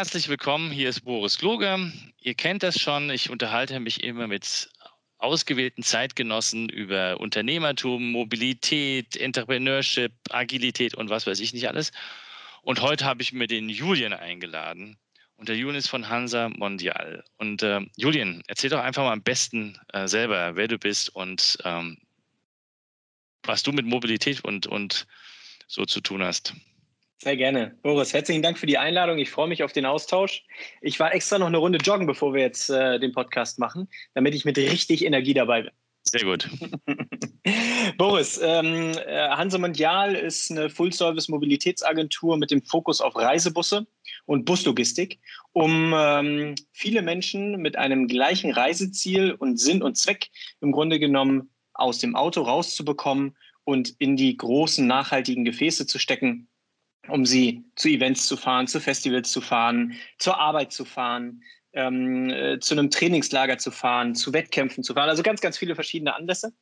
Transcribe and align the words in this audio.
herzlich 0.00 0.30
willkommen. 0.30 0.70
Hier 0.70 0.88
ist 0.88 1.02
Boris 1.02 1.36
Kloge. 1.36 1.92
Ihr 2.22 2.34
kennt 2.34 2.62
das 2.62 2.80
schon. 2.80 3.10
Ich 3.10 3.28
unterhalte 3.28 3.78
mich 3.80 4.02
immer 4.02 4.28
mit 4.28 4.70
ausgewählten 5.18 5.82
Zeitgenossen 5.82 6.70
über 6.70 7.20
Unternehmertum, 7.20 8.10
Mobilität, 8.10 9.14
Entrepreneurship, 9.14 10.12
Agilität 10.30 10.94
und 10.94 11.10
was 11.10 11.26
weiß 11.26 11.38
ich 11.40 11.52
nicht 11.52 11.68
alles. 11.68 11.92
Und 12.62 12.80
heute 12.80 13.04
habe 13.04 13.20
ich 13.20 13.34
mir 13.34 13.46
den 13.46 13.68
Julian 13.68 14.14
eingeladen. 14.14 14.96
Und 15.36 15.50
der 15.50 15.56
Julian 15.58 15.76
ist 15.76 15.90
von 15.90 16.08
Hansa 16.08 16.48
Mondial. 16.48 17.22
Und 17.36 17.62
äh, 17.62 17.82
Julian, 17.94 18.42
erzähl 18.46 18.70
doch 18.70 18.80
einfach 18.80 19.02
mal 19.02 19.12
am 19.12 19.22
besten 19.22 19.78
äh, 19.92 20.08
selber, 20.08 20.56
wer 20.56 20.66
du 20.66 20.78
bist 20.78 21.14
und 21.14 21.58
ähm, 21.64 21.98
was 23.42 23.62
du 23.62 23.70
mit 23.70 23.84
Mobilität 23.84 24.42
und, 24.46 24.66
und 24.66 25.06
so 25.66 25.84
zu 25.84 26.00
tun 26.00 26.22
hast. 26.22 26.54
Sehr 27.22 27.36
gerne. 27.36 27.76
Boris, 27.82 28.14
herzlichen 28.14 28.40
Dank 28.40 28.58
für 28.58 28.64
die 28.64 28.78
Einladung. 28.78 29.18
Ich 29.18 29.28
freue 29.28 29.48
mich 29.48 29.62
auf 29.62 29.72
den 29.72 29.84
Austausch. 29.84 30.42
Ich 30.80 30.98
war 31.00 31.14
extra 31.14 31.38
noch 31.38 31.48
eine 31.48 31.58
Runde 31.58 31.78
joggen, 31.78 32.06
bevor 32.06 32.32
wir 32.32 32.40
jetzt 32.40 32.70
äh, 32.70 32.98
den 32.98 33.12
Podcast 33.12 33.58
machen, 33.58 33.88
damit 34.14 34.34
ich 34.34 34.46
mit 34.46 34.56
richtig 34.56 35.04
Energie 35.04 35.34
dabei 35.34 35.62
bin. 35.62 35.72
Sehr 36.04 36.24
gut. 36.24 36.48
Boris, 37.98 38.40
ähm, 38.42 38.92
äh, 39.06 39.28
Hanse 39.28 39.58
Mondial 39.58 40.14
ist 40.14 40.50
eine 40.50 40.70
Full-Service-Mobilitätsagentur 40.70 42.38
mit 42.38 42.50
dem 42.50 42.62
Fokus 42.62 43.02
auf 43.02 43.14
Reisebusse 43.16 43.86
und 44.24 44.46
Buslogistik, 44.46 45.20
um 45.52 45.92
ähm, 45.94 46.54
viele 46.72 47.02
Menschen 47.02 47.58
mit 47.58 47.76
einem 47.76 48.08
gleichen 48.08 48.50
Reiseziel 48.50 49.32
und 49.32 49.58
Sinn 49.58 49.82
und 49.82 49.98
Zweck 49.98 50.30
im 50.62 50.72
Grunde 50.72 50.98
genommen 50.98 51.50
aus 51.74 51.98
dem 51.98 52.16
Auto 52.16 52.40
rauszubekommen 52.40 53.36
und 53.64 53.94
in 53.98 54.16
die 54.16 54.34
großen 54.38 54.86
nachhaltigen 54.86 55.44
Gefäße 55.44 55.86
zu 55.86 55.98
stecken, 55.98 56.48
um 57.10 57.26
sie 57.26 57.64
zu 57.76 57.88
Events 57.88 58.26
zu 58.26 58.36
fahren, 58.36 58.66
zu 58.66 58.80
Festivals 58.80 59.30
zu 59.30 59.40
fahren, 59.40 59.94
zur 60.18 60.38
Arbeit 60.38 60.72
zu 60.72 60.84
fahren, 60.84 61.42
ähm, 61.72 62.30
äh, 62.30 62.58
zu 62.58 62.74
einem 62.74 62.90
Trainingslager 62.90 63.58
zu 63.58 63.70
fahren, 63.70 64.14
zu 64.14 64.32
Wettkämpfen 64.32 64.82
zu 64.82 64.94
fahren. 64.94 65.08
Also 65.08 65.22
ganz, 65.22 65.40
ganz 65.40 65.58
viele 65.58 65.74
verschiedene 65.74 66.14
Anlässe. 66.14 66.52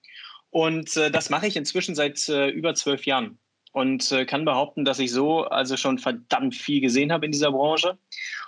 Und 0.50 0.96
äh, 0.96 1.10
das 1.10 1.30
mache 1.30 1.46
ich 1.46 1.56
inzwischen 1.56 1.94
seit 1.94 2.28
äh, 2.28 2.48
über 2.48 2.74
zwölf 2.74 3.06
Jahren 3.06 3.38
und 3.72 4.10
äh, 4.12 4.24
kann 4.24 4.44
behaupten, 4.44 4.84
dass 4.84 4.98
ich 4.98 5.12
so 5.12 5.44
also 5.44 5.76
schon 5.76 5.98
verdammt 5.98 6.54
viel 6.54 6.80
gesehen 6.80 7.12
habe 7.12 7.26
in 7.26 7.32
dieser 7.32 7.52
Branche 7.52 7.98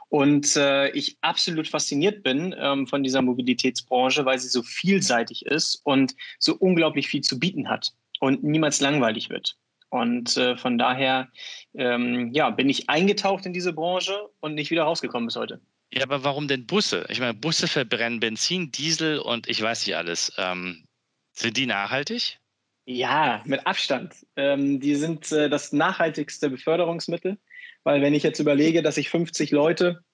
und 0.08 0.56
äh, 0.56 0.90
ich 0.90 1.18
absolut 1.20 1.68
fasziniert 1.68 2.22
bin 2.22 2.54
ähm, 2.58 2.86
von 2.86 3.02
dieser 3.02 3.22
Mobilitätsbranche, 3.22 4.24
weil 4.24 4.38
sie 4.38 4.48
so 4.48 4.62
vielseitig 4.62 5.46
ist 5.46 5.80
und 5.84 6.16
so 6.38 6.56
unglaublich 6.56 7.08
viel 7.08 7.20
zu 7.20 7.38
bieten 7.38 7.68
hat 7.68 7.92
und 8.18 8.42
niemals 8.42 8.80
langweilig 8.80 9.30
wird. 9.30 9.56
Und 9.90 10.36
äh, 10.36 10.56
von 10.56 10.78
daher 10.78 11.28
ähm, 11.74 12.32
ja, 12.32 12.50
bin 12.50 12.68
ich 12.68 12.88
eingetaucht 12.88 13.44
in 13.44 13.52
diese 13.52 13.72
Branche 13.72 14.30
und 14.40 14.54
nicht 14.54 14.70
wieder 14.70 14.84
rausgekommen 14.84 15.26
bis 15.26 15.36
heute. 15.36 15.60
Ja, 15.92 16.04
aber 16.04 16.22
warum 16.22 16.46
denn 16.46 16.66
Busse? 16.66 17.04
Ich 17.08 17.18
meine, 17.18 17.34
Busse 17.34 17.66
verbrennen 17.66 18.20
Benzin, 18.20 18.70
Diesel 18.70 19.18
und 19.18 19.48
ich 19.48 19.60
weiß 19.60 19.86
nicht 19.86 19.96
alles. 19.96 20.32
Ähm, 20.38 20.84
sind 21.32 21.56
die 21.56 21.66
nachhaltig? 21.66 22.38
Ja, 22.84 23.42
mit 23.44 23.66
Abstand. 23.66 24.14
Ähm, 24.36 24.80
die 24.80 24.94
sind 24.94 25.30
äh, 25.32 25.48
das 25.48 25.72
nachhaltigste 25.72 26.50
Beförderungsmittel, 26.50 27.38
weil 27.82 28.00
wenn 28.02 28.14
ich 28.14 28.22
jetzt 28.22 28.38
überlege, 28.38 28.82
dass 28.82 28.96
ich 28.96 29.10
50 29.10 29.50
Leute 29.50 30.04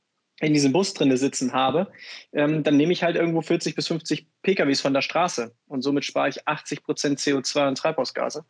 in 0.40 0.52
diesem 0.52 0.72
Bus 0.72 0.92
drinne 0.94 1.16
sitzen 1.16 1.52
habe, 1.52 1.90
ähm, 2.32 2.62
dann 2.62 2.76
nehme 2.76 2.92
ich 2.92 3.02
halt 3.02 3.16
irgendwo 3.16 3.40
40 3.40 3.74
bis 3.74 3.86
50 3.88 4.26
PKWs 4.42 4.80
von 4.80 4.92
der 4.94 5.02
Straße 5.02 5.54
und 5.66 5.82
somit 5.82 6.04
spare 6.04 6.28
ich 6.28 6.46
80 6.46 6.82
Prozent 6.82 7.18
CO2 7.18 7.68
und 7.68 7.78
Treibhausgase. 7.78 8.44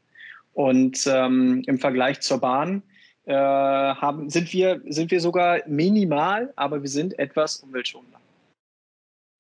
Und 0.57 1.07
ähm, 1.07 1.63
im 1.67 1.79
Vergleich 1.79 2.23
zur 2.23 2.41
Bahn 2.41 2.83
äh, 3.27 3.35
haben, 3.35 4.31
sind, 4.31 4.51
wir, 4.55 4.81
sind 4.89 5.11
wir 5.11 5.21
sogar 5.21 5.61
minimal, 5.67 6.51
aber 6.57 6.81
wir 6.81 6.89
sind 6.89 7.19
etwas 7.19 7.57
umweltschonender. 7.57 8.19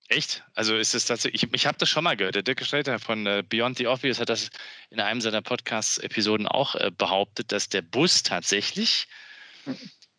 Echt? 0.08 0.44
Also 0.54 0.76
ist 0.76 0.94
es 0.94 1.06
tatsächlich, 1.06 1.42
ich, 1.42 1.54
ich 1.54 1.66
habe 1.66 1.78
das 1.78 1.88
schon 1.88 2.04
mal 2.04 2.18
gehört. 2.18 2.34
Der 2.34 2.42
Dirk 2.42 2.62
Streiter 2.62 2.98
von 2.98 3.26
äh, 3.26 3.42
Beyond 3.48 3.78
the 3.78 3.86
Obvious 3.86 4.20
hat 4.20 4.28
das 4.28 4.50
in 4.90 5.00
einem 5.00 5.22
seiner 5.22 5.40
Podcast-Episoden 5.40 6.46
auch 6.46 6.74
äh, 6.74 6.90
behauptet, 6.90 7.50
dass 7.50 7.70
der 7.70 7.80
Bus 7.80 8.22
tatsächlich 8.22 9.08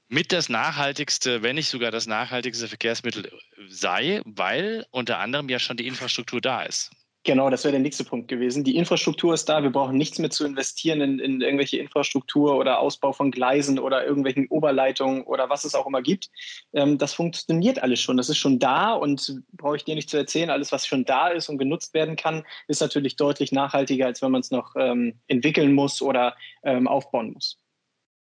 mit 0.08 0.32
das 0.32 0.50
nachhaltigste, 0.50 1.44
wenn 1.44 1.58
nicht 1.58 1.70
sogar 1.70 1.92
das 1.92 2.08
nachhaltigste 2.08 2.68
Verkehrsmittel 2.68 3.32
sei, 3.70 4.24
weil 4.26 4.88
unter 4.90 5.20
anderem 5.20 5.48
ja 5.48 5.60
schon 5.60 5.78
die 5.78 5.86
Infrastruktur 5.86 6.42
da 6.42 6.64
ist. 6.64 6.90
Genau, 7.28 7.50
das 7.50 7.66
wäre 7.66 7.74
der 7.74 7.82
nächste 7.82 8.06
Punkt 8.06 8.30
gewesen. 8.30 8.64
Die 8.64 8.78
Infrastruktur 8.78 9.34
ist 9.34 9.50
da. 9.50 9.62
Wir 9.62 9.70
brauchen 9.70 9.98
nichts 9.98 10.18
mehr 10.18 10.30
zu 10.30 10.46
investieren 10.46 11.02
in, 11.02 11.20
in, 11.20 11.42
irgendwelche 11.42 11.78
Infrastruktur 11.78 12.56
oder 12.56 12.80
Ausbau 12.80 13.12
von 13.12 13.32
Gleisen 13.32 13.80
oder 13.80 14.06
irgendwelchen 14.06 14.48
Oberleitungen 14.48 15.24
oder 15.24 15.50
was 15.50 15.66
es 15.66 15.76
auch 15.76 15.86
immer 15.86 16.02
gibt. 16.02 16.30
Ähm, 16.72 16.98
das 16.98 17.14
funktioniert 17.14 17.84
alles 17.84 18.00
schon. 18.00 18.16
Das 18.16 18.30
ist 18.30 18.38
schon 18.38 18.60
da 18.60 18.94
und 18.94 19.44
brauche 19.52 19.76
ich 19.76 19.84
dir 19.84 19.96
nicht 19.96 20.10
zu 20.10 20.16
erzählen. 20.16 20.50
Alles, 20.50 20.72
was 20.72 20.88
schon 20.88 21.04
da 21.04 21.28
ist 21.28 21.50
und 21.50 21.58
genutzt 21.58 21.94
werden 21.94 22.16
kann, 22.16 22.46
ist 22.70 22.80
natürlich 22.80 23.18
deutlich 23.18 23.52
nachhaltiger, 23.52 24.06
als 24.06 24.22
wenn 24.22 24.32
man 24.32 24.40
es 24.40 24.50
noch 24.50 24.74
ähm, 24.78 25.20
entwickeln 25.28 25.74
muss 25.74 26.02
oder 26.02 26.34
ähm, 26.64 26.88
aufbauen 26.88 27.34
muss. 27.34 27.58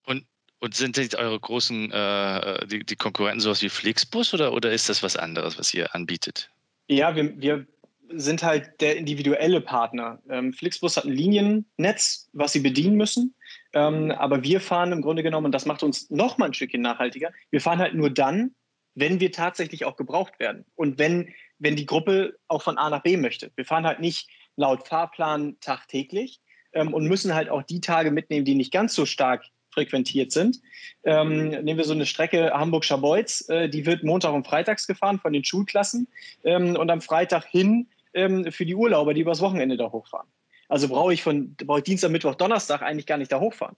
Und, 0.07 0.25
und 0.57 0.73
sind 0.73 0.97
jetzt 0.97 1.13
eure 1.13 1.39
großen 1.39 1.91
äh, 1.91 2.65
die, 2.65 2.83
die 2.83 2.95
Konkurrenten 2.95 3.41
sowas 3.41 3.61
wie 3.61 3.69
Flixbus 3.69 4.33
oder, 4.33 4.53
oder 4.53 4.71
ist 4.71 4.89
das 4.89 5.03
was 5.03 5.15
anderes, 5.15 5.59
was 5.59 5.71
ihr 5.75 5.93
anbietet? 5.93 6.49
Ja, 6.89 7.15
wir, 7.15 7.39
wir 7.39 7.67
sind 8.09 8.43
halt 8.43 8.79
der 8.81 8.97
individuelle 8.97 9.61
Partner. 9.61 10.19
Ähm, 10.29 10.53
Flixbus 10.53 10.97
hat 10.97 11.05
ein 11.05 11.11
Liniennetz, 11.11 12.29
was 12.33 12.53
sie 12.53 12.59
bedienen 12.59 12.95
müssen. 12.95 13.35
Ähm, 13.73 14.11
aber 14.11 14.43
wir 14.43 14.61
fahren 14.61 14.91
im 14.91 15.01
Grunde 15.01 15.23
genommen, 15.23 15.47
und 15.47 15.51
das 15.51 15.65
macht 15.65 15.83
uns 15.83 16.09
noch 16.09 16.37
mal 16.37 16.47
ein 16.47 16.53
Stückchen 16.53 16.81
nachhaltiger, 16.81 17.31
wir 17.51 17.61
fahren 17.61 17.79
halt 17.79 17.93
nur 17.93 18.09
dann, 18.09 18.55
wenn 18.95 19.19
wir 19.19 19.31
tatsächlich 19.31 19.85
auch 19.85 19.95
gebraucht 19.95 20.39
werden. 20.39 20.65
Und 20.75 20.97
wenn, 20.97 21.33
wenn 21.59 21.75
die 21.75 21.85
Gruppe 21.85 22.37
auch 22.47 22.63
von 22.63 22.77
A 22.77 22.89
nach 22.89 23.03
B 23.03 23.17
möchte. 23.17 23.51
Wir 23.55 23.65
fahren 23.65 23.85
halt 23.85 23.99
nicht 23.99 24.29
laut 24.55 24.87
Fahrplan 24.87 25.57
tagtäglich 25.59 26.41
ähm, 26.73 26.93
und 26.93 27.07
müssen 27.07 27.35
halt 27.35 27.49
auch 27.49 27.63
die 27.63 27.81
Tage 27.81 28.11
mitnehmen, 28.11 28.45
die 28.45 28.55
nicht 28.55 28.71
ganz 28.71 28.95
so 28.95 29.05
stark 29.05 29.45
frequentiert 29.71 30.31
sind. 30.31 30.59
Ähm, 31.03 31.49
nehmen 31.49 31.77
wir 31.77 31.83
so 31.83 31.93
eine 31.93 32.07
Strecke 32.07 32.51
Hamburg-Scharbeutz, 32.51 33.47
äh, 33.49 33.69
die 33.69 33.85
wird 33.85 34.03
Montag 34.03 34.33
und 34.33 34.47
Freitags 34.47 34.87
gefahren 34.87 35.19
von 35.19 35.33
den 35.33 35.43
Schulklassen 35.43 36.07
ähm, 36.43 36.75
und 36.75 36.89
am 36.89 37.01
Freitag 37.01 37.45
hin 37.45 37.87
ähm, 38.13 38.51
für 38.51 38.65
die 38.65 38.75
Urlauber, 38.75 39.13
die 39.13 39.21
übers 39.21 39.41
Wochenende 39.41 39.77
da 39.77 39.91
hochfahren. 39.91 40.27
Also 40.69 40.87
brauche 40.87 41.13
ich 41.13 41.23
von 41.23 41.55
brauche 41.55 41.79
ich 41.79 41.85
Dienstag, 41.85 42.11
Mittwoch, 42.11 42.35
Donnerstag 42.35 42.81
eigentlich 42.81 43.05
gar 43.05 43.17
nicht 43.17 43.31
da 43.31 43.39
hochfahren. 43.39 43.75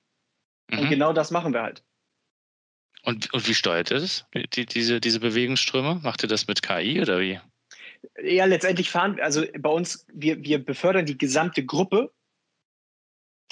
Mhm. 0.69 0.79
Und 0.79 0.89
genau 0.89 1.13
das 1.13 1.31
machen 1.31 1.53
wir 1.53 1.61
halt. 1.61 1.83
Und, 3.03 3.31
und 3.33 3.47
wie 3.47 3.53
steuert 3.53 3.91
ihr 3.91 3.99
das, 3.99 4.25
die, 4.53 4.65
diese, 4.65 4.99
diese 4.99 5.19
Bewegungsströme? 5.19 6.01
Macht 6.03 6.23
ihr 6.23 6.29
das 6.29 6.47
mit 6.47 6.61
KI 6.61 7.01
oder 7.01 7.19
wie? 7.19 7.39
Ja, 8.21 8.45
letztendlich 8.45 8.89
fahren, 8.89 9.19
also 9.21 9.45
bei 9.57 9.69
uns, 9.69 10.05
wir, 10.13 10.43
wir 10.43 10.63
befördern 10.63 11.05
die 11.05 11.17
gesamte 11.17 11.65
Gruppe, 11.65 12.11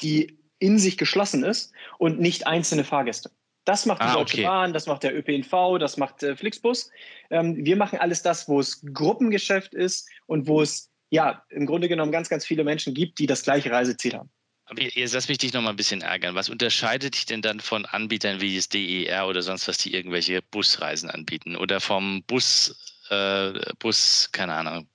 die 0.01 0.37
in 0.59 0.79
sich 0.79 0.97
geschlossen 0.97 1.43
ist 1.43 1.73
und 1.97 2.19
nicht 2.19 2.47
einzelne 2.47 2.83
Fahrgäste. 2.83 3.31
Das 3.67 3.85
macht 3.85 4.01
die 4.01 4.05
ah, 4.05 4.13
Deutsche 4.13 4.37
okay. 4.37 4.43
Bahn, 4.43 4.71
das 4.71 4.87
macht 4.87 5.03
der 5.03 5.13
ÖPNV, 5.13 5.77
das 5.77 5.97
macht 5.97 6.23
äh, 6.23 6.37
Flixbus. 6.37 6.89
Ähm, 7.29 7.65
wir 7.65 7.75
machen 7.75 7.99
alles 7.99 8.21
das, 8.21 8.47
wo 8.47 8.61
es 8.61 8.81
Gruppengeschäft 8.93 9.73
ist 9.73 10.07
und 10.25 10.47
wo 10.47 10.61
es 10.61 10.89
ja 11.09 11.43
im 11.49 11.65
Grunde 11.65 11.89
genommen 11.89 12.13
ganz, 12.13 12.29
ganz 12.29 12.45
viele 12.45 12.63
Menschen 12.63 12.93
gibt, 12.93 13.19
die 13.19 13.25
das 13.25 13.43
gleiche 13.43 13.69
Reiseziel 13.69 14.13
haben. 14.13 14.29
Aber 14.67 14.81
jetzt 14.81 15.13
lass 15.13 15.27
mich 15.27 15.39
dich 15.39 15.51
noch 15.51 15.61
mal 15.61 15.71
ein 15.71 15.75
bisschen 15.75 15.99
ärgern. 15.99 16.33
Was 16.33 16.47
unterscheidet 16.47 17.15
dich 17.15 17.25
denn 17.25 17.41
dann 17.41 17.59
von 17.59 17.85
Anbietern 17.85 18.39
wie 18.39 18.55
das 18.55 18.69
DER 18.69 19.27
oder 19.27 19.41
sonst 19.41 19.67
was, 19.67 19.77
die 19.79 19.93
irgendwelche 19.93 20.41
Busreisen 20.41 21.09
anbieten? 21.09 21.57
Oder 21.57 21.81
vom 21.81 22.23
Bus, 22.23 22.73
äh, 23.09 23.51
Bus, 23.79 24.29
keine 24.31 24.53
Ahnung, 24.53 24.87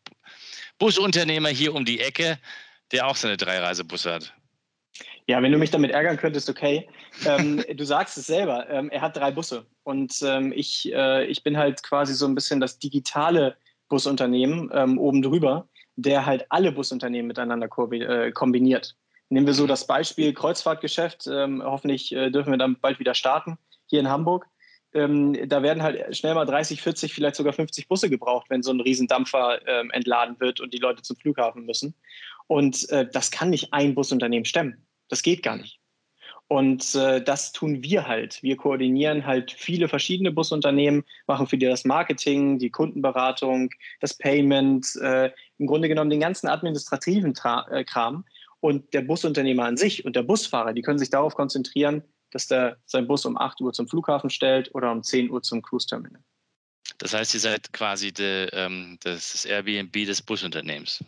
Busunternehmer 0.78 1.50
hier 1.50 1.74
um 1.74 1.84
die 1.84 2.00
Ecke, 2.00 2.38
der 2.90 3.06
auch 3.06 3.16
seine 3.16 3.36
drei 3.36 3.58
Reisebusse 3.58 4.14
hat? 4.14 4.34
Ja, 5.32 5.42
wenn 5.42 5.50
du 5.50 5.56
mich 5.56 5.70
damit 5.70 5.92
ärgern 5.92 6.18
könntest, 6.18 6.50
okay. 6.50 6.86
Ähm, 7.24 7.64
du 7.74 7.84
sagst 7.86 8.18
es 8.18 8.26
selber, 8.26 8.68
ähm, 8.68 8.90
er 8.90 9.00
hat 9.00 9.16
drei 9.16 9.30
Busse 9.30 9.64
und 9.82 10.12
ähm, 10.22 10.52
ich, 10.54 10.92
äh, 10.92 11.24
ich 11.24 11.42
bin 11.42 11.56
halt 11.56 11.82
quasi 11.82 12.12
so 12.12 12.26
ein 12.26 12.34
bisschen 12.34 12.60
das 12.60 12.78
digitale 12.78 13.56
Busunternehmen 13.88 14.70
ähm, 14.74 14.98
oben 14.98 15.22
drüber, 15.22 15.70
der 15.96 16.26
halt 16.26 16.44
alle 16.50 16.70
Busunternehmen 16.70 17.28
miteinander 17.28 17.66
äh, 17.92 18.30
kombiniert. 18.32 18.94
Nehmen 19.30 19.46
wir 19.46 19.54
so 19.54 19.66
das 19.66 19.86
Beispiel 19.86 20.34
Kreuzfahrtgeschäft. 20.34 21.26
Ähm, 21.32 21.62
hoffentlich 21.64 22.12
äh, 22.12 22.28
dürfen 22.30 22.50
wir 22.50 22.58
dann 22.58 22.78
bald 22.78 22.98
wieder 22.98 23.14
starten 23.14 23.56
hier 23.86 24.00
in 24.00 24.10
Hamburg. 24.10 24.46
Ähm, 24.92 25.48
da 25.48 25.62
werden 25.62 25.82
halt 25.82 26.14
schnell 26.14 26.34
mal 26.34 26.44
30, 26.44 26.82
40, 26.82 27.14
vielleicht 27.14 27.36
sogar 27.36 27.54
50 27.54 27.88
Busse 27.88 28.10
gebraucht, 28.10 28.50
wenn 28.50 28.62
so 28.62 28.70
ein 28.70 28.82
Riesendampfer 28.82 29.66
entladen 29.92 30.38
wird 30.40 30.60
und 30.60 30.74
die 30.74 30.78
Leute 30.78 31.00
zum 31.00 31.16
Flughafen 31.16 31.64
müssen. 31.64 31.94
Und 32.48 32.86
äh, 32.90 33.08
das 33.10 33.30
kann 33.30 33.48
nicht 33.48 33.72
ein 33.72 33.94
Busunternehmen 33.94 34.44
stemmen. 34.44 34.86
Das 35.12 35.22
geht 35.22 35.42
gar 35.42 35.58
nicht. 35.58 35.78
Und 36.48 36.94
äh, 36.94 37.22
das 37.22 37.52
tun 37.52 37.82
wir 37.82 38.08
halt. 38.08 38.42
Wir 38.42 38.56
koordinieren 38.56 39.26
halt 39.26 39.52
viele 39.52 39.86
verschiedene 39.86 40.32
Busunternehmen, 40.32 41.04
machen 41.26 41.46
für 41.46 41.58
die 41.58 41.66
das 41.66 41.84
Marketing, 41.84 42.58
die 42.58 42.70
Kundenberatung, 42.70 43.68
das 44.00 44.14
Payment, 44.14 44.96
äh, 45.02 45.30
im 45.58 45.66
Grunde 45.66 45.88
genommen 45.88 46.08
den 46.08 46.20
ganzen 46.20 46.48
administrativen 46.48 47.34
Tra 47.34 47.68
äh, 47.70 47.84
Kram. 47.84 48.24
Und 48.60 48.94
der 48.94 49.02
Busunternehmer 49.02 49.66
an 49.66 49.76
sich 49.76 50.06
und 50.06 50.16
der 50.16 50.22
Busfahrer, 50.22 50.72
die 50.72 50.80
können 50.80 50.98
sich 50.98 51.10
darauf 51.10 51.34
konzentrieren, 51.34 52.02
dass 52.30 52.46
der 52.46 52.78
seinen 52.86 53.06
Bus 53.06 53.26
um 53.26 53.36
8 53.36 53.60
Uhr 53.60 53.74
zum 53.74 53.86
Flughafen 53.86 54.30
stellt 54.30 54.74
oder 54.74 54.92
um 54.92 55.02
10 55.02 55.30
Uhr 55.30 55.42
zum 55.42 55.60
Cruise 55.60 55.86
Terminal. 55.86 56.22
Das 56.96 57.12
heißt, 57.12 57.34
ihr 57.34 57.40
seid 57.40 57.70
quasi 57.74 58.12
de, 58.12 58.48
ähm, 58.54 58.96
das 59.02 59.44
Airbnb 59.44 59.92
des 59.92 60.22
Busunternehmens. 60.22 61.04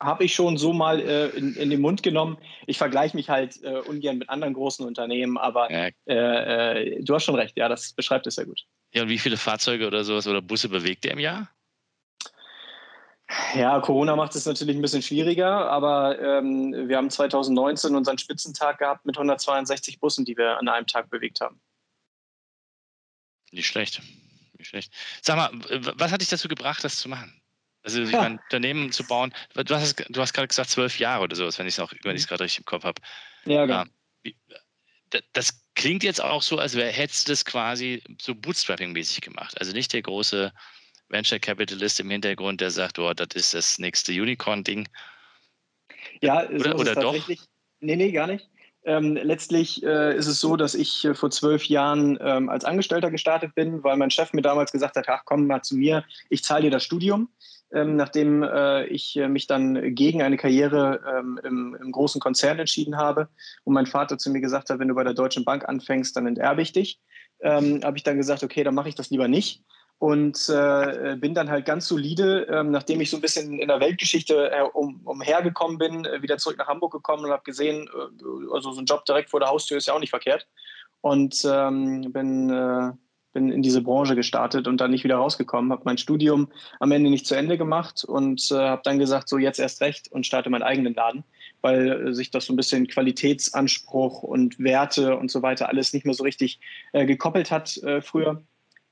Habe 0.00 0.24
ich 0.24 0.34
schon 0.34 0.58
so 0.58 0.72
mal 0.72 1.00
äh, 1.00 1.28
in, 1.30 1.54
in, 1.56 1.70
den 1.70 1.80
Mund 1.80 2.02
genommen. 2.04 2.38
Ich 2.66 2.78
vergleiche 2.78 3.16
mich 3.16 3.28
halt 3.28 3.62
äh, 3.64 3.80
ungern 3.80 4.18
mit 4.18 4.28
anderen 4.28 4.54
großen 4.54 4.86
Unternehmen, 4.86 5.36
aber 5.36 5.70
ja. 5.72 5.88
äh, 6.06 6.94
äh 6.94 7.02
du 7.02 7.14
hast 7.14 7.24
schon 7.24 7.34
recht, 7.34 7.56
ja, 7.56 7.68
das 7.68 7.92
beschreibt 7.94 8.26
es 8.28 8.36
sehr 8.36 8.46
gut. 8.46 8.64
Ja, 8.94 9.02
und 9.02 9.08
wie 9.08 9.18
viele 9.18 9.36
Fahrzeuge 9.36 9.86
oder 9.86 10.04
sowas 10.04 10.26
oder 10.28 10.40
Busse 10.40 10.68
bewegt 10.68 11.04
ihr 11.04 11.12
im 11.12 11.18
Jahr? 11.18 11.50
Ja, 13.54 13.78
Corona 13.80 14.16
macht 14.16 14.34
es 14.34 14.46
natürlich 14.46 14.74
ein 14.74 14.82
bisschen 14.82 15.02
schwieriger, 15.02 15.70
aber 15.70 16.18
ähm, 16.18 16.88
wir 16.88 16.96
haben 16.96 17.10
2019 17.10 17.94
unseren 17.94 18.16
Spitzentag 18.16 18.78
gehabt 18.78 19.04
mit 19.04 19.16
162 19.16 20.00
Bussen, 20.00 20.24
die 20.24 20.36
wir 20.36 20.58
an 20.58 20.68
einem 20.68 20.86
Tag 20.86 21.10
bewegt 21.10 21.40
haben. 21.40 21.60
Nicht 23.50 23.66
schlecht. 23.66 24.00
Nicht 24.56 24.68
schlecht. 24.68 24.92
Sag 25.22 25.36
mal, 25.36 25.50
was 25.96 26.10
hat 26.10 26.20
dich 26.20 26.28
dazu 26.28 26.48
gebracht, 26.48 26.82
das 26.84 26.96
zu 26.96 27.08
machen? 27.08 27.37
Also 27.88 28.02
ich 28.02 28.10
ja. 28.10 28.20
mein 28.20 28.38
Unternehmen 28.38 28.92
zu 28.92 29.02
bauen. 29.02 29.32
Du 29.54 29.74
hast, 29.74 30.04
du 30.10 30.20
hast 30.20 30.34
gerade 30.34 30.48
gesagt 30.48 30.68
zwölf 30.68 30.98
Jahre 30.98 31.24
oder 31.24 31.34
sowas, 31.34 31.58
wenn 31.58 31.66
ich 31.66 31.72
es 31.72 31.80
auch, 31.80 31.90
wenn 32.02 32.14
ich 32.14 32.22
es 32.22 32.26
mhm. 32.26 32.28
gerade 32.28 32.44
richtig 32.44 32.58
im 32.58 32.64
Kopf 32.66 32.84
habe. 32.84 33.00
Ja, 33.46 33.64
genau. 33.64 33.84
Ja, 34.24 35.20
das 35.32 35.64
klingt 35.74 36.02
jetzt 36.02 36.22
auch 36.22 36.42
so, 36.42 36.58
als 36.58 36.74
wäre 36.74 36.90
hättest 36.90 37.26
du 37.26 37.32
das 37.32 37.46
quasi 37.46 38.02
so 38.20 38.34
Bootstrapping-mäßig 38.34 39.22
gemacht. 39.22 39.58
Also 39.58 39.72
nicht 39.72 39.94
der 39.94 40.02
große 40.02 40.52
Venture 41.08 41.38
Capitalist 41.38 41.98
im 41.98 42.10
Hintergrund, 42.10 42.60
der 42.60 42.70
sagt, 42.70 42.98
oh, 42.98 43.14
das 43.14 43.28
ist 43.32 43.54
das 43.54 43.78
nächste 43.78 44.12
Unicorn-Ding. 44.12 44.86
Ja, 46.20 46.46
so 46.46 46.56
oder, 46.56 46.78
oder 46.78 46.94
doch? 46.94 47.28
Nee, 47.80 47.96
nee, 47.96 48.12
gar 48.12 48.26
nicht. 48.26 48.50
Ähm, 48.84 49.14
letztlich 49.16 49.82
äh, 49.82 50.14
ist 50.14 50.26
es 50.26 50.40
so, 50.40 50.56
dass 50.56 50.74
ich 50.74 51.06
äh, 51.06 51.14
vor 51.14 51.30
zwölf 51.30 51.64
Jahren 51.64 52.18
ähm, 52.20 52.50
als 52.50 52.66
Angestellter 52.66 53.10
gestartet 53.10 53.54
bin, 53.54 53.82
weil 53.82 53.96
mein 53.96 54.10
Chef 54.10 54.34
mir 54.34 54.42
damals 54.42 54.72
gesagt 54.72 54.96
hat, 54.96 55.08
ach 55.08 55.22
komm 55.24 55.46
mal 55.46 55.62
zu 55.62 55.74
mir, 55.74 56.04
ich 56.28 56.44
zahle 56.44 56.64
dir 56.64 56.70
das 56.70 56.84
Studium. 56.84 57.30
Ähm, 57.70 57.96
nachdem 57.96 58.42
äh, 58.42 58.86
ich 58.86 59.16
äh, 59.16 59.28
mich 59.28 59.46
dann 59.46 59.94
gegen 59.94 60.22
eine 60.22 60.38
Karriere 60.38 61.00
ähm, 61.06 61.38
im, 61.44 61.76
im, 61.78 61.92
großen 61.92 62.18
Konzern 62.18 62.58
entschieden 62.58 62.96
habe 62.96 63.28
und 63.64 63.74
mein 63.74 63.84
Vater 63.84 64.16
zu 64.16 64.30
mir 64.30 64.40
gesagt 64.40 64.70
hat, 64.70 64.78
wenn 64.78 64.88
du 64.88 64.94
bei 64.94 65.04
der 65.04 65.12
Deutschen 65.12 65.44
Bank 65.44 65.68
anfängst, 65.68 66.16
dann 66.16 66.26
enterbe 66.26 66.62
ich 66.62 66.72
dich, 66.72 66.98
ähm, 67.40 67.80
habe 67.84 67.98
ich 67.98 68.04
dann 68.04 68.16
gesagt, 68.16 68.42
okay, 68.42 68.64
dann 68.64 68.74
mache 68.74 68.88
ich 68.88 68.94
das 68.94 69.10
lieber 69.10 69.28
nicht 69.28 69.62
und 69.98 70.48
äh, 70.48 71.16
bin 71.16 71.34
dann 71.34 71.50
halt 71.50 71.66
ganz 71.66 71.88
solide, 71.88 72.46
ähm, 72.50 72.70
nachdem 72.70 73.02
ich 73.02 73.10
so 73.10 73.18
ein 73.18 73.20
bisschen 73.20 73.58
in 73.58 73.68
der 73.68 73.80
Weltgeschichte 73.80 74.50
äh, 74.50 74.62
um, 74.62 75.02
umhergekommen 75.04 75.76
bin, 75.76 76.06
äh, 76.06 76.22
wieder 76.22 76.38
zurück 76.38 76.56
nach 76.56 76.68
Hamburg 76.68 76.92
gekommen 76.92 77.24
und 77.24 77.32
habe 77.32 77.42
gesehen, 77.42 77.90
also 78.52 78.72
so 78.72 78.80
ein 78.80 78.86
Job 78.86 79.04
direkt 79.04 79.28
vor 79.28 79.40
der 79.40 79.50
Haustür 79.50 79.76
ist 79.76 79.88
ja 79.88 79.94
auch 79.94 80.00
nicht 80.00 80.10
verkehrt. 80.10 80.46
Und 81.00 81.44
ähm, 81.44 82.12
bin, 82.12 82.48
bin 83.32 83.50
in 83.50 83.62
diese 83.62 83.82
Branche 83.82 84.16
gestartet 84.16 84.66
und 84.66 84.80
dann 84.80 84.90
nicht 84.90 85.04
wieder 85.04 85.16
rausgekommen, 85.16 85.72
habe 85.72 85.82
mein 85.84 85.98
Studium 85.98 86.48
am 86.80 86.92
Ende 86.92 87.10
nicht 87.10 87.26
zu 87.26 87.34
Ende 87.34 87.58
gemacht 87.58 88.04
und 88.04 88.50
äh, 88.50 88.54
habe 88.54 88.82
dann 88.84 88.98
gesagt, 88.98 89.28
so 89.28 89.38
jetzt 89.38 89.60
erst 89.60 89.80
recht 89.80 90.10
und 90.10 90.26
starte 90.26 90.50
meinen 90.50 90.62
eigenen 90.62 90.94
Laden, 90.94 91.24
weil 91.60 92.14
sich 92.14 92.30
das 92.30 92.46
so 92.46 92.52
ein 92.52 92.56
bisschen 92.56 92.86
Qualitätsanspruch 92.88 94.22
und 94.22 94.58
Werte 94.58 95.16
und 95.16 95.30
so 95.30 95.42
weiter 95.42 95.68
alles 95.68 95.92
nicht 95.92 96.04
mehr 96.04 96.14
so 96.14 96.24
richtig 96.24 96.60
gekoppelt 96.92 97.50
hat 97.50 97.80
früher. 98.00 98.42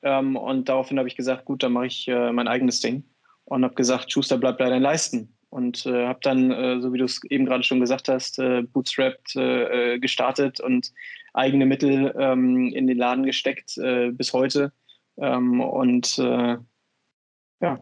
Ähm, 0.06 0.36
und 0.36 0.68
daraufhin 0.68 0.98
habe 0.98 1.08
ich 1.08 1.16
gesagt, 1.16 1.44
gut, 1.44 1.62
dann 1.62 1.72
mache 1.72 1.86
ich 1.86 2.06
äh, 2.08 2.32
mein 2.32 2.48
eigenes 2.48 2.80
Ding. 2.80 3.04
Und 3.44 3.64
habe 3.64 3.74
gesagt, 3.74 4.12
Schuster, 4.12 4.38
bleib 4.38 4.58
bei 4.58 4.68
deinen 4.68 4.82
Leisten. 4.82 5.35
Und 5.48 5.86
äh, 5.86 6.06
habe 6.06 6.18
dann, 6.22 6.50
äh, 6.50 6.80
so 6.80 6.92
wie 6.92 6.98
du 6.98 7.04
es 7.04 7.22
eben 7.24 7.46
gerade 7.46 7.62
schon 7.62 7.80
gesagt 7.80 8.08
hast, 8.08 8.38
äh, 8.38 8.62
bootstrapped 8.62 9.36
äh, 9.36 9.94
äh, 9.94 9.98
gestartet 9.98 10.60
und 10.60 10.92
eigene 11.32 11.66
Mittel 11.66 12.14
ähm, 12.18 12.72
in 12.72 12.86
den 12.86 12.98
Laden 12.98 13.24
gesteckt 13.24 13.74
bis 13.76 14.32
heute. 14.32 14.72
Ähm, 15.18 15.60
und 15.60 16.16
ja, 16.16 17.78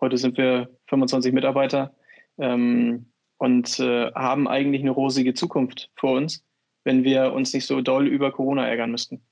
heute 0.00 0.16
sind 0.16 0.36
wir 0.38 0.70
25 0.88 1.32
Mitarbeiter 1.32 1.94
ähm, 2.38 3.06
und 3.38 3.78
haben 3.78 4.48
eigentlich 4.48 4.82
eine 4.82 4.90
rosige 4.90 5.34
Zukunft 5.34 5.90
vor 5.96 6.12
uns, 6.16 6.44
wenn 6.84 7.04
wir 7.04 7.32
uns 7.32 7.52
nicht 7.52 7.66
so 7.66 7.82
doll 7.82 8.06
über 8.06 8.32
Corona 8.32 8.66
ärgern 8.66 8.90
müssten. 8.90 9.22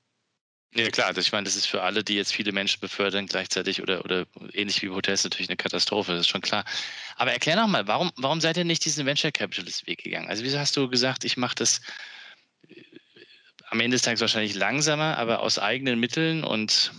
Ja 0.75 0.89
klar, 0.89 1.07
also 1.07 1.21
ich 1.21 1.31
meine, 1.31 1.43
das 1.43 1.55
ist 1.55 1.67
für 1.67 1.83
alle, 1.83 2.03
die 2.03 2.15
jetzt 2.15 2.33
viele 2.33 2.51
Menschen 2.51 2.79
befördern 2.79 3.27
gleichzeitig 3.27 3.81
oder, 3.81 4.03
oder 4.03 4.25
ähnlich 4.53 4.81
wie 4.81 4.89
Hotels 4.89 5.23
natürlich 5.23 5.49
eine 5.49 5.57
Katastrophe, 5.57 6.13
das 6.13 6.21
ist 6.21 6.29
schon 6.29 6.41
klar. 6.41 6.65
Aber 7.15 7.31
erklär 7.31 7.57
noch 7.57 7.67
mal, 7.67 7.87
warum, 7.87 8.11
warum 8.15 8.41
seid 8.41 8.57
ihr 8.57 8.63
nicht 8.63 8.83
diesen 8.83 9.05
Venture 9.05 9.31
Capitalist 9.31 9.85
Weg 9.85 10.03
gegangen? 10.03 10.29
Also 10.29 10.43
wieso 10.43 10.57
hast 10.57 10.75
du 10.75 10.89
gesagt, 10.89 11.25
ich 11.25 11.37
mache 11.37 11.55
das 11.55 11.81
äh, 12.69 12.81
am 13.69 13.79
Ende 13.81 13.95
des 13.95 14.01
Tages 14.01 14.21
wahrscheinlich 14.21 14.55
langsamer, 14.55 15.17
aber 15.17 15.41
aus 15.41 15.59
eigenen 15.59 15.99
Mitteln 15.99 16.43
und 16.43 16.91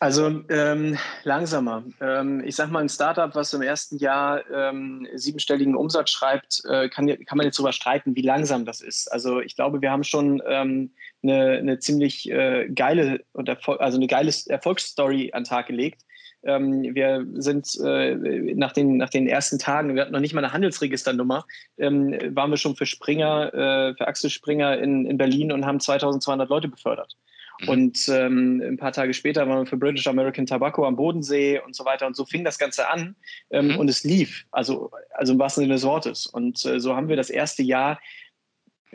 also 0.00 0.42
ähm, 0.48 0.96
langsamer. 1.24 1.84
Ähm, 2.00 2.42
ich 2.42 2.56
sage 2.56 2.72
mal, 2.72 2.80
ein 2.80 2.88
Startup, 2.88 3.34
was 3.34 3.52
im 3.52 3.60
ersten 3.60 3.98
Jahr 3.98 4.42
ähm, 4.50 5.06
siebenstelligen 5.14 5.76
Umsatz 5.76 6.08
schreibt, 6.08 6.62
äh, 6.64 6.88
kann, 6.88 7.06
kann 7.26 7.36
man 7.36 7.44
jetzt 7.44 7.58
darüber 7.58 7.72
streiten, 7.72 8.16
wie 8.16 8.22
langsam 8.22 8.64
das 8.64 8.80
ist. 8.80 9.12
Also 9.12 9.40
ich 9.40 9.56
glaube, 9.56 9.82
wir 9.82 9.90
haben 9.90 10.02
schon 10.02 10.42
ähm, 10.46 10.92
eine, 11.22 11.58
eine 11.58 11.78
ziemlich 11.80 12.30
äh, 12.30 12.70
geile 12.74 13.20
also 13.34 13.98
eine 13.98 14.06
geile 14.06 14.32
Erfolgsstory 14.48 15.32
an 15.34 15.42
den 15.42 15.48
Tag 15.48 15.66
gelegt. 15.66 16.02
Ähm, 16.44 16.94
wir 16.94 17.26
sind 17.34 17.68
äh, 17.84 18.14
nach, 18.54 18.72
den, 18.72 18.96
nach 18.96 19.10
den 19.10 19.26
ersten 19.26 19.58
Tagen, 19.58 19.94
wir 19.94 20.00
hatten 20.00 20.12
noch 20.12 20.20
nicht 20.20 20.32
mal 20.32 20.42
eine 20.42 20.54
Handelsregisternummer, 20.54 21.44
ähm, 21.76 22.16
waren 22.34 22.50
wir 22.50 22.56
schon 22.56 22.76
für 22.76 22.86
Springer, 22.86 23.52
äh, 23.52 23.94
für 23.94 24.08
Axel 24.08 24.30
Springer 24.30 24.78
in, 24.78 25.04
in 25.04 25.18
Berlin 25.18 25.52
und 25.52 25.66
haben 25.66 25.80
2200 25.80 26.48
Leute 26.48 26.68
befördert. 26.68 27.16
Mhm. 27.62 27.68
Und 27.68 28.08
ähm, 28.08 28.62
ein 28.64 28.76
paar 28.76 28.92
Tage 28.92 29.14
später 29.14 29.48
waren 29.48 29.60
wir 29.60 29.66
für 29.66 29.76
British 29.76 30.06
American 30.06 30.46
Tobacco 30.46 30.86
am 30.86 30.96
Bodensee 30.96 31.60
und 31.60 31.74
so 31.74 31.84
weiter. 31.84 32.06
Und 32.06 32.16
so 32.16 32.24
fing 32.24 32.44
das 32.44 32.58
Ganze 32.58 32.88
an 32.88 33.16
ähm, 33.50 33.68
mhm. 33.68 33.76
und 33.76 33.88
es 33.88 34.04
lief, 34.04 34.46
also, 34.50 34.90
also 35.12 35.32
im 35.32 35.38
wahrsten 35.38 35.62
Sinne 35.62 35.74
des 35.74 35.84
Wortes. 35.84 36.26
Und 36.26 36.64
äh, 36.64 36.80
so 36.80 36.96
haben 36.96 37.08
wir 37.08 37.16
das 37.16 37.30
erste 37.30 37.62
Jahr 37.62 37.98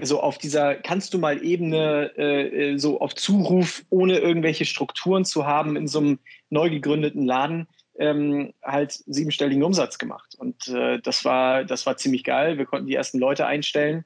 so 0.01 0.19
auf 0.19 0.37
dieser 0.37 0.75
kannst 0.75 1.13
du 1.13 1.19
mal 1.19 1.43
Ebene 1.43 2.11
äh, 2.17 2.71
äh, 2.73 2.77
so 2.77 2.99
auf 2.99 3.15
Zuruf, 3.15 3.85
ohne 3.89 4.17
irgendwelche 4.17 4.65
Strukturen 4.65 5.23
zu 5.23 5.45
haben, 5.45 5.77
in 5.77 5.87
so 5.87 5.99
einem 5.99 6.19
neu 6.49 6.69
gegründeten 6.69 7.25
Laden 7.25 7.67
ähm, 7.97 8.53
halt 8.61 8.91
siebenstelligen 9.05 9.63
Umsatz 9.63 9.97
gemacht. 9.97 10.35
Und 10.37 10.67
äh, 10.67 10.99
das 10.99 11.23
war 11.23 11.63
das 11.63 11.85
war 11.85 11.95
ziemlich 11.95 12.25
geil. 12.25 12.57
Wir 12.57 12.65
konnten 12.65 12.87
die 12.87 12.95
ersten 12.95 13.19
Leute 13.19 13.45
einstellen 13.45 14.03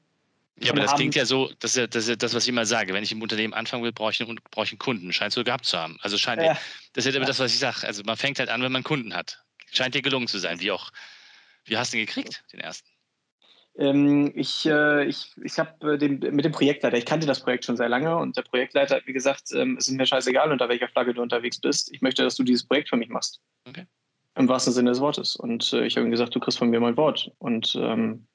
ja, 0.60 0.72
aber 0.72 0.82
das 0.82 0.94
klingt 0.94 1.14
ja 1.14 1.24
so, 1.24 1.50
das 1.58 1.72
ist 1.72 1.76
ja, 1.76 1.86
das 1.86 2.02
ist 2.04 2.08
ja 2.08 2.16
das, 2.16 2.34
was 2.34 2.44
ich 2.44 2.50
immer 2.50 2.66
sage. 2.66 2.92
Wenn 2.92 3.02
ich 3.02 3.12
im 3.12 3.22
Unternehmen 3.22 3.54
anfangen 3.54 3.82
will, 3.82 3.92
brauche 3.92 4.12
ich 4.12 4.20
einen, 4.20 4.38
brauche 4.50 4.66
ich 4.66 4.72
einen 4.72 4.78
Kunden. 4.78 5.12
Scheint 5.12 5.32
so 5.32 5.42
gehabt 5.42 5.64
zu 5.64 5.78
haben. 5.78 5.98
Also 6.02 6.18
scheint, 6.18 6.42
ja. 6.42 6.58
das 6.92 7.06
ist 7.06 7.14
ja, 7.14 7.20
das, 7.20 7.38
was 7.38 7.52
ich 7.52 7.58
sage. 7.58 7.86
Also 7.86 8.02
man 8.04 8.16
fängt 8.16 8.38
halt 8.38 8.50
an, 8.50 8.62
wenn 8.62 8.72
man 8.72 8.82
Kunden 8.82 9.14
hat. 9.14 9.42
Scheint 9.72 9.94
dir 9.94 10.02
gelungen 10.02 10.28
zu 10.28 10.38
sein. 10.38 10.60
Wie 10.60 10.70
auch, 10.70 10.90
wie 11.64 11.76
hast 11.76 11.92
du 11.92 11.96
den 11.96 12.06
gekriegt, 12.06 12.44
den 12.52 12.60
ersten? 12.60 12.88
Ähm, 13.78 14.32
ich 14.34 14.66
äh, 14.66 15.04
ich, 15.04 15.32
ich 15.42 15.58
habe 15.58 15.94
äh, 15.94 16.08
mit 16.08 16.44
dem 16.44 16.52
Projektleiter, 16.52 16.98
ich 16.98 17.06
kannte 17.06 17.26
das 17.26 17.40
Projekt 17.40 17.64
schon 17.64 17.76
sehr 17.76 17.88
lange 17.88 18.16
und 18.16 18.36
der 18.36 18.42
Projektleiter 18.42 18.96
hat 18.96 19.06
mir 19.06 19.12
gesagt, 19.12 19.52
ähm, 19.54 19.76
es 19.78 19.88
ist 19.88 19.94
mir 19.94 20.06
scheißegal, 20.06 20.50
unter 20.50 20.68
welcher 20.68 20.88
Flagge 20.88 21.14
du 21.14 21.22
unterwegs 21.22 21.58
bist. 21.60 21.90
Ich 21.92 22.02
möchte, 22.02 22.22
dass 22.22 22.34
du 22.34 22.42
dieses 22.42 22.66
Projekt 22.66 22.88
für 22.88 22.96
mich 22.96 23.08
machst. 23.08 23.40
Okay. 23.66 23.86
Im 24.36 24.48
wahrsten 24.48 24.72
Sinne 24.72 24.90
des 24.90 25.00
Wortes. 25.00 25.36
Und 25.36 25.72
äh, 25.72 25.86
ich 25.86 25.96
habe 25.96 26.06
ihm 26.06 26.10
gesagt, 26.10 26.34
du 26.34 26.40
kriegst 26.40 26.58
von 26.58 26.68
mir 26.68 26.80
mein 26.80 26.96
Wort. 26.96 27.30
Und 27.38 27.74
ähm, 27.80 28.26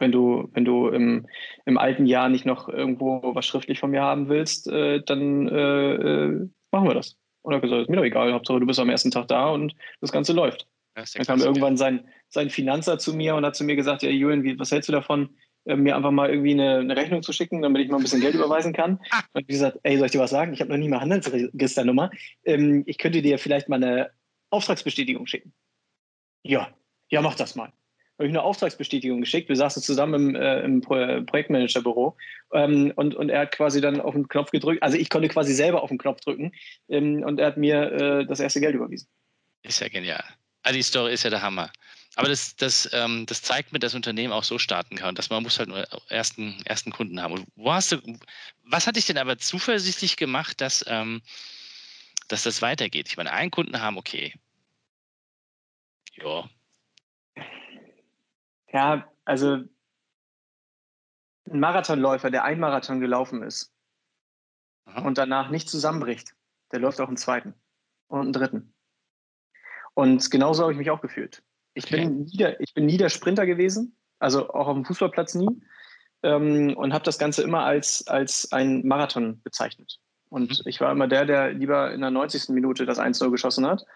wenn 0.00 0.12
du, 0.12 0.48
wenn 0.52 0.64
du 0.64 0.88
im, 0.88 1.26
im 1.64 1.78
alten 1.78 2.06
Jahr 2.06 2.28
nicht 2.28 2.46
noch 2.46 2.68
irgendwo 2.68 3.34
was 3.34 3.46
schriftlich 3.46 3.78
von 3.78 3.90
mir 3.90 4.02
haben 4.02 4.28
willst, 4.28 4.68
äh, 4.68 5.02
dann 5.04 5.48
äh, 5.48 5.94
äh, 5.94 6.48
machen 6.70 6.88
wir 6.88 6.94
das. 6.94 7.16
Und 7.42 7.52
er 7.52 7.56
hat 7.56 7.62
gesagt, 7.62 7.82
ist 7.82 7.90
mir 7.90 7.96
doch 7.96 8.04
egal, 8.04 8.32
Hauptsache 8.32 8.60
du 8.60 8.66
bist 8.66 8.80
am 8.80 8.90
ersten 8.90 9.10
Tag 9.10 9.28
da 9.28 9.50
und 9.50 9.74
das 10.00 10.12
Ganze 10.12 10.32
läuft. 10.32 10.66
dann 10.94 11.26
kam 11.26 11.40
irgendwann 11.40 11.76
sein, 11.76 12.08
sein 12.28 12.50
Finanzer 12.50 12.98
zu 12.98 13.14
mir 13.14 13.34
und 13.36 13.44
hat 13.44 13.56
zu 13.56 13.64
mir 13.64 13.76
gesagt, 13.76 14.02
ja 14.02 14.10
Julian, 14.10 14.42
wie, 14.42 14.58
was 14.58 14.72
hältst 14.72 14.88
du 14.88 14.92
davon, 14.92 15.36
äh, 15.64 15.76
mir 15.76 15.96
einfach 15.96 16.10
mal 16.10 16.28
irgendwie 16.28 16.52
eine, 16.52 16.78
eine, 16.78 16.96
Rechnung 16.96 17.22
zu 17.22 17.32
schicken, 17.32 17.62
damit 17.62 17.82
ich 17.82 17.90
mal 17.90 17.98
ein 17.98 18.02
bisschen 18.02 18.20
Geld 18.20 18.34
überweisen 18.34 18.72
kann. 18.72 18.98
Und 19.32 19.42
ich 19.42 19.46
gesagt, 19.46 19.78
ey, 19.82 19.96
soll 19.96 20.06
ich 20.06 20.12
dir 20.12 20.20
was 20.20 20.30
sagen? 20.30 20.52
Ich 20.52 20.60
habe 20.60 20.70
noch 20.70 20.78
nie 20.78 20.88
mal 20.88 21.00
Handelsregisternummer. 21.00 22.10
Ähm, 22.44 22.82
ich 22.86 22.98
könnte 22.98 23.22
dir 23.22 23.38
vielleicht 23.38 23.68
mal 23.68 23.82
eine 23.82 24.10
Auftragsbestätigung 24.50 25.26
schicken. 25.26 25.52
Ja, 26.42 26.68
ja, 27.10 27.22
mach 27.22 27.34
das 27.34 27.56
mal 27.56 27.72
habe 28.18 28.26
ich 28.26 28.32
eine 28.32 28.42
Auftragsbestätigung 28.42 29.20
geschickt. 29.20 29.48
Wir 29.48 29.56
saßen 29.56 29.82
zusammen 29.82 30.30
im, 30.30 30.34
äh, 30.34 30.60
im 30.60 30.80
Pro 30.80 30.94
Projektmanagerbüro 31.22 32.16
ähm, 32.52 32.92
und, 32.96 33.14
und 33.14 33.28
er 33.28 33.40
hat 33.40 33.52
quasi 33.52 33.80
dann 33.80 34.00
auf 34.00 34.14
den 34.14 34.28
Knopf 34.28 34.50
gedrückt. 34.50 34.82
Also 34.82 34.96
ich 34.96 35.10
konnte 35.10 35.28
quasi 35.28 35.52
selber 35.52 35.82
auf 35.82 35.90
den 35.90 35.98
Knopf 35.98 36.20
drücken 36.20 36.52
ähm, 36.88 37.22
und 37.22 37.38
er 37.38 37.48
hat 37.48 37.56
mir 37.56 37.92
äh, 37.92 38.26
das 38.26 38.40
erste 38.40 38.60
Geld 38.60 38.74
überwiesen. 38.74 39.08
Ist 39.62 39.80
ja 39.80 39.88
genial. 39.88 40.24
Also 40.62 40.76
die 40.76 40.82
Story 40.82 41.12
ist 41.12 41.24
ja 41.24 41.30
der 41.30 41.42
Hammer. 41.42 41.70
Aber 42.16 42.28
das, 42.28 42.56
das, 42.56 42.88
ähm, 42.94 43.26
das 43.26 43.42
zeigt 43.42 43.72
mir, 43.72 43.78
dass 43.78 43.94
Unternehmen 43.94 44.32
auch 44.32 44.44
so 44.44 44.58
starten 44.58 44.96
kann, 44.96 45.14
dass 45.14 45.28
man 45.28 45.42
muss 45.42 45.58
halt 45.58 45.68
nur 45.68 45.86
ersten, 46.08 46.62
ersten 46.64 46.90
Kunden 46.90 47.20
haben. 47.20 47.34
Und 47.34 47.46
wo 47.56 47.70
hast 47.70 47.92
du, 47.92 48.00
was 48.64 48.86
hat 48.86 48.96
dich 48.96 49.04
denn 49.04 49.18
aber 49.18 49.36
zuversichtlich 49.36 50.16
gemacht, 50.16 50.62
dass, 50.62 50.82
ähm, 50.88 51.20
dass 52.28 52.44
das 52.44 52.62
weitergeht? 52.62 53.08
Ich 53.08 53.18
meine, 53.18 53.32
einen 53.32 53.50
Kunden 53.50 53.82
haben, 53.82 53.98
okay. 53.98 54.32
Ja, 56.14 56.48
ja, 58.76 59.10
also 59.24 59.64
ein 61.50 61.60
Marathonläufer, 61.60 62.30
der 62.30 62.44
ein 62.44 62.60
Marathon 62.60 63.00
gelaufen 63.00 63.42
ist 63.42 63.72
Aha. 64.84 65.00
und 65.06 65.16
danach 65.16 65.50
nicht 65.50 65.70
zusammenbricht, 65.70 66.34
der 66.72 66.80
läuft 66.80 67.00
auch 67.00 67.08
einen 67.08 67.16
zweiten 67.16 67.54
und 68.08 68.20
einen 68.20 68.32
dritten. 68.34 68.74
Und 69.94 70.30
genauso 70.30 70.62
habe 70.62 70.72
ich 70.72 70.78
mich 70.78 70.90
auch 70.90 71.00
gefühlt. 71.00 71.42
Ich, 71.72 71.84
okay. 71.84 72.04
bin, 72.04 72.24
nie 72.24 72.36
der, 72.36 72.60
ich 72.60 72.74
bin 72.74 72.84
nie 72.84 72.98
der 72.98 73.08
Sprinter 73.08 73.46
gewesen, 73.46 73.96
also 74.18 74.50
auch 74.50 74.66
auf 74.68 74.74
dem 74.74 74.84
Fußballplatz 74.84 75.34
nie, 75.36 75.48
ähm, 76.22 76.76
und 76.76 76.92
habe 76.92 77.04
das 77.04 77.18
Ganze 77.18 77.42
immer 77.42 77.64
als, 77.64 78.06
als 78.08 78.52
ein 78.52 78.86
Marathon 78.86 79.40
bezeichnet. 79.42 80.00
Und 80.28 80.50
mhm. 80.50 80.66
ich 80.66 80.82
war 80.82 80.92
immer 80.92 81.08
der, 81.08 81.24
der 81.24 81.54
lieber 81.54 81.94
in 81.94 82.02
der 82.02 82.10
90. 82.10 82.50
Minute 82.50 82.84
das 82.84 83.00
1-0 83.00 83.30
geschossen 83.30 83.66
hat. 83.66 83.86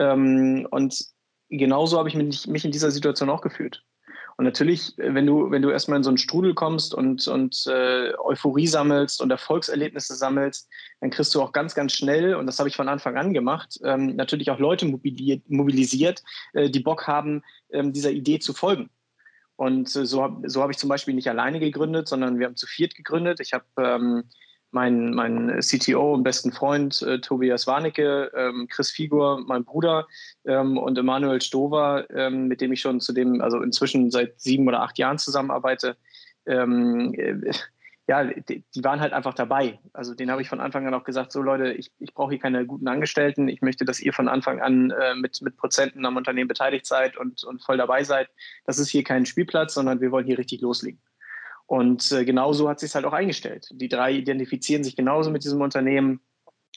Ähm, 0.00 0.66
und 0.72 1.04
genauso 1.50 1.98
habe 1.98 2.08
ich 2.08 2.16
mich, 2.16 2.48
mich 2.48 2.64
in 2.64 2.72
dieser 2.72 2.90
Situation 2.90 3.30
auch 3.30 3.42
gefühlt. 3.42 3.84
Und 4.36 4.44
natürlich, 4.44 4.94
wenn 4.96 5.26
du, 5.26 5.50
wenn 5.50 5.62
du 5.62 5.70
erstmal 5.70 5.98
in 5.98 6.02
so 6.02 6.10
einen 6.10 6.18
Strudel 6.18 6.54
kommst 6.54 6.94
und, 6.94 7.26
und 7.28 7.66
äh, 7.66 8.12
Euphorie 8.18 8.66
sammelst 8.66 9.20
und 9.20 9.30
Erfolgserlebnisse 9.30 10.14
sammelst, 10.14 10.68
dann 11.00 11.10
kriegst 11.10 11.34
du 11.34 11.42
auch 11.42 11.52
ganz, 11.52 11.74
ganz 11.74 11.92
schnell, 11.92 12.34
und 12.34 12.46
das 12.46 12.58
habe 12.58 12.68
ich 12.68 12.76
von 12.76 12.88
Anfang 12.88 13.16
an 13.16 13.32
gemacht, 13.32 13.78
ähm, 13.84 14.16
natürlich 14.16 14.50
auch 14.50 14.58
Leute 14.58 14.86
mobilisiert, 14.86 16.22
äh, 16.52 16.68
die 16.68 16.80
Bock 16.80 17.06
haben, 17.06 17.42
ähm, 17.70 17.92
dieser 17.92 18.10
Idee 18.10 18.40
zu 18.40 18.52
folgen. 18.54 18.90
Und 19.56 19.94
äh, 19.94 20.04
so, 20.04 20.42
so 20.44 20.62
habe 20.62 20.72
ich 20.72 20.78
zum 20.78 20.88
Beispiel 20.88 21.14
nicht 21.14 21.28
alleine 21.28 21.60
gegründet, 21.60 22.08
sondern 22.08 22.38
wir 22.38 22.46
haben 22.46 22.56
zu 22.56 22.66
viert 22.66 22.94
gegründet. 22.94 23.38
Ich 23.40 23.52
habe 23.52 23.64
ähm, 23.78 24.24
mein, 24.74 25.14
mein 25.14 25.60
CTO 25.60 26.14
und 26.14 26.24
besten 26.24 26.52
Freund 26.52 27.00
äh, 27.02 27.20
Tobias 27.20 27.66
Warnecke, 27.66 28.30
ähm, 28.36 28.66
Chris 28.68 28.90
Figur, 28.90 29.42
mein 29.46 29.64
Bruder 29.64 30.06
ähm, 30.44 30.76
und 30.76 30.98
Emanuel 30.98 31.40
Stover, 31.40 32.06
ähm, 32.10 32.48
mit 32.48 32.60
dem 32.60 32.72
ich 32.72 32.80
schon 32.80 33.00
zu 33.00 33.12
dem, 33.12 33.40
also 33.40 33.62
inzwischen 33.62 34.10
seit 34.10 34.40
sieben 34.40 34.68
oder 34.68 34.82
acht 34.82 34.98
Jahren 34.98 35.18
zusammenarbeite. 35.18 35.96
Ähm, 36.46 37.14
äh, 37.14 37.52
ja, 38.06 38.24
die, 38.24 38.64
die, 38.74 38.84
waren 38.84 39.00
halt 39.00 39.14
einfach 39.14 39.32
dabei. 39.32 39.78
Also 39.94 40.14
den 40.14 40.30
habe 40.30 40.42
ich 40.42 40.48
von 40.48 40.60
Anfang 40.60 40.86
an 40.86 40.92
auch 40.92 41.04
gesagt, 41.04 41.32
so 41.32 41.40
Leute, 41.40 41.72
ich, 41.72 41.90
ich 42.00 42.12
brauche 42.12 42.32
hier 42.32 42.40
keine 42.40 42.66
guten 42.66 42.86
Angestellten. 42.86 43.48
Ich 43.48 43.62
möchte, 43.62 43.86
dass 43.86 44.00
ihr 44.00 44.12
von 44.12 44.28
Anfang 44.28 44.60
an 44.60 44.90
äh, 44.90 45.14
mit, 45.14 45.40
mit 45.40 45.56
Prozenten 45.56 46.04
am 46.04 46.16
Unternehmen 46.16 46.48
beteiligt 46.48 46.84
seid 46.84 47.16
und, 47.16 47.44
und 47.44 47.62
voll 47.62 47.78
dabei 47.78 48.04
seid. 48.04 48.28
Das 48.66 48.78
ist 48.78 48.90
hier 48.90 49.04
kein 49.04 49.24
Spielplatz, 49.24 49.72
sondern 49.72 50.00
wir 50.00 50.10
wollen 50.10 50.26
hier 50.26 50.36
richtig 50.36 50.60
loslegen. 50.60 51.00
Und 51.66 52.12
äh, 52.12 52.24
genauso 52.24 52.68
hat 52.68 52.80
sich 52.80 52.94
halt 52.94 53.04
auch 53.04 53.12
eingestellt. 53.12 53.68
Die 53.72 53.88
drei 53.88 54.12
identifizieren 54.12 54.84
sich 54.84 54.96
genauso 54.96 55.30
mit 55.30 55.44
diesem 55.44 55.60
Unternehmen, 55.60 56.20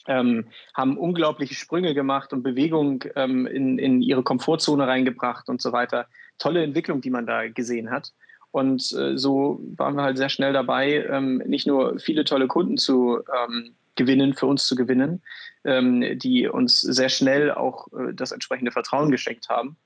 ähm, 0.06 0.46
haben 0.74 0.96
unglaubliche 0.96 1.54
Sprünge 1.54 1.94
gemacht 1.94 2.32
und 2.32 2.42
Bewegung 2.42 3.04
ähm, 3.14 3.46
in, 3.46 3.78
in 3.78 4.00
ihre 4.00 4.22
Komfortzone 4.22 4.86
reingebracht 4.86 5.48
und 5.48 5.60
so 5.60 5.72
weiter. 5.72 6.06
Tolle 6.38 6.62
Entwicklung, 6.62 7.00
die 7.00 7.10
man 7.10 7.26
da 7.26 7.48
gesehen 7.48 7.90
hat. 7.90 8.12
Und 8.50 8.92
äh, 8.94 9.18
so 9.18 9.60
waren 9.76 9.96
wir 9.96 10.02
halt 10.02 10.16
sehr 10.16 10.30
schnell 10.30 10.54
dabei, 10.54 11.04
ähm, 11.10 11.42
nicht 11.46 11.66
nur 11.66 11.98
viele 11.98 12.24
tolle 12.24 12.46
Kunden 12.48 12.78
zu 12.78 13.18
ähm, 13.18 13.74
gewinnen, 13.94 14.32
für 14.32 14.46
uns 14.46 14.66
zu 14.66 14.74
gewinnen, 14.74 15.22
ähm, 15.64 16.18
die 16.18 16.48
uns 16.48 16.80
sehr 16.80 17.10
schnell 17.10 17.50
auch 17.52 17.88
äh, 17.92 18.14
das 18.14 18.32
entsprechende 18.32 18.72
Vertrauen 18.72 19.10
geschenkt 19.10 19.50
haben, 19.50 19.76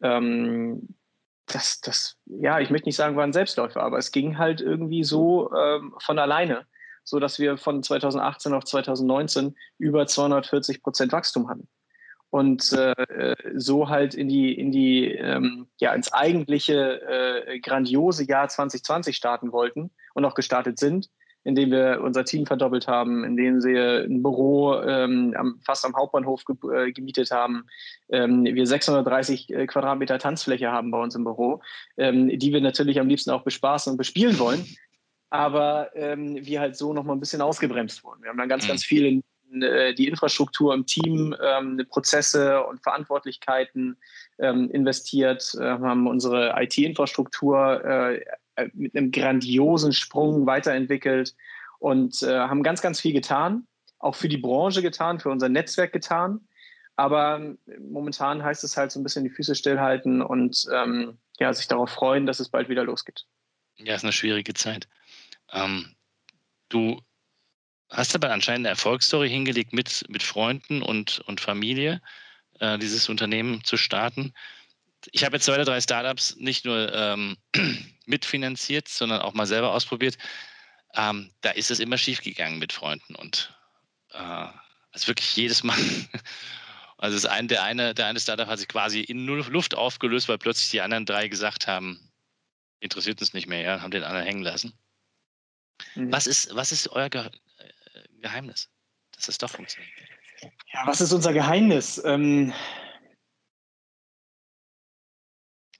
ähm, 0.00 0.88
das, 1.46 1.80
das, 1.80 2.16
ja, 2.26 2.58
ich 2.60 2.70
möchte 2.70 2.88
nicht 2.88 2.96
sagen, 2.96 3.16
war 3.16 3.24
ein 3.24 3.32
Selbstläufer, 3.32 3.82
aber 3.82 3.98
es 3.98 4.10
ging 4.10 4.38
halt 4.38 4.60
irgendwie 4.60 5.04
so 5.04 5.52
ähm, 5.54 5.94
von 6.02 6.18
alleine, 6.18 6.66
so 7.04 7.20
dass 7.20 7.38
wir 7.38 7.56
von 7.56 7.82
2018 7.82 8.52
auf 8.52 8.64
2019 8.64 9.54
über 9.78 10.06
240 10.06 10.82
Prozent 10.82 11.12
Wachstum 11.12 11.48
hatten. 11.48 11.68
Und 12.30 12.72
äh, 12.72 13.36
so 13.54 13.88
halt 13.88 14.14
in 14.14 14.28
die, 14.28 14.52
in 14.52 14.72
die, 14.72 15.12
ähm, 15.12 15.68
ja, 15.78 15.94
ins 15.94 16.12
eigentliche 16.12 17.00
äh, 17.02 17.60
grandiose 17.60 18.24
Jahr 18.24 18.48
2020 18.48 19.16
starten 19.16 19.52
wollten 19.52 19.92
und 20.14 20.24
auch 20.24 20.34
gestartet 20.34 20.78
sind 20.78 21.08
indem 21.46 21.70
wir 21.70 22.00
unser 22.02 22.24
Team 22.24 22.44
verdoppelt 22.44 22.88
haben, 22.88 23.22
indem 23.22 23.62
wir 23.62 24.04
ein 24.04 24.20
Büro 24.20 24.80
ähm, 24.82 25.32
am, 25.38 25.60
fast 25.64 25.84
am 25.84 25.94
Hauptbahnhof 25.94 26.44
ge 26.44 26.56
äh, 26.74 26.92
gemietet 26.92 27.30
haben, 27.30 27.66
ähm, 28.08 28.44
wir 28.44 28.66
630 28.66 29.50
äh, 29.50 29.66
Quadratmeter 29.66 30.18
Tanzfläche 30.18 30.72
haben 30.72 30.90
bei 30.90 31.00
uns 31.00 31.14
im 31.14 31.22
Büro, 31.22 31.62
ähm, 31.96 32.36
die 32.36 32.52
wir 32.52 32.60
natürlich 32.60 32.98
am 32.98 33.08
liebsten 33.08 33.30
auch 33.30 33.44
bespaßen 33.44 33.92
und 33.92 33.96
bespielen 33.96 34.40
wollen, 34.40 34.66
aber 35.30 35.90
ähm, 35.94 36.36
wir 36.44 36.58
halt 36.58 36.76
so 36.76 36.92
nochmal 36.92 37.14
ein 37.14 37.20
bisschen 37.20 37.42
ausgebremst 37.42 38.02
wurden. 38.02 38.22
Wir 38.22 38.30
haben 38.30 38.38
dann 38.38 38.48
ganz, 38.48 38.64
mhm. 38.64 38.68
ganz 38.68 38.84
viel 38.84 39.06
in 39.06 39.22
äh, 39.62 39.94
die 39.94 40.08
Infrastruktur 40.08 40.74
im 40.74 40.84
Team, 40.84 41.32
ähm, 41.40 41.80
Prozesse 41.88 42.64
und 42.64 42.82
Verantwortlichkeiten 42.82 43.96
ähm, 44.40 44.68
investiert, 44.70 45.54
äh, 45.60 45.64
haben 45.64 46.08
unsere 46.08 46.60
IT-Infrastruktur 46.60 47.84
äh, 47.84 48.24
äh, 48.56 48.68
mit 48.74 48.96
einem 48.96 49.10
grandiosen 49.10 49.92
Sprung 49.92 50.46
weiterentwickelt 50.46 51.34
und 51.78 52.22
äh, 52.22 52.38
haben 52.38 52.62
ganz, 52.62 52.82
ganz 52.82 53.00
viel 53.00 53.12
getan, 53.12 53.66
auch 53.98 54.14
für 54.14 54.28
die 54.28 54.38
Branche 54.38 54.82
getan, 54.82 55.20
für 55.20 55.30
unser 55.30 55.48
Netzwerk 55.48 55.92
getan. 55.92 56.40
Aber 56.96 57.36
ähm, 57.36 57.58
momentan 57.90 58.42
heißt 58.42 58.64
es 58.64 58.76
halt 58.76 58.90
so 58.90 58.98
ein 58.98 59.02
bisschen 59.02 59.24
die 59.24 59.30
Füße 59.30 59.54
stillhalten 59.54 60.22
und 60.22 60.66
ähm, 60.72 61.18
ja, 61.38 61.52
sich 61.52 61.68
darauf 61.68 61.90
freuen, 61.90 62.26
dass 62.26 62.40
es 62.40 62.48
bald 62.48 62.68
wieder 62.68 62.84
losgeht. 62.84 63.26
Ja, 63.76 63.94
ist 63.94 64.04
eine 64.04 64.12
schwierige 64.12 64.54
Zeit. 64.54 64.88
Ähm, 65.52 65.94
du 66.70 67.00
hast 67.90 68.14
aber 68.14 68.32
anscheinend 68.32 68.66
eine 68.66 68.70
Erfolgsstory 68.70 69.28
hingelegt 69.28 69.72
mit, 69.72 70.04
mit 70.08 70.22
Freunden 70.22 70.82
und, 70.82 71.20
und 71.26 71.40
Familie, 71.40 72.00
äh, 72.60 72.78
dieses 72.78 73.08
Unternehmen 73.10 73.62
zu 73.64 73.76
starten 73.76 74.32
ich 75.12 75.24
habe 75.24 75.36
jetzt 75.36 75.44
zwei 75.44 75.54
oder 75.54 75.64
drei 75.64 75.80
Startups 75.80 76.36
nicht 76.36 76.64
nur 76.64 76.92
ähm, 76.92 77.36
mitfinanziert, 78.06 78.88
sondern 78.88 79.20
auch 79.20 79.34
mal 79.34 79.46
selber 79.46 79.72
ausprobiert. 79.72 80.16
Ähm, 80.94 81.30
da 81.42 81.50
ist 81.50 81.70
es 81.70 81.80
immer 81.80 81.98
schief 81.98 82.22
gegangen 82.22 82.58
mit 82.58 82.72
Freunden 82.72 83.14
und 83.14 83.54
äh, 84.12 84.48
also 84.92 85.08
wirklich 85.08 85.36
jedes 85.36 85.62
Mal. 85.62 85.78
Also 86.98 87.14
das 87.14 87.26
eine, 87.26 87.48
der, 87.48 87.62
eine, 87.62 87.94
der 87.94 88.06
eine 88.06 88.20
Startup 88.20 88.48
hat 88.48 88.58
sich 88.58 88.68
quasi 88.68 89.00
in 89.00 89.26
Luft 89.26 89.74
aufgelöst, 89.74 90.28
weil 90.28 90.38
plötzlich 90.38 90.70
die 90.70 90.80
anderen 90.80 91.04
drei 91.04 91.28
gesagt 91.28 91.66
haben, 91.66 92.10
interessiert 92.80 93.20
uns 93.20 93.34
nicht 93.34 93.46
mehr, 93.46 93.60
ja, 93.60 93.82
haben 93.82 93.90
den 93.90 94.02
anderen 94.02 94.24
hängen 94.24 94.42
lassen. 94.42 94.72
Mhm. 95.94 96.10
Was, 96.10 96.26
ist, 96.26 96.54
was 96.54 96.72
ist 96.72 96.88
euer 96.88 97.10
Ge 97.10 97.26
äh, 97.26 98.20
Geheimnis, 98.22 98.70
dass 99.12 99.26
das 99.26 99.36
doch 99.36 99.50
funktioniert? 99.50 99.92
Ja, 100.72 100.86
was 100.86 101.00
ist 101.00 101.12
unser 101.12 101.32
Geheimnis? 101.32 102.02
Ähm, 102.04 102.52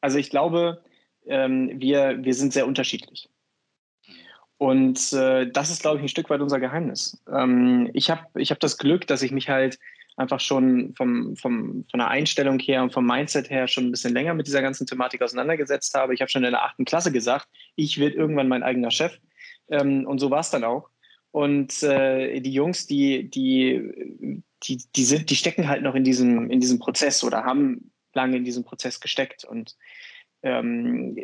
Also 0.06 0.18
ich 0.18 0.30
glaube, 0.30 0.84
ähm, 1.26 1.72
wir, 1.80 2.22
wir 2.22 2.32
sind 2.32 2.52
sehr 2.52 2.68
unterschiedlich. 2.68 3.28
Und 4.56 5.12
äh, 5.12 5.50
das 5.50 5.68
ist, 5.68 5.82
glaube 5.82 5.96
ich, 5.96 6.04
ein 6.04 6.08
Stück 6.08 6.30
weit 6.30 6.40
unser 6.40 6.60
Geheimnis. 6.60 7.20
Ähm, 7.28 7.90
ich 7.92 8.08
habe 8.08 8.22
ich 8.40 8.52
hab 8.52 8.60
das 8.60 8.78
Glück, 8.78 9.08
dass 9.08 9.22
ich 9.22 9.32
mich 9.32 9.48
halt 9.48 9.80
einfach 10.16 10.38
schon 10.38 10.94
vom, 10.94 11.34
vom, 11.34 11.84
von 11.90 11.98
der 11.98 12.06
Einstellung 12.06 12.60
her 12.60 12.84
und 12.84 12.92
vom 12.92 13.04
Mindset 13.04 13.50
her 13.50 13.66
schon 13.66 13.86
ein 13.86 13.90
bisschen 13.90 14.14
länger 14.14 14.34
mit 14.34 14.46
dieser 14.46 14.62
ganzen 14.62 14.86
Thematik 14.86 15.22
auseinandergesetzt 15.22 15.92
habe. 15.94 16.14
Ich 16.14 16.20
habe 16.20 16.30
schon 16.30 16.44
in 16.44 16.52
der 16.52 16.62
achten 16.62 16.84
Klasse 16.84 17.10
gesagt, 17.10 17.48
ich 17.74 17.98
werde 17.98 18.14
irgendwann 18.14 18.46
mein 18.46 18.62
eigener 18.62 18.92
Chef. 18.92 19.18
Ähm, 19.68 20.06
und 20.06 20.20
so 20.20 20.30
war 20.30 20.38
es 20.38 20.50
dann 20.50 20.62
auch. 20.62 20.88
Und 21.32 21.82
äh, 21.82 22.38
die 22.38 22.52
Jungs, 22.52 22.86
die, 22.86 23.28
die, 23.28 24.40
die, 24.62 24.84
die, 24.94 25.04
sind, 25.04 25.30
die 25.30 25.36
stecken 25.36 25.66
halt 25.66 25.82
noch 25.82 25.96
in 25.96 26.04
diesem, 26.04 26.48
in 26.48 26.60
diesem 26.60 26.78
Prozess 26.78 27.24
oder 27.24 27.42
haben 27.42 27.90
lange 28.16 28.36
in 28.36 28.44
diesem 28.44 28.64
Prozess 28.64 28.98
gesteckt. 28.98 29.44
Und 29.44 29.76
ähm, 30.42 31.16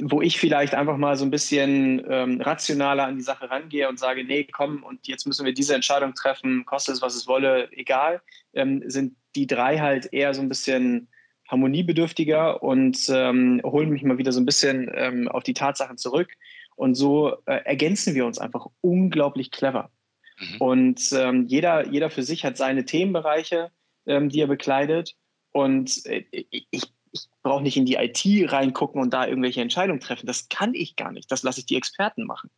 wo 0.00 0.22
ich 0.22 0.38
vielleicht 0.38 0.74
einfach 0.74 0.96
mal 0.96 1.16
so 1.16 1.24
ein 1.24 1.30
bisschen 1.30 2.04
ähm, 2.08 2.40
rationaler 2.40 3.04
an 3.06 3.16
die 3.16 3.22
Sache 3.22 3.50
rangehe 3.50 3.88
und 3.88 3.98
sage, 3.98 4.24
nee, 4.24 4.44
komm, 4.44 4.82
und 4.82 5.06
jetzt 5.06 5.26
müssen 5.26 5.44
wir 5.44 5.52
diese 5.52 5.74
Entscheidung 5.74 6.14
treffen, 6.14 6.64
koste 6.64 6.92
es, 6.92 7.02
was 7.02 7.14
es 7.14 7.26
wolle, 7.26 7.70
egal, 7.72 8.22
ähm, 8.54 8.82
sind 8.86 9.16
die 9.34 9.46
drei 9.46 9.78
halt 9.78 10.12
eher 10.12 10.32
so 10.32 10.40
ein 10.40 10.48
bisschen 10.48 11.08
harmoniebedürftiger 11.48 12.62
und 12.62 12.98
ähm, 13.10 13.60
holen 13.64 13.90
mich 13.90 14.02
mal 14.02 14.18
wieder 14.18 14.32
so 14.32 14.40
ein 14.40 14.46
bisschen 14.46 14.90
ähm, 14.94 15.28
auf 15.28 15.42
die 15.42 15.54
Tatsachen 15.54 15.98
zurück. 15.98 16.32
Und 16.76 16.94
so 16.94 17.36
äh, 17.46 17.60
ergänzen 17.64 18.14
wir 18.14 18.24
uns 18.24 18.38
einfach 18.38 18.66
unglaublich 18.80 19.50
clever. 19.50 19.90
Mhm. 20.38 20.60
Und 20.60 21.12
ähm, 21.12 21.46
jeder, 21.46 21.86
jeder 21.88 22.08
für 22.08 22.22
sich 22.22 22.44
hat 22.44 22.56
seine 22.56 22.84
Themenbereiche, 22.84 23.70
die 24.06 24.40
er 24.40 24.48
bekleidet. 24.48 25.16
Und 25.54 26.04
äh, 26.06 26.24
ich, 26.30 26.66
ich 27.12 27.28
brauche 27.44 27.62
nicht 27.62 27.76
in 27.76 27.86
die 27.86 27.94
IT 27.94 28.52
reingucken 28.52 29.00
und 29.00 29.14
da 29.14 29.24
irgendwelche 29.24 29.60
Entscheidungen 29.60 30.00
treffen. 30.00 30.26
Das 30.26 30.48
kann 30.48 30.74
ich 30.74 30.96
gar 30.96 31.12
nicht. 31.12 31.30
Das 31.30 31.44
lasse 31.44 31.60
ich 31.60 31.66
die 31.66 31.76
Experten 31.76 32.24
machen. 32.24 32.50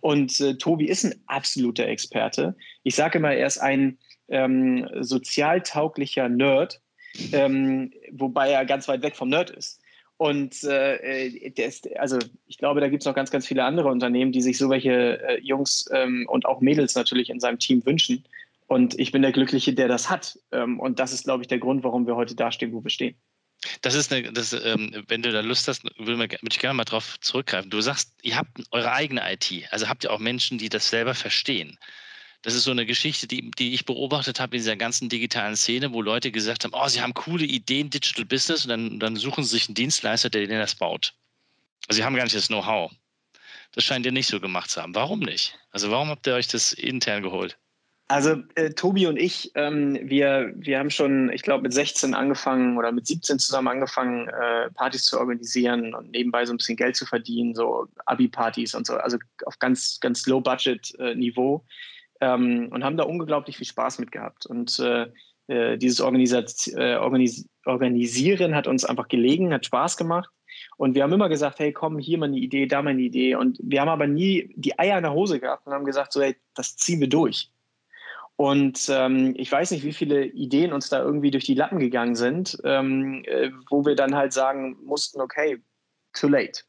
Und 0.00 0.38
äh, 0.40 0.58
Tobi 0.58 0.86
ist 0.86 1.04
ein 1.04 1.14
absoluter 1.26 1.86
Experte. 1.88 2.54
Ich 2.82 2.96
sage 2.96 3.16
immer, 3.16 3.32
er 3.32 3.46
ist 3.46 3.56
ein 3.56 3.98
ähm, 4.28 4.86
sozialtauglicher 5.00 6.28
Nerd, 6.28 6.82
ähm, 7.32 7.94
wobei 8.12 8.50
er 8.50 8.66
ganz 8.66 8.88
weit 8.88 9.00
weg 9.00 9.16
vom 9.16 9.30
Nerd 9.30 9.48
ist. 9.48 9.80
Und 10.18 10.62
äh, 10.64 11.28
ist, 11.28 11.88
also 11.96 12.18
ich 12.46 12.58
glaube, 12.58 12.82
da 12.82 12.88
gibt 12.88 13.02
es 13.02 13.06
noch 13.06 13.14
ganz, 13.14 13.30
ganz 13.30 13.46
viele 13.46 13.64
andere 13.64 13.88
Unternehmen, 13.88 14.32
die 14.32 14.42
sich 14.42 14.58
so 14.58 14.68
welche 14.68 15.22
äh, 15.22 15.40
Jungs 15.40 15.86
ähm, 15.92 16.26
und 16.28 16.44
auch 16.44 16.60
Mädels 16.60 16.94
natürlich 16.94 17.30
in 17.30 17.40
seinem 17.40 17.58
Team 17.58 17.84
wünschen. 17.86 18.22
Und 18.66 18.98
ich 18.98 19.12
bin 19.12 19.22
der 19.22 19.32
Glückliche, 19.32 19.74
der 19.74 19.88
das 19.88 20.08
hat. 20.08 20.38
Ähm, 20.52 20.80
und 20.80 20.98
das 20.98 21.12
ist, 21.12 21.24
glaube 21.24 21.42
ich, 21.42 21.48
der 21.48 21.58
Grund, 21.58 21.84
warum 21.84 22.06
wir 22.06 22.16
heute 22.16 22.34
dastehen, 22.34 22.72
wo 22.72 22.82
wir 22.82 22.90
stehen. 22.90 23.16
Das 23.82 23.94
ist 23.94 24.12
eine, 24.12 24.32
das, 24.32 24.52
ähm, 24.52 25.04
wenn 25.08 25.22
du 25.22 25.32
da 25.32 25.40
Lust 25.40 25.68
hast, 25.68 25.84
würde 25.98 26.28
ich 26.42 26.58
gerne 26.58 26.74
mal 26.74 26.84
drauf 26.84 27.18
zurückgreifen. 27.20 27.70
Du 27.70 27.80
sagst, 27.80 28.12
ihr 28.22 28.36
habt 28.36 28.62
eure 28.70 28.92
eigene 28.92 29.22
IT, 29.32 29.52
also 29.70 29.88
habt 29.88 30.04
ihr 30.04 30.12
auch 30.12 30.18
Menschen, 30.18 30.58
die 30.58 30.68
das 30.68 30.88
selber 30.90 31.14
verstehen. 31.14 31.78
Das 32.42 32.54
ist 32.54 32.64
so 32.64 32.72
eine 32.72 32.84
Geschichte, 32.84 33.26
die, 33.26 33.50
die 33.52 33.72
ich 33.72 33.86
beobachtet 33.86 34.38
habe 34.38 34.56
in 34.56 34.60
dieser 34.60 34.76
ganzen 34.76 35.08
digitalen 35.08 35.56
Szene, 35.56 35.94
wo 35.94 36.02
Leute 36.02 36.30
gesagt 36.30 36.64
haben, 36.64 36.74
oh, 36.74 36.88
sie 36.88 37.00
haben 37.00 37.14
coole 37.14 37.46
Ideen, 37.46 37.88
Digital 37.88 38.26
Business, 38.26 38.64
und 38.64 38.68
dann, 38.68 39.00
dann 39.00 39.16
suchen 39.16 39.44
sie 39.44 39.50
sich 39.50 39.68
einen 39.68 39.74
Dienstleister, 39.74 40.28
der 40.28 40.46
denen 40.46 40.60
das 40.60 40.74
baut. 40.74 41.14
Also 41.88 41.98
sie 41.98 42.04
haben 42.04 42.14
gar 42.14 42.24
nicht 42.24 42.36
das 42.36 42.48
Know-how. 42.48 42.92
Das 43.72 43.84
scheint 43.84 44.04
ihr 44.04 44.12
nicht 44.12 44.26
so 44.26 44.40
gemacht 44.40 44.70
zu 44.70 44.82
haben. 44.82 44.94
Warum 44.94 45.20
nicht? 45.20 45.58
Also 45.70 45.90
warum 45.90 46.08
habt 46.08 46.26
ihr 46.26 46.34
euch 46.34 46.46
das 46.46 46.74
intern 46.74 47.22
geholt? 47.22 47.56
Also 48.06 48.42
äh, 48.54 48.70
Tobi 48.70 49.06
und 49.06 49.16
ich, 49.16 49.50
ähm, 49.54 49.98
wir, 50.02 50.52
wir 50.56 50.78
haben 50.78 50.90
schon, 50.90 51.32
ich 51.32 51.42
glaube, 51.42 51.62
mit 51.62 51.72
16 51.72 52.12
angefangen 52.12 52.76
oder 52.76 52.92
mit 52.92 53.06
17 53.06 53.38
zusammen 53.38 53.68
angefangen, 53.68 54.28
äh, 54.28 54.70
Partys 54.72 55.04
zu 55.04 55.18
organisieren 55.18 55.94
und 55.94 56.10
nebenbei 56.10 56.44
so 56.44 56.52
ein 56.52 56.58
bisschen 56.58 56.76
Geld 56.76 56.96
zu 56.96 57.06
verdienen, 57.06 57.54
so 57.54 57.86
Abi-Partys 58.04 58.74
und 58.74 58.86
so, 58.86 58.96
also 58.96 59.16
auf 59.46 59.58
ganz, 59.58 60.00
ganz 60.00 60.26
Low-Budget-Niveau 60.26 61.64
äh, 62.20 62.26
ähm, 62.26 62.68
und 62.70 62.84
haben 62.84 62.98
da 62.98 63.04
unglaublich 63.04 63.56
viel 63.56 63.66
Spaß 63.66 63.98
mit 64.00 64.12
gehabt. 64.12 64.44
Und 64.44 64.78
äh, 64.80 65.06
äh, 65.46 65.78
dieses 65.78 66.02
Organis 66.02 66.32
äh, 66.68 66.96
Organis 66.96 67.48
Organisieren 67.64 68.54
hat 68.54 68.66
uns 68.66 68.84
einfach 68.84 69.08
gelegen, 69.08 69.52
hat 69.54 69.64
Spaß 69.64 69.96
gemacht. 69.96 70.28
Und 70.76 70.94
wir 70.94 71.02
haben 71.02 71.12
immer 71.12 71.28
gesagt, 71.28 71.58
hey, 71.58 71.72
komm, 71.72 71.98
hier 71.98 72.18
mal 72.18 72.26
eine 72.26 72.36
Idee, 72.36 72.66
da 72.66 72.82
mal 72.82 72.90
eine 72.90 73.02
Idee. 73.02 73.34
Und 73.34 73.58
wir 73.62 73.80
haben 73.80 73.88
aber 73.88 74.06
nie 74.06 74.52
die 74.56 74.78
Eier 74.78 74.98
in 74.98 75.04
der 75.04 75.14
Hose 75.14 75.40
gehabt 75.40 75.66
und 75.66 75.72
haben 75.72 75.84
gesagt, 75.84 76.12
so, 76.12 76.20
hey, 76.20 76.36
das 76.54 76.76
ziehen 76.76 77.00
wir 77.00 77.08
durch. 77.08 77.50
Und 78.36 78.88
ähm, 78.90 79.34
ich 79.36 79.50
weiß 79.50 79.70
nicht, 79.70 79.84
wie 79.84 79.92
viele 79.92 80.24
Ideen 80.24 80.72
uns 80.72 80.88
da 80.88 81.00
irgendwie 81.00 81.30
durch 81.30 81.44
die 81.44 81.54
Lappen 81.54 81.78
gegangen 81.78 82.16
sind, 82.16 82.58
ähm, 82.64 83.22
äh, 83.26 83.50
wo 83.70 83.86
wir 83.86 83.94
dann 83.94 84.16
halt 84.16 84.32
sagen 84.32 84.76
mussten, 84.82 85.20
okay, 85.20 85.62
too 86.12 86.28
late. 86.28 86.62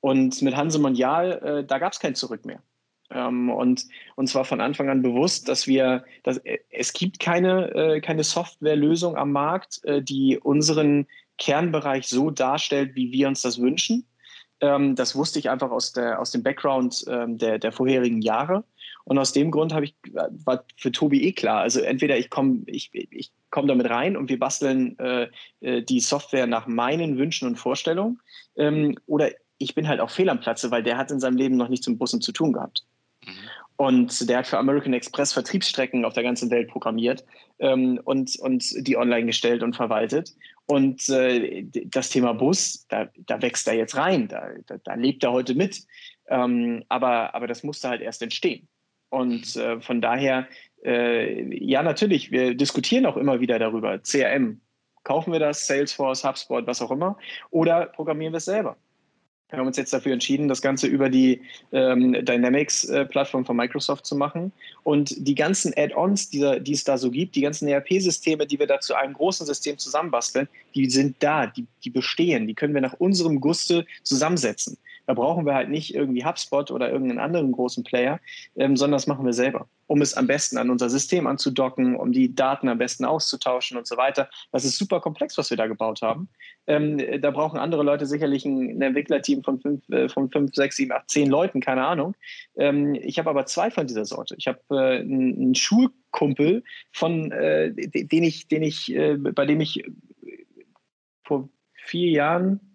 Und 0.00 0.42
mit 0.42 0.56
Hanse 0.56 0.78
Mondial, 0.80 1.32
äh, 1.42 1.64
da 1.64 1.78
gab 1.78 1.92
es 1.92 2.00
kein 2.00 2.16
Zurück 2.16 2.44
mehr. 2.44 2.62
Ähm, 3.10 3.50
und 3.50 3.86
uns 4.16 4.34
war 4.34 4.44
von 4.44 4.60
Anfang 4.60 4.88
an 4.88 5.02
bewusst, 5.02 5.48
dass 5.48 5.66
wir, 5.66 6.04
dass, 6.24 6.38
äh, 6.38 6.58
es 6.70 6.92
gibt 6.92 7.20
keine, 7.20 7.72
äh, 7.74 8.00
keine 8.00 8.24
Softwarelösung 8.24 9.16
am 9.16 9.30
Markt, 9.30 9.84
äh, 9.84 10.02
die 10.02 10.38
unseren 10.38 11.06
Kernbereich 11.38 12.08
so 12.08 12.30
darstellt, 12.30 12.96
wie 12.96 13.12
wir 13.12 13.28
uns 13.28 13.42
das 13.42 13.60
wünschen. 13.60 14.06
Ähm, 14.60 14.96
das 14.96 15.14
wusste 15.14 15.38
ich 15.38 15.50
einfach 15.50 15.70
aus, 15.70 15.92
der, 15.92 16.20
aus 16.20 16.30
dem 16.30 16.42
Background 16.42 17.04
ähm, 17.08 17.38
der, 17.38 17.58
der 17.58 17.72
vorherigen 17.72 18.22
Jahre. 18.22 18.64
Und 19.06 19.18
aus 19.18 19.32
dem 19.32 19.52
Grund 19.52 19.72
habe 19.72 19.84
ich, 19.84 19.94
war 20.12 20.64
für 20.76 20.90
Tobi 20.90 21.22
eh 21.22 21.32
klar. 21.32 21.60
Also 21.60 21.80
entweder 21.80 22.18
ich 22.18 22.28
komme 22.28 22.62
ich, 22.66 22.90
ich 22.92 23.30
komm 23.50 23.68
damit 23.68 23.88
rein 23.88 24.16
und 24.16 24.28
wir 24.28 24.38
basteln 24.38 24.98
äh, 24.98 25.28
äh, 25.60 25.82
die 25.82 26.00
Software 26.00 26.48
nach 26.48 26.66
meinen 26.66 27.16
Wünschen 27.16 27.46
und 27.46 27.54
Vorstellungen. 27.54 28.20
Ähm, 28.56 28.98
oder 29.06 29.30
ich 29.58 29.76
bin 29.76 29.86
halt 29.86 30.00
auch 30.00 30.10
fehl 30.10 30.28
am 30.28 30.40
Platze, 30.40 30.72
weil 30.72 30.82
der 30.82 30.98
hat 30.98 31.12
in 31.12 31.20
seinem 31.20 31.36
Leben 31.36 31.56
noch 31.56 31.68
nichts 31.68 31.86
mit 31.86 32.00
Bussen 32.00 32.20
zu 32.20 32.32
tun 32.32 32.52
gehabt. 32.52 32.84
Mhm. 33.24 33.30
Und 33.76 34.28
der 34.28 34.38
hat 34.38 34.48
für 34.48 34.58
American 34.58 34.92
Express 34.92 35.32
Vertriebsstrecken 35.32 36.04
auf 36.04 36.14
der 36.14 36.24
ganzen 36.24 36.50
Welt 36.50 36.68
programmiert 36.68 37.24
ähm, 37.60 38.00
und, 38.02 38.36
und 38.40 38.64
die 38.88 38.96
online 38.96 39.26
gestellt 39.26 39.62
und 39.62 39.76
verwaltet. 39.76 40.34
Und 40.66 41.08
äh, 41.10 41.64
das 41.84 42.10
Thema 42.10 42.32
Bus, 42.32 42.86
da, 42.88 43.08
da 43.18 43.40
wächst 43.40 43.68
er 43.68 43.74
jetzt 43.74 43.96
rein, 43.96 44.26
da, 44.26 44.48
da, 44.66 44.78
da 44.82 44.94
lebt 44.94 45.22
er 45.22 45.30
heute 45.30 45.54
mit. 45.54 45.84
Ähm, 46.26 46.82
aber, 46.88 47.36
aber 47.36 47.46
das 47.46 47.62
musste 47.62 47.88
halt 47.88 48.00
erst 48.00 48.20
entstehen. 48.20 48.66
Und 49.10 49.56
äh, 49.56 49.80
von 49.80 50.00
daher, 50.00 50.48
äh, 50.84 51.64
ja, 51.64 51.82
natürlich, 51.82 52.30
wir 52.30 52.54
diskutieren 52.54 53.06
auch 53.06 53.16
immer 53.16 53.40
wieder 53.40 53.58
darüber. 53.58 53.98
CRM, 53.98 54.60
kaufen 55.04 55.32
wir 55.32 55.40
das, 55.40 55.66
Salesforce, 55.66 56.24
HubSpot, 56.24 56.66
was 56.66 56.82
auch 56.82 56.90
immer, 56.90 57.16
oder 57.50 57.86
programmieren 57.86 58.32
wir 58.32 58.38
es 58.38 58.44
selber? 58.44 58.76
Wir 59.48 59.60
haben 59.60 59.68
uns 59.68 59.76
jetzt 59.76 59.92
dafür 59.92 60.12
entschieden, 60.12 60.48
das 60.48 60.60
Ganze 60.60 60.88
über 60.88 61.08
die 61.08 61.40
ähm, 61.70 62.12
Dynamics-Plattform 62.24 63.44
von 63.44 63.56
Microsoft 63.56 64.04
zu 64.04 64.16
machen. 64.16 64.50
Und 64.82 65.14
die 65.16 65.36
ganzen 65.36 65.72
Add-ons, 65.76 66.30
die, 66.30 66.58
die, 66.60 66.72
es 66.72 66.82
da 66.82 66.98
so 66.98 67.12
gibt, 67.12 67.36
die 67.36 67.42
ganzen 67.42 67.68
ERP-Systeme, 67.68 68.44
die 68.44 68.58
wir 68.58 68.66
da 68.66 68.80
zu 68.80 68.94
einem 68.94 69.12
großen 69.12 69.46
System 69.46 69.78
zusammenbasteln, 69.78 70.48
die 70.74 70.90
sind 70.90 71.16
da, 71.20 71.46
die, 71.46 71.64
die 71.84 71.90
bestehen, 71.90 72.48
die 72.48 72.54
können 72.54 72.74
wir 72.74 72.80
nach 72.80 72.94
unserem 72.94 73.40
Guste 73.40 73.86
zusammensetzen. 74.02 74.78
Da 75.06 75.14
brauchen 75.14 75.46
wir 75.46 75.54
halt 75.54 75.68
nicht 75.68 75.94
irgendwie 75.94 76.24
HubSpot 76.24 76.70
oder 76.70 76.90
irgendeinen 76.90 77.20
anderen 77.20 77.52
großen 77.52 77.84
Player, 77.84 78.20
ähm, 78.56 78.76
sondern 78.76 78.96
das 78.96 79.06
machen 79.06 79.24
wir 79.24 79.32
selber, 79.32 79.68
um 79.86 80.02
es 80.02 80.14
am 80.14 80.26
besten 80.26 80.58
an 80.58 80.70
unser 80.70 80.90
System 80.90 81.26
anzudocken, 81.26 81.96
um 81.96 82.12
die 82.12 82.34
Daten 82.34 82.68
am 82.68 82.78
besten 82.78 83.04
auszutauschen 83.04 83.78
und 83.78 83.86
so 83.86 83.96
weiter. 83.96 84.28
Das 84.52 84.64
ist 84.64 84.76
super 84.76 85.00
komplex, 85.00 85.38
was 85.38 85.50
wir 85.50 85.56
da 85.56 85.66
gebaut 85.66 86.02
haben. 86.02 86.28
Ähm, 86.66 86.98
da 87.20 87.30
brauchen 87.30 87.58
andere 87.58 87.84
Leute 87.84 88.06
sicherlich 88.06 88.44
ein, 88.44 88.78
ein 88.78 88.82
Entwicklerteam 88.82 89.44
von 89.44 89.60
fünf, 89.60 89.88
äh, 89.90 90.08
von 90.08 90.30
fünf, 90.30 90.54
sechs, 90.54 90.76
sieben, 90.76 90.92
acht, 90.92 91.08
zehn 91.08 91.30
Leuten, 91.30 91.60
keine 91.60 91.86
Ahnung. 91.86 92.16
Ähm, 92.56 92.94
ich 92.94 93.18
habe 93.18 93.30
aber 93.30 93.46
zwei 93.46 93.70
von 93.70 93.86
dieser 93.86 94.04
Sorte. 94.04 94.34
Ich 94.38 94.48
habe 94.48 94.60
äh, 94.70 95.00
einen 95.00 95.54
Schulkumpel, 95.54 96.64
von, 96.92 97.30
äh, 97.30 97.72
den 97.72 98.24
ich, 98.24 98.48
den 98.48 98.62
ich, 98.62 98.92
äh, 98.92 99.16
bei 99.16 99.46
dem 99.46 99.60
ich 99.60 99.84
vor 101.22 101.48
vier 101.74 102.10
Jahren 102.10 102.65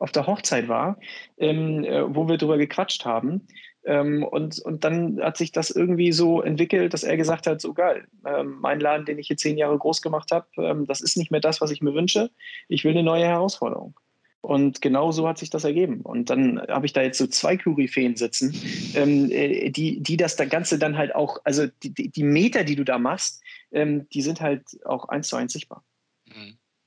auf 0.00 0.12
der 0.12 0.26
Hochzeit 0.26 0.68
war, 0.68 0.98
ähm, 1.38 1.84
äh, 1.84 2.14
wo 2.14 2.28
wir 2.28 2.36
darüber 2.36 2.58
gequatscht 2.58 3.04
haben. 3.04 3.46
Ähm, 3.84 4.24
und, 4.24 4.58
und 4.58 4.84
dann 4.84 5.20
hat 5.22 5.36
sich 5.36 5.52
das 5.52 5.70
irgendwie 5.70 6.12
so 6.12 6.42
entwickelt, 6.42 6.92
dass 6.92 7.02
er 7.02 7.16
gesagt 7.16 7.46
hat, 7.46 7.60
so 7.60 7.72
geil, 7.72 8.06
ähm, 8.26 8.58
mein 8.60 8.80
Laden, 8.80 9.06
den 9.06 9.18
ich 9.18 9.28
hier 9.28 9.36
zehn 9.36 9.56
Jahre 9.56 9.78
groß 9.78 10.02
gemacht 10.02 10.32
habe, 10.32 10.46
ähm, 10.58 10.86
das 10.86 11.00
ist 11.00 11.16
nicht 11.16 11.30
mehr 11.30 11.40
das, 11.40 11.60
was 11.60 11.70
ich 11.70 11.80
mir 11.80 11.94
wünsche. 11.94 12.30
Ich 12.68 12.84
will 12.84 12.92
eine 12.92 13.02
neue 13.02 13.24
Herausforderung. 13.24 13.94
Und 14.42 14.80
genau 14.80 15.12
so 15.12 15.28
hat 15.28 15.38
sich 15.38 15.50
das 15.50 15.64
ergeben. 15.64 16.00
Und 16.00 16.30
dann 16.30 16.60
habe 16.68 16.86
ich 16.86 16.94
da 16.94 17.02
jetzt 17.02 17.18
so 17.18 17.26
zwei 17.26 17.58
Koryphäen 17.58 18.16
sitzen, 18.16 18.54
ähm, 18.94 19.30
äh, 19.30 19.70
die, 19.70 20.00
die 20.00 20.16
das 20.16 20.36
Ganze 20.36 20.78
dann 20.78 20.96
halt 20.96 21.14
auch, 21.14 21.38
also 21.44 21.66
die, 21.82 22.10
die 22.10 22.22
Meter, 22.22 22.64
die 22.64 22.76
du 22.76 22.84
da 22.84 22.98
machst, 22.98 23.42
ähm, 23.70 24.08
die 24.10 24.22
sind 24.22 24.40
halt 24.40 24.62
auch 24.84 25.08
eins 25.08 25.28
zu 25.28 25.36
eins 25.36 25.52
sichtbar. 25.52 25.84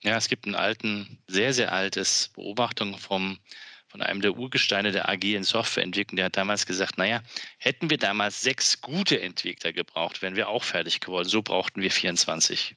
Ja, 0.04 0.18
es 0.18 0.28
gibt 0.28 0.46
ein 0.46 0.56
alten, 0.56 1.18
sehr, 1.28 1.54
sehr 1.54 1.72
altes 1.72 2.30
Beobachtung 2.36 2.98
vom, 2.98 3.39
von 3.88 4.02
einem 4.02 4.22
der 4.22 4.36
Urgesteine 4.36 4.92
der 4.92 5.08
agilen 5.08 5.44
Softwareentwicklung, 5.44 6.18
der 6.18 6.26
hat 6.26 6.38
damals 6.38 6.66
gesagt, 6.66 6.98
naja, 6.98 7.22
hätten 7.58 7.89
wir 7.89 7.98
damals 7.98 8.42
sechs 8.42 8.82
gute 8.82 9.22
Entwickler 9.22 9.72
gebraucht, 9.72 10.22
wären 10.22 10.36
wir 10.36 10.50
auch 10.50 10.63
fertig 10.63 11.00
geworden. 11.00 11.30
So 11.30 11.42
brauchten 11.42 11.82
wir 11.82 11.92
24. 11.92 12.76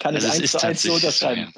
Kann 0.00 0.14
also 0.14 0.26
ich 0.26 0.34
eins 0.34 0.52
zu 0.52 0.62
eins 0.66 0.82
so 0.82 0.94
unterschreiben. 0.94 1.52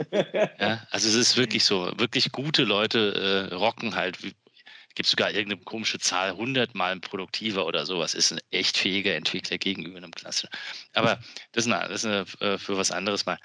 Ja, 0.58 0.86
also 0.90 1.08
es 1.08 1.14
ist 1.14 1.36
wirklich 1.36 1.64
so, 1.64 1.92
wirklich 1.96 2.32
gute 2.32 2.64
Leute 2.64 3.48
äh, 3.50 3.54
rocken 3.54 3.94
halt 3.94 4.18
gibt 4.94 5.08
sogar 5.08 5.30
irgendeine 5.30 5.62
komische 5.62 5.98
Zahl, 5.98 6.30
100 6.30 6.74
Mal 6.74 6.98
produktiver 7.00 7.66
oder 7.66 7.86
sowas, 7.86 8.14
ist 8.14 8.32
ein 8.32 8.40
echt 8.50 8.76
fähiger 8.76 9.14
Entwickler 9.14 9.58
gegenüber 9.58 9.98
einem 9.98 10.10
Klasse. 10.10 10.48
Aber 10.94 11.20
das 11.52 11.66
ist, 11.66 11.72
eine, 11.72 11.88
das 11.88 12.04
ist 12.04 12.06
eine, 12.06 12.52
äh, 12.54 12.58
für 12.58 12.76
was 12.76 12.90
anderes 12.90 13.26
mal. 13.26 13.38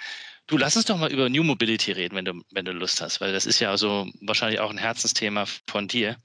Du, 0.47 0.57
lass 0.57 0.75
uns 0.75 0.85
doch 0.85 0.97
mal 0.97 1.11
über 1.11 1.29
New 1.29 1.43
Mobility 1.43 1.91
reden, 1.91 2.15
wenn 2.15 2.25
du, 2.25 2.41
wenn 2.51 2.65
du 2.65 2.71
Lust 2.71 3.01
hast, 3.01 3.19
weil 3.21 3.33
das 3.33 3.45
ist 3.45 3.59
ja 3.59 3.75
so 3.77 4.09
wahrscheinlich 4.21 4.59
auch 4.59 4.69
ein 4.69 4.77
Herzensthema 4.77 5.45
von 5.67 5.87
dir. 5.87 6.17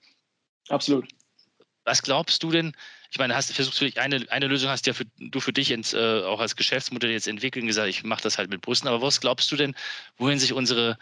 Absolut. 0.68 1.08
Was 1.84 2.02
glaubst 2.02 2.42
du 2.42 2.50
denn? 2.50 2.76
Ich 3.10 3.18
meine, 3.18 3.34
hast 3.34 3.52
versuchst 3.52 3.80
du 3.80 3.90
eine, 3.96 4.24
eine 4.30 4.46
Lösung 4.46 4.70
hast 4.70 4.86
ja 4.86 4.92
für, 4.92 5.06
du 5.18 5.40
für 5.40 5.52
dich 5.52 5.70
ins, 5.70 5.94
äh, 5.94 6.22
auch 6.22 6.38
als 6.38 6.54
Geschäftsmodell 6.54 7.10
jetzt 7.10 7.26
entwickelt 7.26 7.62
und 7.62 7.68
gesagt, 7.68 7.88
ich 7.88 8.04
mache 8.04 8.22
das 8.22 8.38
halt 8.38 8.50
mit 8.50 8.60
Bussen. 8.60 8.86
Aber 8.86 9.02
was 9.02 9.20
glaubst 9.20 9.50
du 9.50 9.56
denn, 9.56 9.74
wohin 10.16 10.38
sich 10.38 10.52
unsere 10.52 10.98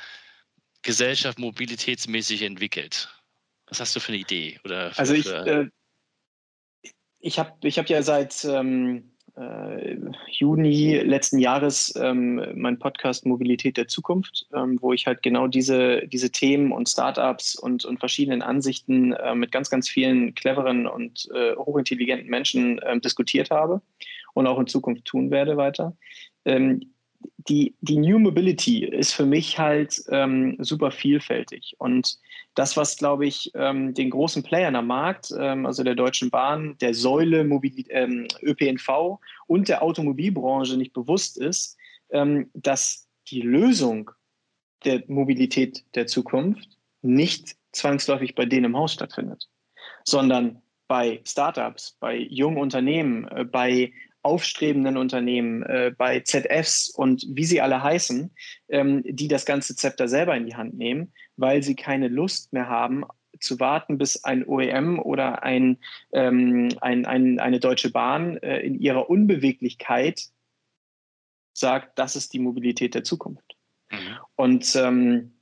Gesellschaft 0.83 1.39
mobilitätsmäßig 1.39 2.43
entwickelt? 2.43 3.09
Was 3.69 3.81
hast 3.81 3.97
du 3.97 4.01
für 4.01 4.13
eine 4.13 4.21
Idee? 4.21 4.59
Oder 4.65 4.93
also 4.97 5.15
ich, 5.15 5.31
äh, 5.31 5.69
ich 7.21 7.39
habe 7.39 7.53
ich 7.63 7.79
hab 7.79 7.89
ja 7.89 8.03
seit 8.03 8.45
ähm, 8.45 9.11
äh, 9.39 9.97
Juni 10.31 10.97
letzten 10.99 11.39
Jahres 11.39 11.95
ähm, 11.97 12.43
mein 12.55 12.79
Podcast 12.79 13.25
Mobilität 13.27 13.77
der 13.77 13.89
Zukunft, 13.89 14.47
ähm, 14.55 14.79
wo 14.81 14.93
ich 14.93 15.07
halt 15.07 15.23
genau 15.23 15.47
diese, 15.47 16.07
diese 16.09 16.31
Themen 16.31 16.73
und 16.73 16.89
Startups 16.89 17.55
und, 17.55 17.85
und 17.85 17.99
verschiedenen 17.99 18.43
Ansichten 18.43 19.13
äh, 19.13 19.35
mit 19.35 19.53
ganz, 19.53 19.71
ganz 19.71 19.89
vielen 19.89 20.35
cleveren 20.35 20.87
und 20.87 21.29
äh, 21.35 21.55
hochintelligenten 21.57 22.29
Menschen 22.29 22.81
ähm, 22.85 23.01
diskutiert 23.01 23.51
habe 23.51 23.81
und 24.35 24.47
auch 24.47 24.59
in 24.59 24.67
Zukunft 24.67 25.05
tun 25.05 25.31
werde 25.31 25.57
weiter. 25.57 25.97
Ähm, 26.45 26.95
die, 27.49 27.75
die 27.81 27.97
New 27.97 28.19
Mobility 28.19 28.85
ist 28.85 29.13
für 29.13 29.27
mich 29.27 29.59
halt 29.59 30.03
ähm, 30.11 30.57
super 30.61 30.91
vielfältig. 30.91 31.75
Und 31.79 32.19
das, 32.55 32.77
was, 32.77 32.97
glaube 32.97 33.27
ich, 33.27 33.51
ähm, 33.55 33.95
den 33.95 34.11
großen 34.11 34.43
Playern 34.43 34.77
am 34.77 34.89
Markt, 34.89 35.33
ähm, 35.39 35.65
also 35.65 35.83
der 35.83 35.95
Deutschen 35.95 36.31
Bahn, 36.31 36.77
der 36.81 36.95
Säule 36.95 37.45
Mobil 37.45 37.85
ähm, 37.91 38.27
ÖPNV 38.43 39.19
und 39.47 39.69
der 39.69 39.83
Automobilbranche 39.83 40.77
nicht 40.77 40.93
bewusst 40.93 41.39
ist, 41.39 41.77
ähm, 42.11 42.51
dass 42.55 43.09
die 43.29 43.43
Lösung 43.43 44.11
der 44.85 45.03
Mobilität 45.09 45.85
der 45.95 46.07
Zukunft 46.07 46.79
nicht 47.03 47.57
zwangsläufig 47.73 48.35
bei 48.35 48.45
denen 48.45 48.67
im 48.67 48.77
Haus 48.77 48.93
stattfindet, 48.93 49.49
sondern 50.05 50.63
bei 50.89 51.21
Startups, 51.25 51.97
bei 52.01 52.17
jungen 52.17 52.59
Unternehmen, 52.59 53.29
äh, 53.29 53.45
bei 53.45 53.93
aufstrebenden 54.23 54.97
Unternehmen, 54.97 55.63
äh, 55.63 55.93
bei 55.97 56.21
ZFs 56.21 56.91
und 56.91 57.25
wie 57.29 57.45
sie 57.45 57.61
alle 57.61 57.83
heißen, 57.83 58.31
ähm, 58.69 59.03
die 59.05 59.29
das 59.29 59.47
ganze 59.47 59.77
Zepter 59.77 60.09
selber 60.09 60.37
in 60.37 60.47
die 60.47 60.57
Hand 60.57 60.75
nehmen, 60.75 61.13
weil 61.37 61.63
sie 61.63 61.77
keine 61.77 62.09
Lust 62.09 62.53
mehr 62.53 62.69
haben, 62.69 63.05
zu 63.41 63.61
warten, 63.61 63.99
bis 63.99 64.25
ein 64.25 64.47
OEM 64.47 64.99
oder 64.99 65.43
ein, 65.43 65.79
ähm, 66.13 66.69
ein, 66.81 67.07
ein, 67.07 67.39
eine 67.39 67.61
Deutsche 67.61 67.91
Bahn 67.91 68.37
äh, 68.39 68.59
in 68.61 68.81
ihrer 68.81 69.09
Unbeweglichkeit 69.09 70.29
sagt, 71.53 71.99
das 71.99 72.17
ist 72.17 72.33
die 72.33 72.39
Mobilität 72.39 72.95
der 72.95 73.05
Zukunft. 73.05 73.57
Mhm. 73.91 73.97
Und 74.37 74.77
ähm, 74.77 75.39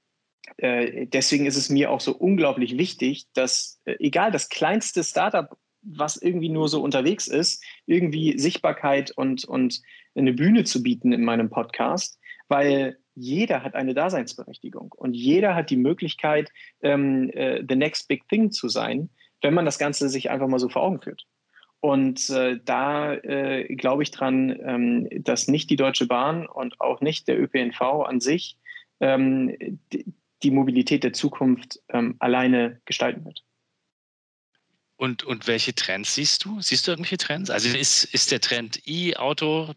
äh, 0.59 1.07
deswegen 1.07 1.47
ist 1.47 1.57
es 1.57 1.69
mir 1.69 1.91
auch 1.91 2.01
so 2.01 2.15
unglaublich 2.15 2.79
wichtig, 2.79 3.27
dass 3.35 3.81
äh, 3.85 3.97
egal 3.99 4.31
das 4.31 4.49
kleinste 4.49 5.05
Startup, 5.05 5.57
was 5.87 6.17
irgendwie 6.17 6.49
nur 6.49 6.69
so 6.69 6.83
unterwegs 6.83 7.27
ist, 7.27 7.65
irgendwie 7.87 8.39
Sichtbarkeit 8.39 9.11
und, 9.13 9.45
und 9.45 9.83
eine 10.15 10.33
Bühne 10.33 10.65
zu 10.65 10.83
bieten 10.83 11.13
in 11.13 11.25
meinem 11.25 11.51
Podcast, 11.51 12.19
weil 12.49 12.99
jeder 13.15 13.63
hat 13.63 13.75
eine 13.75 13.95
Daseinsberechtigung 13.95 14.93
und 14.97 15.15
jeder 15.15 15.55
hat 15.55 15.71
die 15.71 15.77
Möglichkeit, 15.77 16.51
ähm, 16.83 17.31
äh, 17.31 17.65
the 17.67 17.77
next 17.77 18.09
big 18.09 18.29
thing 18.29 18.51
zu 18.51 18.69
sein, 18.69 19.09
wenn 19.43 19.55
man 19.55 19.65
das 19.65 19.79
Ganze 19.79 20.09
sich 20.09 20.31
einfach 20.31 20.49
mal 20.49 20.59
so 20.59 20.69
vor 20.69 20.83
Augen 20.83 21.01
führt. 21.01 21.27
Und 21.81 22.31
äh, 22.31 22.59
da 22.65 23.15
äh, 23.15 23.75
glaube 23.75 24.03
ich 24.03 24.11
dran, 24.11 24.59
ähm, 24.65 25.09
dass 25.23 25.49
nicht 25.49 25.71
die 25.71 25.77
Deutsche 25.77 26.07
Bahn 26.07 26.47
und 26.47 26.81
auch 26.81 27.01
nicht 27.01 27.29
der 27.29 27.41
ÖPNV 27.41 27.81
an 27.81 28.21
sich 28.21 28.59
ähm, 29.01 29.57
die, 29.93 30.51
Mobilität 30.51 31.05
der 31.05 31.13
Zukunft 31.13 31.81
ähm, 31.89 32.17
alleine 32.19 32.81
gestalten 32.85 33.25
wird. 33.25 33.45
Und, 34.97 35.25
und 35.25 35.47
welche 35.47 35.75
Trends 35.75 36.15
siehst 36.15 36.45
du? 36.45 36.61
Siehst 36.61 36.87
du 36.87 36.93
irgendwelche 36.93 37.19
Trends? 37.19 37.51
Also 37.51 37.69
ist, 37.77 38.05
ist 38.05 38.31
der 38.33 38.41
Trend 38.41 38.81
E-Auto 38.87 39.75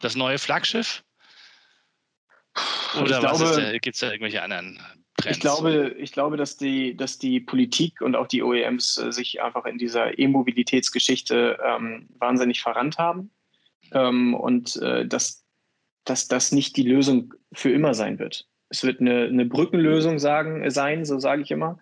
das 0.00 0.16
neue 0.16 0.38
Flaggschiff? 0.38 1.04
Oder 3.00 3.78
gibt 3.78 3.94
es 3.94 4.00
da 4.00 4.10
irgendwelche 4.10 4.42
anderen 4.42 4.80
Trends? 5.16 5.36
Ich 5.36 5.40
glaube, 5.40 5.94
ich 5.98 6.12
glaube 6.12 6.36
dass, 6.36 6.56
die, 6.56 6.96
dass 6.96 7.18
die 7.18 7.38
Politik 7.38 8.00
und 8.00 8.16
auch 8.16 8.26
die 8.26 8.42
OEMs 8.42 8.98
äh, 8.98 9.12
sich 9.12 9.40
einfach 9.40 9.66
in 9.66 9.78
dieser 9.78 10.18
E-Mobilitätsgeschichte 10.18 11.58
ähm, 11.64 12.08
wahnsinnig 12.18 12.60
verrannt 12.60 12.98
haben 12.98 13.30
ähm, 13.92 14.34
und 14.34 14.76
äh, 14.76 15.06
dass, 15.06 15.44
dass 16.04 16.26
das 16.26 16.50
nicht 16.50 16.76
die 16.76 16.82
Lösung 16.82 17.34
für 17.52 17.70
immer 17.70 17.94
sein 17.94 18.18
wird. 18.18 18.48
Es 18.68 18.84
wird 18.84 19.00
eine, 19.00 19.24
eine 19.24 19.44
Brückenlösung 19.44 20.18
sagen, 20.18 20.68
sein, 20.70 21.04
so 21.04 21.18
sage 21.18 21.42
ich 21.42 21.50
immer. 21.50 21.78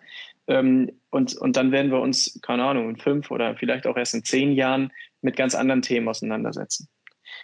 Ähm, 0.49 0.91
und, 1.09 1.37
und 1.37 1.55
dann 1.55 1.71
werden 1.71 1.91
wir 1.91 2.01
uns, 2.01 2.37
keine 2.41 2.65
Ahnung, 2.65 2.89
in 2.89 2.97
fünf 2.97 3.31
oder 3.31 3.55
vielleicht 3.55 3.87
auch 3.87 3.95
erst 3.95 4.15
in 4.15 4.25
zehn 4.25 4.51
Jahren 4.51 4.91
mit 5.21 5.37
ganz 5.37 5.55
anderen 5.55 5.81
Themen 5.81 6.09
auseinandersetzen. 6.09 6.89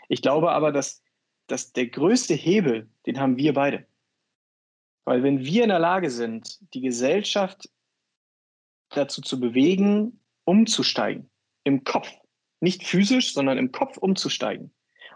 Ich 0.09 0.21
glaube 0.21 0.51
aber, 0.51 0.73
dass 0.73 1.01
dass 1.47 1.73
der 1.73 1.87
größte 1.87 2.33
Hebel, 2.33 2.89
den 3.05 3.19
haben 3.19 3.37
wir 3.37 3.53
beide. 3.53 3.87
Weil 5.05 5.23
wenn 5.23 5.45
wir 5.45 5.63
in 5.63 5.69
der 5.69 5.79
Lage 5.79 6.09
sind, 6.09 6.59
die 6.73 6.81
Gesellschaft 6.81 7.69
dazu 8.89 9.21
zu 9.21 9.39
bewegen, 9.39 10.19
umzusteigen, 10.45 11.29
im 11.63 11.83
Kopf, 11.83 12.11
nicht 12.59 12.83
physisch, 12.83 13.33
sondern 13.33 13.57
im 13.57 13.71
Kopf 13.71 13.97
umzusteigen, 13.97 14.73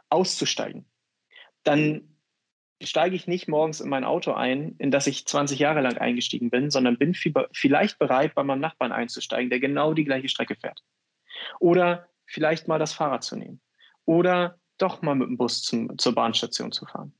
auszusteigen, 0.10 0.86
dann 1.63 2.18
steige 2.82 3.15
ich 3.15 3.28
nicht 3.28 3.48
morgens 3.48 3.82
in 3.82 3.89
mein 3.89 4.04
Auto 4.04 4.34
ein, 4.34 4.76
in 4.78 4.92
das 4.92 5.08
ich 5.08 5.26
20 5.26 5.60
Jahre 5.60 5.82
lang 5.82 5.98
eingestiegen 5.98 6.50
bin, 6.50 6.70
sondern 6.70 6.98
bin 6.98 7.13
vielleicht 7.13 8.00
bereit, 8.00 8.36
bei 8.36 8.44
meinem 8.44 8.62
Nachbarn 8.62 8.92
einzusteigen, 8.92 9.50
der 9.50 9.60
genau 9.60 9.94
die 9.94 10.06
gleiche 10.06 10.30
Strecke 10.30 10.56
fährt. 10.56 10.84
Oder 11.60 12.08
vielleicht 12.26 12.68
mal 12.68 12.80
das 12.80 12.94
Fahrrad 12.94 13.24
zu 13.24 13.36
nehmen. 13.36 13.62
Oder 14.06 14.60
doch 14.78 15.02
mal 15.02 15.15
mit 15.15 15.28
dem 15.28 15.38
Bus 15.38 15.62
zum, 15.62 15.98
zur 15.98 16.15
Bahnstation 16.15 16.72
zu 16.72 16.86
fahren. 16.86 17.13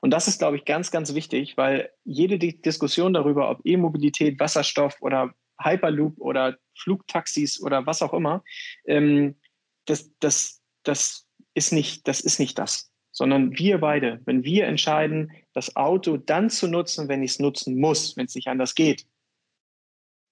Und 0.00 0.10
das 0.10 0.26
ist, 0.26 0.38
glaube 0.38 0.56
ich, 0.56 0.64
ganz, 0.64 0.90
ganz 0.90 1.14
wichtig, 1.14 1.56
weil 1.56 1.90
jede 2.04 2.38
Diskussion 2.38 3.12
darüber, 3.12 3.50
ob 3.50 3.60
E-Mobilität, 3.64 4.40
Wasserstoff 4.40 5.00
oder 5.00 5.32
Hyperloop 5.62 6.18
oder 6.18 6.58
Flugtaxis 6.76 7.62
oder 7.62 7.86
was 7.86 8.02
auch 8.02 8.12
immer, 8.12 8.42
ähm, 8.84 9.36
das, 9.84 10.10
das, 10.18 10.60
das, 10.82 11.28
ist 11.54 11.72
nicht, 11.72 12.08
das 12.08 12.20
ist 12.20 12.38
nicht 12.38 12.58
das. 12.58 12.91
Sondern 13.12 13.56
wir 13.58 13.78
beide, 13.78 14.20
wenn 14.24 14.42
wir 14.42 14.66
entscheiden, 14.66 15.30
das 15.52 15.76
Auto 15.76 16.16
dann 16.16 16.50
zu 16.50 16.66
nutzen, 16.66 17.08
wenn 17.08 17.22
ich 17.22 17.32
es 17.32 17.38
nutzen 17.38 17.78
muss, 17.78 18.16
wenn 18.16 18.24
es 18.26 18.34
nicht 18.34 18.48
anders 18.48 18.74
geht, 18.74 19.06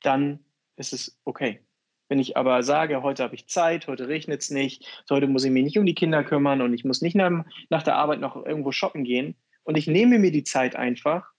dann 0.02 0.40
ist 0.76 0.92
es 0.92 1.20
okay. 1.24 1.60
Wenn 2.08 2.18
ich 2.18 2.36
aber 2.36 2.62
sage, 2.62 3.02
heute 3.02 3.22
habe 3.22 3.36
ich 3.36 3.46
Zeit, 3.46 3.86
heute 3.86 4.08
regnet 4.08 4.42
es 4.42 4.50
nicht, 4.50 5.04
heute 5.10 5.28
muss 5.28 5.44
ich 5.44 5.52
mich 5.52 5.62
nicht 5.62 5.78
um 5.78 5.86
die 5.86 5.94
Kinder 5.94 6.24
kümmern 6.24 6.60
und 6.60 6.74
ich 6.74 6.84
muss 6.84 7.02
nicht 7.02 7.14
nach, 7.14 7.44
nach 7.68 7.82
der 7.82 7.96
Arbeit 7.96 8.18
noch 8.18 8.34
irgendwo 8.44 8.72
shoppen 8.72 9.04
gehen 9.04 9.36
und 9.62 9.76
ich 9.76 9.86
nehme 9.86 10.18
mir 10.18 10.32
die 10.32 10.42
Zeit 10.42 10.74
einfach, 10.74 11.30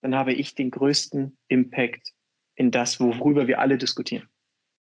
dann 0.00 0.14
habe 0.14 0.32
ich 0.32 0.54
den 0.54 0.70
größten 0.70 1.36
Impact 1.48 2.12
in 2.56 2.70
das, 2.70 2.98
worüber 2.98 3.46
wir 3.46 3.60
alle 3.60 3.78
diskutieren. 3.78 4.28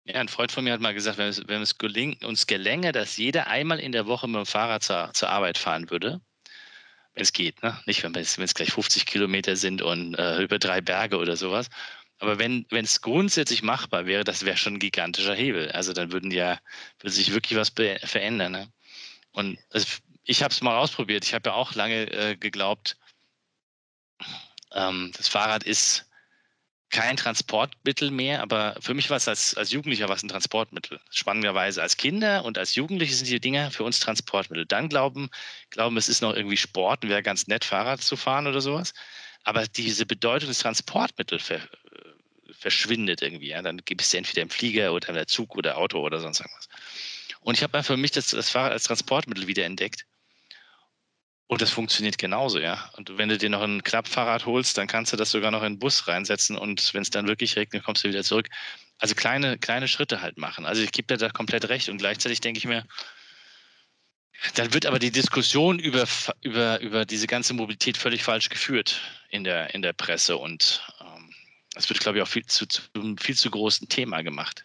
Ja, 0.04 0.20
ein 0.20 0.28
Freund 0.28 0.52
von 0.52 0.64
mir 0.64 0.72
hat 0.74 0.80
mal 0.80 0.92
gesagt, 0.94 1.16
wenn 1.18 1.28
es, 1.28 1.46
wenn 1.48 1.62
es 1.62 1.78
gelingt, 1.78 2.24
uns 2.24 2.46
gelänge, 2.46 2.92
dass 2.92 3.16
jeder 3.16 3.46
einmal 3.46 3.80
in 3.80 3.92
der 3.92 4.06
Woche 4.06 4.28
mit 4.28 4.36
dem 4.36 4.46
Fahrrad 4.46 4.82
zur, 4.82 5.10
zur 5.14 5.30
Arbeit 5.30 5.56
fahren 5.56 5.90
würde, 5.90 6.20
wenn 7.14 7.22
es 7.22 7.32
geht, 7.32 7.62
ne? 7.62 7.80
nicht 7.86 8.02
wenn 8.02 8.14
es, 8.14 8.36
wenn 8.36 8.44
es 8.44 8.54
gleich 8.54 8.72
50 8.72 9.06
Kilometer 9.06 9.56
sind 9.56 9.80
und 9.80 10.14
äh, 10.16 10.42
über 10.42 10.58
drei 10.58 10.80
Berge 10.82 11.16
oder 11.18 11.36
sowas, 11.36 11.70
aber 12.18 12.38
wenn 12.38 12.66
es 12.70 13.00
grundsätzlich 13.00 13.62
machbar 13.62 14.06
wäre, 14.06 14.24
das 14.24 14.44
wäre 14.44 14.56
schon 14.56 14.74
ein 14.74 14.78
gigantischer 14.78 15.34
Hebel. 15.34 15.70
Also 15.72 15.92
dann 15.92 16.12
würden 16.12 16.30
ja, 16.30 16.58
würde 17.00 17.12
sich 17.12 17.32
wirklich 17.32 17.58
was 17.58 17.70
verändern. 17.70 18.52
Ne? 18.52 18.72
Und 19.32 19.58
also 19.70 19.86
ich 20.24 20.42
habe 20.42 20.52
es 20.52 20.62
mal 20.62 20.76
ausprobiert. 20.76 21.24
Ich 21.24 21.34
habe 21.34 21.50
ja 21.50 21.54
auch 21.54 21.74
lange 21.74 22.10
äh, 22.12 22.36
geglaubt, 22.36 22.96
ähm, 24.72 25.12
das 25.16 25.28
Fahrrad 25.28 25.64
ist 25.64 26.06
kein 26.94 27.16
Transportmittel 27.16 28.12
mehr, 28.12 28.40
aber 28.40 28.76
für 28.80 28.94
mich 28.94 29.10
war 29.10 29.16
es 29.16 29.26
als, 29.26 29.56
als 29.56 29.72
Jugendlicher 29.72 30.08
was 30.08 30.22
ein 30.22 30.28
Transportmittel. 30.28 31.00
Spannenderweise 31.10 31.82
als 31.82 31.96
Kinder 31.96 32.44
und 32.44 32.56
als 32.56 32.76
Jugendliche 32.76 33.16
sind 33.16 33.28
die 33.28 33.40
Dinger 33.40 33.72
für 33.72 33.82
uns 33.82 33.98
Transportmittel. 33.98 34.64
Dann 34.64 34.88
glauben, 34.88 35.28
glauben, 35.70 35.96
es 35.96 36.08
ist 36.08 36.22
noch 36.22 36.32
irgendwie 36.34 36.56
Sport 36.56 37.02
und 37.02 37.10
wäre 37.10 37.24
ganz 37.24 37.48
nett, 37.48 37.64
Fahrrad 37.64 38.00
zu 38.00 38.14
fahren 38.16 38.46
oder 38.46 38.60
sowas. 38.60 38.94
Aber 39.42 39.66
diese 39.66 40.06
Bedeutung 40.06 40.48
des 40.48 40.60
Transportmittels 40.60 41.52
verschwindet 42.52 43.22
irgendwie. 43.22 43.48
Ja? 43.48 43.60
Dann 43.60 43.78
gibt 43.78 44.00
es 44.00 44.14
entweder 44.14 44.42
im 44.42 44.50
Flieger 44.50 44.92
oder 44.92 45.08
im 45.08 45.26
Zug 45.26 45.56
oder 45.56 45.76
Auto 45.76 45.98
oder 45.98 46.20
sonst 46.20 46.38
irgendwas. 46.38 46.68
Und 47.40 47.56
ich 47.56 47.64
habe 47.64 47.82
für 47.82 47.96
mich 47.96 48.12
das, 48.12 48.28
das 48.28 48.50
Fahrrad 48.50 48.70
als 48.70 48.84
Transportmittel 48.84 49.48
wieder 49.48 49.64
entdeckt. 49.64 50.06
Und 51.46 51.60
das 51.60 51.70
funktioniert 51.70 52.16
genauso, 52.16 52.58
ja. 52.58 52.90
Und 52.96 53.18
wenn 53.18 53.28
du 53.28 53.36
dir 53.36 53.50
noch 53.50 53.62
ein 53.62 53.82
Klappfahrrad 53.82 54.46
holst, 54.46 54.78
dann 54.78 54.86
kannst 54.86 55.12
du 55.12 55.16
das 55.16 55.30
sogar 55.30 55.50
noch 55.50 55.62
in 55.62 55.74
den 55.74 55.78
Bus 55.78 56.08
reinsetzen 56.08 56.56
und 56.56 56.94
wenn 56.94 57.02
es 57.02 57.10
dann 57.10 57.28
wirklich 57.28 57.56
regnet, 57.56 57.84
kommst 57.84 58.04
du 58.04 58.08
wieder 58.08 58.24
zurück. 58.24 58.48
Also 58.98 59.14
kleine, 59.14 59.58
kleine 59.58 59.88
Schritte 59.88 60.22
halt 60.22 60.38
machen. 60.38 60.64
Also 60.64 60.82
ich 60.82 60.92
gebe 60.92 61.06
dir 61.06 61.18
da 61.18 61.28
komplett 61.28 61.68
recht 61.68 61.88
und 61.90 61.98
gleichzeitig 61.98 62.40
denke 62.40 62.58
ich 62.58 62.64
mir, 62.64 62.86
dann 64.54 64.72
wird 64.72 64.86
aber 64.86 64.98
die 64.98 65.10
Diskussion 65.10 65.78
über, 65.78 66.06
über, 66.40 66.80
über 66.80 67.04
diese 67.04 67.26
ganze 67.26 67.54
Mobilität 67.54 67.98
völlig 67.98 68.22
falsch 68.22 68.48
geführt 68.48 69.00
in 69.28 69.44
der, 69.44 69.74
in 69.74 69.82
der 69.82 69.92
Presse 69.92 70.36
und 70.36 70.82
das 71.74 71.88
wird, 71.88 72.00
glaube 72.00 72.18
ich, 72.18 72.22
auch 72.22 72.28
viel 72.28 72.46
zu, 72.46 72.66
zu 72.66 72.82
viel 73.20 73.36
zu 73.36 73.50
großen 73.50 73.88
Thema 73.88 74.22
gemacht. 74.22 74.64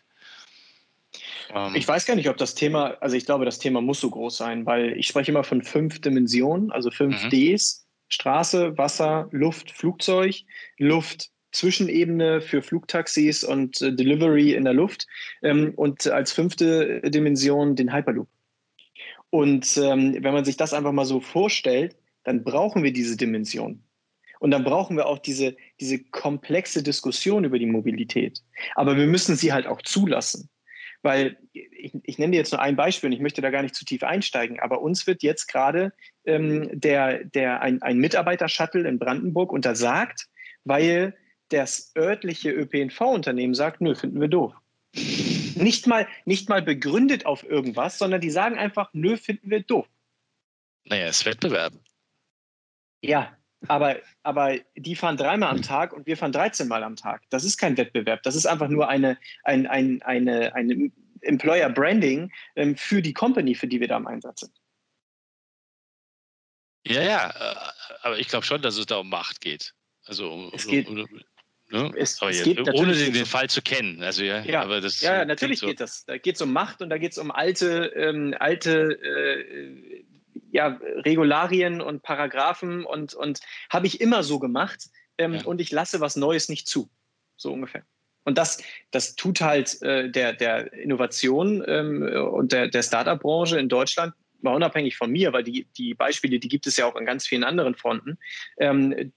Ähm, 1.54 1.76
ich 1.76 1.88
weiß 1.88 2.06
gar 2.06 2.16
nicht, 2.16 2.30
ob 2.30 2.38
das 2.38 2.56
Thema, 2.56 2.98
also 3.02 3.16
ich 3.16 3.26
glaube, 3.26 3.46
das 3.46 3.60
Thema 3.60 3.82
muss 3.82 4.00
so 4.00 4.10
groß 4.10 4.38
sein, 4.38 4.66
weil 4.66 4.98
ich 4.98 5.08
spreche 5.08 5.32
immer 5.32 5.44
von 5.44 5.62
fünf 5.62 6.02
Dimensionen, 6.02 6.72
also 6.72 6.92
fünf 6.92 7.24
mhm. 7.26 7.30
Ds. 7.30 7.86
Straße, 8.10 8.78
Wasser, 8.78 9.28
Luft, 9.32 9.72
Flugzeug, 9.72 10.44
Luft, 10.78 11.30
Zwischenebene 11.52 12.42
für 12.42 12.62
Flugtaxis 12.62 13.44
und 13.44 13.82
äh, 13.82 13.94
Delivery 13.94 14.54
in 14.54 14.64
der 14.64 14.74
Luft 14.74 15.08
ähm, 15.42 15.74
und 15.76 16.08
als 16.08 16.32
fünfte 16.32 17.02
Dimension 17.02 17.76
den 17.76 17.94
Hyperloop. 17.94 18.28
Und 19.32 19.78
ähm, 19.78 20.18
wenn 20.22 20.34
man 20.34 20.46
sich 20.46 20.58
das 20.58 20.74
einfach 20.74 20.92
mal 20.92 21.06
so 21.06 21.20
vorstellt, 21.20 21.96
dann 22.24 22.44
brauchen 22.44 22.84
wir 22.84 22.94
diese 22.94 23.16
Dimension. 23.16 23.84
Und 24.40 24.52
dann 24.52 24.64
brauchen 24.64 24.96
wir 24.98 25.06
auch 25.06 25.20
diese, 25.20 25.56
diese 25.80 26.00
komplexe 26.00 26.82
Diskussion 26.82 27.44
über 27.44 27.60
die 27.60 27.66
Mobilität. 27.66 28.42
Aber 28.76 28.96
wir 28.96 29.06
müssen 29.06 29.36
sie 29.36 29.52
halt 29.54 29.68
auch 29.68 29.82
zulassen. 29.82 30.50
Weil 31.02 31.38
ich, 31.54 31.94
ich 32.04 32.18
nenne 32.18 32.32
dir 32.32 32.38
jetzt 32.38 32.52
nur 32.52 32.62
ein 32.62 32.76
Beispiel 32.76 33.08
und 33.08 33.14
ich 33.14 33.22
möchte 33.22 33.42
da 33.42 33.50
gar 33.52 33.62
nicht 33.62 33.76
zu 33.76 33.86
tief 33.86 34.04
einsteigen, 34.04 34.60
aber 34.60 34.82
uns 34.82 35.08
wird 35.08 35.24
jetzt 35.24 35.48
gerade 35.48 35.94
ähm, 36.26 36.70
der, 36.74 37.24
der, 37.24 37.62
ein, 37.62 37.82
ein 37.82 38.00
Mitarbeiter-Shuttle 38.00 38.88
in 38.88 39.00
Brandenburg 39.00 39.52
untersagt, 39.52 40.28
weil 40.66 41.16
das 41.50 41.92
örtliche 41.98 42.52
ÖPNV-Unternehmen 42.52 43.54
sagt, 43.54 43.82
nö, 43.82 43.96
finden 43.96 44.20
wir 44.22 44.28
doof. 44.28 44.54
Nicht 45.56 45.88
mal, 45.88 46.08
nicht 46.26 46.50
mal 46.50 46.62
begründet 46.62 47.26
auf 47.26 47.44
irgendwas, 47.44 47.98
sondern 47.98 48.22
die 48.22 48.30
sagen 48.30 48.58
einfach, 48.58 48.90
nö, 48.94 49.18
finden 49.18 49.50
wir 49.50 49.62
doof. 49.62 49.88
Naja, 50.86 51.08
es 51.08 51.20
ist 51.20 51.26
Wettbewerb. 51.26 51.74
Ja, 53.02 53.38
aber, 53.68 53.98
aber 54.24 54.58
die 54.76 54.96
fahren 54.96 55.18
dreimal 55.18 55.50
am 55.50 55.62
Tag 55.62 55.94
und 55.94 56.08
wir 56.08 56.18
fahren 56.18 56.32
13 56.32 56.68
Mal 56.68 56.84
am 56.84 56.96
Tag. 56.96 57.24
Das 57.30 57.44
ist 57.44 57.58
kein 57.58 57.78
Wettbewerb. 57.78 58.24
Das 58.24 58.36
ist 58.36 58.46
einfach 58.46 58.70
nur 58.70 58.88
eine, 58.88 59.18
ein, 59.44 59.68
ein, 59.68 60.02
eine, 60.04 60.56
eine 60.56 60.92
Employer 61.22 61.70
Branding 61.70 62.32
ähm, 62.56 62.78
für 62.78 63.02
die 63.02 63.14
Company, 63.14 63.56
für 63.56 63.68
die 63.68 63.80
wir 63.80 63.88
da 63.88 63.98
im 63.98 64.08
Einsatz 64.08 64.42
sind. 64.42 64.54
Ja, 66.88 67.02
ja, 67.02 67.30
äh, 67.30 67.56
aber 68.04 68.20
ich 68.20 68.30
glaube 68.30 68.46
schon, 68.46 68.62
dass 68.62 68.78
es 68.78 68.86
da 68.86 68.98
um 68.98 69.10
Macht 69.10 69.42
geht. 69.42 69.74
Also 70.06 70.50
es 70.54 70.66
geht, 70.66 70.88
um, 70.88 71.06
Ne? 71.72 71.92
Es, 71.98 72.20
es 72.20 72.44
geht 72.44 72.68
ohne 72.74 72.94
den, 72.94 73.14
den, 73.14 73.28
Fall 73.28 73.48
zu 73.48 73.62
kennen. 73.62 74.02
Also 74.02 74.24
ja, 74.24 74.42
ja, 74.42 74.64
aber 74.64 74.82
das 74.82 75.02
ja 75.02 75.24
natürlich 75.24 75.60
so. 75.60 75.68
geht 75.68 75.80
das. 75.80 76.04
Da 76.06 76.18
geht 76.18 76.36
es 76.36 76.42
um 76.42 76.52
Macht 76.52 76.82
und 76.82 76.90
da 76.90 76.98
geht 76.98 77.12
es 77.12 77.20
um 77.20 77.30
alte, 77.30 77.92
ähm, 77.96 78.36
alte 78.40 79.00
äh, 79.04 79.99
ja, 80.52 80.80
Regularien 81.06 81.82
und 81.82 82.02
Paragraphen 82.02 82.86
und, 82.86 83.14
und 83.14 83.40
habe 83.70 83.88
ich 83.88 84.02
immer 84.02 84.24
so 84.24 84.40
gemacht 84.40 84.90
ähm, 85.18 85.36
ja. 85.36 85.44
und 85.44 85.62
ich 85.62 85.72
lasse 85.72 86.00
was 86.00 86.16
Neues 86.16 86.50
nicht 86.50 86.68
zu. 86.68 86.90
So 87.38 87.54
ungefähr. 87.54 87.84
Und 88.26 88.38
das, 88.38 88.62
das 88.92 89.16
tut 89.16 89.42
halt 89.42 89.82
äh, 89.82 90.10
der, 90.10 90.34
der 90.34 90.74
Innovation 90.74 91.64
ähm, 91.68 92.02
und 92.32 92.52
der, 92.52 92.68
der 92.68 92.84
Startup-Branche 92.84 93.60
in 93.60 93.70
Deutschland 93.70 94.14
mal 94.42 94.56
unabhängig 94.56 94.98
von 94.98 95.12
mir, 95.12 95.34
weil 95.34 95.44
die, 95.44 95.68
die 95.78 95.94
Beispiele, 95.94 96.40
die 96.40 96.48
gibt 96.48 96.68
es 96.68 96.78
ja 96.78 96.86
auch 96.86 96.96
an 96.96 97.06
ganz 97.06 97.28
vielen 97.28 97.44
anderen 97.44 97.76
Fronten, 97.76 98.18
ähm, 98.58 99.12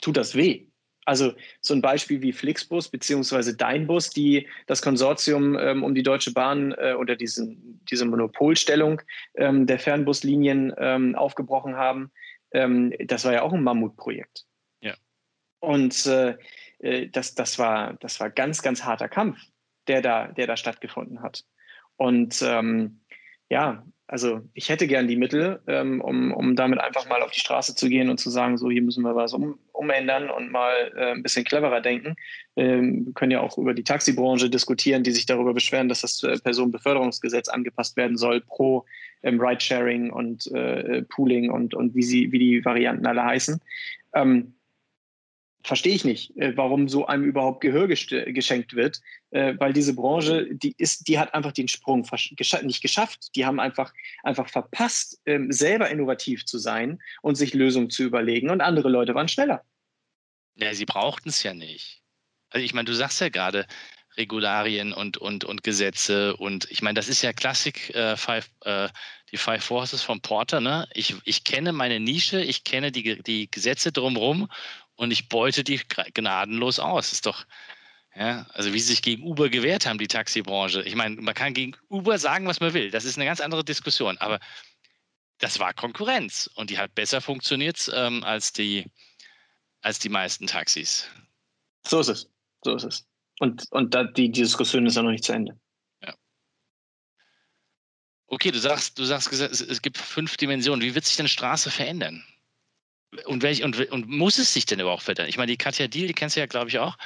tut 0.00 0.16
das 0.16 0.34
weh. 0.34 0.66
Also 1.04 1.34
so 1.60 1.74
ein 1.74 1.82
Beispiel 1.82 2.22
wie 2.22 2.32
Flixbus 2.32 2.88
beziehungsweise 2.88 3.56
Deinbus, 3.56 4.10
die 4.10 4.48
das 4.66 4.82
Konsortium 4.82 5.58
ähm, 5.58 5.84
um 5.84 5.94
die 5.94 6.02
Deutsche 6.02 6.32
Bahn 6.32 6.72
äh, 6.72 6.94
oder 6.94 7.16
diesen, 7.16 7.80
diese 7.90 8.06
Monopolstellung 8.06 9.02
ähm, 9.36 9.66
der 9.66 9.78
Fernbuslinien 9.78 10.72
ähm, 10.78 11.14
aufgebrochen 11.14 11.76
haben, 11.76 12.10
ähm, 12.52 12.92
das 13.06 13.24
war 13.24 13.32
ja 13.32 13.42
auch 13.42 13.52
ein 13.52 13.62
Mammutprojekt. 13.62 14.46
Ja. 14.80 14.94
Und 15.60 16.06
äh, 16.06 16.36
äh, 16.78 17.08
das, 17.08 17.34
das, 17.34 17.58
war, 17.58 17.94
das 17.94 18.20
war 18.20 18.30
ganz, 18.30 18.62
ganz 18.62 18.84
harter 18.84 19.08
Kampf, 19.08 19.38
der 19.88 20.00
da, 20.00 20.28
der 20.28 20.46
da 20.46 20.56
stattgefunden 20.56 21.22
hat. 21.22 21.44
Und 21.96 22.42
ähm, 22.42 23.00
ja, 23.50 23.84
also 24.06 24.42
ich 24.52 24.68
hätte 24.68 24.86
gern 24.86 25.08
die 25.08 25.16
Mittel, 25.16 25.62
ähm, 25.66 26.00
um, 26.00 26.32
um 26.32 26.56
damit 26.56 26.78
einfach 26.78 27.08
mal 27.08 27.22
auf 27.22 27.30
die 27.30 27.40
Straße 27.40 27.74
zu 27.74 27.88
gehen 27.88 28.10
und 28.10 28.18
zu 28.18 28.30
sagen, 28.30 28.58
so 28.58 28.70
hier 28.70 28.82
müssen 28.82 29.02
wir 29.02 29.16
was 29.16 29.32
um, 29.32 29.58
umändern 29.74 30.30
und 30.30 30.50
mal 30.50 30.92
äh, 30.96 31.12
ein 31.12 31.22
bisschen 31.22 31.44
cleverer 31.44 31.80
denken. 31.80 32.16
Ähm, 32.56 33.06
wir 33.06 33.12
können 33.12 33.32
ja 33.32 33.40
auch 33.40 33.58
über 33.58 33.74
die 33.74 33.84
Taxibranche 33.84 34.48
diskutieren, 34.48 35.02
die 35.02 35.10
sich 35.10 35.26
darüber 35.26 35.52
beschweren, 35.52 35.88
dass 35.88 36.00
das 36.00 36.22
äh, 36.22 36.38
Personenbeförderungsgesetz 36.38 37.48
angepasst 37.48 37.96
werden 37.96 38.16
soll 38.16 38.40
pro 38.40 38.84
ähm, 39.22 39.40
Ridesharing 39.40 40.10
und 40.10 40.46
äh, 40.52 41.02
Pooling 41.02 41.50
und, 41.50 41.74
und 41.74 41.94
wie, 41.94 42.02
sie, 42.02 42.32
wie 42.32 42.38
die 42.38 42.64
Varianten 42.64 43.06
alle 43.06 43.24
heißen. 43.24 43.60
Ähm, 44.14 44.54
verstehe 45.64 45.94
ich 45.94 46.04
nicht, 46.04 46.36
äh, 46.36 46.56
warum 46.56 46.88
so 46.88 47.06
einem 47.06 47.24
überhaupt 47.24 47.62
Gehör 47.62 47.88
geschenkt 47.88 48.74
wird, 48.74 49.00
äh, 49.30 49.54
weil 49.58 49.72
diese 49.72 49.94
Branche, 49.94 50.46
die 50.54 50.74
ist, 50.76 51.08
die 51.08 51.18
hat 51.18 51.34
einfach 51.34 51.52
den 51.52 51.68
Sprung 51.68 52.06
nicht 52.62 52.82
geschafft. 52.82 53.34
Die 53.34 53.46
haben 53.46 53.58
einfach, 53.58 53.92
einfach 54.22 54.48
verpasst, 54.48 55.20
ähm, 55.24 55.50
selber 55.50 55.88
innovativ 55.90 56.44
zu 56.44 56.58
sein 56.58 57.00
und 57.22 57.36
sich 57.36 57.54
Lösungen 57.54 57.90
zu 57.90 58.02
überlegen 58.04 58.50
und 58.50 58.60
andere 58.60 58.90
Leute 58.90 59.14
waren 59.14 59.28
schneller. 59.28 59.64
Ja, 60.56 60.72
sie 60.74 60.84
brauchten 60.84 61.30
es 61.30 61.42
ja 61.42 61.54
nicht. 61.54 62.02
Also 62.50 62.64
ich 62.64 62.74
meine, 62.74 62.84
du 62.84 62.94
sagst 62.94 63.20
ja 63.20 63.30
gerade, 63.30 63.66
Regularien 64.16 64.92
und, 64.92 65.16
und, 65.16 65.44
und 65.44 65.62
Gesetze. 65.62 66.36
Und 66.36 66.70
ich 66.70 66.82
meine, 66.82 66.94
das 66.94 67.08
ist 67.08 67.22
ja 67.22 67.32
Klassik, 67.32 67.94
äh, 67.94 68.16
five, 68.16 68.48
äh, 68.64 68.88
die 69.32 69.36
Five 69.36 69.64
Forces 69.64 70.02
vom 70.02 70.20
Porter. 70.20 70.60
Ne? 70.60 70.86
Ich, 70.94 71.14
ich 71.24 71.44
kenne 71.44 71.72
meine 71.72 72.00
Nische, 72.00 72.40
ich 72.40 72.64
kenne 72.64 72.92
die, 72.92 73.22
die 73.22 73.50
Gesetze 73.50 73.92
drumherum 73.92 74.48
und 74.96 75.10
ich 75.10 75.28
beute 75.28 75.64
die 75.64 75.80
gnadenlos 76.14 76.78
aus. 76.78 77.12
ist 77.12 77.26
doch, 77.26 77.44
ja, 78.14 78.46
also 78.52 78.72
wie 78.72 78.78
sie 78.78 78.92
sich 78.92 79.02
gegen 79.02 79.24
Uber 79.24 79.48
gewehrt 79.48 79.86
haben, 79.86 79.98
die 79.98 80.08
Taxibranche. 80.08 80.82
Ich 80.82 80.94
meine, 80.94 81.16
man 81.16 81.34
kann 81.34 81.54
gegen 81.54 81.76
Uber 81.88 82.18
sagen, 82.18 82.46
was 82.46 82.60
man 82.60 82.74
will. 82.74 82.90
Das 82.90 83.04
ist 83.04 83.16
eine 83.16 83.24
ganz 83.24 83.40
andere 83.40 83.64
Diskussion. 83.64 84.18
Aber 84.18 84.38
das 85.38 85.58
war 85.58 85.74
Konkurrenz 85.74 86.48
und 86.54 86.70
die 86.70 86.78
hat 86.78 86.94
besser 86.94 87.20
funktioniert 87.20 87.90
ähm, 87.92 88.22
als, 88.22 88.52
die, 88.52 88.86
als 89.80 89.98
die 89.98 90.08
meisten 90.08 90.46
Taxis. 90.46 91.08
So 91.86 92.00
ist 92.00 92.08
es. 92.08 92.30
So 92.62 92.76
ist 92.76 92.84
es. 92.84 93.06
Und, 93.40 93.66
und 93.72 93.94
da, 93.94 94.04
die, 94.04 94.30
die 94.30 94.42
Diskussion 94.42 94.86
ist 94.86 94.96
ja 94.96 95.02
noch 95.02 95.10
nicht 95.10 95.24
zu 95.24 95.32
Ende. 95.32 95.58
Ja. 96.02 96.14
Okay, 98.28 98.52
du 98.52 98.60
sagst, 98.60 98.98
du 98.98 99.04
sagst, 99.04 99.32
es 99.32 99.82
gibt 99.82 99.98
fünf 99.98 100.36
Dimensionen. 100.36 100.82
Wie 100.82 100.94
wird 100.94 101.04
sich 101.04 101.16
denn 101.16 101.28
Straße 101.28 101.70
verändern? 101.72 102.24
Und, 103.26 103.42
welch, 103.42 103.62
und, 103.62 103.90
und 103.90 104.08
muss 104.08 104.38
es 104.38 104.52
sich 104.52 104.66
denn 104.66 104.80
überhaupt 104.80 105.02
verändern? 105.02 105.28
Ich 105.28 105.36
meine, 105.36 105.50
die 105.50 105.56
Katja 105.56 105.86
Diel, 105.86 106.06
die 106.06 106.14
kennst 106.14 106.36
du 106.36 106.40
ja, 106.40 106.46
glaube 106.46 106.68
ich, 106.68 106.78
auch. 106.78 106.96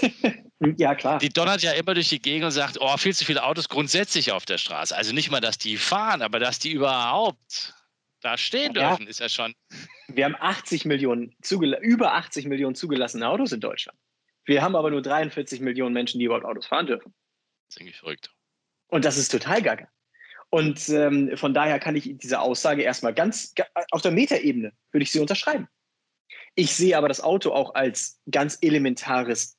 ja, 0.76 0.94
klar. 0.94 1.18
Die 1.18 1.28
donnert 1.28 1.62
ja 1.62 1.72
immer 1.72 1.94
durch 1.94 2.08
die 2.08 2.20
Gegend 2.20 2.44
und 2.46 2.50
sagt, 2.52 2.78
oh, 2.80 2.96
viel 2.96 3.14
zu 3.14 3.24
viele 3.24 3.44
Autos 3.44 3.68
grundsätzlich 3.68 4.32
auf 4.32 4.44
der 4.44 4.58
Straße. 4.58 4.96
Also 4.96 5.12
nicht 5.12 5.30
mal, 5.30 5.40
dass 5.40 5.58
die 5.58 5.76
fahren, 5.76 6.22
aber 6.22 6.38
dass 6.38 6.58
die 6.58 6.70
überhaupt 6.72 7.74
da 8.20 8.38
stehen 8.38 8.72
dürfen, 8.72 9.02
ja. 9.02 9.08
ist 9.08 9.20
ja 9.20 9.28
schon. 9.28 9.54
Wir 10.08 10.24
haben 10.24 10.36
80 10.38 10.86
Millionen, 10.86 11.36
über 11.82 12.14
80 12.14 12.46
Millionen 12.46 12.74
zugelassene 12.74 13.28
Autos 13.28 13.52
in 13.52 13.60
Deutschland. 13.60 13.98
Wir 14.46 14.62
haben 14.62 14.76
aber 14.76 14.90
nur 14.90 15.02
43 15.02 15.60
Millionen 15.60 15.92
Menschen, 15.92 16.18
die 16.18 16.26
überhaupt 16.26 16.46
Autos 16.46 16.66
fahren 16.66 16.86
dürfen. 16.86 17.14
Das 17.68 17.76
ist 17.76 17.80
irgendwie 17.80 17.98
verrückt. 17.98 18.30
Und 18.88 19.04
das 19.04 19.16
ist 19.16 19.30
total 19.30 19.62
gaga. 19.62 19.88
Und 20.54 20.88
ähm, 20.88 21.36
von 21.36 21.52
daher 21.52 21.80
kann 21.80 21.96
ich 21.96 22.16
diese 22.18 22.38
Aussage 22.38 22.82
erstmal 22.82 23.12
ganz 23.12 23.52
auf 23.90 24.02
der 24.02 24.12
Metaebene 24.12 24.72
würde 24.92 25.02
ich 25.02 25.10
sie 25.10 25.18
unterschreiben. 25.18 25.66
Ich 26.54 26.76
sehe 26.76 26.96
aber 26.96 27.08
das 27.08 27.20
Auto 27.20 27.50
auch 27.50 27.74
als 27.74 28.20
ganz 28.30 28.58
elementares 28.60 29.58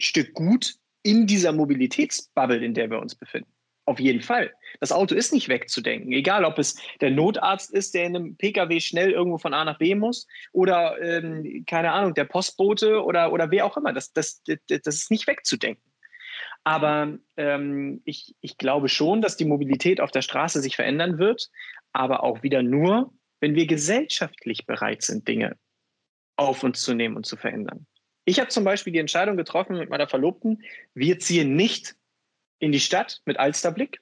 Stück 0.00 0.32
Gut 0.32 0.76
in 1.02 1.26
dieser 1.26 1.52
Mobilitätsbubble, 1.52 2.64
in 2.64 2.72
der 2.72 2.88
wir 2.88 3.00
uns 3.00 3.14
befinden. 3.14 3.52
Auf 3.84 4.00
jeden 4.00 4.22
Fall. 4.22 4.54
Das 4.80 4.92
Auto 4.92 5.14
ist 5.14 5.30
nicht 5.30 5.50
wegzudenken. 5.50 6.10
Egal, 6.12 6.46
ob 6.46 6.58
es 6.58 6.80
der 7.02 7.10
Notarzt 7.10 7.70
ist, 7.70 7.92
der 7.92 8.06
in 8.06 8.16
einem 8.16 8.36
Pkw 8.38 8.80
schnell 8.80 9.10
irgendwo 9.10 9.36
von 9.36 9.52
A 9.52 9.62
nach 9.66 9.76
B 9.76 9.94
muss 9.94 10.26
oder, 10.52 10.98
ähm, 11.02 11.64
keine 11.66 11.92
Ahnung, 11.92 12.14
der 12.14 12.24
Postbote 12.24 13.04
oder, 13.04 13.30
oder 13.30 13.50
wer 13.50 13.66
auch 13.66 13.76
immer. 13.76 13.92
Das, 13.92 14.10
das, 14.14 14.42
das, 14.44 14.56
das 14.68 14.94
ist 14.94 15.10
nicht 15.10 15.26
wegzudenken. 15.26 15.91
Aber 16.64 17.18
ähm, 17.36 18.02
ich, 18.04 18.36
ich 18.40 18.56
glaube 18.56 18.88
schon, 18.88 19.20
dass 19.20 19.36
die 19.36 19.44
Mobilität 19.44 20.00
auf 20.00 20.10
der 20.10 20.22
Straße 20.22 20.60
sich 20.60 20.76
verändern 20.76 21.18
wird, 21.18 21.50
aber 21.92 22.22
auch 22.22 22.42
wieder 22.42 22.62
nur, 22.62 23.12
wenn 23.40 23.54
wir 23.54 23.66
gesellschaftlich 23.66 24.66
bereit 24.66 25.02
sind, 25.02 25.26
Dinge 25.26 25.56
auf 26.36 26.62
uns 26.62 26.80
zu 26.80 26.94
nehmen 26.94 27.16
und 27.16 27.26
zu 27.26 27.36
verändern. 27.36 27.86
Ich 28.24 28.38
habe 28.38 28.48
zum 28.48 28.64
Beispiel 28.64 28.92
die 28.92 29.00
Entscheidung 29.00 29.36
getroffen 29.36 29.78
mit 29.78 29.90
meiner 29.90 30.08
Verlobten, 30.08 30.62
wir 30.94 31.18
ziehen 31.18 31.56
nicht 31.56 31.96
in 32.60 32.70
die 32.70 32.80
Stadt 32.80 33.20
mit 33.24 33.38
Alsterblick, 33.38 34.00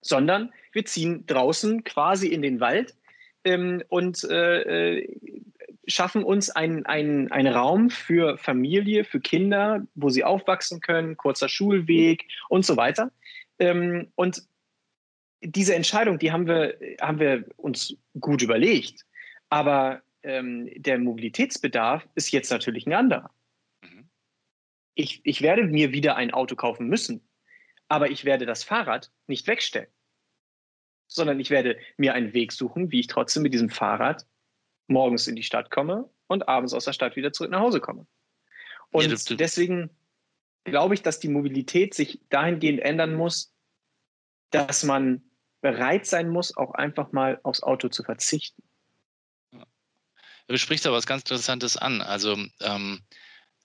sondern 0.00 0.52
wir 0.72 0.86
ziehen 0.86 1.26
draußen 1.26 1.84
quasi 1.84 2.28
in 2.28 2.40
den 2.40 2.60
Wald 2.60 2.94
ähm, 3.44 3.82
und 3.88 4.24
äh, 4.24 5.00
äh 5.00 5.42
schaffen 5.86 6.24
uns 6.24 6.50
einen, 6.50 6.86
einen, 6.86 7.30
einen 7.30 7.52
Raum 7.52 7.90
für 7.90 8.38
Familie, 8.38 9.04
für 9.04 9.20
Kinder, 9.20 9.86
wo 9.94 10.08
sie 10.08 10.24
aufwachsen 10.24 10.80
können, 10.80 11.16
kurzer 11.16 11.48
Schulweg 11.48 12.26
und 12.48 12.64
so 12.64 12.76
weiter. 12.76 13.10
Ähm, 13.58 14.12
und 14.14 14.42
diese 15.40 15.74
Entscheidung, 15.74 16.18
die 16.18 16.32
haben 16.32 16.46
wir, 16.46 16.78
haben 17.00 17.20
wir 17.20 17.44
uns 17.56 17.96
gut 18.18 18.42
überlegt. 18.42 19.04
Aber 19.50 20.02
ähm, 20.22 20.70
der 20.76 20.98
Mobilitätsbedarf 20.98 22.06
ist 22.14 22.32
jetzt 22.32 22.50
natürlich 22.50 22.86
ein 22.86 22.94
anderer. 22.94 23.30
Mhm. 23.82 24.08
Ich, 24.94 25.20
ich 25.24 25.42
werde 25.42 25.64
mir 25.64 25.92
wieder 25.92 26.16
ein 26.16 26.32
Auto 26.32 26.56
kaufen 26.56 26.88
müssen, 26.88 27.20
aber 27.88 28.10
ich 28.10 28.24
werde 28.24 28.46
das 28.46 28.64
Fahrrad 28.64 29.12
nicht 29.26 29.46
wegstellen, 29.46 29.90
sondern 31.06 31.38
ich 31.40 31.50
werde 31.50 31.78
mir 31.98 32.14
einen 32.14 32.32
Weg 32.32 32.52
suchen, 32.52 32.90
wie 32.90 33.00
ich 33.00 33.06
trotzdem 33.06 33.42
mit 33.42 33.52
diesem 33.52 33.68
Fahrrad 33.68 34.26
morgens 34.86 35.26
in 35.26 35.36
die 35.36 35.42
Stadt 35.42 35.70
komme 35.70 36.08
und 36.26 36.48
abends 36.48 36.72
aus 36.74 36.84
der 36.84 36.92
Stadt 36.92 37.16
wieder 37.16 37.32
zurück 37.32 37.50
nach 37.50 37.60
Hause 37.60 37.80
komme. 37.80 38.06
Und 38.90 39.28
ja, 39.28 39.36
deswegen 39.36 39.90
glaube 40.64 40.94
ich, 40.94 41.02
dass 41.02 41.20
die 41.20 41.28
Mobilität 41.28 41.94
sich 41.94 42.20
dahingehend 42.30 42.80
ändern 42.80 43.14
muss, 43.14 43.52
dass 44.50 44.84
man 44.84 45.22
bereit 45.60 46.06
sein 46.06 46.28
muss, 46.28 46.56
auch 46.56 46.74
einfach 46.74 47.12
mal 47.12 47.40
aufs 47.42 47.62
Auto 47.62 47.88
zu 47.88 48.02
verzichten. 48.02 48.62
Du 50.46 50.58
sprichst 50.58 50.86
aber 50.86 50.96
was 50.96 51.06
ganz 51.06 51.22
Interessantes 51.22 51.76
an. 51.76 52.02
Also 52.02 52.36
ähm, 52.60 53.00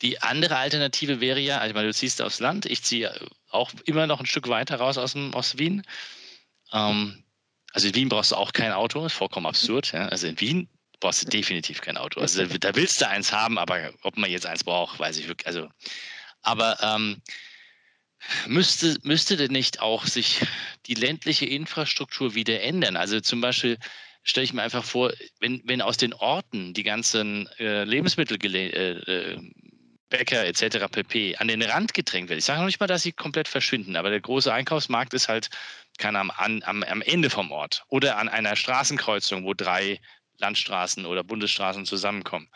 die 0.02 0.22
andere 0.22 0.58
Alternative 0.58 1.20
wäre 1.20 1.40
ja, 1.40 1.60
also 1.60 1.74
du 1.74 1.94
ziehst 1.94 2.22
aufs 2.22 2.40
Land, 2.40 2.66
ich 2.66 2.84
ziehe 2.84 3.14
auch 3.50 3.72
immer 3.86 4.08
noch 4.08 4.22
ein 4.22 4.26
Stück 4.26 4.48
weiter 4.48 4.78
raus 4.78 4.98
aus, 4.98 5.14
dem, 5.14 5.34
aus 5.34 5.58
Wien. 5.58 5.84
Ähm, 6.72 7.24
also 7.74 7.88
in 7.90 7.96
Wien 7.96 8.10
brauchst 8.10 8.32
du 8.32 8.36
auch 8.36 8.54
kein 8.54 8.72
Auto, 8.72 9.06
ist 9.06 9.14
vollkommen 9.14 9.46
absurd. 9.46 9.92
Ja? 9.92 10.08
Also 10.08 10.28
in 10.28 10.40
Wien 10.40 10.70
brauchst 11.00 11.24
du 11.24 11.30
definitiv 11.30 11.82
kein 11.82 11.98
Auto. 11.98 12.20
Also 12.20 12.46
da 12.46 12.76
willst 12.76 13.02
du 13.02 13.08
eins 13.08 13.32
haben, 13.32 13.58
aber 13.58 13.92
ob 14.04 14.18
man 14.18 14.30
jetzt 14.30 14.46
eins 14.46 14.64
braucht, 14.64 15.00
weiß 15.00 15.18
ich 15.18 15.28
wirklich. 15.28 15.48
Also, 15.48 15.70
aber 16.42 16.78
ähm, 16.82 17.22
müsste, 18.48 18.98
müsste 19.04 19.38
denn 19.38 19.52
nicht 19.52 19.82
auch 19.82 20.06
sich 20.06 20.42
die 20.88 20.94
ländliche 20.94 21.46
Infrastruktur 21.46 22.36
wieder 22.36 22.62
ändern? 22.62 22.98
Also 22.98 23.20
zum 23.22 23.42
Beispiel 23.42 23.78
stelle 24.24 24.46
ich 24.46 24.54
mir 24.54 24.64
einfach 24.64 24.84
vor, 24.84 25.14
wenn, 25.40 25.62
wenn 25.66 25.82
aus 25.82 25.98
den 25.98 26.14
Orten 26.14 26.74
die 26.74 26.84
ganzen 26.84 27.48
äh, 27.60 27.84
Lebensmittel 27.84 28.38
äh, 28.56 28.92
äh, 28.92 29.52
Bäcker 30.10 30.46
etc. 30.46 30.88
pp. 30.92 31.38
an 31.38 31.48
den 31.48 31.62
Rand 31.62 31.94
gedrängt 31.94 32.30
werden. 32.30 32.40
Ich 32.40 32.46
sage 32.46 32.60
noch 32.60 32.66
nicht 32.66 32.80
mal, 32.80 32.88
dass 32.88 33.04
sie 33.04 33.12
komplett 33.12 33.48
verschwinden, 33.48 33.96
aber 33.96 34.10
der 34.10 34.20
große 34.20 34.52
Einkaufsmarkt 34.52 35.14
ist 35.14 35.30
halt 35.30 35.50
kann 36.00 36.16
am, 36.16 36.32
am, 36.32 36.84
am 36.84 37.02
Ende 37.04 37.30
vom 37.30 37.52
Ort 37.52 37.84
oder 37.90 38.18
an 38.18 38.30
einer 38.30 38.56
Straßenkreuzung, 38.56 39.44
wo 39.44 39.54
drei 39.54 40.00
Landstraßen 40.40 41.06
oder 41.06 41.24
Bundesstraßen 41.24 41.86
zusammenkommen. 41.86 42.50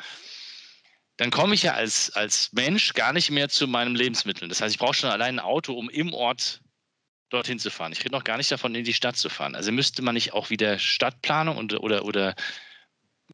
Dann 1.18 1.30
komme 1.30 1.54
ich 1.54 1.64
ja 1.64 1.74
als, 1.74 2.12
als 2.12 2.52
Mensch 2.54 2.94
gar 2.94 3.14
nicht 3.14 3.30
mehr 3.30 3.48
zu 3.50 3.68
meinem 3.68 3.96
Lebensmittel. 3.96 4.48
Das 4.48 4.62
heißt, 4.62 4.74
ich 4.74 4.80
brauche 4.80 4.96
schon 4.96 5.12
allein 5.12 5.36
ein 5.36 5.46
Auto, 5.46 5.74
um 5.74 5.90
im 5.90 6.14
Ort 6.14 6.62
dorthin 7.30 7.60
zu 7.60 7.70
fahren. 7.70 7.92
Ich 7.92 8.00
rede 8.00 8.12
noch 8.12 8.24
gar 8.24 8.38
nicht 8.38 8.52
davon, 8.52 8.74
in 8.76 8.84
die 8.84 8.94
Stadt 8.94 9.18
zu 9.18 9.30
fahren. 9.30 9.56
Also 9.56 9.72
müsste 9.72 10.02
man 10.02 10.16
nicht 10.16 10.34
auch 10.34 10.50
wieder 10.50 10.80
Stadtplanung 10.80 11.58
und, 11.58 11.74
oder, 11.74 12.06
oder 12.06 12.36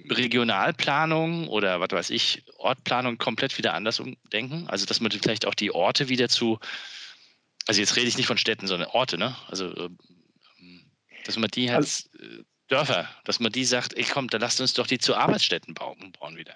Regionalplanung 0.09 1.47
oder 1.47 1.79
was 1.79 1.91
weiß 1.91 2.09
ich, 2.11 2.43
Ortplanung 2.57 3.17
komplett 3.17 3.57
wieder 3.57 3.73
anders 3.73 3.99
umdenken? 3.99 4.67
Also 4.67 4.85
dass 4.85 4.99
man 4.99 5.11
vielleicht 5.11 5.45
auch 5.45 5.55
die 5.55 5.71
Orte 5.71 6.09
wieder 6.09 6.29
zu, 6.29 6.59
also 7.67 7.81
jetzt 7.81 7.95
rede 7.95 8.07
ich 8.07 8.17
nicht 8.17 8.27
von 8.27 8.37
Städten, 8.37 8.67
sondern 8.67 8.89
Orte, 8.89 9.17
ne? 9.17 9.35
Also 9.47 9.75
ähm, 9.75 9.97
dass 11.25 11.37
man 11.37 11.49
die 11.49 11.69
halt, 11.69 11.79
also, 11.79 12.43
Dörfer, 12.69 13.07
dass 13.25 13.39
man 13.39 13.51
die 13.51 13.65
sagt, 13.65 13.97
ey 13.97 14.03
komm, 14.03 14.27
dann 14.29 14.41
lasst 14.41 14.61
uns 14.61 14.73
doch 14.73 14.87
die 14.87 14.99
zu 14.99 15.15
Arbeitsstätten 15.15 15.73
bauen, 15.73 16.13
bauen 16.19 16.37
wieder. 16.37 16.55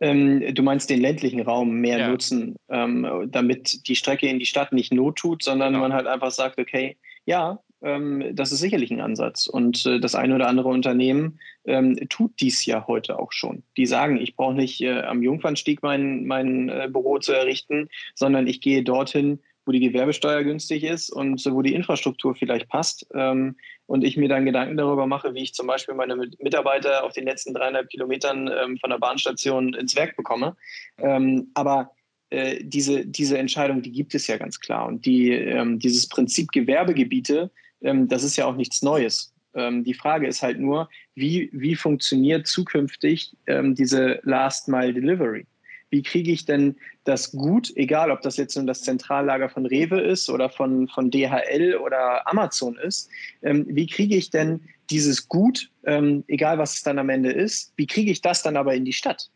Ähm, 0.00 0.54
du 0.54 0.62
meinst 0.62 0.88
den 0.88 1.00
ländlichen 1.00 1.40
Raum 1.40 1.80
mehr 1.80 1.98
ja. 1.98 2.08
nutzen, 2.08 2.56
ähm, 2.70 3.28
damit 3.30 3.86
die 3.86 3.96
Strecke 3.96 4.28
in 4.28 4.38
die 4.38 4.46
Stadt 4.46 4.72
nicht 4.72 4.92
not 4.94 5.16
tut, 5.16 5.42
sondern 5.42 5.72
genau. 5.72 5.82
man 5.82 5.92
halt 5.92 6.06
einfach 6.06 6.30
sagt, 6.30 6.58
okay, 6.58 6.96
ja, 7.26 7.60
ähm, 7.82 8.24
das 8.32 8.52
ist 8.52 8.60
sicherlich 8.60 8.90
ein 8.90 9.00
Ansatz. 9.00 9.46
Und 9.46 9.84
äh, 9.86 10.00
das 10.00 10.14
eine 10.14 10.34
oder 10.34 10.48
andere 10.48 10.68
Unternehmen 10.68 11.38
ähm, 11.64 11.98
tut 12.08 12.32
dies 12.40 12.64
ja 12.64 12.86
heute 12.86 13.18
auch 13.18 13.32
schon. 13.32 13.62
Die 13.76 13.86
sagen, 13.86 14.18
ich 14.18 14.36
brauche 14.36 14.54
nicht 14.54 14.80
äh, 14.80 15.02
am 15.02 15.22
Jungfernstieg 15.22 15.82
mein, 15.82 16.26
mein 16.26 16.68
äh, 16.68 16.88
Büro 16.90 17.18
zu 17.18 17.32
errichten, 17.32 17.88
sondern 18.14 18.46
ich 18.46 18.60
gehe 18.60 18.82
dorthin, 18.82 19.40
wo 19.66 19.72
die 19.72 19.80
Gewerbesteuer 19.80 20.42
günstig 20.42 20.84
ist 20.84 21.10
und 21.10 21.44
wo 21.46 21.62
die 21.62 21.74
Infrastruktur 21.74 22.34
vielleicht 22.34 22.68
passt. 22.68 23.06
Ähm, 23.14 23.56
und 23.86 24.04
ich 24.04 24.16
mir 24.16 24.28
dann 24.28 24.44
Gedanken 24.44 24.76
darüber 24.76 25.06
mache, 25.06 25.34
wie 25.34 25.42
ich 25.42 25.54
zum 25.54 25.66
Beispiel 25.66 25.94
meine 25.94 26.16
Mitarbeiter 26.16 27.04
auf 27.04 27.12
den 27.12 27.24
letzten 27.24 27.54
dreieinhalb 27.54 27.88
Kilometern 27.88 28.48
ähm, 28.48 28.78
von 28.78 28.90
der 28.90 28.98
Bahnstation 28.98 29.74
ins 29.74 29.96
Werk 29.96 30.16
bekomme. 30.16 30.56
Ähm, 30.98 31.48
aber 31.54 31.90
äh, 32.30 32.62
diese, 32.62 33.04
diese 33.04 33.36
Entscheidung, 33.38 33.82
die 33.82 33.92
gibt 33.92 34.14
es 34.14 34.26
ja 34.26 34.38
ganz 34.38 34.60
klar. 34.60 34.86
Und 34.86 35.04
die, 35.06 35.78
dieses 35.78 36.08
Prinzip 36.08 36.52
Gewerbegebiete, 36.52 37.50
das 37.80 38.22
ist 38.22 38.36
ja 38.36 38.46
auch 38.46 38.56
nichts 38.56 38.82
Neues. 38.82 39.32
Die 39.54 39.94
Frage 39.94 40.28
ist 40.28 40.42
halt 40.42 40.60
nur, 40.60 40.88
wie, 41.16 41.50
wie 41.52 41.74
funktioniert 41.74 42.46
zukünftig 42.46 43.36
diese 43.48 44.20
Last 44.22 44.68
Mile 44.68 44.94
Delivery? 44.94 45.46
Wie 45.90 46.02
kriege 46.02 46.30
ich 46.30 46.44
denn 46.44 46.76
das 47.04 47.32
gut, 47.32 47.72
egal 47.76 48.10
ob 48.10 48.22
das 48.22 48.36
jetzt 48.36 48.56
nun 48.56 48.66
das 48.66 48.82
Zentrallager 48.82 49.48
von 49.48 49.66
Rewe 49.66 50.00
ist 50.00 50.30
oder 50.30 50.48
von, 50.48 50.88
von 50.88 51.10
DHL 51.10 51.76
oder 51.76 52.26
Amazon 52.28 52.78
ist, 52.78 53.10
ähm, 53.42 53.66
wie 53.68 53.86
kriege 53.86 54.16
ich 54.16 54.30
denn 54.30 54.60
dieses 54.90 55.28
Gut, 55.28 55.70
ähm, 55.84 56.24
egal 56.28 56.58
was 56.58 56.74
es 56.74 56.82
dann 56.82 56.98
am 56.98 57.08
Ende 57.08 57.32
ist, 57.32 57.72
wie 57.76 57.86
kriege 57.86 58.10
ich 58.10 58.22
das 58.22 58.42
dann 58.42 58.56
aber 58.56 58.74
in 58.74 58.84
die 58.84 58.92
Stadt? 58.92 59.30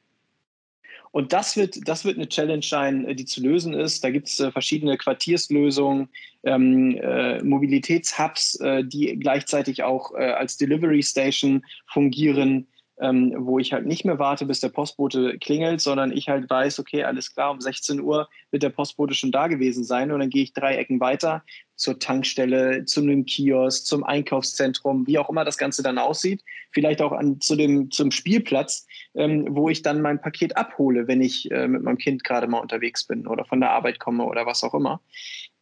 Und 1.15 1.33
das 1.33 1.57
wird, 1.57 1.87
das 1.87 2.05
wird 2.05 2.17
eine 2.17 2.29
Challenge 2.29 2.65
sein, 2.65 3.07
äh, 3.07 3.15
die 3.15 3.25
zu 3.25 3.41
lösen 3.41 3.73
ist. 3.73 4.03
Da 4.03 4.11
gibt 4.11 4.27
es 4.27 4.41
äh, 4.41 4.51
verschiedene 4.51 4.99
Quartierslösungen, 4.99 6.09
ähm, 6.43 6.99
äh, 7.01 7.41
Mobilitätshubs, 7.43 8.57
äh, 8.57 8.85
die 8.85 9.17
gleichzeitig 9.19 9.85
auch 9.85 10.13
äh, 10.15 10.25
als 10.25 10.57
Delivery 10.57 11.05
Station 11.05 11.65
fungieren 11.87 12.67
ähm, 13.01 13.35
wo 13.37 13.59
ich 13.59 13.73
halt 13.73 13.87
nicht 13.87 14.05
mehr 14.05 14.19
warte, 14.19 14.47
bis 14.47 14.61
der 14.61 14.69
Postbote 14.69 15.39
klingelt, 15.39 15.81
sondern 15.81 16.13
ich 16.13 16.29
halt 16.29 16.49
weiß, 16.49 16.79
okay, 16.79 17.03
alles 17.05 17.35
klar, 17.35 17.51
um 17.51 17.61
16 17.61 18.01
Uhr 18.01 18.29
wird 18.51 18.63
der 18.63 18.71
Postbote 18.71 19.15
schon 19.15 19.33
da 19.33 19.49
gewesen 19.49 19.85
sein 19.85 20.13
und 20.13 20.21
dann 20.21 20.31
gehe 20.31 20.45
ich 20.45 20.53
drei 20.53 20.77
Ecken 20.77 21.01
weiter 21.01 21.43
zur 21.77 21.99
Tankstelle, 21.99 22.85
zu 22.85 23.01
einem 23.01 23.27
Kiosk, 23.27 23.87
zum 23.87 24.05
Einkaufszentrum, 24.05 25.07
wie 25.09 25.19
auch 25.19 25.29
immer 25.29 25.45
das 25.45 25.59
Ganze 25.59 25.83
dann 25.83 25.99
aussieht, 25.99 26.45
vielleicht 26.71 27.03
auch 27.03 27.13
an, 27.13 27.41
zu 27.41 27.57
dem, 27.57 27.91
zum 27.91 28.13
Spielplatz, 28.13 28.87
ähm, 29.15 29.49
wo 29.51 29.69
ich 29.69 29.83
dann 29.83 30.01
mein 30.01 30.21
Paket 30.21 30.57
abhole, 30.57 31.09
wenn 31.09 31.21
ich 31.21 31.51
äh, 31.51 31.67
mit 31.67 31.83
meinem 31.83 31.99
Kind 31.99 32.23
gerade 32.23 32.47
mal 32.47 32.61
unterwegs 32.61 33.05
bin 33.05 33.27
oder 33.27 33.45
von 33.45 33.61
der 33.61 33.73
Arbeit 33.73 33.99
komme 33.99 34.25
oder 34.25 34.47
was 34.47 34.63
auch 34.63 34.75
immer. 34.75 35.01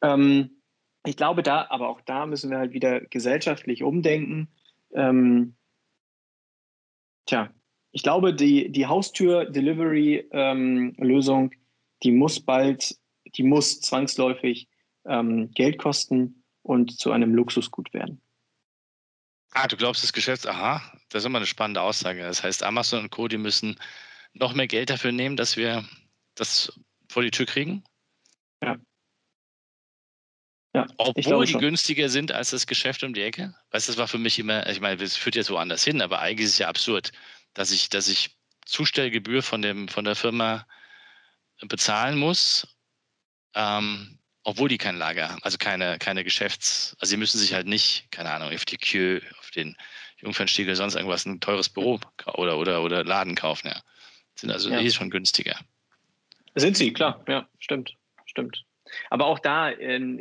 Ähm, 0.02 0.50
ich 1.04 1.16
glaube 1.16 1.42
da, 1.42 1.66
aber 1.70 1.88
auch 1.88 2.00
da 2.02 2.26
müssen 2.26 2.50
wir 2.50 2.58
halt 2.58 2.72
wieder 2.72 3.00
gesellschaftlich 3.00 3.82
umdenken. 3.82 4.48
Ähm, 4.94 5.54
Tja, 7.26 7.52
ich 7.92 8.02
glaube, 8.02 8.34
die, 8.34 8.72
die 8.72 8.86
Haustür-Delivery-Lösung, 8.86 11.52
ähm, 11.52 11.58
die 12.02 12.10
muss 12.10 12.40
bald, 12.40 12.96
die 13.36 13.42
muss 13.42 13.80
zwangsläufig 13.80 14.68
ähm, 15.04 15.50
Geld 15.52 15.78
kosten 15.78 16.42
und 16.62 16.98
zu 16.98 17.12
einem 17.12 17.34
Luxusgut 17.34 17.92
werden. 17.92 18.22
Ah, 19.52 19.68
du 19.68 19.76
glaubst, 19.76 20.02
das 20.02 20.14
Geschäft, 20.14 20.46
aha, 20.46 20.80
das 21.10 21.22
ist 21.22 21.26
immer 21.26 21.38
eine 21.38 21.46
spannende 21.46 21.82
Aussage. 21.82 22.22
Das 22.22 22.42
heißt, 22.42 22.62
Amazon 22.62 23.04
und 23.04 23.10
Co., 23.10 23.28
die 23.28 23.36
müssen 23.36 23.76
noch 24.32 24.54
mehr 24.54 24.66
Geld 24.66 24.88
dafür 24.88 25.12
nehmen, 25.12 25.36
dass 25.36 25.58
wir 25.58 25.84
das 26.34 26.80
vor 27.10 27.22
die 27.22 27.30
Tür 27.30 27.44
kriegen? 27.44 27.84
Ja. 28.62 28.78
Ja, 30.74 30.86
Obwohl 30.96 31.44
die 31.44 31.52
günstiger 31.52 32.08
sind 32.08 32.32
als 32.32 32.50
das 32.50 32.66
Geschäft 32.66 33.02
um 33.02 33.12
die 33.12 33.20
Ecke. 33.20 33.54
Weißt 33.72 33.88
du, 33.88 33.92
das 33.92 33.98
war 33.98 34.08
für 34.08 34.18
mich 34.18 34.38
immer, 34.38 34.66
ich 34.68 34.80
meine, 34.80 35.02
es 35.02 35.16
führt 35.16 35.36
ja 35.36 35.42
so 35.42 35.58
anders 35.58 35.84
hin, 35.84 36.00
aber 36.00 36.20
eigentlich 36.20 36.46
ist 36.46 36.52
es 36.52 36.58
ja 36.58 36.68
absurd, 36.68 37.12
dass 37.52 37.70
ich, 37.72 37.90
dass 37.90 38.08
ich 38.08 38.36
Zustellgebühr 38.64 39.42
von, 39.42 39.60
dem, 39.60 39.88
von 39.88 40.04
der 40.04 40.16
Firma 40.16 40.66
bezahlen 41.60 42.18
muss, 42.18 42.66
ähm, 43.54 44.18
obwohl 44.44 44.70
die 44.70 44.78
kein 44.78 44.96
Lager 44.96 45.28
haben, 45.28 45.42
also 45.42 45.58
keine, 45.58 45.98
keine 45.98 46.24
Geschäfts-, 46.24 46.96
also 46.98 47.10
sie 47.10 47.16
müssen 47.18 47.38
sich 47.38 47.52
halt 47.52 47.66
nicht, 47.66 48.10
keine 48.10 48.32
Ahnung, 48.32 48.52
auf 48.52 48.64
die 48.64 48.78
Kühe, 48.78 49.20
auf 49.38 49.50
den 49.50 49.76
Jungfernstieg 50.18 50.66
oder 50.66 50.76
sonst 50.76 50.94
irgendwas 50.94 51.26
ein 51.26 51.40
teures 51.40 51.68
Büro 51.68 52.00
oder, 52.34 52.58
oder, 52.58 52.82
oder 52.82 53.04
Laden 53.04 53.34
kaufen, 53.34 53.68
ja. 53.68 53.80
Sind 54.36 54.50
also 54.50 54.70
ja. 54.70 54.80
eh 54.80 54.90
schon 54.90 55.10
günstiger. 55.10 55.58
Sind 56.54 56.76
sie, 56.76 56.92
klar, 56.92 57.22
ja, 57.28 57.46
stimmt, 57.58 57.94
stimmt. 58.24 58.64
Aber 59.10 59.26
auch 59.26 59.38
da, 59.38 59.70
ähm, 59.70 60.20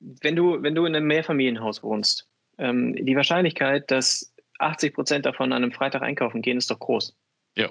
wenn, 0.00 0.36
du, 0.36 0.62
wenn 0.62 0.74
du 0.74 0.84
in 0.84 0.94
einem 0.94 1.06
Mehrfamilienhaus 1.06 1.82
wohnst, 1.82 2.28
ähm, 2.58 2.94
die 2.94 3.16
Wahrscheinlichkeit, 3.16 3.90
dass 3.90 4.34
80 4.58 4.94
Prozent 4.94 5.26
davon 5.26 5.52
an 5.52 5.62
einem 5.62 5.72
Freitag 5.72 6.02
einkaufen 6.02 6.42
gehen, 6.42 6.58
ist 6.58 6.70
doch 6.70 6.78
groß. 6.78 7.16
Ja. 7.56 7.70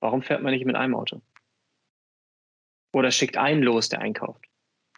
Warum 0.00 0.22
fährt 0.22 0.42
man 0.42 0.52
nicht 0.52 0.66
mit 0.66 0.76
einem 0.76 0.94
Auto? 0.94 1.22
Oder 2.92 3.10
schickt 3.10 3.36
einen 3.36 3.62
los, 3.62 3.88
der 3.88 4.00
einkauft? 4.00 4.44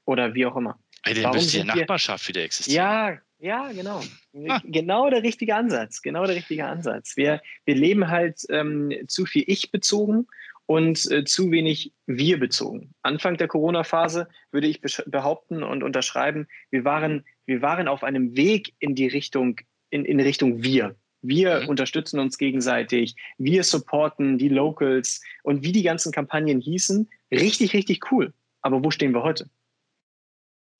Oder 0.04 0.34
wie 0.34 0.46
auch 0.46 0.56
immer. 0.56 0.78
Ey, 1.04 1.14
dann 1.14 1.32
müsste 1.32 1.60
die 1.60 1.64
Nachbarschaft 1.64 2.28
wieder 2.28 2.42
existieren. 2.42 2.76
Ja, 2.76 3.18
ja, 3.38 3.72
genau. 3.72 4.02
Ah. 4.48 4.60
Genau 4.64 5.10
der 5.10 5.22
richtige 5.22 5.54
Ansatz. 5.54 6.02
Genau 6.02 6.24
der 6.26 6.36
richtige 6.36 6.66
Ansatz. 6.66 7.16
Wir, 7.16 7.40
wir 7.64 7.74
leben 7.74 8.08
halt 8.08 8.40
ähm, 8.50 8.92
zu 9.06 9.26
viel 9.26 9.44
ich-bezogen 9.46 10.26
und 10.68 11.10
äh, 11.10 11.24
zu 11.24 11.50
wenig 11.50 11.94
wir 12.06 12.38
bezogen. 12.38 12.94
Anfang 13.00 13.38
der 13.38 13.48
Corona-Phase 13.48 14.28
würde 14.52 14.66
ich 14.66 14.82
behaupten 15.06 15.62
und 15.62 15.82
unterschreiben, 15.82 16.46
wir 16.70 16.84
waren, 16.84 17.24
wir 17.46 17.62
waren 17.62 17.88
auf 17.88 18.04
einem 18.04 18.36
Weg 18.36 18.74
in 18.78 18.94
die 18.94 19.06
Richtung, 19.06 19.58
in, 19.88 20.04
in 20.04 20.20
Richtung 20.20 20.62
wir. 20.62 20.94
Wir 21.22 21.62
mhm. 21.62 21.68
unterstützen 21.70 22.20
uns 22.20 22.36
gegenseitig, 22.36 23.16
wir 23.38 23.64
supporten 23.64 24.36
die 24.36 24.50
Locals 24.50 25.22
und 25.42 25.64
wie 25.64 25.72
die 25.72 25.82
ganzen 25.82 26.12
Kampagnen 26.12 26.60
hießen, 26.60 27.08
richtig, 27.32 27.72
richtig 27.72 28.12
cool. 28.12 28.34
Aber 28.60 28.84
wo 28.84 28.90
stehen 28.90 29.14
wir 29.14 29.22
heute? 29.22 29.48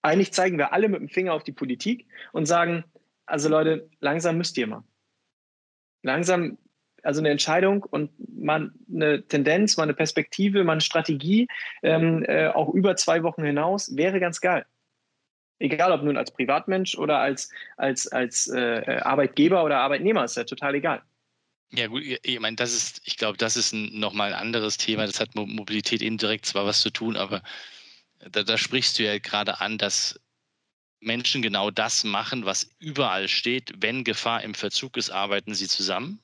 Eigentlich 0.03 0.35
zeigen 0.35 0.59
wir 0.59 0.75
alle 0.75 0.91
mit 0.91 1.01
dem 1.01 1.09
Finger 1.09 1.33
auf 1.33 1.45
die 1.45 1.53
Politik 1.53 2.07
und 2.33 2.45
sagen, 2.45 2.85
also 3.25 3.49
Leute, 3.49 3.89
langsam 4.01 4.37
müsst 4.37 4.59
ihr 4.59 4.67
mal. 4.67 4.85
Langsam 6.03 6.59
also 7.09 7.23
eine 7.23 7.31
Entscheidung 7.31 7.85
und 7.85 8.11
mal 8.39 8.71
eine 8.93 9.27
Tendenz, 9.27 9.79
mal 9.79 9.85
eine 9.85 9.95
Perspektive, 9.95 10.63
mal 10.63 10.73
eine 10.73 10.83
Strategie, 10.83 11.49
ähm, 11.83 12.23
äh, 12.29 12.49
auch 12.49 12.69
über 12.75 12.97
zwei 12.97 13.23
Wochen 13.23 13.43
hinaus, 13.43 13.97
wäre 13.97 14.21
ganz 14.21 14.43
geil. 14.43 14.67
Egal, 15.59 15.91
ob 15.91 16.03
nun 16.03 16.19
als 16.19 16.31
Privatmensch 16.31 16.99
oder 16.99 17.19
als, 17.19 17.51
als, 17.79 18.09
als 18.09 18.47
äh, 18.49 19.01
Arbeitgeber 19.03 19.65
oder 19.65 19.79
Arbeitnehmer, 19.79 20.23
ist 20.23 20.37
ja 20.37 20.45
total 20.45 20.75
egal. 20.75 21.01
Ja, 21.71 21.87
gut, 21.87 22.03
ich 22.05 22.41
meine, 22.41 22.57
das 22.57 22.75
ist, 22.75 23.01
ich 23.07 23.17
glaube, 23.17 23.39
das 23.39 23.57
ist 23.57 23.73
nochmal 23.73 24.35
ein 24.35 24.41
anderes 24.41 24.77
Thema. 24.77 25.07
Das 25.07 25.19
hat 25.19 25.35
Mobilität 25.35 26.03
indirekt 26.03 26.45
zwar 26.45 26.67
was 26.67 26.83
zu 26.83 26.91
tun, 26.91 27.17
aber 27.17 27.43
da, 28.19 28.43
da 28.43 28.59
sprichst 28.59 28.99
du 28.99 29.05
ja 29.05 29.19
gerade 29.19 29.63
an, 29.63 29.79
dass 29.79 30.21
Menschen 31.01 31.41
genau 31.41 31.71
das 31.71 32.05
machen, 32.05 32.45
was 32.45 32.69
überall 32.79 33.29
steht. 33.29 33.73
Wenn 33.79 34.05
Gefahr 34.05 34.43
im 34.43 34.53
Verzug 34.53 34.99
ist, 34.99 35.09
arbeiten 35.09 35.55
sie 35.55 35.69
zusammen. 35.69 36.21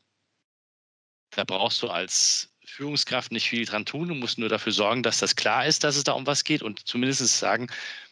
Da 1.37 1.45
brauchst 1.45 1.83
du 1.83 1.89
als 1.89 2.51
Führungskraft 2.65 3.33
nicht 3.33 3.49
viel 3.49 3.65
dran 3.65 3.85
tun. 3.85 4.09
Du 4.09 4.15
musst 4.15 4.39
nur 4.39 4.49
dafür 4.49 4.73
sorgen, 4.73 5.03
dass 5.03 5.19
das 5.19 5.37
klar 5.37 5.67
ist, 5.67 5.85
dass 5.85 5.97
es 5.97 6.05
da 6.05 6.13
um 6.13 6.27
was 6.27 6.45
geht 6.45 6.63
und 6.63 6.87
zumindest 6.87 7.27
sagen, 7.39 7.69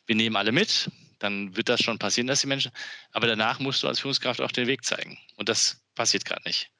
wir 0.06 0.14
nehmen 0.14 0.36
alle 0.36 0.52
mit. 0.52 0.90
Dann 1.18 1.56
wird 1.56 1.68
das 1.68 1.80
schon 1.82 1.98
passieren, 1.98 2.26
dass 2.26 2.40
die 2.40 2.46
Menschen. 2.48 2.72
Aber 3.12 3.26
danach 3.26 3.60
musst 3.60 3.82
du 3.82 3.88
als 3.88 4.00
Führungskraft 4.00 4.40
auch 4.40 4.52
den 4.52 4.66
Weg 4.66 4.84
zeigen. 4.84 5.18
Und 5.36 5.48
das 5.48 5.80
passiert 5.94 6.24
gerade 6.24 6.42
nicht. 6.44 6.70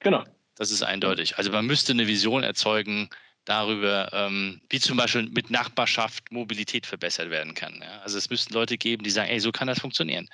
Genau. 0.00 0.24
Das 0.54 0.70
ist 0.70 0.82
eindeutig. 0.82 1.36
Also 1.38 1.50
man 1.50 1.66
müsste 1.66 1.92
eine 1.92 2.06
Vision 2.06 2.42
erzeugen 2.42 3.10
darüber, 3.44 4.10
ähm, 4.12 4.60
wie 4.68 4.80
zum 4.80 4.96
Beispiel 4.96 5.28
mit 5.30 5.50
Nachbarschaft 5.50 6.30
Mobilität 6.32 6.84
verbessert 6.86 7.30
werden 7.30 7.54
kann. 7.54 7.82
Also 8.02 8.18
es 8.18 8.28
müssten 8.28 8.52
Leute 8.54 8.76
geben, 8.76 9.04
die 9.04 9.10
sagen, 9.10 9.30
ey, 9.30 9.40
so 9.40 9.52
kann 9.52 9.68
das 9.68 9.80
funktionieren. 9.80 10.28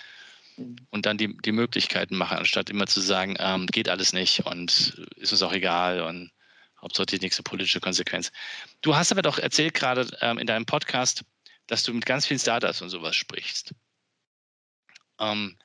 Und 0.56 1.06
dann 1.06 1.18
die, 1.18 1.36
die 1.38 1.52
Möglichkeiten 1.52 2.16
machen, 2.16 2.38
anstatt 2.38 2.70
immer 2.70 2.86
zu 2.86 3.00
sagen, 3.00 3.36
ähm, 3.38 3.66
geht 3.66 3.88
alles 3.88 4.12
nicht 4.12 4.44
und 4.46 5.02
ist 5.16 5.32
uns 5.32 5.42
auch 5.42 5.52
egal 5.52 6.02
und 6.02 6.30
Hauptsache 6.80 7.06
die 7.06 7.18
nächste 7.18 7.42
politische 7.42 7.80
Konsequenz. 7.80 8.32
Du 8.80 8.96
hast 8.96 9.12
aber 9.12 9.22
doch 9.22 9.38
erzählt 9.38 9.74
gerade 9.74 10.06
ähm, 10.20 10.38
in 10.38 10.46
deinem 10.46 10.66
Podcast, 10.66 11.24
dass 11.66 11.84
du 11.84 11.94
mit 11.94 12.06
ganz 12.06 12.26
vielen 12.26 12.40
Startups 12.40 12.82
und 12.82 12.90
sowas 12.90 13.16
sprichst. 13.16 13.72
Ähm, 15.18 15.56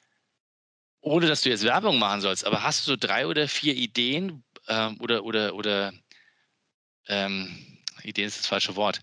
ohne 1.01 1.27
dass 1.27 1.41
du 1.41 1.49
jetzt 1.49 1.63
Werbung 1.63 1.99
machen 1.99 2.21
sollst, 2.21 2.45
aber 2.45 2.63
hast 2.63 2.85
du 2.85 2.91
so 2.91 2.97
drei 2.97 3.27
oder 3.27 3.47
vier 3.47 3.75
Ideen 3.75 4.43
ähm, 4.67 4.97
oder, 4.99 5.23
oder, 5.23 5.55
oder 5.55 5.93
ähm, 7.07 7.77
Ideen 8.03 8.27
ist 8.27 8.39
das 8.39 8.47
falsche 8.47 8.75
Wort. 8.75 9.01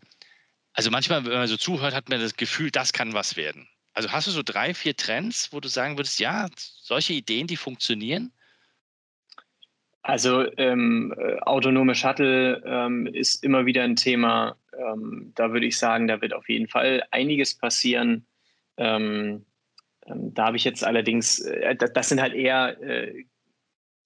Also 0.72 0.90
manchmal, 0.90 1.24
wenn 1.24 1.32
man 1.32 1.48
so 1.48 1.56
zuhört, 1.56 1.94
hat 1.94 2.08
man 2.08 2.20
das 2.20 2.34
Gefühl, 2.34 2.70
das 2.70 2.92
kann 2.92 3.14
was 3.14 3.36
werden. 3.36 3.68
Also 3.94 4.10
hast 4.10 4.26
du 4.26 4.32
so 4.32 4.42
drei, 4.42 4.74
vier 4.74 4.96
Trends, 4.96 5.52
wo 5.52 5.60
du 5.60 5.68
sagen 5.68 5.96
würdest, 5.96 6.18
ja, 6.18 6.48
solche 6.56 7.12
Ideen, 7.12 7.46
die 7.46 7.56
funktionieren? 7.56 8.32
Also 10.02 10.44
ähm, 10.58 11.14
äh, 11.16 11.38
autonome 11.40 11.94
Shuttle 11.94 12.62
ähm, 12.66 13.06
ist 13.06 13.42
immer 13.42 13.64
wieder 13.64 13.84
ein 13.84 13.96
Thema. 13.96 14.56
Ähm, 14.76 15.32
da 15.34 15.52
würde 15.52 15.64
ich 15.64 15.78
sagen, 15.78 16.08
da 16.08 16.20
wird 16.20 16.34
auf 16.34 16.48
jeden 16.48 16.68
Fall 16.68 17.04
einiges 17.10 17.54
passieren. 17.54 18.26
Ähm, 18.76 19.46
ähm, 20.06 20.34
da 20.34 20.46
habe 20.46 20.56
ich 20.56 20.64
jetzt 20.64 20.84
allerdings, 20.84 21.38
äh, 21.38 21.74
das, 21.76 21.92
das, 21.92 22.08
sind 22.10 22.20
halt 22.20 22.34
eher, 22.34 22.78
äh, 22.82 23.24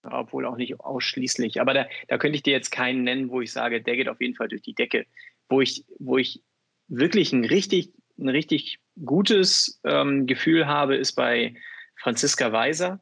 obwohl 0.03 0.47
auch 0.47 0.57
nicht 0.57 0.79
ausschließlich, 0.79 1.61
aber 1.61 1.75
da, 1.75 1.89
da 2.07 2.19
könnte 2.19 2.37
ich 2.37 2.45
dir 2.45 2.53
jetzt 2.53 2.71
keinen 2.71 3.03
nennen, 3.03 3.31
wo 3.31 3.41
ich 3.41 3.53
sage, 3.53 3.83
der 3.83 3.97
geht 3.97 4.09
auf 4.09 4.21
jeden 4.21 4.37
Fall 4.37 4.49
durch 4.49 4.63
die 4.63 4.75
Decke. 4.75 5.07
Wo 5.49 5.61
ich, 5.61 5.85
wo 5.99 6.19
ich 6.19 6.43
wirklich 6.87 7.33
ein 7.33 7.45
richtig, 7.45 7.93
ein 8.19 8.29
richtig 8.29 8.81
gutes 9.05 9.81
ähm, 9.85 10.27
Gefühl 10.27 10.67
habe, 10.67 10.97
ist 10.97 11.13
bei 11.13 11.55
Franziska 11.97 12.53
Weiser 12.53 13.01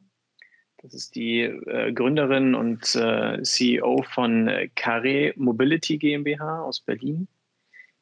das 0.81 0.93
ist 0.93 1.15
die 1.15 1.41
äh, 1.41 1.91
Gründerin 1.91 2.53
und 2.53 2.95
äh, 2.95 3.41
CEO 3.41 4.03
von 4.03 4.47
äh, 4.47 4.69
Carré 4.75 5.33
Mobility 5.35 5.97
GmbH 5.97 6.61
aus 6.61 6.81
Berlin, 6.81 7.27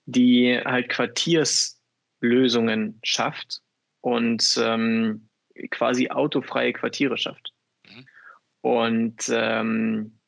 die 0.05 0.59
halt 0.63 0.89
Quartierslösungen 0.89 2.99
schafft 3.03 3.61
und 4.01 4.59
ähm, 4.61 5.30
quasi 5.72 6.09
autofreie 6.09 6.74
Quartiere 6.74 7.18
schafft. 7.18 7.53
Mhm. 7.88 8.05
Und 8.61 9.32
ähm, 9.32 10.20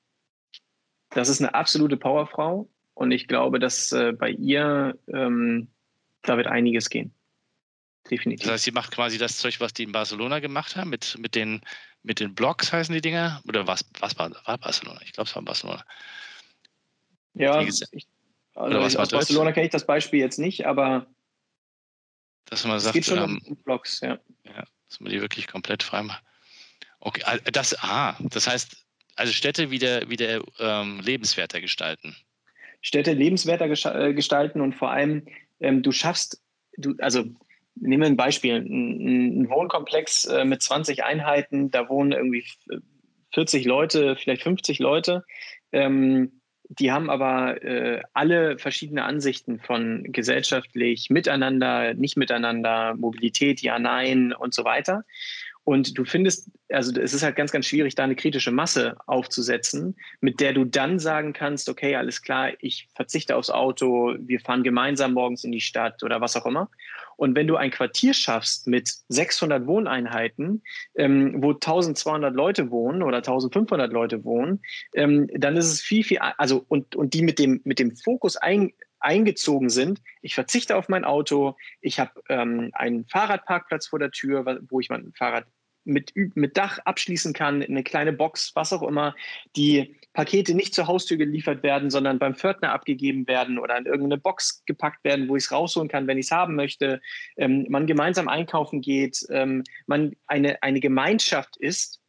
das 1.09 1.29
ist 1.29 1.41
eine 1.41 1.53
absolute 1.53 1.97
Powerfrau 1.97 2.69
und 2.93 3.11
ich 3.11 3.27
glaube, 3.27 3.59
dass 3.59 3.91
äh, 3.91 4.13
bei 4.13 4.29
ihr 4.29 4.97
ähm, 5.13 5.67
da 6.27 6.37
wird 6.37 6.47
einiges 6.47 6.89
gehen. 6.89 7.13
Definitiv. 8.09 8.45
Das 8.45 8.53
heißt, 8.53 8.63
sie 8.63 8.71
macht 8.71 8.91
quasi 8.91 9.17
das 9.17 9.37
Zeug, 9.37 9.59
was 9.59 9.73
die 9.73 9.83
in 9.83 9.91
Barcelona 9.91 10.39
gemacht 10.39 10.75
haben, 10.75 10.89
mit, 10.89 11.17
mit 11.19 11.35
den 11.35 11.61
mit 12.07 12.21
den 12.21 12.33
Blocks 12.33 12.71
heißen 12.71 12.93
die 12.95 13.01
Dinger? 13.01 13.41
Oder 13.47 13.67
was, 13.67 13.85
was 13.99 14.17
war, 14.17 14.31
war 14.45 14.57
Barcelona? 14.57 15.01
Ich 15.03 15.11
glaube, 15.11 15.29
es 15.29 15.35
war 15.35 15.43
Barcelona. 15.43 15.83
Ja, 17.33 17.61
ich, 17.61 18.07
also 18.55 18.79
was 18.79 18.95
aus 18.95 19.09
Barcelona 19.09 19.51
kenne 19.51 19.65
ich 19.65 19.71
das 19.71 19.85
Beispiel 19.85 20.19
jetzt 20.19 20.39
nicht, 20.39 20.65
aber 20.65 21.05
dass 22.45 22.65
man 22.65 22.79
sagt, 22.79 22.95
es 22.95 23.05
geht 23.05 23.17
schon 23.17 23.23
ähm, 23.23 23.41
um 23.45 23.55
Blocks, 23.57 23.99
ja. 23.99 24.17
ja. 24.45 24.63
Dass 24.87 24.99
man 24.99 25.11
die 25.11 25.21
wirklich 25.21 25.47
komplett 25.47 25.83
frei 25.83 26.01
macht. 26.01 26.23
Okay, 26.99 27.21
das, 27.51 27.75
ah, 27.83 28.15
das 28.21 28.47
heißt, 28.47 28.85
also 29.15 29.33
Städte 29.33 29.69
wieder, 29.69 30.09
wieder 30.09 30.41
ähm, 30.59 31.01
lebenswerter 31.01 31.59
gestalten. 31.61 32.15
Städte 32.81 33.11
lebenswerter 33.13 33.65
äh, 33.95 34.13
gestalten 34.13 34.61
und 34.61 34.73
vor 34.73 34.91
allem, 34.91 35.27
ähm, 35.59 35.81
du 35.81 35.91
schaffst, 35.91 36.41
du, 36.77 36.95
also 36.99 37.25
nehmen 37.75 38.01
wir 38.01 38.07
ein 38.07 38.17
Beispiel, 38.17 38.55
ein, 38.55 39.41
ein 39.41 39.49
Wohnkomplex 39.49 40.25
äh, 40.25 40.45
mit 40.45 40.61
20 40.61 41.03
Einheiten, 41.03 41.71
da 41.71 41.89
wohnen 41.89 42.11
irgendwie 42.11 42.45
40 43.33 43.65
Leute, 43.65 44.15
vielleicht 44.15 44.43
50 44.43 44.79
Leute. 44.79 45.23
Ähm, 45.71 46.41
die 46.69 46.91
haben 46.91 47.09
aber 47.09 47.63
äh, 47.63 48.01
alle 48.13 48.57
verschiedene 48.57 49.03
Ansichten 49.03 49.59
von 49.59 50.03
gesellschaftlich, 50.03 51.09
miteinander, 51.09 51.93
nicht 51.93 52.17
miteinander, 52.17 52.93
Mobilität, 52.95 53.61
ja, 53.61 53.79
nein 53.79 54.33
und 54.33 54.53
so 54.53 54.65
weiter. 54.65 55.05
Und 55.67 55.97
du 55.97 56.05
findest, 56.05 56.49
also 56.69 56.97
es 56.97 57.13
ist 57.13 57.23
halt 57.23 57.35
ganz, 57.35 57.51
ganz 57.51 57.65
schwierig, 57.65 57.93
da 57.93 58.05
eine 58.05 58.15
kritische 58.15 58.51
Masse 58.51 58.95
aufzusetzen, 59.05 59.97
mit 60.21 60.39
der 60.39 60.53
du 60.53 60.63
dann 60.63 60.97
sagen 60.97 61.33
kannst, 61.33 61.67
okay, 61.67 61.97
alles 61.97 62.21
klar, 62.21 62.51
ich 62.61 62.87
verzichte 62.95 63.35
aufs 63.35 63.49
Auto, 63.49 64.15
wir 64.17 64.39
fahren 64.39 64.63
gemeinsam 64.63 65.11
morgens 65.11 65.43
in 65.43 65.51
die 65.51 65.59
Stadt 65.59 66.03
oder 66.03 66.21
was 66.21 66.37
auch 66.37 66.45
immer. 66.45 66.69
Und 67.17 67.35
wenn 67.35 67.47
du 67.47 67.57
ein 67.57 67.71
Quartier 67.71 68.13
schaffst 68.13 68.65
mit 68.67 68.89
600 69.09 69.67
Wohneinheiten, 69.67 70.63
ähm, 70.95 71.43
wo 71.43 71.51
1200 71.51 72.33
Leute 72.33 72.71
wohnen 72.71 73.03
oder 73.03 73.17
1500 73.17 73.91
Leute 73.91 74.23
wohnen, 74.23 74.61
ähm, 74.93 75.27
dann 75.33 75.57
ist 75.57 75.69
es 75.69 75.81
viel, 75.81 76.05
viel, 76.05 76.19
also 76.19 76.63
und, 76.69 76.95
und 76.95 77.13
die 77.13 77.23
mit 77.23 77.39
dem, 77.39 77.59
mit 77.65 77.79
dem 77.79 77.93
Fokus 77.97 78.37
ein, 78.37 78.71
eingezogen 78.99 79.69
sind. 79.69 80.01
Ich 80.21 80.35
verzichte 80.35 80.75
auf 80.75 80.89
mein 80.89 81.05
Auto. 81.05 81.55
Ich 81.81 81.99
habe 81.99 82.11
ähm, 82.29 82.71
einen 82.73 83.05
Fahrradparkplatz 83.05 83.87
vor 83.87 83.99
der 83.99 84.11
Tür, 84.11 84.59
wo 84.69 84.79
ich 84.79 84.89
mein 84.89 85.13
Fahrrad 85.13 85.45
mit, 85.87 86.13
mit 86.35 86.57
Dach 86.57 86.79
abschließen 86.79 87.33
kann, 87.33 87.63
eine 87.63 87.83
kleine 87.83 88.11
Box, 88.11 88.51
was 88.55 88.73
auch 88.73 88.83
immer, 88.83 89.15
die 89.55 89.95
Pakete 90.13 90.53
nicht 90.53 90.75
zur 90.75 90.87
Haustür 90.87 91.17
geliefert 91.17 91.63
werden, 91.63 91.89
sondern 91.89 92.19
beim 92.19 92.35
Pförtner 92.35 92.73
abgegeben 92.73 93.25
werden 93.27 93.57
oder 93.57 93.77
in 93.77 93.85
irgendeine 93.85 94.19
Box 94.19 94.63
gepackt 94.65 95.03
werden, 95.05 95.29
wo 95.29 95.37
ich 95.37 95.45
es 95.45 95.51
rausholen 95.51 95.87
kann, 95.87 96.05
wenn 96.05 96.17
ich 96.17 96.25
es 96.25 96.31
haben 96.31 96.55
möchte, 96.55 97.01
ähm, 97.37 97.65
man 97.69 97.87
gemeinsam 97.87 98.27
einkaufen 98.27 98.81
geht, 98.81 99.25
ähm, 99.29 99.63
man 99.85 100.15
eine, 100.27 100.61
eine 100.61 100.81
Gemeinschaft 100.81 101.55
ist, 101.57 102.01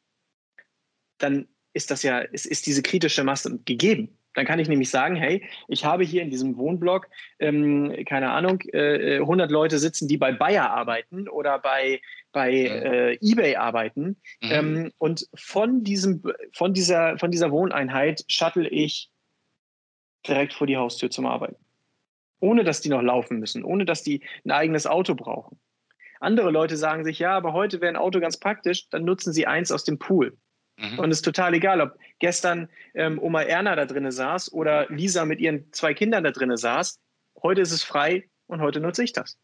dann 1.18 1.49
ist 1.72 1.91
das 1.91 2.03
ja, 2.03 2.18
ist, 2.18 2.47
ist 2.47 2.66
diese 2.66 2.82
kritische 2.82 3.22
Masse 3.22 3.61
gegeben. 3.64 4.18
Dann 4.39 4.47
kann 4.47 4.61
ich 4.61 4.68
nämlich 4.68 4.89
sagen, 4.89 5.16
hey, 5.16 5.43
ich 5.66 5.84
habe 5.84 6.05
hier 6.05 6.22
in 6.22 6.30
diesem 6.30 6.57
Wohnblock, 6.57 7.09
ähm, 7.41 7.93
keine 8.07 8.30
Ahnung, 8.30 8.61
äh, 8.72 9.18
100 9.18 9.51
Leute 9.51 9.80
sitzen, 9.80 10.07
die 10.07 10.16
bei 10.16 10.30
Bayer 10.30 10.70
arbeiten 10.70 11.28
oder 11.28 11.59
bei, 11.59 12.01
bei 12.30 12.53
äh, 12.53 13.18
eBay 13.20 13.57
arbeiten. 13.57 14.16
Mhm. 14.41 14.51
Ähm, 14.53 14.93
und 14.99 15.28
von, 15.34 15.82
diesem, 15.82 16.22
von, 16.53 16.72
dieser, 16.72 17.18
von 17.18 17.32
dieser 17.32 17.51
Wohneinheit 17.51 18.24
shuttle 18.28 18.68
ich 18.68 19.11
direkt 20.24 20.53
vor 20.53 20.68
die 20.68 20.76
Haustür 20.76 21.11
zum 21.11 21.26
Arbeiten. 21.26 21.64
Ohne 22.39 22.62
dass 22.62 22.80
die 22.80 22.91
noch 22.91 23.03
laufen 23.03 23.41
müssen, 23.41 23.64
ohne 23.64 23.86
dass 23.86 24.05
die 24.05 24.22
ein 24.45 24.53
eigenes 24.53 24.86
Auto 24.86 25.16
brauchen. 25.16 25.59
Andere 26.20 26.53
Leute 26.53 26.76
sagen 26.76 27.03
sich, 27.03 27.18
ja, 27.18 27.32
aber 27.32 27.55
heute 27.55 27.80
wäre 27.80 27.91
ein 27.91 27.97
Auto 28.01 28.20
ganz 28.20 28.36
praktisch, 28.36 28.89
dann 28.91 29.05
nutzen 29.05 29.32
sie 29.32 29.49
eins 29.49 29.72
aus 29.72 29.82
dem 29.82 29.99
Pool. 29.99 30.39
Mhm. 30.79 30.99
Und 30.99 31.11
es 31.11 31.18
ist 31.18 31.24
total 31.24 31.55
egal, 31.55 31.81
ob 31.81 31.99
gestern 32.20 32.68
ähm, 32.95 33.18
Oma 33.18 33.43
Erna 33.43 33.74
da 33.76 33.85
drinnen 33.85 34.12
saß 34.12 34.53
oder 34.53 34.89
Lisa 34.89 35.24
mit 35.24 35.41
ihren 35.41 35.72
zwei 35.72 35.93
Kindern 35.93 36.24
da 36.24 36.31
drinnen 36.31 36.57
saß. 36.57 37.01
Heute 37.43 37.61
ist 37.61 37.72
es 37.72 37.83
frei 37.83 38.29
und 38.47 38.61
heute 38.61 38.81
nutze 38.81 39.03
ich 39.03 39.12
das. 39.12 39.39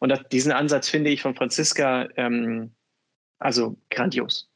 Und 0.00 0.10
das, 0.10 0.20
diesen 0.30 0.52
Ansatz 0.52 0.88
finde 0.88 1.10
ich 1.10 1.22
von 1.22 1.34
Franziska 1.34 2.08
ähm, 2.16 2.74
also 3.38 3.78
grandios. 3.90 4.50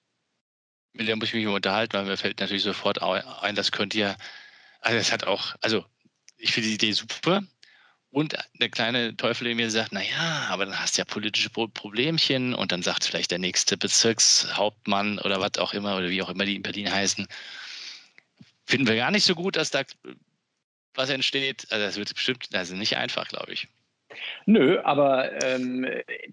Mit 0.93 1.09
der 1.09 1.17
muss 1.17 1.29
ich 1.29 1.35
mich 1.35 1.47
unterhalten, 1.47 1.95
weil 1.95 2.05
mir 2.05 2.17
fällt 2.17 2.41
natürlich 2.41 2.65
sofort 2.65 3.01
ein, 3.01 3.55
das 3.55 3.73
könnte 3.73 3.99
ja, 3.99 4.17
also 4.81 4.99
es 4.99 5.11
hat 5.11 5.25
auch, 5.25 5.55
also 5.63 5.85
ich 6.37 6.53
finde 6.53 6.69
die 6.69 6.75
Idee 6.75 6.93
super, 6.93 7.43
und 8.13 8.37
der 8.61 8.69
kleine 8.69 9.17
Teufel 9.17 9.47
in 9.47 9.57
mir 9.57 9.71
sagt, 9.71 9.93
naja, 9.93 10.47
aber 10.51 10.67
dann 10.67 10.79
hast 10.79 10.97
du 10.97 11.01
ja 11.01 11.05
politische 11.07 11.49
Problemchen 11.51 12.55
und 12.55 12.71
dann 12.71 12.83
sagt 12.83 13.05
vielleicht 13.05 13.31
der 13.31 13.39
nächste 13.39 13.79
Bezirkshauptmann 13.79 15.19
oder 15.19 15.41
was 15.41 15.59
auch 15.59 15.73
immer 15.73 15.97
oder 15.97 16.11
wie 16.11 16.23
auch 16.23 16.29
immer 16.29 16.45
die 16.45 16.57
in 16.57 16.63
Berlin 16.63 16.93
heißen, 16.93 17.27
finden 18.67 18.87
wir 18.87 18.97
gar 18.97 19.11
nicht 19.11 19.25
so 19.25 19.35
gut, 19.35 19.57
dass 19.57 19.71
da 19.71 19.83
was 20.95 21.09
entsteht. 21.09 21.67
Also 21.71 21.87
das 21.87 21.97
wird 21.97 22.13
bestimmt, 22.13 22.49
also 22.53 22.77
nicht 22.77 22.99
einfach, 22.99 23.29
glaube 23.29 23.53
ich. 23.53 23.69
Nö, 24.45 24.79
aber 24.85 25.33
ähm, 25.43 25.87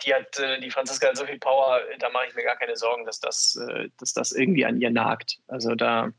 die 0.03 0.13
hat, 0.13 0.37
äh, 0.37 0.59
die 0.59 0.69
Franziska 0.69 1.07
hat 1.07 1.17
so 1.17 1.25
viel 1.25 1.39
Power, 1.39 1.79
da 1.99 2.09
mache 2.09 2.25
ich 2.27 2.35
mir 2.35 2.43
gar 2.43 2.57
keine 2.57 2.75
Sorgen, 2.75 3.05
dass 3.05 3.21
das, 3.21 3.55
äh, 3.55 3.87
dass 3.97 4.11
das 4.11 4.33
irgendwie 4.33 4.65
an 4.65 4.81
ihr 4.81 4.89
nagt. 4.89 5.39
Also 5.47 5.75
da 5.75 6.11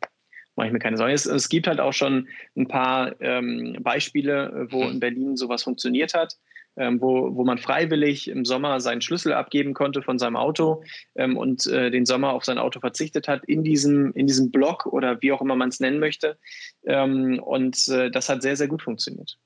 mache 0.60 0.68
ich 0.68 0.72
mir 0.74 0.78
keine 0.78 0.98
Sorgen. 0.98 1.14
Es, 1.14 1.24
es, 1.24 1.48
gibt 1.48 1.66
halt 1.66 1.80
auch 1.80 1.94
schon 1.94 2.28
ein 2.54 2.68
paar 2.68 3.18
ähm, 3.22 3.78
Beispiele, 3.80 4.66
wo 4.70 4.84
mhm. 4.84 4.90
in 4.90 5.00
Berlin 5.00 5.36
sowas 5.36 5.62
funktioniert 5.62 6.12
hat. 6.12 6.36
Ähm, 6.76 7.00
wo, 7.00 7.34
wo 7.34 7.44
man 7.44 7.58
freiwillig 7.58 8.28
im 8.28 8.44
Sommer 8.44 8.78
seinen 8.80 9.00
Schlüssel 9.00 9.32
abgeben 9.32 9.74
konnte 9.74 10.02
von 10.02 10.20
seinem 10.20 10.36
Auto 10.36 10.84
ähm, 11.16 11.36
und 11.36 11.66
äh, 11.66 11.90
den 11.90 12.06
Sommer 12.06 12.32
auf 12.32 12.44
sein 12.44 12.58
Auto 12.58 12.78
verzichtet 12.78 13.26
hat 13.26 13.44
in 13.46 13.64
diesem, 13.64 14.12
in 14.12 14.28
diesem 14.28 14.52
Block 14.52 14.86
oder 14.86 15.20
wie 15.20 15.32
auch 15.32 15.40
immer 15.40 15.56
man 15.56 15.70
es 15.70 15.80
nennen 15.80 15.98
möchte. 15.98 16.38
Ähm, 16.84 17.40
und 17.42 17.88
äh, 17.88 18.10
das 18.10 18.28
hat 18.28 18.42
sehr, 18.42 18.54
sehr 18.54 18.68
gut 18.68 18.82
funktioniert. 18.82 19.36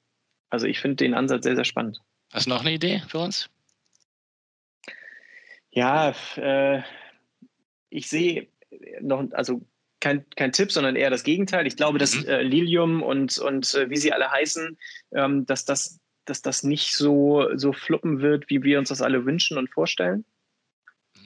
Also 0.50 0.66
ich 0.66 0.80
finde 0.80 0.96
den 0.96 1.14
Ansatz 1.14 1.44
sehr, 1.44 1.56
sehr 1.56 1.64
spannend. 1.64 1.98
Hast 2.30 2.44
du 2.44 2.50
noch 2.50 2.60
eine 2.60 2.72
Idee 2.72 3.02
für 3.08 3.18
uns? 3.18 3.48
Ja, 5.70 6.14
äh, 6.36 6.82
ich 7.88 8.08
sehe 8.08 8.48
noch, 9.00 9.24
also 9.32 9.62
kein, 10.04 10.28
kein 10.36 10.52
Tipp, 10.52 10.70
sondern 10.70 10.96
eher 10.96 11.08
das 11.08 11.24
Gegenteil. 11.24 11.66
Ich 11.66 11.76
glaube, 11.76 11.98
dass 11.98 12.14
mhm. 12.14 12.28
äh, 12.28 12.42
Lilium 12.42 13.02
und, 13.02 13.38
und 13.38 13.74
äh, 13.74 13.88
wie 13.88 13.96
sie 13.96 14.12
alle 14.12 14.30
heißen, 14.30 14.76
ähm, 15.12 15.46
dass, 15.46 15.64
das, 15.64 15.98
dass 16.26 16.42
das 16.42 16.62
nicht 16.62 16.94
so, 16.94 17.48
so 17.54 17.72
fluppen 17.72 18.20
wird, 18.20 18.50
wie 18.50 18.62
wir 18.62 18.78
uns 18.78 18.90
das 18.90 19.00
alle 19.00 19.24
wünschen 19.24 19.56
und 19.56 19.72
vorstellen. 19.72 20.26
Mhm. 21.16 21.22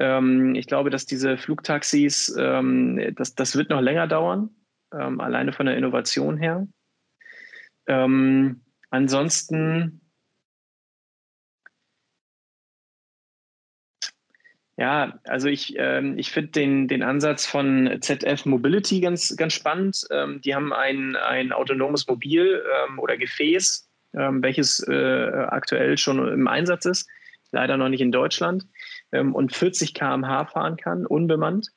Ähm, 0.00 0.54
ich 0.56 0.66
glaube, 0.66 0.90
dass 0.90 1.06
diese 1.06 1.38
Flugtaxis, 1.38 2.34
ähm, 2.36 3.14
das, 3.14 3.36
das 3.36 3.54
wird 3.54 3.70
noch 3.70 3.80
länger 3.80 4.08
dauern, 4.08 4.50
ähm, 4.92 5.20
alleine 5.20 5.52
von 5.52 5.66
der 5.66 5.76
Innovation 5.76 6.38
her. 6.38 6.66
Ähm, 7.86 8.62
ansonsten 8.90 10.01
Ja, 14.82 15.16
also 15.22 15.46
ich, 15.46 15.76
ähm, 15.78 16.18
ich 16.18 16.32
finde 16.32 16.50
den, 16.50 16.88
den 16.88 17.04
Ansatz 17.04 17.46
von 17.46 17.98
ZF 18.00 18.46
Mobility 18.46 19.00
ganz, 19.00 19.36
ganz 19.36 19.52
spannend. 19.52 20.04
Ähm, 20.10 20.40
die 20.40 20.56
haben 20.56 20.72
ein, 20.72 21.14
ein 21.14 21.52
autonomes 21.52 22.08
Mobil 22.08 22.60
ähm, 22.88 22.98
oder 22.98 23.16
Gefäß, 23.16 23.88
ähm, 24.14 24.42
welches 24.42 24.84
äh, 24.88 25.30
aktuell 25.46 25.96
schon 25.98 26.26
im 26.26 26.48
Einsatz 26.48 26.84
ist, 26.86 27.08
leider 27.52 27.76
noch 27.76 27.90
nicht 27.90 28.00
in 28.00 28.10
Deutschland, 28.10 28.66
ähm, 29.12 29.36
und 29.36 29.54
40 29.54 29.94
km/h 29.94 30.46
fahren 30.46 30.76
kann, 30.76 31.06
unbemannt. 31.06 31.68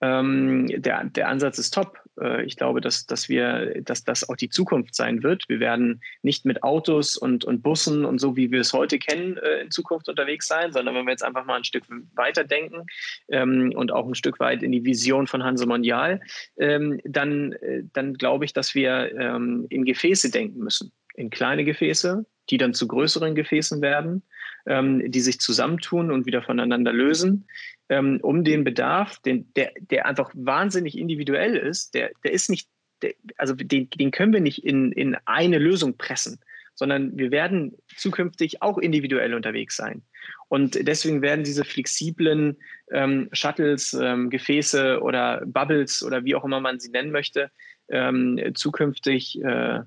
Ähm, 0.00 0.66
der, 0.66 1.04
der 1.04 1.28
Ansatz 1.28 1.60
ist 1.60 1.74
top. 1.74 1.96
Äh, 2.20 2.44
ich 2.44 2.56
glaube, 2.56 2.80
dass, 2.80 3.06
dass 3.06 3.28
wir, 3.28 3.82
dass 3.82 4.04
das 4.04 4.28
auch 4.28 4.36
die 4.36 4.48
Zukunft 4.48 4.94
sein 4.94 5.22
wird. 5.22 5.48
Wir 5.48 5.60
werden 5.60 6.02
nicht 6.22 6.44
mit 6.44 6.62
Autos 6.62 7.16
und, 7.16 7.44
und 7.44 7.62
Bussen 7.62 8.04
und 8.04 8.18
so, 8.18 8.36
wie 8.36 8.50
wir 8.50 8.60
es 8.60 8.72
heute 8.72 8.98
kennen, 8.98 9.36
äh, 9.38 9.62
in 9.62 9.70
Zukunft 9.70 10.08
unterwegs 10.08 10.46
sein, 10.46 10.72
sondern 10.72 10.94
wenn 10.94 11.06
wir 11.06 11.12
jetzt 11.12 11.24
einfach 11.24 11.44
mal 11.44 11.56
ein 11.56 11.64
Stück 11.64 11.84
weiter 12.14 12.44
denken 12.44 12.86
ähm, 13.28 13.72
und 13.74 13.92
auch 13.92 14.06
ein 14.06 14.14
Stück 14.14 14.40
weit 14.40 14.62
in 14.62 14.72
die 14.72 14.84
Vision 14.84 15.26
von 15.26 15.42
Hanse 15.44 15.66
Mondial, 15.66 16.20
ähm, 16.58 17.00
dann, 17.04 17.52
äh, 17.52 17.82
dann 17.92 18.14
glaube 18.14 18.44
ich, 18.44 18.52
dass 18.52 18.74
wir 18.74 19.12
ähm, 19.18 19.66
in 19.70 19.84
Gefäße 19.84 20.30
denken 20.30 20.60
müssen. 20.60 20.92
In 21.14 21.30
kleine 21.30 21.64
Gefäße, 21.64 22.24
die 22.50 22.56
dann 22.56 22.74
zu 22.74 22.88
größeren 22.88 23.34
Gefäßen 23.34 23.82
werden, 23.82 24.22
ähm, 24.66 25.10
die 25.10 25.20
sich 25.20 25.40
zusammentun 25.40 26.10
und 26.10 26.26
wieder 26.26 26.42
voneinander 26.42 26.92
lösen 26.92 27.46
ähm, 27.92 28.20
um 28.22 28.42
den 28.42 28.64
Bedarf, 28.64 29.18
den, 29.18 29.52
der, 29.54 29.72
der 29.78 30.06
einfach 30.06 30.30
wahnsinnig 30.34 30.96
individuell 30.96 31.56
ist, 31.56 31.94
der, 31.94 32.10
der 32.24 32.32
ist 32.32 32.48
nicht, 32.48 32.68
der, 33.02 33.12
also 33.36 33.54
den, 33.54 33.90
den 33.90 34.10
können 34.10 34.32
wir 34.32 34.40
nicht 34.40 34.64
in, 34.64 34.92
in 34.92 35.16
eine 35.26 35.58
Lösung 35.58 35.98
pressen, 35.98 36.40
sondern 36.74 37.18
wir 37.18 37.30
werden 37.30 37.76
zukünftig 37.96 38.62
auch 38.62 38.78
individuell 38.78 39.34
unterwegs 39.34 39.76
sein. 39.76 40.02
Und 40.48 40.86
deswegen 40.86 41.20
werden 41.20 41.44
diese 41.44 41.64
flexiblen 41.64 42.56
ähm, 42.90 43.28
Shuttles, 43.32 43.92
ähm, 43.92 44.30
Gefäße 44.30 45.00
oder 45.02 45.42
Bubbles 45.44 46.02
oder 46.02 46.24
wie 46.24 46.34
auch 46.34 46.44
immer 46.44 46.60
man 46.60 46.80
sie 46.80 46.90
nennen 46.90 47.10
möchte, 47.10 47.50
ähm, 47.88 48.40
zukünftig 48.54 49.42
äh, 49.42 49.80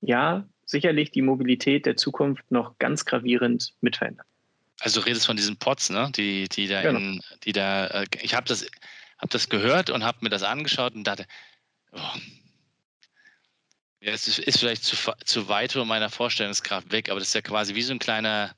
ja 0.00 0.48
sicherlich 0.68 1.10
die 1.10 1.22
Mobilität 1.22 1.86
der 1.86 1.96
Zukunft 1.96 2.50
noch 2.50 2.78
ganz 2.78 3.04
gravierend 3.04 3.72
mitverändern. 3.80 4.26
Also 4.80 5.00
du 5.00 5.06
redest 5.06 5.26
von 5.26 5.36
diesen 5.36 5.56
Pots, 5.56 5.90
ne? 5.90 6.12
Die, 6.14 6.48
die 6.48 6.68
da 6.68 6.82
genau. 6.82 6.98
in, 6.98 7.20
die 7.44 7.52
da, 7.52 7.86
äh, 7.86 8.06
ich 8.20 8.34
habe 8.34 8.46
das, 8.46 8.66
hab 9.18 9.30
das 9.30 9.48
gehört 9.48 9.90
und 9.90 10.04
habe 10.04 10.18
mir 10.20 10.28
das 10.28 10.42
angeschaut 10.42 10.94
und 10.94 11.04
dachte, 11.04 11.26
oh, 11.92 12.18
ja, 14.00 14.12
es 14.12 14.28
ist, 14.28 14.38
ist 14.38 14.60
vielleicht 14.60 14.84
zu, 14.84 14.96
zu 15.24 15.48
weit 15.48 15.72
von 15.72 15.88
meiner 15.88 16.10
Vorstellungskraft 16.10 16.92
weg, 16.92 17.08
aber 17.08 17.18
das 17.18 17.28
ist 17.28 17.34
ja 17.34 17.40
quasi 17.40 17.74
wie 17.74 17.82
so 17.82 17.92
ein 17.92 17.98
kleiner, 17.98 18.54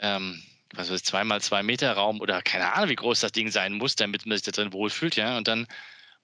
ähm, 0.00 0.42
was 0.74 0.90
weiß 0.90 1.00
ich, 1.00 1.04
zweimal 1.04 1.40
zwei 1.42 1.62
Meter 1.62 1.92
Raum 1.92 2.20
oder 2.20 2.42
keine 2.42 2.72
Ahnung, 2.72 2.88
wie 2.88 2.96
groß 2.96 3.20
das 3.20 3.32
Ding 3.32 3.50
sein 3.50 3.74
muss, 3.74 3.94
damit 3.94 4.26
man 4.26 4.36
sich 4.36 4.44
da 4.44 4.50
drin 4.50 4.72
wohlfühlt, 4.72 5.14
ja. 5.14 5.36
Und 5.36 5.46
dann, 5.46 5.68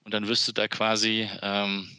und 0.03 0.13
dann 0.13 0.27
wirst 0.27 0.47
du 0.47 0.51
da 0.51 0.67
quasi 0.67 1.29
ähm, 1.41 1.89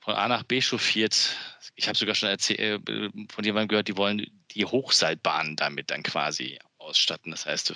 von 0.00 0.14
A 0.14 0.28
nach 0.28 0.42
B 0.42 0.60
chauffiert. 0.60 1.36
Ich 1.76 1.86
habe 1.86 1.96
sogar 1.96 2.14
schon 2.14 2.28
erzählt, 2.28 2.88
äh, 2.88 3.10
von 3.30 3.44
jemandem 3.44 3.68
gehört, 3.68 3.88
die 3.88 3.96
wollen 3.96 4.26
die 4.50 4.64
Hochseilbahn 4.64 5.56
damit 5.56 5.90
dann 5.90 6.02
quasi 6.02 6.58
ausstatten. 6.78 7.30
Das 7.30 7.46
heißt, 7.46 7.70
du 7.70 7.74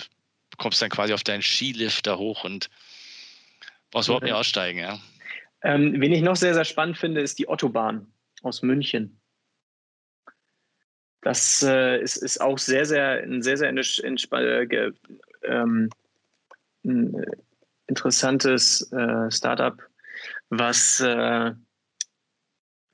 kommst 0.59 0.83
dann 0.83 0.91
quasi 0.91 1.13
auf 1.13 1.23
deinen 1.23 1.43
Skilifter 1.43 2.19
hoch 2.19 2.45
und 2.45 2.71
brauchst 3.91 4.09
überhaupt 4.09 4.25
nicht 4.25 4.35
aussteigen. 4.35 4.79
Ja. 4.79 4.99
Ähm, 5.63 6.01
wen 6.01 6.13
ich 6.13 6.23
noch 6.23 6.37
sehr, 6.37 6.55
sehr 6.55 6.65
spannend 6.65 6.99
finde, 6.99 7.21
ist 7.21 7.39
die 7.39 7.49
Ottobahn 7.49 8.13
aus 8.43 8.63
München. 8.63 9.21
Das 11.23 11.63
äh, 11.63 12.03
ist, 12.03 12.17
ist 12.17 12.41
auch 12.41 12.59
sehr, 12.59 12.85
sehr, 12.85 13.23
ein 13.23 13.41
sehr, 13.41 13.57
sehr 13.57 13.73
äh, 13.73 14.93
ähm, 15.43 15.91
ein 16.85 17.25
interessantes 17.87 18.93
äh, 18.93 19.31
Startup, 19.31 19.83
was 20.51 21.01
äh, 21.01 21.53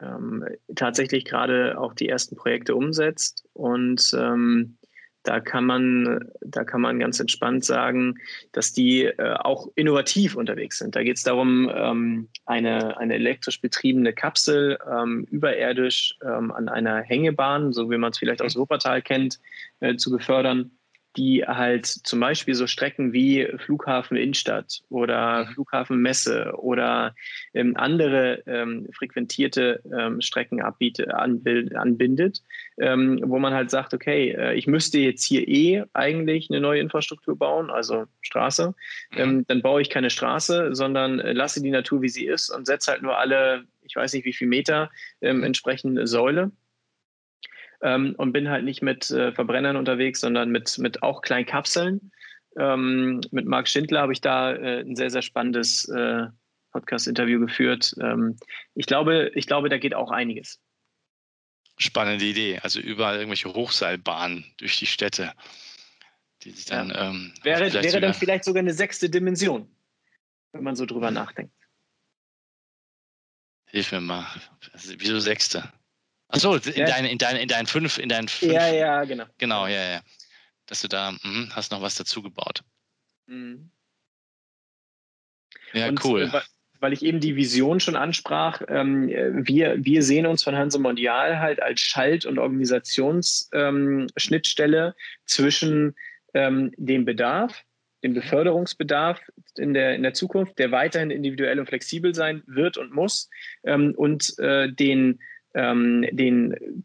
ähm, 0.03 0.45
tatsächlich 0.75 1.25
gerade 1.25 1.79
auch 1.79 1.95
die 1.95 2.09
ersten 2.09 2.37
Projekte 2.37 2.75
umsetzt. 2.75 3.45
Und 3.53 4.15
ähm, 4.19 4.77
da 5.23 5.41
kann 5.41 5.67
man, 5.67 6.31
da 6.41 6.65
kann 6.65 6.81
man 6.81 6.99
ganz 6.99 7.21
entspannt 7.21 7.65
sagen, 7.65 8.15
dass 8.53 8.73
die 8.73 9.05
äh, 9.05 9.35
auch 9.35 9.69
innovativ 9.75 10.35
unterwegs 10.35 10.79
sind. 10.79 10.97
Da 10.97 11.03
geht 11.03 11.19
es 11.19 11.23
darum, 11.23 11.71
ähm, 11.75 12.29
eine, 12.47 12.97
eine 12.97 13.15
elektrisch 13.15 13.61
betriebene 13.61 14.15
Kapsel 14.15 14.79
ähm, 14.91 15.27
überirdisch 15.31 16.17
ähm, 16.25 16.51
an 16.51 16.69
einer 16.69 17.03
Hängebahn, 17.03 17.73
so 17.73 17.91
wie 17.91 17.99
man 17.99 18.13
es 18.13 18.19
vielleicht 18.19 18.41
aus 18.41 18.57
Wuppertal 18.57 19.03
kennt, 19.03 19.39
äh, 19.81 19.97
zu 19.97 20.11
befördern 20.11 20.71
die 21.17 21.45
halt 21.45 21.87
zum 21.87 22.21
Beispiel 22.21 22.55
so 22.55 22.67
Strecken 22.67 23.13
wie 23.13 23.49
Flughafen 23.59 24.17
Innenstadt 24.17 24.83
oder 24.89 25.45
mhm. 25.45 25.53
Flughafen 25.53 26.01
Messe 26.01 26.53
oder 26.57 27.15
ähm, 27.53 27.77
andere 27.77 28.43
ähm, 28.47 28.87
frequentierte 28.93 29.83
ähm, 29.93 30.21
Strecken 30.21 30.61
abbiete, 30.63 31.15
anbild, 31.15 31.75
anbindet, 31.75 32.43
ähm, 32.79 33.21
wo 33.25 33.39
man 33.39 33.55
halt 33.55 33.71
sagt, 33.71 33.93
okay, 33.93 34.31
äh, 34.31 34.55
ich 34.55 34.67
müsste 34.67 34.99
jetzt 34.99 35.25
hier 35.25 35.49
eh 35.49 35.85
eigentlich 35.95 36.49
eine 36.51 36.61
neue 36.61 36.81
Infrastruktur 36.81 37.37
bauen, 37.37 37.71
also 37.71 38.05
Straße, 38.21 38.75
mhm. 39.13 39.19
Ähm, 39.21 39.45
dann 39.49 39.63
baue 39.63 39.83
ich 39.83 39.91
keine 39.91 40.11
Straße, 40.11 40.75
sondern 40.75 41.19
äh, 41.19 41.33
lasse 41.33 41.63
die 41.63 41.71
Natur, 41.71 42.03
wie 42.03 42.09
sie 42.09 42.27
ist 42.27 42.51
und 42.51 42.67
setze 42.67 42.93
halt 42.93 43.03
nur 43.03 43.19
alle, 43.19 43.65
ich 43.83 43.97
weiß 43.97 44.13
nicht 44.13 44.25
wie 44.25 44.33
viel 44.33 44.47
Meter, 44.49 44.91
ähm, 45.21 45.43
entsprechende 45.43 46.07
Säule 46.07 46.53
ähm, 47.83 48.15
und 48.17 48.33
bin 48.33 48.49
halt 48.49 48.65
nicht 48.65 48.83
mit 48.83 49.11
äh, 49.11 49.33
Verbrennern 49.33 49.77
unterwegs, 49.77 50.21
sondern 50.21 50.51
mit, 50.51 50.79
mit 50.79 51.03
auch 51.03 51.23
kleinen 51.23 51.47
Kapseln. 51.47 52.13
Ähm, 52.59 53.21
mit 53.31 53.47
Marc 53.47 53.69
Schindler 53.69 54.03
habe 54.03 54.13
ich 54.13 54.21
da 54.21 54.53
äh, 54.53 54.81
ein 54.81 54.97
sehr, 54.97 55.11
sehr 55.11 55.23
spannendes 55.23 55.89
äh, 55.89 56.27
Podcast-Interview 56.73 57.41
geführt. 57.41 57.95
Ähm, 58.01 58.37
ich, 58.75 58.87
glaube, 58.87 59.31
ich 59.35 59.47
glaube, 59.47 59.69
da 59.69 59.79
geht 59.79 59.95
auch 59.95 60.11
einiges. 60.11 60.61
Spannende 61.79 62.25
Idee. 62.25 62.59
Also 62.63 62.81
überall 62.81 63.17
irgendwelche 63.17 63.53
Hochseilbahnen 63.53 64.45
durch 64.59 64.79
die 64.79 64.87
Städte. 64.87 65.33
Die 66.43 66.51
sich 66.51 66.67
dann, 66.67 66.91
ja. 66.91 67.11
ähm, 67.11 67.33
wäre 67.43 67.73
wäre 67.73 68.01
dann 68.01 68.15
vielleicht 68.15 68.45
sogar 68.45 68.61
eine 68.61 68.73
sechste 68.73 69.11
Dimension, 69.11 69.71
wenn 70.53 70.63
man 70.63 70.75
so 70.75 70.87
drüber 70.87 71.11
nachdenkt. 71.11 71.53
Hilf 73.67 73.93
mir 73.93 74.01
mal. 74.01 74.27
Wieso 74.99 75.21
sechste? 75.21 75.71
Achso, 76.31 76.55
in, 76.55 76.63
ja. 76.75 76.87
deinen, 76.87 77.07
in, 77.07 77.19
deinen, 77.19 77.41
in 77.41 77.49
deinen 77.49 77.67
fünf, 77.67 77.99
in 77.99 78.09
deinen 78.09 78.29
fünf. 78.29 78.53
Ja, 78.53 78.69
ja, 78.69 79.05
genau. 79.05 79.25
Genau, 79.39 79.67
ja, 79.67 79.93
ja. 79.93 80.01
Dass 80.67 80.81
du 80.81 80.89
da 80.89 81.13
mh, 81.13 81.55
hast 81.55 81.73
noch 81.73 81.83
was 81.83 81.97
dazu 81.97 82.23
gebaut. 82.23 82.63
Mhm. 83.27 83.71
Ja, 85.73 85.89
Und, 85.89 86.05
cool. 86.05 86.31
Äh, 86.33 86.41
weil 86.81 86.93
ich 86.93 87.05
eben 87.05 87.21
die 87.21 87.37
Vision 87.37 87.79
schon 87.79 87.97
ansprach, 87.97 88.63
ähm, 88.69 89.09
wir, 89.09 89.85
wir 89.85 90.03
sehen 90.03 90.27
uns 90.27 90.43
von 90.43 90.57
Hanse 90.57 90.79
Mondial 90.79 91.39
halt 91.39 91.63
als 91.63 91.81
Schalt- 91.81 92.25
und 92.25 92.39
Organisationsschnittstelle 92.39 94.87
ähm, 94.87 94.95
zwischen 95.27 95.95
ähm, 96.33 96.73
dem 96.77 97.05
Bedarf, 97.05 97.65
dem 98.03 98.15
Beförderungsbedarf 98.15 99.21
in 99.57 99.75
der, 99.75 99.95
in 99.95 100.03
der 100.03 100.15
Zukunft, 100.15 100.59
der 100.59 100.73
weiterhin 100.73 101.11
individuell 101.11 101.61
und 101.61 101.67
flexibel 101.67 102.15
sein 102.15 102.43
wird 102.47 102.79
und 102.79 102.95
muss, 102.95 103.29
ähm, 103.65 103.93
und 103.95 104.39
äh, 104.39 104.73
den 104.73 105.21
ähm, 105.55 106.07
den 106.13 106.85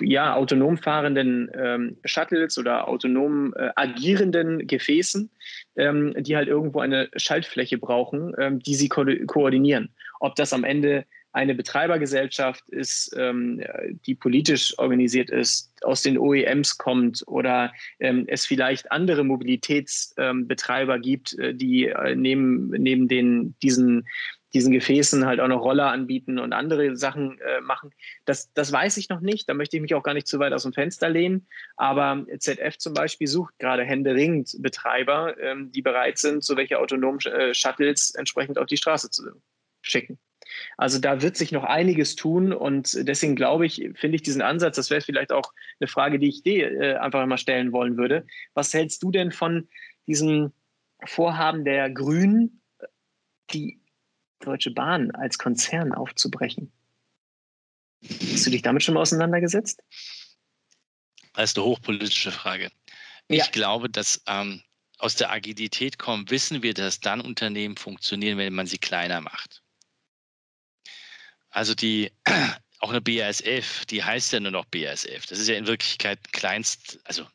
ja, 0.00 0.34
autonom 0.34 0.78
fahrenden 0.78 1.50
ähm, 1.54 1.96
Shuttles 2.04 2.58
oder 2.58 2.88
autonom 2.88 3.54
äh, 3.54 3.70
agierenden 3.76 4.66
Gefäßen, 4.66 5.30
ähm, 5.76 6.14
die 6.18 6.36
halt 6.36 6.48
irgendwo 6.48 6.80
eine 6.80 7.08
Schaltfläche 7.16 7.78
brauchen, 7.78 8.34
ähm, 8.38 8.60
die 8.60 8.74
sie 8.74 8.88
ko 8.88 9.04
koordinieren. 9.26 9.90
Ob 10.20 10.34
das 10.36 10.52
am 10.52 10.64
Ende 10.64 11.04
eine 11.32 11.54
Betreibergesellschaft 11.54 12.68
ist, 12.70 13.14
ähm, 13.16 13.62
die 14.06 14.14
politisch 14.14 14.76
organisiert 14.78 15.30
ist, 15.30 15.72
aus 15.82 16.02
den 16.02 16.18
OEMs 16.18 16.76
kommt 16.76 17.22
oder 17.26 17.72
ähm, 18.00 18.24
es 18.26 18.46
vielleicht 18.46 18.90
andere 18.90 19.22
Mobilitätsbetreiber 19.22 20.98
gibt, 20.98 21.38
äh, 21.38 21.54
die 21.54 21.86
äh, 21.86 22.16
neben, 22.16 22.70
neben 22.70 23.06
den, 23.06 23.54
diesen 23.62 24.06
diesen 24.52 24.72
Gefäßen 24.72 25.26
halt 25.26 25.40
auch 25.40 25.48
noch 25.48 25.62
Roller 25.62 25.90
anbieten 25.90 26.38
und 26.38 26.52
andere 26.52 26.96
Sachen 26.96 27.38
äh, 27.40 27.60
machen. 27.60 27.92
Das, 28.24 28.52
das 28.52 28.72
weiß 28.72 28.96
ich 28.96 29.08
noch 29.08 29.20
nicht. 29.20 29.48
Da 29.48 29.54
möchte 29.54 29.76
ich 29.76 29.82
mich 29.82 29.94
auch 29.94 30.02
gar 30.02 30.14
nicht 30.14 30.26
zu 30.26 30.38
weit 30.38 30.52
aus 30.52 30.64
dem 30.64 30.72
Fenster 30.72 31.08
lehnen. 31.08 31.46
Aber 31.76 32.24
ZF 32.38 32.78
zum 32.78 32.94
Beispiel 32.94 33.26
sucht 33.26 33.58
gerade 33.58 33.84
händeringend 33.84 34.56
Betreiber, 34.60 35.38
ähm, 35.40 35.70
die 35.72 35.82
bereit 35.82 36.18
sind, 36.18 36.44
so 36.44 36.56
welche 36.56 36.78
autonomen 36.78 37.20
äh, 37.26 37.54
Shuttles 37.54 38.14
entsprechend 38.14 38.58
auf 38.58 38.66
die 38.66 38.76
Straße 38.76 39.10
zu 39.10 39.30
schicken. 39.82 40.18
Also 40.76 40.98
da 40.98 41.22
wird 41.22 41.36
sich 41.36 41.52
noch 41.52 41.64
einiges 41.64 42.16
tun 42.16 42.52
und 42.52 43.06
deswegen 43.06 43.36
glaube 43.36 43.66
ich, 43.66 43.88
finde 43.94 44.16
ich 44.16 44.22
diesen 44.22 44.42
Ansatz, 44.42 44.76
das 44.76 44.90
wäre 44.90 45.00
vielleicht 45.00 45.32
auch 45.32 45.52
eine 45.78 45.88
Frage, 45.88 46.18
die 46.18 46.28
ich 46.28 46.42
dir 46.42 46.72
äh, 46.72 46.94
einfach 46.96 47.24
mal 47.26 47.38
stellen 47.38 47.72
wollen 47.72 47.96
würde. 47.96 48.26
Was 48.54 48.74
hältst 48.74 49.02
du 49.02 49.10
denn 49.10 49.30
von 49.30 49.68
diesem 50.06 50.52
Vorhaben 51.04 51.64
der 51.64 51.90
Grünen, 51.90 52.62
die 53.52 53.79
Deutsche 54.40 54.70
Bahn 54.70 55.10
als 55.12 55.38
Konzern 55.38 55.92
aufzubrechen. 55.92 56.72
Hast 58.02 58.46
du 58.46 58.50
dich 58.50 58.62
damit 58.62 58.82
schon 58.82 58.94
mal 58.94 59.02
auseinandergesetzt? 59.02 59.82
Das 61.34 61.50
ist 61.50 61.58
eine 61.58 61.66
hochpolitische 61.66 62.32
Frage. 62.32 62.70
Ja. 63.28 63.44
Ich 63.44 63.52
glaube, 63.52 63.88
dass 63.88 64.22
ähm, 64.26 64.62
aus 64.98 65.14
der 65.14 65.30
Agilität 65.30 65.98
kommen, 65.98 66.28
wissen 66.30 66.62
wir, 66.62 66.74
dass 66.74 67.00
dann 67.00 67.20
Unternehmen 67.20 67.76
funktionieren, 67.76 68.38
wenn 68.38 68.52
man 68.54 68.66
sie 68.66 68.78
kleiner 68.78 69.20
macht. 69.20 69.62
Also 71.50 71.74
die, 71.74 72.12
auch 72.80 72.90
eine 72.90 73.00
BASF, 73.00 73.84
die 73.86 74.02
heißt 74.02 74.32
ja 74.32 74.40
nur 74.40 74.52
noch 74.52 74.64
BASF. 74.66 75.26
Das 75.26 75.38
ist 75.38 75.48
ja 75.48 75.56
in 75.56 75.66
Wirklichkeit 75.66 76.32
kleinst, 76.32 77.00
also 77.04 77.26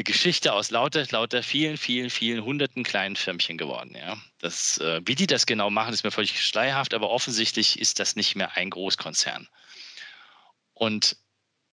eine 0.00 0.04
Geschichte 0.04 0.54
aus 0.54 0.70
lauter, 0.70 1.04
lauter 1.10 1.42
vielen, 1.42 1.76
vielen, 1.76 2.08
vielen 2.08 2.42
hunderten 2.42 2.84
kleinen 2.84 3.16
Firmchen 3.16 3.58
geworden. 3.58 3.94
Ja. 3.94 4.16
Das, 4.38 4.78
äh, 4.78 5.02
wie 5.04 5.14
die 5.14 5.26
das 5.26 5.44
genau 5.44 5.68
machen, 5.68 5.92
ist 5.92 6.04
mir 6.04 6.10
völlig 6.10 6.40
schleierhaft, 6.40 6.94
aber 6.94 7.10
offensichtlich 7.10 7.78
ist 7.78 8.00
das 8.00 8.16
nicht 8.16 8.34
mehr 8.34 8.56
ein 8.56 8.70
Großkonzern. 8.70 9.46
Und 10.72 11.18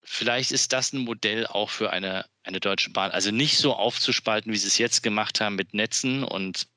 vielleicht 0.03 0.51
ist 0.51 0.73
das 0.73 0.91
ein 0.91 1.05
Modell 1.05 1.47
auch 1.47 1.69
für 1.69 1.91
eine, 1.91 2.25
eine 2.43 2.59
Deutsche 2.59 2.89
Bahn. 2.89 3.11
Also 3.11 3.31
nicht 3.31 3.57
so 3.57 3.73
aufzuspalten, 3.73 4.51
wie 4.51 4.57
sie 4.57 4.67
es 4.67 4.77
jetzt 4.77 5.03
gemacht 5.03 5.39
haben 5.39 5.55
mit 5.55 5.73
Netzen 5.73 6.25
und 6.25 6.67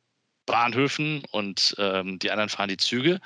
Bahnhöfen 0.47 1.25
und 1.33 1.75
ähm, 1.79 2.21
die 2.21 2.31
anderen 2.31 2.49
fahren 2.49 2.69
die 2.69 2.77
Züge. 2.77 3.21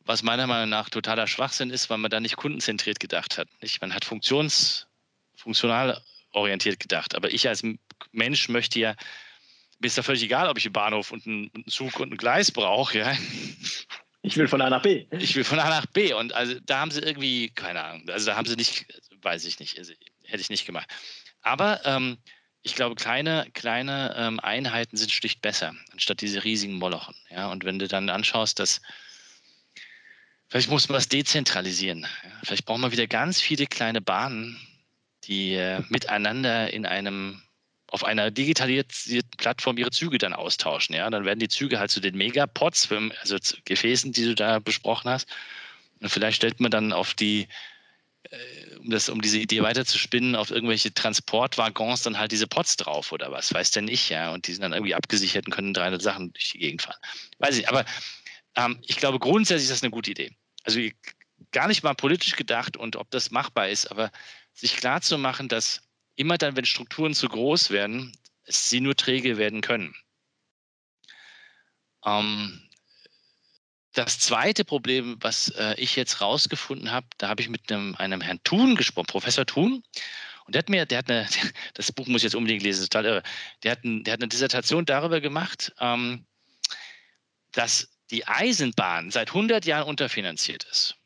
Was 0.00 0.22
meiner 0.22 0.46
Meinung 0.46 0.70
nach 0.70 0.88
totaler 0.88 1.26
Schwachsinn 1.26 1.68
ist, 1.68 1.90
weil 1.90 1.98
man 1.98 2.10
da 2.10 2.20
nicht 2.20 2.36
kundenzentriert 2.36 3.00
gedacht 3.00 3.36
hat. 3.36 3.48
Nicht? 3.60 3.82
Man 3.82 3.92
hat 3.92 4.06
funktions, 4.06 4.86
orientiert 6.32 6.80
gedacht. 6.80 7.14
Aber 7.14 7.32
ich 7.32 7.48
als 7.48 7.62
Mensch 8.12 8.48
möchte 8.48 8.80
ja, 8.80 8.94
mir 9.78 9.86
ist 9.86 9.98
da 9.98 10.02
völlig 10.02 10.22
egal, 10.22 10.48
ob 10.48 10.58
ich 10.58 10.66
einen 10.66 10.72
Bahnhof 10.72 11.12
und 11.12 11.26
einen, 11.26 11.50
Zug 11.68 12.00
und 12.00 12.12
ein 12.12 12.16
Gleis 12.16 12.50
brauche. 12.50 12.98
Ja. 12.98 13.16
Ich 14.22 14.36
will 14.36 14.48
von 14.48 14.60
A 14.60 14.68
nach 14.68 14.82
B. 14.82 15.06
Ich 15.12 15.36
will 15.36 15.44
von 15.44 15.58
A 15.58 15.68
nach 15.68 15.86
B. 15.86 16.12
Und 16.12 16.32
also 16.34 16.58
da 16.66 16.80
haben 16.80 16.90
sie 16.90 17.00
irgendwie, 17.00 17.50
keine 17.50 17.82
Ahnung, 17.82 18.08
also 18.08 18.26
da 18.26 18.36
haben 18.36 18.48
sie 18.48 18.56
nicht, 18.56 18.86
weiß 19.22 19.44
ich 19.44 19.60
nicht, 19.60 19.78
also, 19.78 19.92
hätte 20.24 20.40
ich 20.40 20.50
nicht 20.50 20.66
gemacht. 20.66 20.88
Aber 21.42 21.80
ähm, 21.86 22.18
ich 22.62 22.74
glaube, 22.74 22.96
kleine, 22.96 23.48
kleine 23.54 24.14
ähm, 24.18 24.40
Einheiten 24.40 24.96
sind 24.96 25.12
schlicht 25.12 25.40
besser, 25.40 25.74
anstatt 25.92 26.20
diese 26.20 26.44
riesigen 26.44 26.74
Molochen. 26.74 27.14
Ja? 27.30 27.50
Und 27.50 27.64
wenn 27.64 27.78
du 27.78 27.88
dann 27.88 28.10
anschaust, 28.10 28.58
dass 28.58 28.80
vielleicht 30.48 30.68
muss 30.68 30.88
man 30.88 30.98
es 30.98 31.08
dezentralisieren. 31.08 32.02
Ja? 32.02 32.30
Vielleicht 32.42 32.66
braucht 32.66 32.80
man 32.80 32.92
wieder 32.92 33.06
ganz 33.06 33.40
viele 33.40 33.66
kleine 33.66 34.00
Bahnen, 34.00 34.60
die 35.28 35.54
äh, 35.54 35.82
miteinander 35.88 36.72
in 36.72 36.86
einem 36.86 37.42
auf 37.90 38.04
einer 38.04 38.30
digitalisierten 38.30 39.30
Plattform 39.38 39.78
ihre 39.78 39.90
Züge 39.90 40.18
dann 40.18 40.34
austauschen. 40.34 40.94
Ja, 40.94 41.08
dann 41.08 41.24
werden 41.24 41.38
die 41.38 41.48
Züge 41.48 41.78
halt 41.78 41.90
zu 41.90 42.00
den 42.00 42.16
Megapods, 42.16 42.88
also 43.20 43.36
Gefäßen, 43.64 44.12
die 44.12 44.24
du 44.24 44.34
da 44.34 44.58
besprochen 44.58 45.10
hast. 45.10 45.26
Und 46.00 46.10
vielleicht 46.10 46.36
stellt 46.36 46.60
man 46.60 46.70
dann 46.70 46.92
auf 46.92 47.14
die, 47.14 47.48
äh, 48.24 48.76
um 48.78 48.90
das, 48.90 49.08
um 49.08 49.22
diese 49.22 49.38
Idee 49.38 49.62
weiterzuspinnen, 49.62 50.36
auf 50.36 50.50
irgendwelche 50.50 50.92
Transportwaggons 50.92 52.02
dann 52.02 52.18
halt 52.18 52.30
diese 52.30 52.46
Pods 52.46 52.76
drauf 52.76 53.10
oder 53.10 53.32
was, 53.32 53.54
weiß 53.54 53.70
denn 53.70 53.88
ich, 53.88 54.10
ja. 54.10 54.32
Und 54.32 54.46
die 54.46 54.52
sind 54.52 54.62
dann 54.62 54.74
irgendwie 54.74 54.94
abgesichert 54.94 55.46
und 55.46 55.52
können 55.52 55.72
300 55.72 56.02
Sachen 56.02 56.32
durch 56.34 56.50
die 56.52 56.58
Gegend 56.58 56.82
fahren. 56.82 57.00
Weiß 57.38 57.56
ich, 57.56 57.68
aber 57.70 57.86
ähm, 58.54 58.78
ich 58.86 58.96
glaube 58.98 59.18
grundsätzlich 59.18 59.64
ist 59.64 59.72
das 59.72 59.82
eine 59.82 59.90
gute 59.90 60.10
Idee. 60.10 60.36
Also 60.64 60.80
gar 61.52 61.68
nicht 61.68 61.82
mal 61.82 61.94
politisch 61.94 62.36
gedacht 62.36 62.76
und 62.76 62.96
ob 62.96 63.10
das 63.10 63.30
machbar 63.30 63.68
ist, 63.68 63.90
aber 63.90 64.10
sich 64.58 64.76
klar 64.76 65.00
zu 65.00 65.18
machen, 65.18 65.48
dass 65.48 65.82
immer 66.16 66.36
dann, 66.36 66.56
wenn 66.56 66.64
Strukturen 66.64 67.14
zu 67.14 67.28
groß 67.28 67.70
werden, 67.70 68.12
sie 68.44 68.80
nur 68.80 68.96
träge 68.96 69.36
werden 69.36 69.60
können. 69.60 69.94
Ähm, 72.04 72.68
das 73.92 74.18
zweite 74.18 74.64
Problem, 74.64 75.16
was 75.20 75.50
äh, 75.50 75.74
ich 75.78 75.96
jetzt 75.96 76.20
rausgefunden 76.20 76.90
habe, 76.90 77.06
da 77.18 77.28
habe 77.28 77.40
ich 77.40 77.48
mit 77.48 77.70
einem, 77.70 77.94
einem 77.96 78.20
Herrn 78.20 78.42
Thun 78.44 78.74
gesprochen, 78.74 79.06
Professor 79.06 79.46
Thun, 79.46 79.82
und 80.44 80.54
der 80.54 80.60
hat 80.60 80.70
mir, 80.70 80.86
der 80.86 80.98
hat 80.98 81.10
eine, 81.10 81.28
das 81.74 81.92
Buch 81.92 82.06
muss 82.06 82.20
ich 82.20 82.24
jetzt 82.24 82.34
unbedingt 82.34 82.62
lesen, 82.62 82.84
total 82.84 83.04
irre. 83.04 83.22
Der 83.62 83.72
hat, 83.72 83.84
ein, 83.84 84.02
der 84.02 84.14
hat 84.14 84.20
eine 84.20 84.28
Dissertation 84.28 84.84
darüber 84.86 85.20
gemacht, 85.20 85.72
ähm, 85.78 86.26
dass 87.52 87.90
die 88.10 88.26
Eisenbahn 88.26 89.10
seit 89.10 89.28
100 89.28 89.66
Jahren 89.66 89.88
unterfinanziert 89.88 90.64
ist. 90.64 90.96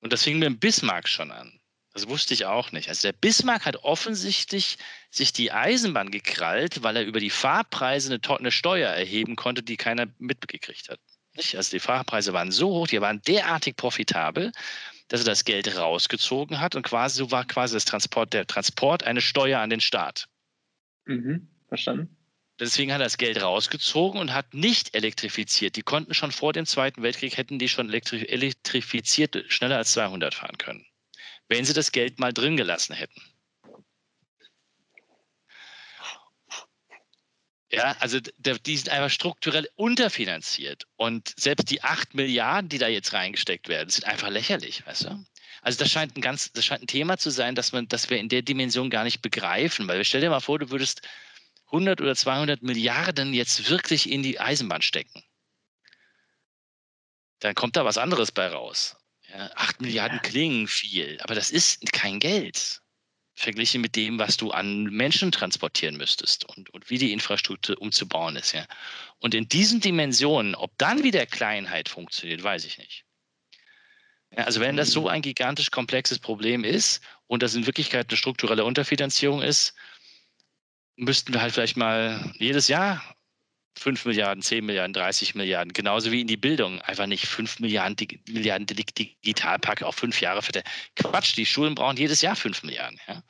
Und 0.00 0.12
das 0.12 0.22
fing 0.22 0.38
mit 0.38 0.46
dem 0.46 0.58
Bismarck 0.58 1.08
schon 1.08 1.30
an. 1.30 1.59
Das 1.92 2.08
wusste 2.08 2.34
ich 2.34 2.46
auch 2.46 2.70
nicht. 2.70 2.88
Also 2.88 3.08
der 3.08 3.12
Bismarck 3.12 3.64
hat 3.66 3.76
offensichtlich 3.76 4.78
sich 5.10 5.32
die 5.32 5.50
Eisenbahn 5.50 6.10
gekrallt, 6.10 6.82
weil 6.84 6.96
er 6.96 7.04
über 7.04 7.18
die 7.18 7.30
Fahrpreise 7.30 8.14
eine, 8.14 8.38
eine 8.38 8.52
Steuer 8.52 8.90
erheben 8.90 9.34
konnte, 9.34 9.62
die 9.62 9.76
keiner 9.76 10.06
mitgekriegt 10.18 10.88
hat. 10.88 11.00
Nicht? 11.34 11.56
Also 11.56 11.72
die 11.72 11.80
Fahrpreise 11.80 12.32
waren 12.32 12.52
so 12.52 12.68
hoch, 12.68 12.86
die 12.86 13.00
waren 13.00 13.20
derartig 13.22 13.76
profitabel, 13.76 14.52
dass 15.08 15.22
er 15.22 15.26
das 15.26 15.44
Geld 15.44 15.76
rausgezogen 15.76 16.60
hat 16.60 16.76
und 16.76 16.82
quasi 16.82 17.18
so 17.18 17.32
war 17.32 17.44
quasi 17.44 17.74
das 17.74 17.84
Transport, 17.86 18.32
der 18.32 18.46
Transport 18.46 19.02
eine 19.02 19.20
Steuer 19.20 19.58
an 19.60 19.70
den 19.70 19.80
Staat. 19.80 20.28
Mhm, 21.06 21.48
verstanden. 21.66 22.16
Deswegen 22.60 22.92
hat 22.92 23.00
er 23.00 23.04
das 23.04 23.18
Geld 23.18 23.42
rausgezogen 23.42 24.20
und 24.20 24.32
hat 24.34 24.54
nicht 24.54 24.94
elektrifiziert. 24.94 25.76
Die 25.76 25.82
konnten 25.82 26.14
schon 26.14 26.30
vor 26.30 26.52
dem 26.52 26.66
Zweiten 26.66 27.02
Weltkrieg, 27.02 27.36
hätten 27.36 27.58
die 27.58 27.68
schon 27.68 27.90
elektrifiziert, 27.90 29.44
schneller 29.48 29.78
als 29.78 29.92
200 29.92 30.34
fahren 30.34 30.58
können 30.58 30.89
wenn 31.50 31.64
sie 31.64 31.74
das 31.74 31.92
Geld 31.92 32.18
mal 32.18 32.32
drin 32.32 32.56
gelassen 32.56 32.94
hätten. 32.94 33.20
Ja, 37.72 37.96
also 38.00 38.18
die 38.18 38.76
sind 38.76 38.88
einfach 38.88 39.10
strukturell 39.10 39.68
unterfinanziert. 39.76 40.86
Und 40.96 41.34
selbst 41.38 41.70
die 41.70 41.82
8 41.82 42.14
Milliarden, 42.14 42.68
die 42.68 42.78
da 42.78 42.88
jetzt 42.88 43.12
reingesteckt 43.12 43.68
werden, 43.68 43.90
sind 43.90 44.04
einfach 44.06 44.28
lächerlich, 44.28 44.84
weißt 44.86 45.04
du? 45.04 45.24
Also 45.62 45.78
das 45.78 45.90
scheint 45.90 46.16
ein 46.16 46.20
ganz, 46.20 46.52
das 46.52 46.64
scheint 46.64 46.82
ein 46.82 46.88
Thema 46.88 47.18
zu 47.18 47.30
sein, 47.30 47.54
dass 47.54 47.72
man, 47.72 47.86
dass 47.86 48.10
wir 48.10 48.18
in 48.18 48.28
der 48.28 48.42
Dimension 48.42 48.90
gar 48.90 49.04
nicht 49.04 49.20
begreifen. 49.20 49.86
Weil 49.86 50.04
stell 50.04 50.20
dir 50.20 50.30
mal 50.30 50.40
vor, 50.40 50.58
du 50.58 50.70
würdest 50.70 51.02
100 51.66 52.00
oder 52.00 52.16
200 52.16 52.62
Milliarden 52.62 53.34
jetzt 53.34 53.68
wirklich 53.68 54.10
in 54.10 54.22
die 54.22 54.40
Eisenbahn 54.40 54.82
stecken. 54.82 55.22
Dann 57.40 57.54
kommt 57.54 57.76
da 57.76 57.84
was 57.84 57.98
anderes 57.98 58.32
bei 58.32 58.48
raus. 58.48 58.99
Ja, 59.32 59.50
8 59.54 59.80
Milliarden 59.80 60.20
klingen 60.22 60.66
viel, 60.66 61.18
aber 61.22 61.34
das 61.34 61.50
ist 61.50 61.92
kein 61.92 62.18
Geld 62.20 62.80
verglichen 63.40 63.80
mit 63.80 63.96
dem, 63.96 64.18
was 64.18 64.36
du 64.36 64.50
an 64.50 64.84
Menschen 64.84 65.32
transportieren 65.32 65.96
müsstest 65.96 66.44
und, 66.44 66.70
und 66.70 66.90
wie 66.90 66.98
die 66.98 67.12
Infrastruktur 67.12 67.80
umzubauen 67.80 68.36
ist. 68.36 68.52
Ja. 68.52 68.66
Und 69.18 69.34
in 69.34 69.48
diesen 69.48 69.80
Dimensionen, 69.80 70.54
ob 70.54 70.76
dann 70.78 71.02
wieder 71.02 71.24
Kleinheit 71.26 71.88
funktioniert, 71.88 72.42
weiß 72.42 72.64
ich 72.66 72.78
nicht. 72.78 73.04
Ja, 74.36 74.44
also 74.44 74.60
wenn 74.60 74.76
das 74.76 74.90
so 74.90 75.02
mhm. 75.02 75.06
ein 75.08 75.22
gigantisch 75.22 75.70
komplexes 75.70 76.18
Problem 76.18 76.64
ist 76.64 77.02
und 77.26 77.42
das 77.42 77.54
in 77.54 77.66
Wirklichkeit 77.66 78.10
eine 78.10 78.16
strukturelle 78.16 78.64
Unterfinanzierung 78.64 79.42
ist, 79.42 79.74
müssten 80.96 81.32
wir 81.32 81.40
halt 81.40 81.52
vielleicht 81.52 81.76
mal 81.76 82.32
jedes 82.38 82.68
Jahr 82.68 83.16
5 83.78 84.04
Milliarden, 84.04 84.42
10 84.42 84.64
Milliarden, 84.64 84.92
30 84.92 85.34
Milliarden, 85.34 85.72
genauso 85.72 86.10
wie 86.10 86.20
in 86.20 86.26
die 86.26 86.36
Bildung. 86.36 86.80
Einfach 86.82 87.06
nicht 87.06 87.26
5 87.26 87.60
Milliarden, 87.60 87.96
Milliarden 88.28 88.66
Digitalpack 88.66 89.82
auf 89.82 89.94
fünf 89.94 90.20
Jahre 90.20 90.42
für 90.42 90.52
der 90.52 90.64
Quatsch. 90.96 91.36
Die 91.36 91.46
Schulen 91.46 91.74
brauchen 91.74 91.96
jedes 91.96 92.20
Jahr 92.20 92.36
5 92.36 92.62
Milliarden. 92.62 93.00
Ja? 93.06 93.22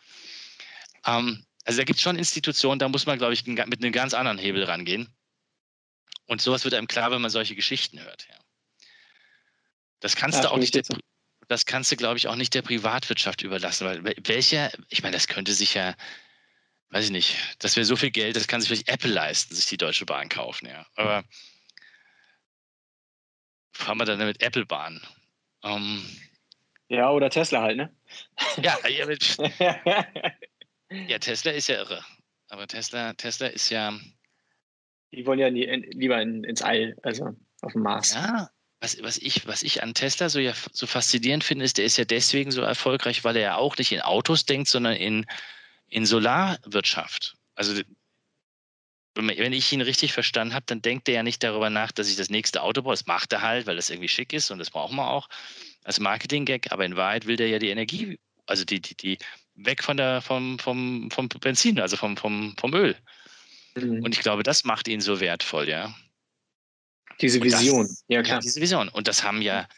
Ähm, 1.06 1.44
also 1.64 1.78
da 1.78 1.84
gibt 1.84 1.98
es 1.98 2.02
schon 2.02 2.16
Institutionen, 2.16 2.78
da 2.78 2.88
muss 2.88 3.06
man, 3.06 3.18
glaube 3.18 3.34
ich, 3.34 3.46
mit 3.46 3.60
einem 3.60 3.92
ganz 3.92 4.14
anderen 4.14 4.38
Hebel 4.38 4.64
rangehen. 4.64 5.08
Und 6.26 6.40
sowas 6.40 6.64
wird 6.64 6.74
einem 6.74 6.88
klar, 6.88 7.10
wenn 7.10 7.20
man 7.20 7.30
solche 7.30 7.54
Geschichten 7.54 8.00
hört. 8.00 8.26
Ja. 8.28 8.36
Das 10.00 10.16
kannst 10.16 10.38
ja, 10.38 10.42
du 10.42 10.52
auch 10.52 10.56
nicht, 10.56 10.74
der, 10.74 10.82
das 11.48 11.66
kannst 11.66 11.92
du, 11.92 11.96
glaube 11.96 12.16
ich, 12.16 12.28
auch 12.28 12.36
nicht 12.36 12.54
der 12.54 12.62
Privatwirtschaft 12.62 13.42
überlassen, 13.42 13.86
weil 13.86 14.16
welcher, 14.24 14.70
ich 14.88 15.02
meine, 15.02 15.14
das 15.14 15.26
könnte 15.26 15.52
sich 15.52 15.74
ja 15.74 15.94
weiß 16.90 17.06
ich 17.06 17.10
nicht, 17.10 17.36
das 17.60 17.76
wäre 17.76 17.84
so 17.84 17.96
viel 17.96 18.10
Geld, 18.10 18.36
das 18.36 18.48
kann 18.48 18.60
sich 18.60 18.68
vielleicht 18.68 18.88
Apple 18.88 19.10
leisten, 19.10 19.54
sich 19.54 19.66
die 19.66 19.76
Deutsche 19.76 20.06
Bahn 20.06 20.28
kaufen, 20.28 20.66
ja. 20.66 20.86
Aber 20.96 21.24
fahren 23.72 23.98
wir 23.98 24.04
dann 24.04 24.18
mit 24.18 24.42
Apple 24.42 24.66
Bahn? 24.66 25.00
Ähm, 25.62 26.04
ja, 26.88 27.10
oder 27.10 27.30
Tesla 27.30 27.62
halt, 27.62 27.76
ne? 27.76 27.94
Ja, 28.62 28.76
ja, 28.88 29.06
ja, 30.90 31.18
Tesla 31.18 31.52
ist 31.52 31.68
ja 31.68 31.76
irre. 31.76 32.04
Aber 32.48 32.66
Tesla, 32.66 33.12
Tesla 33.14 33.46
ist 33.46 33.70
ja, 33.70 33.96
Die 35.12 35.24
wollen 35.24 35.38
ja 35.38 35.50
nie, 35.50 35.66
lieber 35.92 36.20
in, 36.20 36.42
ins 36.42 36.62
All, 36.62 36.96
also 37.04 37.36
auf 37.62 37.72
dem 37.72 37.82
Mars. 37.82 38.14
Ja, 38.14 38.50
was, 38.80 39.00
was, 39.02 39.18
ich, 39.18 39.46
was 39.46 39.62
ich 39.62 39.84
an 39.84 39.94
Tesla 39.94 40.28
so, 40.28 40.40
ja, 40.40 40.52
so 40.72 40.88
faszinierend 40.88 41.44
finde, 41.44 41.64
ist, 41.64 41.78
der 41.78 41.84
ist 41.84 41.98
ja 41.98 42.04
deswegen 42.04 42.50
so 42.50 42.62
erfolgreich, 42.62 43.22
weil 43.22 43.36
er 43.36 43.42
ja 43.42 43.56
auch 43.56 43.76
nicht 43.76 43.92
in 43.92 44.00
Autos 44.00 44.46
denkt, 44.46 44.68
sondern 44.68 44.94
in, 44.94 45.26
in 45.90 46.06
Solarwirtschaft. 46.06 47.36
Also 47.54 47.80
wenn 49.14 49.52
ich 49.52 49.72
ihn 49.72 49.80
richtig 49.80 50.12
verstanden 50.12 50.54
habe, 50.54 50.64
dann 50.66 50.82
denkt 50.82 51.08
er 51.08 51.16
ja 51.16 51.22
nicht 51.22 51.42
darüber 51.42 51.68
nach, 51.68 51.92
dass 51.92 52.08
ich 52.08 52.16
das 52.16 52.30
nächste 52.30 52.62
Auto 52.62 52.82
brauche. 52.82 52.92
Das 52.92 53.06
macht 53.06 53.32
er 53.32 53.42
halt, 53.42 53.66
weil 53.66 53.76
das 53.76 53.90
irgendwie 53.90 54.08
schick 54.08 54.32
ist 54.32 54.50
und 54.50 54.58
das 54.58 54.70
brauchen 54.70 54.96
wir 54.96 55.10
auch 55.10 55.28
als 55.82 56.00
Marketing-Gag. 56.00 56.72
Aber 56.72 56.84
in 56.84 56.96
Wahrheit 56.96 57.26
will 57.26 57.36
der 57.36 57.48
ja 57.48 57.58
die 57.58 57.70
Energie, 57.70 58.18
also 58.46 58.64
die, 58.64 58.80
die, 58.80 58.94
die 58.94 59.18
weg 59.56 59.82
von 59.82 59.96
der, 59.96 60.22
vom, 60.22 60.58
vom, 60.58 61.10
vom 61.10 61.28
Benzin, 61.28 61.80
also 61.80 61.96
vom, 61.96 62.16
vom, 62.16 62.54
vom 62.56 62.72
Öl. 62.72 62.96
Mhm. 63.74 64.04
Und 64.04 64.14
ich 64.14 64.20
glaube, 64.20 64.42
das 64.44 64.64
macht 64.64 64.88
ihn 64.88 65.00
so 65.00 65.20
wertvoll, 65.20 65.68
ja. 65.68 65.94
Diese 67.20 67.42
Vision, 67.42 67.86
das, 67.86 68.04
ja 68.08 68.22
klar. 68.22 68.36
Ja, 68.36 68.40
diese 68.40 68.60
Vision. 68.60 68.88
Und 68.88 69.08
das 69.08 69.24
haben 69.24 69.42
ja, 69.42 69.68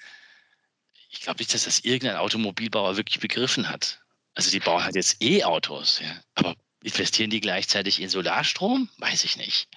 ich 1.08 1.22
glaube 1.22 1.38
nicht, 1.38 1.52
dass 1.52 1.64
das 1.64 1.80
irgendein 1.80 2.18
Automobilbauer 2.18 2.96
wirklich 2.96 3.18
begriffen 3.18 3.68
hat. 3.68 4.02
Also 4.34 4.50
die 4.50 4.60
bauen 4.60 4.82
halt 4.82 4.94
jetzt 4.94 5.22
E-Autos, 5.22 6.00
ja. 6.00 6.22
Aber 6.34 6.56
investieren 6.82 7.30
die 7.30 7.40
gleichzeitig 7.40 8.00
in 8.00 8.08
Solarstrom? 8.08 8.88
Weiß 8.98 9.24
ich 9.24 9.36
nicht. 9.36 9.68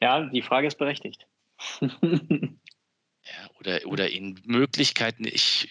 Ja, 0.00 0.20
die 0.20 0.42
Frage 0.42 0.66
ist 0.66 0.78
berechtigt. 0.78 1.26
ja, 1.80 1.88
oder, 3.58 3.80
oder 3.86 4.10
in 4.10 4.40
Möglichkeiten, 4.44 5.24
ich, 5.26 5.68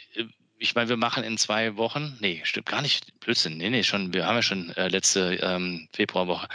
ich 0.60 0.76
meine, 0.76 0.90
wir 0.90 0.98
machen 0.98 1.24
in 1.24 1.38
zwei 1.38 1.78
Wochen, 1.78 2.16
nee, 2.20 2.42
stimmt 2.44 2.68
gar 2.68 2.82
nicht, 2.82 3.20
Blödsinn, 3.22 3.58
nee, 3.58 3.70
nee, 3.70 3.84
schon, 3.84 4.14
wir 4.14 4.28
haben 4.28 4.36
ja 4.36 4.44
schon 4.44 4.70
äh, 4.76 4.88
letzte 4.90 5.36
ähm, 5.42 5.88
Februarwoche. 5.94 6.48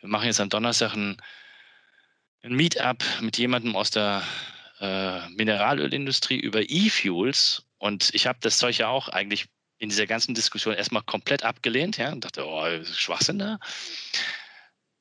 Wir 0.00 0.08
machen 0.08 0.26
jetzt 0.26 0.40
am 0.40 0.48
Donnerstag 0.48 0.94
ein, 0.94 1.16
ein 2.42 2.54
Meetup 2.54 3.04
mit 3.20 3.38
jemandem 3.38 3.76
aus 3.76 3.90
der 3.90 4.22
äh, 4.80 5.28
Mineralölindustrie 5.28 6.40
über 6.40 6.62
E-Fuels 6.68 7.64
und 7.78 8.12
ich 8.12 8.26
habe 8.26 8.38
das 8.40 8.58
Zeug 8.58 8.78
ja 8.78 8.88
auch 8.88 9.08
eigentlich 9.08 9.46
in 9.80 9.88
dieser 9.88 10.06
ganzen 10.06 10.34
Diskussion 10.34 10.74
erstmal 10.74 11.02
komplett 11.02 11.42
abgelehnt, 11.42 11.96
ja, 11.96 12.12
und 12.12 12.24
dachte, 12.24 12.46
oh, 12.46 12.84
Schwachsinn 12.84 13.38
da. 13.38 13.58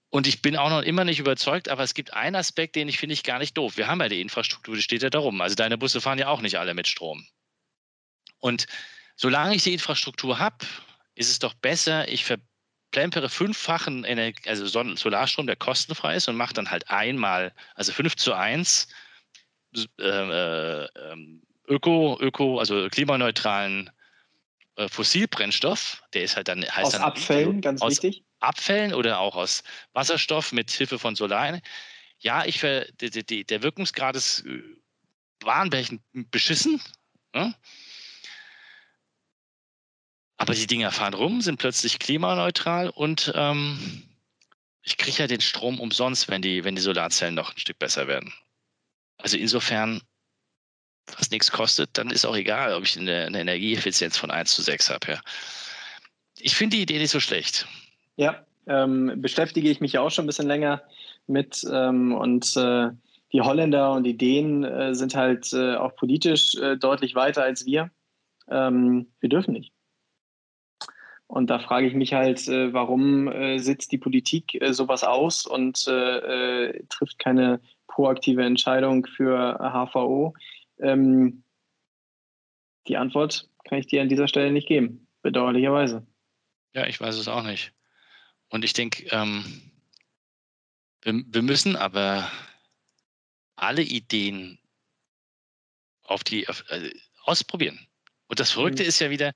Und 0.09 0.25
ich 0.25 0.41
bin 0.41 0.55
auch 0.55 0.69
noch 0.69 0.82
immer 0.82 1.03
nicht 1.03 1.19
überzeugt, 1.19 1.67
aber 1.67 1.84
es 1.84 1.93
gibt 1.93 2.13
einen 2.13 2.38
Aspekt, 2.38 2.75
den 2.75 2.88
ich 2.88 2.97
finde 2.97 3.13
ich 3.13 3.23
gar 3.23 3.39
nicht 3.39 3.57
doof. 3.57 3.77
Wir 3.77 3.88
haben 3.88 3.99
ja 3.99 4.07
die 4.07 4.21
Infrastruktur, 4.21 4.75
die 4.75 4.82
steht 4.82 5.03
ja 5.03 5.09
darum. 5.09 5.41
Also 5.41 5.55
deine 5.55 5.77
Busse 5.77 6.01
fahren 6.01 6.17
ja 6.17 6.30
auch 6.30 6.41
nicht 6.41 6.57
alle 6.57 6.73
mit 6.73 6.88
Strom. 6.88 7.27
Und 8.39 8.65
solange 9.17 9.53
ich 9.53 9.63
die 9.63 9.73
Infrastruktur 9.73 10.39
habe, 10.39 10.65
ist 11.13 11.30
es 11.30 11.39
doch 11.39 11.53
besser, 11.53 12.07
ich 12.07 12.23
verplempere 12.23 13.30
fünffachen 13.30 14.05
Energie, 14.05 14.47
also 14.47 14.65
Solarstrom, 14.95 15.45
der 15.45 15.57
kostenfrei 15.57 16.15
ist 16.15 16.30
und 16.30 16.38
mache 16.38 16.53
dann 16.53 16.71
halt 16.71 16.89
einmal, 16.89 17.53
also 17.75 17.91
5 17.91 18.15
zu 18.15 18.34
1 18.34 18.88
äh, 19.75 20.03
äh, 20.03 20.88
ähm, 21.11 21.43
Öko, 21.67 22.17
Öko, 22.21 22.59
also 22.59 22.88
klimaneutralen 22.89 23.91
äh, 24.80 24.88
Fossilbrennstoff, 24.88 26.01
der 26.13 26.23
ist 26.23 26.38
halt 26.38 26.47
dann 26.47 26.63
heißt 26.63 26.86
aus 26.86 26.91
dann 26.93 27.01
Abfällen, 27.01 27.59
ganz 27.59 27.82
aus 27.82 28.01
wichtig. 28.01 28.23
Abfällen 28.39 28.93
oder 28.93 29.19
auch 29.19 29.36
aus 29.36 29.63
Wasserstoff 29.91 30.53
mit 30.53 30.71
Hilfe 30.71 30.97
von 30.97 31.17
Solar. 31.17 31.59
Ja, 32.19 32.45
ich 32.45 32.59
ver, 32.59 32.86
die, 33.01 33.09
die, 33.09 33.43
der 33.43 33.61
Wirkungsgrad 33.61 34.15
ist 34.15 34.45
äh, 34.45 34.63
wahnbärchen 35.41 36.01
beschissen. 36.32 36.82
Ne? 37.34 37.53
Aber 40.38 40.53
die 40.53 40.67
Dinger 40.67 40.91
fahren 40.91 41.13
rum, 41.13 41.41
sind 41.41 41.57
plötzlich 41.57 41.99
klimaneutral 41.99 42.89
und 42.89 43.34
ähm, 43.36 44.07
ich 44.82 44.95
kriege 44.95 45.17
ja 45.17 45.27
den 45.27 45.41
Strom 45.41 45.82
umsonst, 45.82 46.30
wenn 46.30 46.41
die, 46.41 46.63
wenn 46.63 46.75
die 46.75 46.82
Solarzellen 46.82 47.36
noch 47.36 47.53
ein 47.53 47.59
Stück 47.59 47.80
besser 47.80 48.07
werden. 48.07 48.34
Also 49.17 49.36
insofern 49.36 50.01
was 51.18 51.32
nichts 51.32 51.51
kostet, 51.51 51.89
dann 51.93 52.10
ist 52.10 52.26
auch 52.26 52.36
egal, 52.36 52.74
ob 52.74 52.84
ich 52.84 52.97
eine, 52.97 53.26
eine 53.26 53.41
Energieeffizienz 53.41 54.18
von 54.18 54.32
1 54.32 54.51
zu 54.51 54.62
6 54.62 54.89
habe. 54.89 55.12
Ja. 55.14 55.22
Ich 56.38 56.55
finde 56.55 56.78
die 56.78 56.84
Idee 56.84 56.99
nicht 56.99 57.12
so 57.12 57.20
schlecht. 57.20 57.68
Ja, 58.16 58.45
ähm, 58.68 59.14
beschäftige 59.18 59.70
ich 59.70 59.82
mich 59.82 59.93
ja 59.93 60.01
auch 60.01 60.12
schon 60.12 60.26
ein 60.26 60.28
bisschen 60.28 60.47
länger 60.47 60.82
mit 61.28 61.66
ähm, 61.72 62.14
und 62.14 62.55
äh, 62.55 62.89
die 63.32 63.41
Holländer 63.41 63.93
und 63.93 64.03
die 64.03 64.18
Dänen 64.18 64.64
äh, 64.64 64.95
sind 64.95 65.16
halt 65.16 65.53
äh, 65.53 65.76
auch 65.76 65.95
politisch 65.95 66.55
äh, 66.55 66.78
deutlich 66.78 67.16
weiter 67.16 67.43
als 67.43 67.66
wir. 67.66 67.91
Ähm, 68.49 69.07
wir 69.20 69.30
dürfen 69.30 69.53
nicht. 69.53 69.72
Und 71.28 71.51
da 71.51 71.60
frage 71.60 71.86
ich 71.86 71.93
mich 71.93 72.14
halt, 72.14 72.47
äh, 72.47 72.74
warum 72.74 73.28
äh, 73.28 73.60
sitzt 73.60 73.91
die 73.91 73.99
Politik 73.99 74.60
sowas 74.72 75.03
aus 75.03 75.45
und 75.45 75.86
trifft 75.86 77.20
keine 77.20 77.60
proaktive 77.88 78.43
Entscheidung 78.43 79.05
für 79.05 79.60
HVO? 79.60 80.34
Ähm, 80.80 81.43
die 82.88 82.97
Antwort 82.97 83.49
kann 83.65 83.80
ich 83.80 83.88
dir 83.88 84.01
an 84.01 84.09
dieser 84.09 84.27
Stelle 84.27 84.51
nicht 84.51 84.67
geben, 84.67 85.07
bedauerlicherweise. 85.21 86.05
Ja, 86.73 86.88
ich 86.88 86.99
weiß 86.99 87.15
es 87.15 87.27
auch 87.27 87.43
nicht. 87.43 87.73
Und 88.49 88.65
ich 88.65 88.73
denke, 88.73 89.05
ähm, 89.11 89.43
wir, 91.01 91.23
wir, 91.27 91.41
müssen 91.41 91.75
aber 91.75 92.30
alle 93.55 93.84
Ideen 93.84 94.59
auf 96.03 96.23
die 96.23 96.47
auf, 96.49 96.63
äh, 96.69 96.91
ausprobieren. 97.23 97.88
Und 98.27 98.39
das 98.39 98.51
Verrückte 98.51 98.84
mhm. 98.84 98.89
ist 98.89 98.99
ja 98.99 99.09
wieder, 99.09 99.34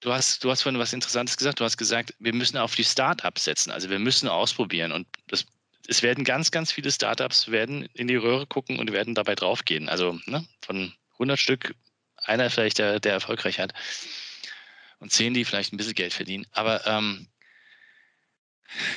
du 0.00 0.12
hast, 0.12 0.44
du 0.44 0.50
hast 0.50 0.62
vorhin 0.62 0.80
was 0.80 0.92
Interessantes 0.92 1.36
gesagt. 1.36 1.60
Du 1.60 1.64
hast 1.64 1.76
gesagt, 1.76 2.14
wir 2.18 2.32
müssen 2.32 2.58
auf 2.58 2.74
die 2.74 2.84
Start-ups 2.84 3.44
setzen. 3.44 3.72
Also 3.72 3.90
wir 3.90 3.98
müssen 3.98 4.28
ausprobieren. 4.28 4.92
Und 4.92 5.08
das 5.26 5.46
es 5.88 6.02
werden 6.02 6.24
ganz, 6.24 6.50
ganz 6.50 6.72
viele 6.72 6.90
Startups 6.90 7.50
werden 7.50 7.88
in 7.94 8.08
die 8.08 8.16
Röhre 8.16 8.46
gucken 8.46 8.78
und 8.78 8.92
werden 8.92 9.14
dabei 9.14 9.34
draufgehen. 9.34 9.88
Also 9.88 10.18
ne, 10.26 10.46
von 10.60 10.92
100 11.12 11.38
Stück 11.38 11.74
einer 12.16 12.50
vielleicht, 12.50 12.78
der, 12.78 13.00
der 13.00 13.12
erfolgreich 13.12 13.58
hat 13.58 13.72
und 14.98 15.12
10, 15.12 15.34
die 15.34 15.44
vielleicht 15.44 15.72
ein 15.72 15.76
bisschen 15.76 15.94
Geld 15.94 16.12
verdienen. 16.12 16.46
Aber 16.52 16.86
ähm, 16.86 17.28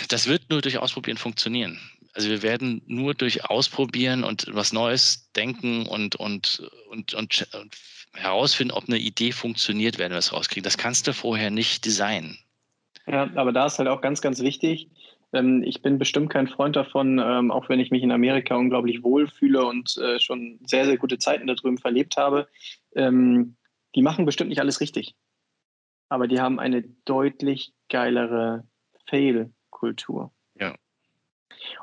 das 0.08 0.28
wird 0.28 0.50
nur 0.50 0.62
durch 0.62 0.78
Ausprobieren 0.78 1.18
funktionieren. 1.18 1.80
Also 2.14 2.30
wir 2.30 2.42
werden 2.42 2.82
nur 2.88 3.14
durch 3.14 3.46
Ausprobieren 3.46 4.24
und 4.24 4.48
was 4.50 4.74
Neues 4.74 5.32
denken 5.34 5.86
und, 5.86 6.16
und, 6.16 6.62
und, 6.90 7.14
und, 7.14 7.48
und 7.54 7.78
herausfinden, 8.14 8.74
ob 8.74 8.88
eine 8.88 8.98
Idee 8.98 9.32
funktioniert, 9.32 9.98
werden 10.00 10.14
wir 10.14 10.18
es 10.18 10.34
rauskriegen. 10.34 10.64
Das 10.64 10.78
kannst 10.78 11.08
du 11.08 11.14
vorher 11.14 11.52
nicht 11.52 11.86
designen. 11.86 12.40
Ja, 13.06 13.30
aber 13.36 13.52
da 13.52 13.68
ist 13.68 13.80
halt 13.80 13.88
auch 13.88 14.02
ganz, 14.02 14.22
ganz 14.22 14.40
wichtig, 14.40 14.88
ähm, 15.34 15.63
ich 15.63 15.82
bin 15.82 15.97
bestimmt 15.97 16.30
kein 16.30 16.47
Freund 16.47 16.75
davon, 16.75 17.19
ähm, 17.19 17.51
auch 17.51 17.69
wenn 17.69 17.80
ich 17.80 17.91
mich 17.91 18.03
in 18.03 18.11
Amerika 18.11 18.55
unglaublich 18.55 19.03
wohlfühle 19.03 19.65
und 19.65 19.97
äh, 19.97 20.19
schon 20.19 20.59
sehr, 20.65 20.86
sehr 20.86 20.97
gute 20.97 21.17
Zeiten 21.17 21.47
da 21.47 21.55
drüben 21.55 21.77
verlebt 21.77 22.17
habe. 22.17 22.47
Ähm, 22.95 23.55
die 23.95 24.01
machen 24.01 24.25
bestimmt 24.25 24.49
nicht 24.49 24.61
alles 24.61 24.82
richtig. 24.82 25.15
Aber 26.09 26.27
die 26.27 26.39
haben 26.39 26.59
eine 26.59 26.84
deutlich 27.05 27.73
geilere 27.89 28.67
Fail-Kultur. 29.07 30.32
Ja. 30.59 30.75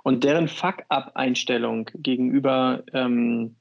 Und 0.03 0.25
deren 0.25 0.49
Fuck-up-Einstellung 0.49 1.91
gegenüber 1.95 2.83
ähm, 2.93 3.57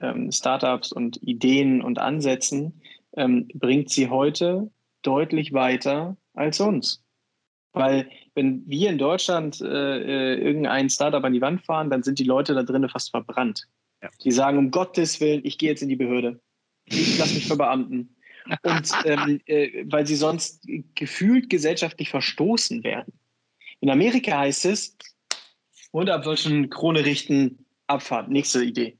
ähm, 0.00 0.32
Startups 0.32 0.92
und 0.92 1.22
Ideen 1.22 1.82
und 1.82 1.98
Ansätzen 1.98 2.82
ähm, 3.16 3.48
bringt 3.54 3.90
sie 3.90 4.08
heute 4.08 4.70
deutlich 5.02 5.52
weiter 5.52 6.16
als 6.34 6.60
uns. 6.60 7.04
Weil 7.72 8.10
wenn 8.34 8.64
wir 8.66 8.90
in 8.90 8.98
Deutschland 8.98 9.60
äh, 9.60 9.64
äh, 9.66 10.34
irgendein 10.40 10.90
Startup 10.90 11.22
an 11.22 11.32
die 11.32 11.40
Wand 11.40 11.64
fahren, 11.64 11.90
dann 11.90 12.02
sind 12.02 12.18
die 12.18 12.24
Leute 12.24 12.54
da 12.54 12.62
drinnen 12.62 12.88
fast 12.88 13.10
verbrannt. 13.10 13.66
Ja. 14.02 14.10
Die 14.24 14.32
sagen, 14.32 14.58
um 14.58 14.70
Gottes 14.70 15.20
Willen, 15.20 15.42
ich 15.44 15.58
gehe 15.58 15.70
jetzt 15.70 15.82
in 15.82 15.88
die 15.88 15.96
Behörde. 15.96 16.40
Ich 16.86 17.18
lasse 17.18 17.34
mich 17.34 17.46
verbeamten. 17.46 18.16
Und 18.62 18.92
ähm, 19.04 19.40
äh, 19.46 19.84
weil 19.86 20.06
sie 20.06 20.16
sonst 20.16 20.66
gefühlt 20.94 21.48
gesellschaftlich 21.48 22.10
verstoßen 22.10 22.82
werden. 22.82 23.12
In 23.80 23.90
Amerika 23.90 24.38
heißt 24.38 24.64
es, 24.66 24.96
Hund 25.92 26.10
abwischen, 26.10 26.70
Krone 26.70 27.04
richten, 27.04 27.66
Abfahrt, 27.86 28.30
nächste 28.30 28.64
Idee. 28.64 28.98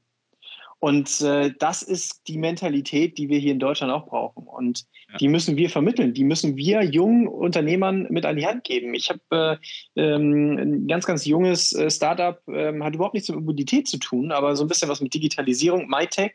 Und 0.79 1.21
äh, 1.21 1.53
das 1.59 1.83
ist 1.83 2.27
die 2.27 2.37
Mentalität, 2.37 3.17
die 3.17 3.29
wir 3.29 3.39
hier 3.39 3.51
in 3.51 3.59
Deutschland 3.59 3.91
auch 3.91 4.07
brauchen. 4.07 4.47
Und. 4.47 4.85
Die 5.19 5.27
müssen 5.27 5.57
wir 5.57 5.69
vermitteln. 5.69 6.13
Die 6.13 6.23
müssen 6.23 6.55
wir 6.55 6.83
jungen 6.83 7.27
Unternehmern 7.27 8.07
mit 8.09 8.25
an 8.25 8.37
die 8.37 8.45
Hand 8.45 8.63
geben. 8.63 8.93
Ich 8.93 9.09
habe 9.09 9.59
äh, 9.95 10.01
ähm, 10.01 10.57
ein 10.57 10.87
ganz, 10.87 11.05
ganz 11.05 11.25
junges 11.25 11.73
äh, 11.73 11.89
Startup, 11.89 12.41
ähm, 12.47 12.83
hat 12.83 12.95
überhaupt 12.95 13.13
nichts 13.13 13.29
mit 13.29 13.39
Mobilität 13.39 13.87
zu 13.87 13.97
tun, 13.97 14.31
aber 14.31 14.55
so 14.55 14.63
ein 14.63 14.67
bisschen 14.67 14.89
was 14.89 15.01
mit 15.01 15.13
Digitalisierung, 15.13 15.87
MyTech. 15.87 16.33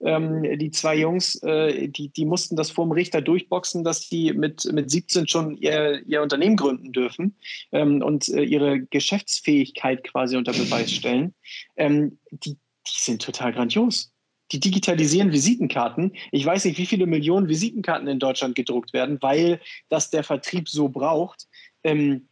Ähm, 0.00 0.58
die 0.58 0.70
zwei 0.70 0.96
Jungs, 0.96 1.36
äh, 1.42 1.88
die, 1.88 2.08
die 2.08 2.24
mussten 2.24 2.56
das 2.56 2.70
vor 2.70 2.84
dem 2.84 2.92
Richter 2.92 3.22
durchboxen, 3.22 3.84
dass 3.84 4.08
die 4.08 4.32
mit, 4.32 4.70
mit 4.72 4.90
17 4.90 5.28
schon 5.28 5.56
ihr, 5.56 6.02
ihr 6.06 6.20
Unternehmen 6.20 6.56
gründen 6.56 6.92
dürfen 6.92 7.36
ähm, 7.72 8.02
und 8.02 8.28
äh, 8.28 8.42
ihre 8.42 8.80
Geschäftsfähigkeit 8.80 10.04
quasi 10.04 10.36
unter 10.36 10.52
Beweis 10.52 10.90
stellen. 10.90 11.34
Ähm, 11.76 12.18
die, 12.30 12.54
die 12.54 13.00
sind 13.00 13.22
total 13.22 13.52
grandios. 13.52 14.13
Die 14.52 14.60
digitalisieren 14.60 15.32
Visitenkarten. 15.32 16.12
Ich 16.30 16.44
weiß 16.44 16.66
nicht, 16.66 16.78
wie 16.78 16.86
viele 16.86 17.06
Millionen 17.06 17.48
Visitenkarten 17.48 18.08
in 18.08 18.18
Deutschland 18.18 18.54
gedruckt 18.54 18.92
werden, 18.92 19.18
weil 19.20 19.60
das 19.88 20.10
der 20.10 20.22
Vertrieb 20.22 20.68
so 20.68 20.88
braucht. 20.88 21.48
Ähm, 21.82 22.28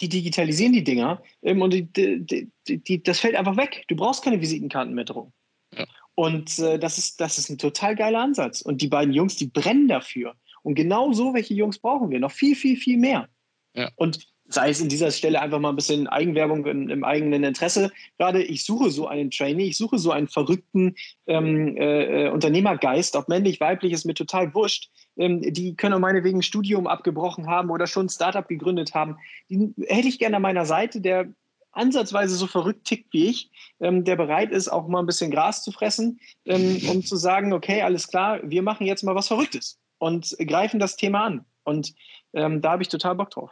die 0.00 0.08
digitalisieren 0.08 0.72
die 0.72 0.84
Dinger 0.84 1.22
ähm, 1.42 1.60
und 1.60 1.72
die, 1.72 1.84
die, 1.92 2.48
die, 2.66 3.02
das 3.02 3.20
fällt 3.20 3.36
einfach 3.36 3.56
weg. 3.56 3.84
Du 3.88 3.96
brauchst 3.96 4.24
keine 4.24 4.40
Visitenkarten 4.40 4.94
mehr 4.94 5.04
drum. 5.04 5.32
Ja. 5.76 5.86
Und 6.14 6.58
äh, 6.58 6.78
das, 6.78 6.98
ist, 6.98 7.20
das 7.20 7.38
ist 7.38 7.50
ein 7.50 7.58
total 7.58 7.94
geiler 7.96 8.20
Ansatz. 8.20 8.62
Und 8.62 8.82
die 8.82 8.88
beiden 8.88 9.12
Jungs, 9.12 9.36
die 9.36 9.46
brennen 9.46 9.88
dafür. 9.88 10.34
Und 10.62 10.74
genau 10.74 11.12
so 11.12 11.34
welche 11.34 11.54
Jungs 11.54 11.78
brauchen 11.78 12.10
wir. 12.10 12.20
Noch 12.20 12.32
viel, 12.32 12.54
viel, 12.54 12.76
viel 12.76 12.96
mehr. 12.96 13.28
Ja. 13.74 13.90
Und 13.96 14.26
sei 14.54 14.70
es 14.70 14.80
in 14.80 14.88
dieser 14.88 15.10
Stelle 15.10 15.40
einfach 15.40 15.58
mal 15.58 15.70
ein 15.70 15.76
bisschen 15.76 16.06
Eigenwerbung 16.06 16.66
im, 16.66 16.88
im 16.88 17.04
eigenen 17.04 17.44
Interesse. 17.44 17.90
Gerade 18.18 18.42
ich 18.42 18.64
suche 18.64 18.90
so 18.90 19.06
einen 19.06 19.30
Trainee, 19.30 19.66
ich 19.66 19.76
suche 19.76 19.98
so 19.98 20.10
einen 20.10 20.28
verrückten 20.28 20.94
ähm, 21.26 21.76
äh, 21.76 22.28
Unternehmergeist, 22.28 23.16
ob 23.16 23.28
männlich, 23.28 23.60
weiblich, 23.60 23.92
ist 23.92 24.04
mir 24.04 24.14
total 24.14 24.54
wurscht. 24.54 24.90
Ähm, 25.16 25.40
die 25.40 25.76
können 25.76 25.94
auch 25.94 25.98
meinetwegen 25.98 26.38
ein 26.38 26.42
Studium 26.42 26.86
abgebrochen 26.86 27.46
haben 27.46 27.70
oder 27.70 27.86
schon 27.86 28.06
ein 28.06 28.10
Startup 28.10 28.46
gegründet 28.46 28.94
haben. 28.94 29.16
Die 29.48 29.74
hätte 29.86 30.08
ich 30.08 30.18
gerne 30.18 30.36
an 30.36 30.42
meiner 30.42 30.66
Seite, 30.66 31.00
der 31.00 31.32
ansatzweise 31.72 32.36
so 32.36 32.46
verrückt 32.46 32.84
tickt 32.84 33.12
wie 33.12 33.28
ich, 33.28 33.50
ähm, 33.80 34.04
der 34.04 34.16
bereit 34.16 34.52
ist, 34.52 34.68
auch 34.68 34.86
mal 34.88 35.00
ein 35.00 35.06
bisschen 35.06 35.30
Gras 35.30 35.62
zu 35.62 35.72
fressen, 35.72 36.20
ähm, 36.44 36.80
um 36.90 37.04
zu 37.04 37.16
sagen, 37.16 37.52
okay, 37.52 37.82
alles 37.82 38.08
klar, 38.08 38.40
wir 38.42 38.62
machen 38.62 38.86
jetzt 38.86 39.02
mal 39.02 39.14
was 39.14 39.28
Verrücktes 39.28 39.80
und 39.98 40.36
greifen 40.46 40.78
das 40.78 40.96
Thema 40.96 41.24
an. 41.24 41.44
Und 41.64 41.94
ähm, 42.34 42.60
da 42.60 42.72
habe 42.72 42.82
ich 42.82 42.88
total 42.88 43.14
Bock 43.14 43.30
drauf. 43.30 43.50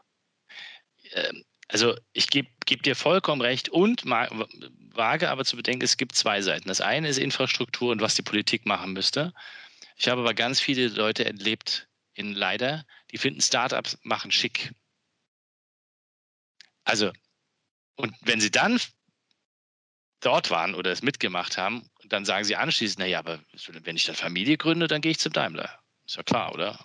Ähm, 1.13 1.45
also 1.69 1.97
ich 2.13 2.29
gebe 2.29 2.49
geb 2.67 2.83
dir 2.83 2.97
vollkommen 2.97 3.41
recht 3.41 3.69
und 3.69 4.05
wage 4.05 5.31
aber 5.31 5.45
zu 5.45 5.57
bedenken, 5.57 5.85
es 5.85 5.97
gibt 5.97 6.15
zwei 6.15 6.43
Seiten. 6.43 6.69
Das 6.69 6.81
eine 6.81 7.09
ist 7.09 7.19
Infrastruktur 7.19 7.93
und 7.93 8.01
was 8.01 8.17
die 8.17 8.23
Politik 8.23 8.67
machen 8.67 8.93
müsste. 8.93 9.33
Ich 9.97 10.09
habe 10.09 10.21
aber 10.21 10.35
ganz 10.35 10.61
viele 10.61 10.89
Leute 10.89 11.25
erlebt, 11.25 11.89
in 12.15 12.35
leider, 12.35 12.85
die 13.13 13.19
finden 13.19 13.41
Startups 13.41 13.99
machen 14.03 14.31
schick. 14.31 14.73
Also, 16.85 17.13
und 17.97 18.15
wenn 18.23 18.41
sie 18.41 18.51
dann 18.51 18.81
dort 20.21 20.51
waren 20.51 20.75
oder 20.75 20.91
es 20.91 21.03
mitgemacht 21.03 21.57
haben, 21.57 21.89
dann 22.05 22.25
sagen 22.25 22.45
sie 22.45 22.57
anschließend, 22.57 22.99
naja, 22.99 23.21
aber 23.21 23.41
wenn 23.69 23.97
ich 23.97 24.05
dann 24.05 24.17
Familie 24.17 24.57
gründe, 24.57 24.89
dann 24.89 25.01
gehe 25.01 25.13
ich 25.13 25.19
zum 25.19 25.33
Daimler. 25.33 25.79
Ist 26.05 26.17
ja 26.17 26.23
klar, 26.23 26.53
oder? 26.53 26.85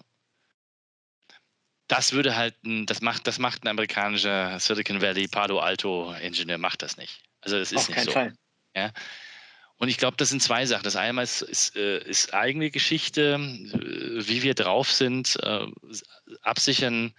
Das 1.88 2.14
würde 2.14 2.36
halt, 2.36 2.56
das 2.64 3.02
macht, 3.02 3.28
das 3.28 3.40
macht 3.40 3.64
ein 3.64 3.68
amerikanischer 3.68 4.60
Silicon 4.60 5.02
Valley 5.02 5.28
Palo 5.28 5.60
Alto 5.60 6.14
Ingenieur 6.14 6.58
macht 6.58 6.82
das 6.82 6.98
nicht. 6.98 7.22
Also 7.42 7.60
das 7.60 7.72
ist 7.72 7.78
Auf 7.78 7.90
nicht 7.90 8.06
so. 8.06 8.12
Fall. 8.12 8.34
Ja. 8.76 8.92
Und 9.78 9.90
ich 9.90 9.98
glaube, 9.98 10.18
das 10.18 10.30
sind 10.30 10.42
zwei 10.42 10.66
Sachen. 10.66 10.84
Das 10.84 10.96
eine 10.96 11.22
ist, 11.22 11.42
ist, 11.42 11.76
äh, 11.76 12.00
ist 12.00 12.34
eigene 12.34 12.72
Geschichte, 12.72 13.36
äh, 13.36 14.28
wie 14.28 14.42
wir 14.42 14.56
drauf 14.56 14.92
sind, 14.92 15.38
äh, 15.44 15.68
absichern. 16.42 17.14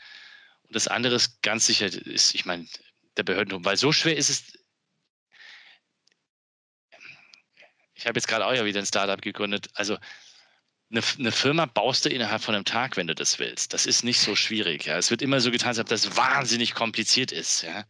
Und 0.62 0.75
das 0.75 0.89
andere 0.89 1.14
ist 1.14 1.43
ganz 1.43 1.67
sicher, 1.67 1.87
ist, 1.87 2.35
ich 2.35 2.45
meine, 2.45 2.67
der 3.17 3.23
Behörden, 3.23 3.64
weil 3.64 3.77
so 3.77 3.93
schwer 3.93 4.17
ist 4.17 4.31
es. 4.31 4.59
Ich 7.95 8.07
habe 8.07 8.19
jetzt 8.19 8.29
gerade 8.29 8.47
auch 8.47 8.53
ja 8.53 8.64
wieder 8.64 8.81
ein 8.81 8.87
Startup 8.87 9.21
gegründet. 9.21 9.69
Also 9.75 9.99
eine, 10.91 11.03
eine, 11.18 11.32
Firma 11.32 11.66
baust 11.66 12.05
du 12.05 12.09
innerhalb 12.09 12.43
von 12.43 12.55
einem 12.55 12.64
Tag, 12.64 12.97
wenn 12.97 13.07
du 13.07 13.14
das 13.14 13.39
willst. 13.39 13.72
Das 13.72 13.87
ist 13.87 14.05
nicht 14.05 14.20
so 14.20 14.37
schwierig. 14.37 14.84
Ja. 14.84 14.97
Es 14.99 15.11
wird 15.11 15.22
immer 15.22 15.41
so 15.41 15.51
getan, 15.51 15.70
als 15.70 15.78
ob 15.78 15.89
das 15.89 16.16
wahnsinnig 16.16 16.74
kompliziert 16.74 17.32
ist. 17.32 17.62
Ja. 17.62 17.84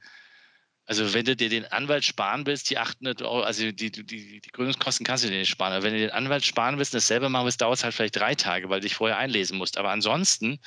Also 0.87 1.13
wenn 1.13 1.25
du 1.25 1.37
dir 1.37 1.49
den 1.49 1.67
Anwalt 1.67 2.05
sparen 2.05 2.47
willst, 2.47 2.71
die 2.71 2.79
800 2.79 3.21
Euro, 3.23 3.43
also 3.43 3.71
die, 3.71 3.91
die, 3.91 4.05
die 4.05 4.41
Gründungskosten 4.53 5.05
kannst 5.05 5.25
du 5.25 5.29
dir 5.29 5.39
nicht 5.39 5.51
sparen. 5.51 5.73
Aber 5.73 5.83
wenn 5.83 5.93
du 5.93 5.99
den 5.99 6.11
Anwalt 6.11 6.45
sparen 6.45 6.79
willst 6.79 6.95
und 6.95 6.99
das 6.99 7.09
selber 7.09 7.29
machen 7.29 7.45
willst, 7.45 7.61
dauert 7.61 7.79
es 7.79 7.85
halt 7.85 7.95
vielleicht 7.95 8.17
drei 8.17 8.35
Tage, 8.35 8.71
weil 8.71 8.81
du 8.81 8.87
dich 8.87 8.95
vorher 8.95 9.19
einlesen 9.19 9.59
musst. 9.59 9.79
Aber 9.79 9.91
ansonsten 9.91 10.61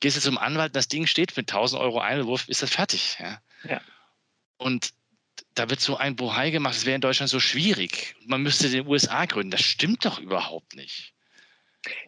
gehst 0.00 0.18
du 0.18 0.20
zum 0.20 0.38
Anwalt, 0.38 0.76
das 0.76 0.88
Ding 0.88 1.06
steht 1.06 1.36
mit 1.36 1.50
1000 1.50 1.80
Euro 1.80 2.00
Einwurf, 2.00 2.48
ist 2.48 2.62
das 2.62 2.70
fertig. 2.70 3.16
Ja. 3.18 3.40
ja. 3.64 3.80
Und 4.58 4.92
da 5.54 5.70
wird 5.70 5.80
so 5.80 5.96
ein 5.96 6.16
Bohai 6.16 6.50
gemacht, 6.50 6.76
es 6.76 6.84
wäre 6.84 6.94
in 6.94 7.00
Deutschland 7.00 7.30
so 7.30 7.40
schwierig. 7.40 8.14
Man 8.26 8.42
müsste 8.42 8.68
den 8.68 8.86
USA 8.86 9.24
gründen. 9.24 9.50
Das 9.52 9.62
stimmt 9.62 10.04
doch 10.04 10.18
überhaupt 10.18 10.76
nicht. 10.76 11.15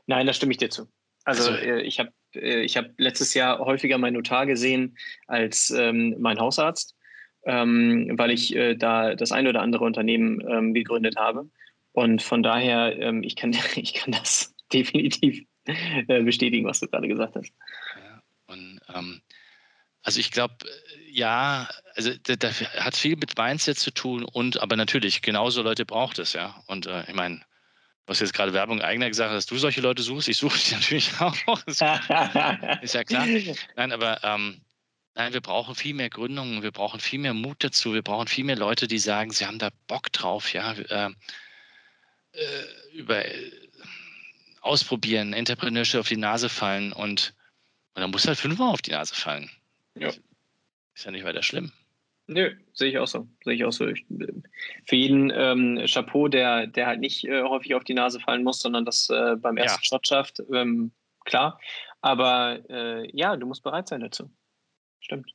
Nein, 0.07 0.26
da 0.26 0.33
stimme 0.33 0.53
ich 0.53 0.59
dir 0.59 0.70
zu. 0.70 0.89
Also, 1.24 1.51
also 1.51 1.74
ich 1.76 1.99
habe 2.01 2.11
äh, 2.35 2.62
ich 2.62 2.76
hab 2.76 2.87
letztes 2.99 3.35
Jahr 3.35 3.59
häufiger 3.59 3.99
meinen 3.99 4.14
Notar 4.14 4.47
gesehen 4.47 4.97
als 5.26 5.70
ähm, 5.70 6.16
mein 6.18 6.39
Hausarzt, 6.39 6.95
ähm, 7.45 8.12
weil 8.16 8.31
ich 8.31 8.55
äh, 8.55 8.74
da 8.74 9.14
das 9.14 9.33
ein 9.33 9.47
oder 9.47 9.62
andere 9.62 9.85
Unternehmen 9.85 10.41
ähm, 10.49 10.74
gegründet 10.74 11.16
habe. 11.16 11.49
Und 11.93 12.22
von 12.22 12.43
daher, 12.43 12.99
ähm, 12.99 13.22
ich, 13.22 13.37
kann, 13.37 13.57
ich 13.76 13.95
kann 13.95 14.12
das 14.12 14.55
definitiv 14.72 15.45
äh, 15.64 16.22
bestätigen, 16.22 16.66
was 16.66 16.81
du 16.81 16.89
gerade 16.89 17.09
gesagt 17.09 17.37
hast. 17.37 17.53
Ja, 17.97 18.22
und 18.47 18.81
ähm, 18.95 19.20
also 20.03 20.20
ich 20.20 20.31
glaube, 20.31 20.55
äh, 20.64 21.11
ja, 21.11 21.68
also 21.95 22.12
das 22.22 22.62
hat 22.76 22.97
viel 22.97 23.16
mit 23.16 23.37
Mindset 23.37 23.79
zu 23.79 23.91
tun 23.91 24.24
und 24.24 24.62
aber 24.62 24.76
natürlich, 24.76 25.22
genauso 25.22 25.62
Leute 25.62 25.85
braucht 25.85 26.18
es, 26.18 26.35
ja. 26.35 26.62
Und 26.66 26.87
äh, 26.87 27.03
ich 27.09 27.14
meine, 27.14 27.43
Du 28.09 28.12
hast 28.12 28.20
jetzt 28.20 28.32
gerade 28.32 28.54
Werbung 28.54 28.80
eigener 28.80 29.06
gesagt, 29.09 29.34
dass 29.34 29.44
du 29.44 29.59
solche 29.59 29.82
Leute 29.82 30.02
suchst. 30.02 30.28
Ich 30.28 30.38
suche 30.38 30.59
die 30.59 30.72
natürlich 30.74 31.12
auch. 31.20 31.36
ist 31.66 32.94
ja 32.94 33.04
klar. 33.04 33.26
Nein, 33.76 33.92
aber 33.92 34.24
ähm, 34.24 34.62
nein, 35.14 35.34
wir 35.34 35.42
brauchen 35.42 35.74
viel 35.74 35.92
mehr 35.92 36.09
Gründungen, 36.09 36.62
wir 36.62 36.70
brauchen 36.70 37.00
viel 37.00 37.18
mehr 37.18 37.34
Mut 37.34 37.62
dazu, 37.62 37.92
wir 37.92 38.00
brauchen 38.00 38.26
viel 38.26 38.44
mehr 38.44 38.56
Leute, 38.56 38.88
die 38.88 38.98
sagen, 38.98 39.30
sie 39.30 39.44
haben 39.44 39.59
da 39.59 39.68
Bock 39.88 40.11
drauf, 40.11 40.54
ja. 40.54 40.72
Äh, 40.72 41.11
äh, 42.32 42.64
über 42.94 43.26
äh, 43.26 43.52
ausprobieren, 44.62 45.34
Entrepreneurship 45.34 46.00
auf 46.00 46.09
die 46.09 46.16
Nase 46.16 46.48
fallen 46.48 46.94
und, 46.94 47.34
und 47.92 48.00
dann 48.00 48.11
muss 48.11 48.26
halt 48.26 48.38
fünfmal 48.38 48.72
auf 48.72 48.80
die 48.80 48.92
Nase 48.92 49.14
fallen. 49.14 49.50
Ja. 49.96 50.09
Ist 50.94 51.04
ja 51.04 51.11
nicht 51.11 51.24
weiter 51.24 51.42
schlimm. 51.42 51.72
Nö, 52.31 52.51
sehe 52.74 52.91
ich 52.91 52.99
auch 52.99 53.07
so. 53.07 53.26
Sehe 53.43 53.55
ich 53.55 53.64
auch 53.64 53.72
so. 53.72 53.89
Ich, 53.89 54.05
für 54.85 54.97
jeden 54.97 55.33
ähm, 55.35 55.83
Chapeau, 55.87 56.29
der, 56.29 56.66
der 56.66 56.87
halt 56.87 57.01
nicht 57.01 57.24
äh, 57.24 57.43
häufig 57.43 57.74
auf 57.74 57.85
die 57.85 57.95
Nase 57.95 58.20
fallen 58.20 58.45
muss, 58.45 58.61
sondern 58.61 58.85
das 58.85 59.09
äh, 59.09 59.37
beim 59.37 59.57
ersten 59.57 59.81
ja. 59.83 59.85
Shot 59.85 60.07
schafft, 60.07 60.43
ähm, 60.53 60.93
klar. 61.24 61.59
Aber 62.03 62.61
äh, 62.68 63.09
ja, 63.16 63.35
du 63.35 63.47
musst 63.47 63.62
bereit 63.62 63.89
sein 63.89 64.03
dazu. 64.03 64.31
Stimmt. 65.01 65.33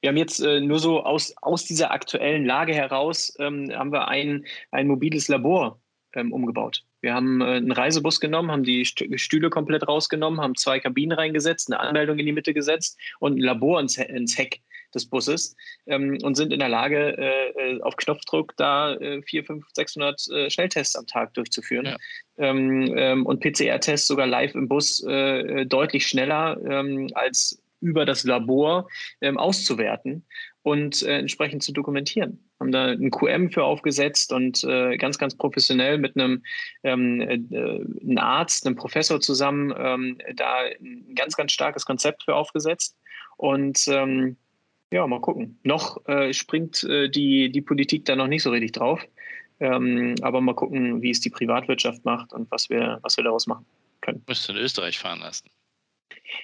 Wir 0.00 0.10
haben 0.10 0.18
jetzt 0.18 0.40
äh, 0.40 0.60
nur 0.60 0.78
so 0.78 1.02
aus, 1.02 1.34
aus 1.40 1.64
dieser 1.64 1.90
aktuellen 1.90 2.44
Lage 2.44 2.74
heraus, 2.74 3.34
ähm, 3.38 3.72
haben 3.74 3.92
wir 3.92 4.08
ein, 4.08 4.44
ein 4.70 4.88
mobiles 4.88 5.28
Labor 5.28 5.80
ähm, 6.12 6.32
umgebaut. 6.32 6.84
Wir 7.00 7.14
haben 7.14 7.40
äh, 7.40 7.44
einen 7.44 7.72
Reisebus 7.72 8.20
genommen, 8.20 8.50
haben 8.50 8.64
die 8.64 8.84
Stühle 8.84 9.48
komplett 9.48 9.88
rausgenommen, 9.88 10.40
haben 10.40 10.56
zwei 10.56 10.78
Kabinen 10.78 11.16
reingesetzt, 11.16 11.72
eine 11.72 11.80
Anmeldung 11.80 12.18
in 12.18 12.26
die 12.26 12.32
Mitte 12.32 12.52
gesetzt 12.52 12.98
und 13.18 13.36
ein 13.38 13.42
Labor 13.42 13.80
ins, 13.80 13.96
ins 13.96 14.36
Heck 14.36 14.60
des 14.96 15.06
Busses 15.06 15.54
ähm, 15.86 16.18
und 16.22 16.34
sind 16.34 16.52
in 16.52 16.58
der 16.58 16.68
Lage, 16.68 17.16
äh, 17.16 17.74
äh 17.74 17.80
auf 17.82 17.96
Knopfdruck 17.96 18.56
da 18.56 18.94
äh, 18.94 19.22
400, 19.22 19.46
500, 19.46 19.76
600 19.76 20.28
äh, 20.30 20.50
Schnelltests 20.50 20.96
am 20.96 21.06
Tag 21.06 21.34
durchzuführen. 21.34 21.86
Ja. 21.86 21.96
Ähm, 22.38 22.92
ähm, 22.96 23.26
und 23.26 23.40
PCR-Tests 23.40 24.08
sogar 24.08 24.26
live 24.26 24.54
im 24.54 24.68
Bus 24.68 25.02
äh, 25.04 25.64
deutlich 25.66 26.06
schneller 26.06 26.58
ähm, 26.68 27.08
als 27.14 27.62
über 27.80 28.04
das 28.04 28.24
Labor 28.24 28.88
ähm, 29.20 29.38
auszuwerten 29.38 30.24
und 30.62 31.02
äh, 31.02 31.18
entsprechend 31.18 31.62
zu 31.62 31.72
dokumentieren. 31.72 32.42
Haben 32.58 32.72
da 32.72 32.86
ein 32.86 33.10
QM 33.10 33.50
für 33.50 33.64
aufgesetzt 33.64 34.32
und 34.32 34.64
äh, 34.64 34.96
ganz, 34.96 35.18
ganz 35.18 35.36
professionell 35.36 35.98
mit 35.98 36.16
einem, 36.16 36.42
ähm, 36.82 37.20
äh, 37.20 37.34
einem 37.34 38.18
Arzt, 38.18 38.66
einem 38.66 38.76
Professor 38.76 39.20
zusammen 39.20 39.72
ähm, 39.76 40.18
da 40.34 40.62
ein 40.80 41.14
ganz, 41.14 41.36
ganz 41.36 41.52
starkes 41.52 41.84
Konzept 41.84 42.24
für 42.24 42.34
aufgesetzt. 42.34 42.96
Und 43.36 43.86
ähm, 43.88 44.36
ja, 44.92 45.06
mal 45.06 45.20
gucken. 45.20 45.58
Noch 45.62 46.06
äh, 46.06 46.32
springt 46.32 46.84
äh, 46.84 47.08
die, 47.08 47.50
die 47.50 47.62
Politik 47.62 48.04
da 48.04 48.16
noch 48.16 48.28
nicht 48.28 48.42
so 48.42 48.50
richtig 48.50 48.72
drauf. 48.72 49.00
Ähm, 49.58 50.14
aber 50.22 50.40
mal 50.40 50.54
gucken, 50.54 51.02
wie 51.02 51.10
es 51.10 51.20
die 51.20 51.30
Privatwirtschaft 51.30 52.04
macht 52.04 52.32
und 52.32 52.50
was 52.50 52.68
wir, 52.68 52.98
was 53.02 53.16
wir 53.16 53.24
daraus 53.24 53.46
machen 53.46 53.64
können. 54.00 54.22
Müsst 54.28 54.48
du 54.48 54.52
in 54.52 54.58
Österreich 54.58 54.98
fahren 54.98 55.20
lassen. 55.20 55.48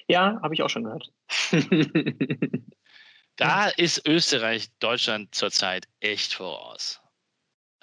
Ja, 0.07 0.39
habe 0.41 0.53
ich 0.53 0.63
auch 0.63 0.69
schon 0.69 0.83
gehört. 0.83 1.11
da 3.35 3.67
ist 3.69 4.07
Österreich 4.07 4.69
Deutschland 4.79 5.33
zurzeit 5.35 5.87
echt 5.99 6.33
voraus. 6.33 7.02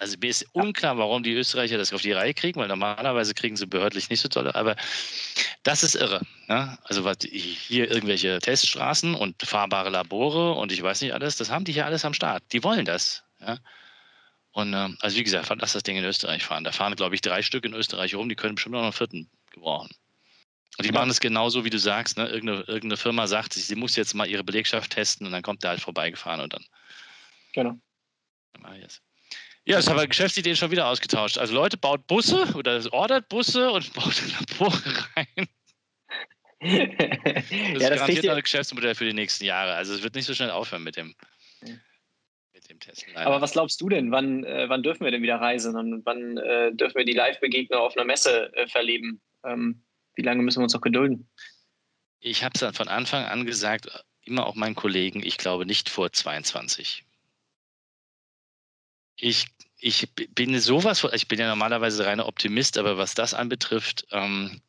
Also 0.00 0.16
mir 0.18 0.30
ist 0.30 0.46
unklar, 0.52 0.96
warum 0.96 1.22
die 1.22 1.34
Österreicher 1.34 1.76
das 1.76 1.92
auf 1.92 2.00
die 2.00 2.12
Reihe 2.12 2.32
kriegen, 2.32 2.58
weil 2.58 2.68
normalerweise 2.68 3.34
kriegen 3.34 3.56
sie 3.56 3.66
behördlich 3.66 4.08
nicht 4.08 4.20
so 4.20 4.28
tolle, 4.28 4.54
aber 4.54 4.74
das 5.62 5.82
ist 5.82 5.94
irre. 5.94 6.22
Ne? 6.48 6.78
Also 6.84 7.04
was, 7.04 7.18
hier 7.20 7.90
irgendwelche 7.90 8.38
Teststraßen 8.38 9.14
und 9.14 9.42
fahrbare 9.42 9.90
Labore 9.90 10.52
und 10.54 10.72
ich 10.72 10.82
weiß 10.82 11.02
nicht 11.02 11.12
alles, 11.12 11.36
das 11.36 11.50
haben 11.50 11.66
die 11.66 11.72
hier 11.72 11.84
alles 11.84 12.06
am 12.06 12.14
Start. 12.14 12.42
Die 12.52 12.64
wollen 12.64 12.86
das. 12.86 13.24
Ja? 13.40 13.58
Und 14.52 14.72
ähm, 14.72 14.96
also 15.00 15.18
wie 15.18 15.22
gesagt, 15.22 15.52
lass 15.60 15.74
das 15.74 15.82
Ding 15.82 15.98
in 15.98 16.04
Österreich 16.04 16.44
fahren. 16.44 16.64
Da 16.64 16.72
fahren, 16.72 16.96
glaube 16.96 17.14
ich, 17.14 17.20
drei 17.20 17.42
Stück 17.42 17.66
in 17.66 17.74
Österreich 17.74 18.14
rum, 18.14 18.30
die 18.30 18.36
können 18.36 18.54
bestimmt 18.54 18.76
noch 18.76 18.82
einen 18.82 18.94
vierten 18.94 19.28
gebrauchen. 19.50 19.90
Und 20.78 20.86
die 20.86 20.92
machen 20.92 21.10
es 21.10 21.20
genauso, 21.20 21.66
wie 21.66 21.70
du 21.70 21.78
sagst. 21.78 22.16
Ne? 22.16 22.26
Irgendeine, 22.26 22.60
irgendeine 22.60 22.96
Firma 22.96 23.26
sagt, 23.26 23.52
sie 23.52 23.74
muss 23.74 23.96
jetzt 23.96 24.14
mal 24.14 24.26
ihre 24.26 24.44
Belegschaft 24.44 24.92
testen 24.92 25.26
und 25.26 25.32
dann 25.32 25.42
kommt 25.42 25.62
der 25.62 25.70
halt 25.70 25.80
vorbeigefahren 25.80 26.40
und 26.40 26.54
dann. 26.54 26.64
Genau. 27.52 27.76
Dann 28.54 28.62
mache 28.62 28.78
ich 28.78 28.84
es. 28.86 29.02
Ja, 29.66 29.76
das 29.76 29.88
haben 29.88 29.98
wir 29.98 30.06
Geschäftsideen 30.06 30.56
schon 30.56 30.70
wieder 30.70 30.88
ausgetauscht. 30.88 31.38
Also 31.38 31.54
Leute, 31.54 31.76
baut 31.76 32.06
Busse 32.06 32.46
oder 32.54 32.82
ordert 32.92 33.28
Busse 33.28 33.70
und 33.70 33.92
baut 33.94 34.22
Labore 34.38 35.06
rein. 35.16 35.48
das 36.60 37.50
ist 37.50 37.80
ja, 37.80 37.88
das 37.88 37.98
garantiert 37.98 38.24
noch 38.24 38.36
ein 38.36 38.42
Geschäftsmodell 38.42 38.94
für 38.94 39.04
die 39.04 39.14
nächsten 39.14 39.44
Jahre. 39.44 39.74
Also 39.74 39.94
es 39.94 40.02
wird 40.02 40.14
nicht 40.14 40.26
so 40.26 40.34
schnell 40.34 40.50
aufhören 40.50 40.82
mit 40.82 40.96
dem, 40.96 41.14
mit 42.52 42.68
dem 42.68 42.80
Testen. 42.80 43.14
Leider. 43.14 43.26
Aber 43.26 43.40
was 43.40 43.52
glaubst 43.52 43.80
du 43.80 43.88
denn? 43.88 44.10
Wann, 44.10 44.44
äh, 44.44 44.68
wann 44.68 44.82
dürfen 44.82 45.04
wir 45.04 45.10
denn 45.10 45.22
wieder 45.22 45.36
reisen 45.36 45.76
und 45.76 46.04
wann 46.04 46.36
äh, 46.36 46.74
dürfen 46.74 46.96
wir 46.96 47.04
die 47.04 47.14
Live-Begegnung 47.14 47.80
auf 47.80 47.96
einer 47.96 48.04
Messe 48.04 48.52
äh, 48.54 48.66
verleben? 48.66 49.20
Ähm, 49.44 49.82
wie 50.14 50.22
lange 50.22 50.42
müssen 50.42 50.58
wir 50.58 50.64
uns 50.64 50.74
noch 50.74 50.82
gedulden? 50.82 51.28
Ich 52.20 52.44
habe 52.44 52.52
es 52.54 52.76
von 52.76 52.88
Anfang 52.88 53.24
an 53.24 53.46
gesagt, 53.46 53.88
immer 54.22 54.46
auch 54.46 54.54
meinen 54.54 54.74
Kollegen, 54.74 55.22
ich 55.24 55.38
glaube 55.38 55.64
nicht 55.64 55.88
vor 55.88 56.12
22. 56.12 57.04
Ich, 59.20 59.46
ich 59.78 60.08
bin 60.14 60.58
sowas, 60.60 61.06
ich 61.12 61.28
bin 61.28 61.38
ja 61.38 61.48
normalerweise 61.48 62.06
reiner 62.06 62.26
Optimist, 62.26 62.78
aber 62.78 62.98
was 62.98 63.14
das 63.14 63.34
anbetrifft, 63.34 64.06
ähm, 64.10 64.60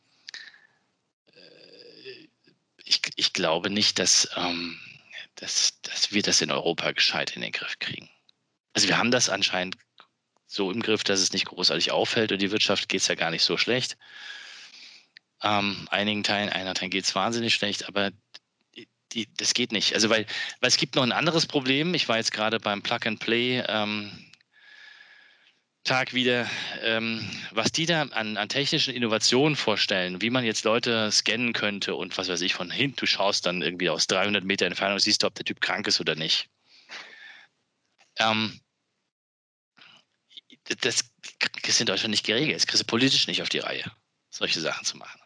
äh, 1.34 2.28
ich, 2.84 3.02
ich 3.16 3.34
glaube 3.34 3.70
nicht, 3.70 4.00
dass, 4.00 4.30
ähm, 4.36 4.80
dass, 5.36 5.82
dass 5.82 6.12
wir 6.12 6.22
das 6.22 6.42
in 6.42 6.52
Europa 6.52 6.92
gescheit 6.92 7.36
in 7.36 7.42
den 7.42 7.52
Griff 7.52 7.80
kriegen. 7.80 8.10
Also 8.74 8.88
wir 8.88 8.98
haben 8.98 9.12
das 9.12 9.30
anscheinend 9.30 9.78
so 10.48 10.70
im 10.70 10.82
Griff, 10.82 11.04
dass 11.04 11.22
es 11.22 11.32
nicht 11.32 11.46
großartig 11.46 11.92
auffällt 11.92 12.32
und 12.32 12.42
die 12.42 12.52
Wirtschaft 12.52 12.90
geht 12.90 13.02
es 13.02 13.08
ja 13.08 13.16
gar 13.16 13.32
nicht 13.32 13.44
so 13.44 13.58
schlecht. 13.58 13.98
Ähm, 15.42 15.88
einigen 15.90 16.24
Teilen, 16.24 16.50
einer 16.50 16.74
Teilen 16.74 16.92
geht 16.92 17.06
es 17.06 17.16
wahnsinnig 17.16 17.54
schlecht, 17.54 17.88
aber 17.88 18.12
die, 19.14 19.28
das 19.38 19.54
geht 19.54 19.72
nicht. 19.72 19.94
Also 19.94 20.10
weil, 20.10 20.26
weil 20.60 20.68
es 20.68 20.78
gibt 20.78 20.96
noch 20.96 21.04
ein 21.04 21.12
anderes 21.12 21.46
Problem. 21.46 21.94
Ich 21.94 22.08
war 22.08 22.18
jetzt 22.18 22.32
gerade 22.32 22.60
beim 22.60 22.82
Plug 22.82 23.00
and 23.06 23.20
Play 23.20 23.64
ähm, 23.68 24.31
Tag 25.84 26.14
wieder, 26.14 26.48
ähm, 26.82 27.28
was 27.52 27.72
die 27.72 27.88
da 27.88 28.04
an, 28.04 28.38
an, 28.38 28.50
technischen 28.50 28.94
Innovationen 28.94 29.56
vorstellen, 29.56 30.22
wie 30.22 30.30
man 30.30 30.44
jetzt 30.44 30.64
Leute 30.64 31.12
scannen 31.12 31.54
könnte 31.54 31.96
und 31.96 32.16
was 32.18 32.30
weiß 32.30 32.42
ich, 32.42 32.54
von 32.54 32.70
hinten, 32.70 32.98
du 32.98 33.06
schaust 33.08 33.48
dann 33.48 33.64
irgendwie 33.64 33.90
aus 33.90 34.06
300 34.06 34.44
Meter 34.44 34.68
Entfernung, 34.68 35.00
siehst 35.00 35.24
du, 35.24 35.28
ob 35.28 35.34
der 35.34 35.46
Typ 35.46 35.60
krank 35.60 35.88
ist 35.88 36.00
oder 36.00 36.14
nicht. 36.16 36.50
Ähm, 38.18 38.62
das 40.82 41.04
ist 41.66 41.80
in 41.80 41.88
Deutschland 41.88 42.12
nicht 42.12 42.26
geregelt. 42.26 42.56
Das 42.56 42.68
kriegst 42.68 42.84
du 42.84 42.86
politisch 42.86 43.28
nicht 43.28 43.42
auf 43.42 43.50
die 43.50 43.60
Reihe, 43.60 43.92
solche 44.30 44.62
Sachen 44.62 44.86
zu 44.86 44.98
machen. 44.98 45.20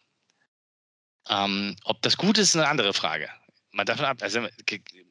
Ähm, 1.28 1.76
ob 1.84 2.02
das 2.02 2.16
gut 2.16 2.38
ist, 2.38 2.50
ist 2.50 2.56
eine 2.56 2.70
andere 2.70 2.94
Frage. 2.94 3.30
Man 3.72 3.86
davon 3.86 4.06
ab, 4.06 4.22
also 4.22 4.48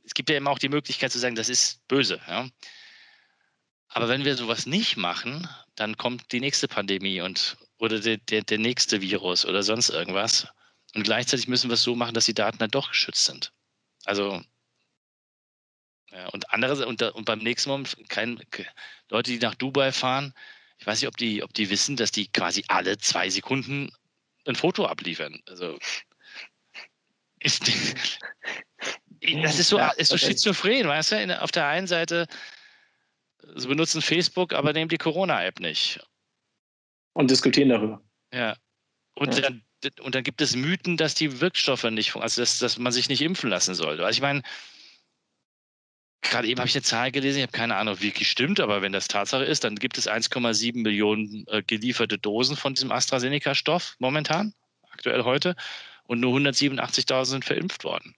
es 0.04 0.14
gibt 0.14 0.30
ja 0.30 0.36
immer 0.38 0.50
auch 0.50 0.58
die 0.58 0.70
Möglichkeit 0.70 1.12
zu 1.12 1.18
sagen, 1.18 1.34
das 1.34 1.50
ist 1.50 1.86
böse. 1.86 2.20
Ja? 2.26 2.48
Aber 3.94 4.08
wenn 4.08 4.24
wir 4.24 4.36
sowas 4.36 4.66
nicht 4.66 4.96
machen, 4.96 5.48
dann 5.76 5.96
kommt 5.96 6.32
die 6.32 6.40
nächste 6.40 6.66
Pandemie 6.66 7.20
und 7.20 7.56
oder 7.78 8.00
der, 8.00 8.16
der, 8.16 8.42
der 8.42 8.58
nächste 8.58 9.00
Virus 9.00 9.46
oder 9.46 9.62
sonst 9.62 9.88
irgendwas. 9.88 10.48
Und 10.96 11.04
gleichzeitig 11.04 11.46
müssen 11.46 11.70
wir 11.70 11.74
es 11.74 11.84
so 11.84 11.94
machen, 11.94 12.12
dass 12.12 12.26
die 12.26 12.34
Daten 12.34 12.58
dann 12.58 12.72
doch 12.72 12.88
geschützt 12.88 13.24
sind. 13.24 13.52
Also 14.04 14.42
ja, 16.10 16.26
und 16.30 16.50
andere 16.52 16.86
und, 16.86 17.02
und 17.02 17.24
beim 17.24 17.38
nächsten 17.38 17.70
Mal 17.70 17.84
kein, 18.08 18.44
Leute, 19.10 19.30
die 19.30 19.38
nach 19.38 19.54
Dubai 19.54 19.92
fahren, 19.92 20.34
ich 20.78 20.86
weiß 20.86 21.00
nicht, 21.00 21.08
ob 21.08 21.16
die, 21.16 21.44
ob 21.44 21.54
die 21.54 21.70
wissen, 21.70 21.94
dass 21.94 22.10
die 22.10 22.26
quasi 22.26 22.64
alle 22.66 22.98
zwei 22.98 23.30
Sekunden 23.30 23.92
ein 24.44 24.56
Foto 24.56 24.86
abliefern. 24.86 25.40
Also 25.46 25.78
ist, 27.38 27.62
das 29.42 29.58
ist 29.60 29.68
so, 29.68 29.78
ist 29.96 30.08
so 30.08 30.18
schizophren, 30.18 30.88
weißt 30.88 31.12
du? 31.12 31.42
Auf 31.42 31.52
der 31.52 31.68
einen 31.68 31.86
Seite 31.86 32.26
sie 33.54 33.68
benutzen 33.68 34.02
Facebook, 34.02 34.52
aber 34.52 34.72
nehmen 34.72 34.88
die 34.88 34.98
Corona-App 34.98 35.60
nicht. 35.60 36.00
Und 37.12 37.30
diskutieren 37.30 37.68
darüber. 37.68 38.02
Ja. 38.32 38.56
Und, 39.14 39.34
ja. 39.36 39.42
Dann, 39.42 39.62
und 40.00 40.14
dann 40.14 40.24
gibt 40.24 40.40
es 40.40 40.56
Mythen, 40.56 40.96
dass 40.96 41.14
die 41.14 41.40
Wirkstoffe 41.40 41.84
nicht 41.84 42.10
funktionieren, 42.10 42.22
also 42.22 42.42
dass, 42.42 42.58
dass 42.58 42.78
man 42.78 42.92
sich 42.92 43.08
nicht 43.08 43.22
impfen 43.22 43.50
lassen 43.50 43.74
sollte. 43.74 44.04
Also 44.04 44.16
ich 44.16 44.22
meine, 44.22 44.42
gerade 46.22 46.48
eben 46.48 46.58
habe 46.58 46.68
ich 46.68 46.74
eine 46.74 46.82
Zahl 46.82 47.12
gelesen, 47.12 47.38
ich 47.38 47.42
habe 47.42 47.52
keine 47.52 47.76
Ahnung, 47.76 48.00
wie 48.00 48.10
die 48.10 48.24
stimmt, 48.24 48.58
aber 48.58 48.82
wenn 48.82 48.92
das 48.92 49.08
Tatsache 49.08 49.44
ist, 49.44 49.62
dann 49.62 49.76
gibt 49.76 49.98
es 49.98 50.08
1,7 50.08 50.82
Millionen 50.82 51.46
äh, 51.48 51.62
gelieferte 51.62 52.18
Dosen 52.18 52.56
von 52.56 52.74
diesem 52.74 52.90
AstraZeneca-Stoff 52.90 53.94
momentan, 53.98 54.54
aktuell 54.90 55.22
heute, 55.24 55.54
und 56.04 56.20
nur 56.20 56.36
187.000 56.36 57.24
sind 57.24 57.44
verimpft 57.44 57.84
worden. 57.84 58.14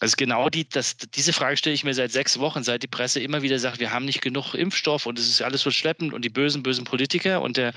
Also 0.00 0.16
genau 0.16 0.48
die, 0.48 0.68
das, 0.68 0.96
diese 0.96 1.32
Frage 1.32 1.56
stelle 1.56 1.74
ich 1.74 1.84
mir 1.84 1.94
seit 1.94 2.10
sechs 2.12 2.38
Wochen, 2.38 2.62
seit 2.62 2.82
die 2.82 2.88
Presse 2.88 3.20
immer 3.20 3.42
wieder 3.42 3.58
sagt, 3.58 3.78
wir 3.78 3.92
haben 3.92 4.04
nicht 4.04 4.20
genug 4.20 4.54
Impfstoff 4.54 5.06
und 5.06 5.18
es 5.18 5.28
ist 5.28 5.42
alles 5.42 5.62
so 5.62 5.70
schleppend 5.70 6.12
und 6.12 6.24
die 6.24 6.30
bösen, 6.30 6.62
bösen 6.62 6.84
Politiker 6.84 7.42
und 7.42 7.56
der, 7.56 7.72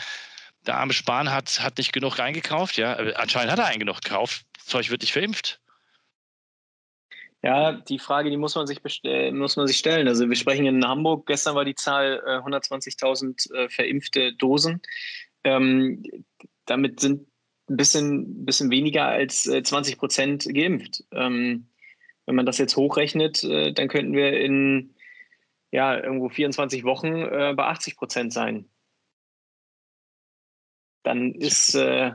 der 0.66 0.78
arme 0.78 0.94
Spahn 0.94 1.32
hat, 1.32 1.62
hat 1.62 1.78
nicht 1.78 1.94
genug 1.94 2.20
reingekauft. 2.20 2.78
Ja, 2.78 2.94
anscheinend 2.94 3.52
hat 3.52 3.60
er 3.60 3.68
einen 3.68 3.80
genug 3.80 4.02
gekauft. 4.02 4.46
Zeug 4.66 4.90
wird 4.90 5.02
nicht 5.02 5.14
verimpft. 5.14 5.60
Ja, 7.44 7.74
die 7.74 8.00
Frage, 8.00 8.30
die 8.30 8.38
muss 8.38 8.56
man 8.56 8.66
sich, 8.66 8.82
muss 9.32 9.56
man 9.56 9.68
sich 9.68 9.78
stellen. 9.78 10.08
Also 10.08 10.28
wir 10.28 10.36
sprechen 10.36 10.66
in 10.66 10.86
Hamburg, 10.86 11.28
gestern 11.28 11.56
war 11.56 11.66
die 11.66 11.76
Zahl 11.76 12.22
äh, 12.26 12.40
120.000 12.40 13.54
äh, 13.54 13.70
verimpfte 13.70 14.34
Dosen. 14.34 14.82
Ähm, 15.44 16.04
damit 16.66 17.00
sind 17.00 17.28
ein 17.70 17.78
bisschen, 17.78 18.46
bisschen 18.46 18.72
weniger 18.72 19.06
als 19.06 19.46
äh, 19.46 19.62
20 19.62 19.98
Prozent 19.98 20.48
geimpft. 20.52 21.04
Ähm, 21.12 21.70
wenn 22.28 22.36
man 22.36 22.46
das 22.46 22.60
jetzt 22.60 22.76
hochrechnet, 22.76 23.44
äh, 23.44 23.74
dann 23.74 23.88
könnten 23.88 24.14
wir 24.14 24.40
in 24.40 24.94
ja, 25.72 25.98
irgendwo 25.98 26.30
24 26.30 26.84
Wochen 26.84 27.16
äh, 27.16 27.54
bei 27.56 27.66
80 27.66 27.98
Prozent 27.98 28.34
sein. 28.34 28.70
Dann 31.04 31.34
ist 31.34 31.74
äh, 31.76 32.12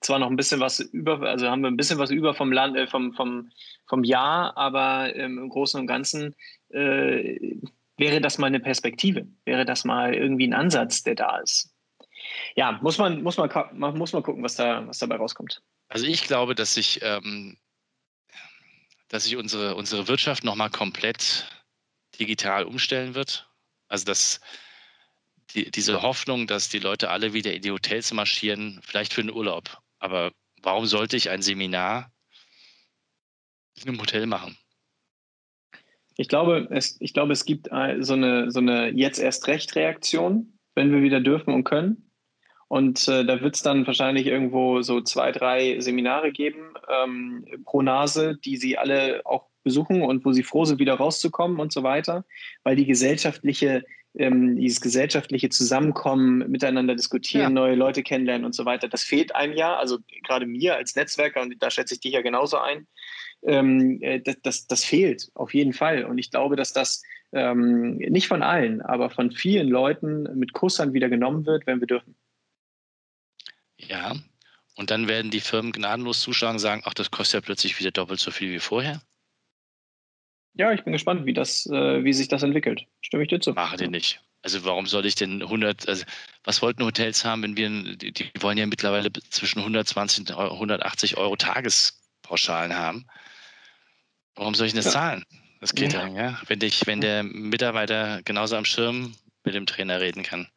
zwar 0.00 0.18
noch 0.18 0.30
ein 0.30 0.36
bisschen 0.36 0.60
was 0.60 0.80
über, 0.80 1.20
also 1.22 1.48
haben 1.48 1.62
wir 1.62 1.68
ein 1.68 1.76
bisschen 1.76 1.98
was 1.98 2.10
über 2.10 2.34
vom 2.34 2.52
Land, 2.52 2.76
äh, 2.76 2.86
vom, 2.86 3.12
vom, 3.14 3.50
vom 3.86 4.04
Jahr, 4.04 4.56
aber 4.56 5.14
ähm, 5.14 5.38
im 5.38 5.48
Großen 5.48 5.80
und 5.80 5.86
Ganzen 5.86 6.34
äh, 6.70 7.56
wäre 7.96 8.20
das 8.20 8.38
mal 8.38 8.46
eine 8.46 8.60
Perspektive, 8.60 9.26
wäre 9.44 9.64
das 9.64 9.84
mal 9.84 10.14
irgendwie 10.14 10.46
ein 10.46 10.54
Ansatz, 10.54 11.02
der 11.02 11.16
da 11.16 11.38
ist. 11.38 11.74
Ja, 12.54 12.78
muss 12.82 12.98
man, 12.98 13.22
muss 13.22 13.36
man, 13.36 13.50
muss 13.74 14.12
man 14.12 14.22
gucken, 14.22 14.42
was, 14.42 14.56
da, 14.56 14.86
was 14.86 14.98
dabei 14.98 15.16
rauskommt. 15.16 15.62
Also 15.88 16.06
ich 16.06 16.22
glaube, 16.22 16.54
dass 16.54 16.74
sich 16.74 17.00
ähm, 17.02 17.56
dass 19.08 19.24
sich 19.24 19.36
unsere, 19.36 19.74
unsere 19.74 20.08
Wirtschaft 20.08 20.44
nochmal 20.44 20.70
komplett 20.70 21.46
digital 22.18 22.64
umstellen 22.64 23.14
wird. 23.14 23.48
Also 23.88 24.04
dass 24.04 24.40
die, 25.54 25.70
diese 25.70 26.02
Hoffnung, 26.02 26.46
dass 26.46 26.68
die 26.68 26.78
Leute 26.78 27.10
alle 27.10 27.32
wieder 27.32 27.54
in 27.54 27.62
die 27.62 27.70
Hotels 27.70 28.12
marschieren, 28.12 28.80
vielleicht 28.82 29.12
für 29.14 29.22
den 29.22 29.32
Urlaub. 29.32 29.78
Aber 29.98 30.32
warum 30.62 30.86
sollte 30.86 31.16
ich 31.16 31.30
ein 31.30 31.42
Seminar 31.42 32.12
in 33.76 33.88
einem 33.88 34.00
Hotel 34.00 34.26
machen? 34.26 34.56
Ich 36.16 36.28
glaube, 36.28 36.68
es, 36.70 37.00
ich 37.00 37.14
glaube, 37.14 37.32
es 37.32 37.44
gibt 37.44 37.68
so 37.68 38.12
eine, 38.12 38.50
so 38.50 38.58
eine 38.58 38.90
jetzt 38.90 39.18
erst 39.18 39.46
recht 39.46 39.74
Reaktion, 39.76 40.58
wenn 40.74 40.92
wir 40.92 41.00
wieder 41.00 41.20
dürfen 41.20 41.54
und 41.54 41.64
können. 41.64 42.07
Und 42.68 43.08
äh, 43.08 43.24
da 43.24 43.40
wird 43.40 43.56
es 43.56 43.62
dann 43.62 43.86
wahrscheinlich 43.86 44.26
irgendwo 44.26 44.82
so 44.82 45.00
zwei, 45.00 45.32
drei 45.32 45.80
Seminare 45.80 46.32
geben 46.32 46.74
ähm, 46.88 47.44
pro 47.64 47.80
Nase, 47.80 48.36
die 48.44 48.58
sie 48.58 48.76
alle 48.76 49.22
auch 49.24 49.46
besuchen 49.64 50.02
und 50.02 50.24
wo 50.24 50.32
sie 50.32 50.42
froh 50.42 50.64
sind, 50.64 50.78
wieder 50.78 50.94
rauszukommen 50.94 51.58
und 51.60 51.72
so 51.72 51.82
weiter, 51.82 52.24
weil 52.64 52.76
die 52.76 52.86
gesellschaftliche, 52.86 53.84
ähm, 54.16 54.56
dieses 54.56 54.80
gesellschaftliche 54.80 55.48
Zusammenkommen, 55.48 56.50
miteinander 56.50 56.94
diskutieren, 56.94 57.42
ja. 57.42 57.50
neue 57.50 57.74
Leute 57.74 58.02
kennenlernen 58.02 58.44
und 58.44 58.54
so 58.54 58.64
weiter, 58.64 58.88
das 58.88 59.02
fehlt 59.02 59.34
einem 59.34 59.54
ja, 59.54 59.76
also 59.76 59.98
gerade 60.26 60.46
mir 60.46 60.76
als 60.76 60.94
Netzwerker, 60.94 61.42
und 61.42 61.54
da 61.60 61.70
schätze 61.70 61.94
ich 61.94 62.00
dich 62.00 62.12
ja 62.12 62.22
genauso 62.22 62.58
ein, 62.58 62.86
ähm, 63.42 63.98
äh, 64.02 64.20
das, 64.20 64.36
das, 64.42 64.66
das 64.66 64.84
fehlt 64.84 65.30
auf 65.34 65.54
jeden 65.54 65.72
Fall. 65.72 66.04
Und 66.04 66.18
ich 66.18 66.30
glaube, 66.30 66.56
dass 66.56 66.72
das 66.72 67.02
ähm, 67.32 67.96
nicht 67.96 68.28
von 68.28 68.42
allen, 68.42 68.80
aber 68.82 69.10
von 69.10 69.30
vielen 69.30 69.68
Leuten 69.68 70.28
mit 70.38 70.52
Kusshand 70.52 70.92
wieder 70.92 71.08
genommen 71.08 71.46
wird, 71.46 71.66
wenn 71.66 71.80
wir 71.80 71.86
dürfen. 71.86 72.14
Ja, 73.78 74.16
und 74.74 74.90
dann 74.90 75.08
werden 75.08 75.30
die 75.30 75.40
Firmen 75.40 75.72
gnadenlos 75.72 76.20
zuschlagen 76.20 76.56
und 76.56 76.60
sagen, 76.60 76.82
ach, 76.84 76.94
das 76.94 77.10
kostet 77.10 77.34
ja 77.34 77.40
plötzlich 77.44 77.78
wieder 77.80 77.90
doppelt 77.90 78.20
so 78.20 78.30
viel 78.30 78.52
wie 78.52 78.60
vorher. 78.60 79.00
Ja, 80.54 80.72
ich 80.72 80.82
bin 80.82 80.92
gespannt, 80.92 81.24
wie, 81.24 81.32
das, 81.32 81.66
äh, 81.66 82.04
wie 82.04 82.12
sich 82.12 82.28
das 82.28 82.42
entwickelt. 82.42 82.84
Stimme 83.00 83.22
ich 83.22 83.28
dir 83.28 83.40
zu. 83.40 83.52
Mache 83.52 83.76
den 83.76 83.92
nicht. 83.92 84.20
Also 84.42 84.64
warum 84.64 84.86
soll 84.86 85.06
ich 85.06 85.14
denn 85.14 85.42
100, 85.42 85.88
also 85.88 86.04
was 86.44 86.62
wollten 86.62 86.84
Hotels 86.84 87.24
haben, 87.24 87.42
wenn 87.42 87.56
wir, 87.56 87.96
die, 87.96 88.12
die 88.12 88.30
wollen 88.40 88.58
ja 88.58 88.66
mittlerweile 88.66 89.12
zwischen 89.30 89.58
120 89.58 90.30
und 90.30 90.36
180 90.36 91.16
Euro 91.16 91.36
Tagespauschalen 91.36 92.76
haben. 92.76 93.06
Warum 94.36 94.54
soll 94.54 94.68
ich 94.68 94.72
denn 94.72 94.82
das 94.82 94.94
ja. 94.94 95.00
zahlen? 95.00 95.24
Das 95.60 95.74
geht 95.74 95.92
ja. 95.92 96.02
dann, 96.02 96.14
ja. 96.14 96.40
Wenn, 96.46 96.60
ich, 96.60 96.86
wenn 96.86 97.00
der 97.00 97.24
Mitarbeiter 97.24 98.22
genauso 98.24 98.56
am 98.56 98.64
Schirm 98.64 99.14
mit 99.44 99.54
dem 99.54 99.66
Trainer 99.66 100.00
reden 100.00 100.22
kann. 100.22 100.48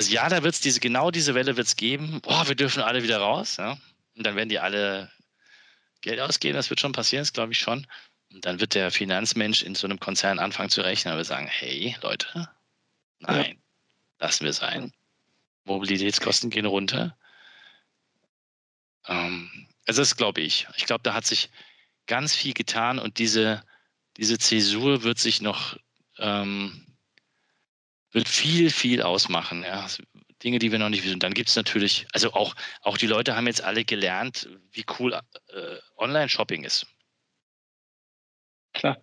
Also 0.00 0.12
ja, 0.12 0.30
da 0.30 0.42
wird 0.42 0.54
es 0.54 0.62
diese, 0.62 0.80
genau 0.80 1.10
diese 1.10 1.34
Welle 1.34 1.58
wird 1.58 1.66
es 1.66 1.76
geben. 1.76 2.22
Boah, 2.22 2.48
wir 2.48 2.54
dürfen 2.54 2.82
alle 2.82 3.02
wieder 3.02 3.18
raus. 3.18 3.58
Ja? 3.58 3.76
Und 4.16 4.24
dann 4.24 4.34
werden 4.34 4.48
die 4.48 4.58
alle 4.58 5.12
Geld 6.00 6.20
ausgeben, 6.20 6.54
das 6.54 6.70
wird 6.70 6.80
schon 6.80 6.92
passieren, 6.92 7.20
das 7.20 7.34
glaube 7.34 7.52
ich 7.52 7.58
schon. 7.58 7.86
Und 8.32 8.46
dann 8.46 8.60
wird 8.60 8.74
der 8.74 8.90
Finanzmensch 8.90 9.62
in 9.62 9.74
so 9.74 9.86
einem 9.86 10.00
Konzern 10.00 10.38
anfangen 10.38 10.70
zu 10.70 10.80
rechnen 10.80 11.12
und 11.12 11.18
wird 11.18 11.26
sagen, 11.26 11.48
hey 11.48 11.94
Leute, 12.00 12.48
nein, 13.18 13.44
ja. 13.50 14.26
lassen 14.26 14.46
wir 14.46 14.54
sein. 14.54 14.90
Mobilitätskosten 15.64 16.48
gehen 16.48 16.64
runter. 16.64 17.14
Ähm, 19.06 19.68
Also 19.84 20.00
das 20.00 20.16
glaube 20.16 20.40
ich. 20.40 20.66
Ich 20.78 20.86
glaube, 20.86 21.02
da 21.02 21.12
hat 21.12 21.26
sich 21.26 21.50
ganz 22.06 22.34
viel 22.34 22.54
getan 22.54 22.98
und 22.98 23.18
diese, 23.18 23.62
diese 24.16 24.38
Zäsur 24.38 25.02
wird 25.02 25.18
sich 25.18 25.42
noch, 25.42 25.76
ähm, 26.16 26.86
wird 28.12 28.28
viel, 28.28 28.70
viel 28.70 29.02
ausmachen. 29.02 29.62
Ja. 29.62 29.86
Dinge, 30.42 30.58
die 30.58 30.72
wir 30.72 30.78
noch 30.78 30.88
nicht 30.88 31.04
wissen. 31.04 31.20
Dann 31.20 31.34
gibt 31.34 31.50
es 31.50 31.56
natürlich, 31.56 32.06
also 32.12 32.32
auch, 32.32 32.54
auch 32.82 32.96
die 32.96 33.06
Leute 33.06 33.36
haben 33.36 33.46
jetzt 33.46 33.62
alle 33.62 33.84
gelernt, 33.84 34.48
wie 34.72 34.84
cool 34.98 35.12
äh, 35.12 35.76
Online-Shopping 35.96 36.64
ist. 36.64 36.86
Klar. 38.72 38.98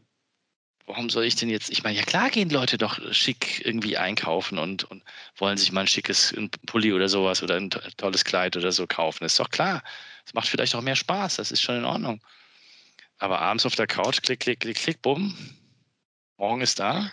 Warum 0.87 1.09
soll 1.09 1.25
ich 1.25 1.35
denn 1.35 1.49
jetzt, 1.49 1.69
ich 1.69 1.83
meine, 1.83 1.97
ja 1.97 2.03
klar 2.03 2.29
gehen 2.29 2.49
Leute 2.49 2.77
doch 2.77 2.97
schick 3.13 3.65
irgendwie 3.65 3.97
einkaufen 3.97 4.57
und, 4.57 4.85
und 4.85 5.03
wollen 5.35 5.57
sich 5.57 5.73
mal 5.73 5.81
ein 5.81 5.87
schickes 5.87 6.31
ein 6.31 6.49
Pulli 6.65 6.93
oder 6.93 7.09
sowas 7.09 7.43
oder 7.43 7.55
ein 7.55 7.69
tolles 7.69 8.23
Kleid 8.23 8.55
oder 8.55 8.71
so 8.71 8.87
kaufen. 8.87 9.19
Das 9.21 9.33
ist 9.33 9.39
doch 9.39 9.49
klar. 9.49 9.83
Es 10.25 10.33
macht 10.33 10.47
vielleicht 10.47 10.75
auch 10.75 10.81
mehr 10.81 10.95
Spaß, 10.95 11.35
das 11.35 11.51
ist 11.51 11.61
schon 11.61 11.75
in 11.75 11.85
Ordnung. 11.85 12.21
Aber 13.17 13.41
abends 13.41 13.65
auf 13.65 13.75
der 13.75 13.87
Couch, 13.87 14.21
klick, 14.21 14.39
klick, 14.39 14.61
klick, 14.61 14.77
klick, 14.77 15.01
bumm, 15.01 15.35
morgen 16.37 16.61
ist 16.61 16.79
da. 16.79 17.11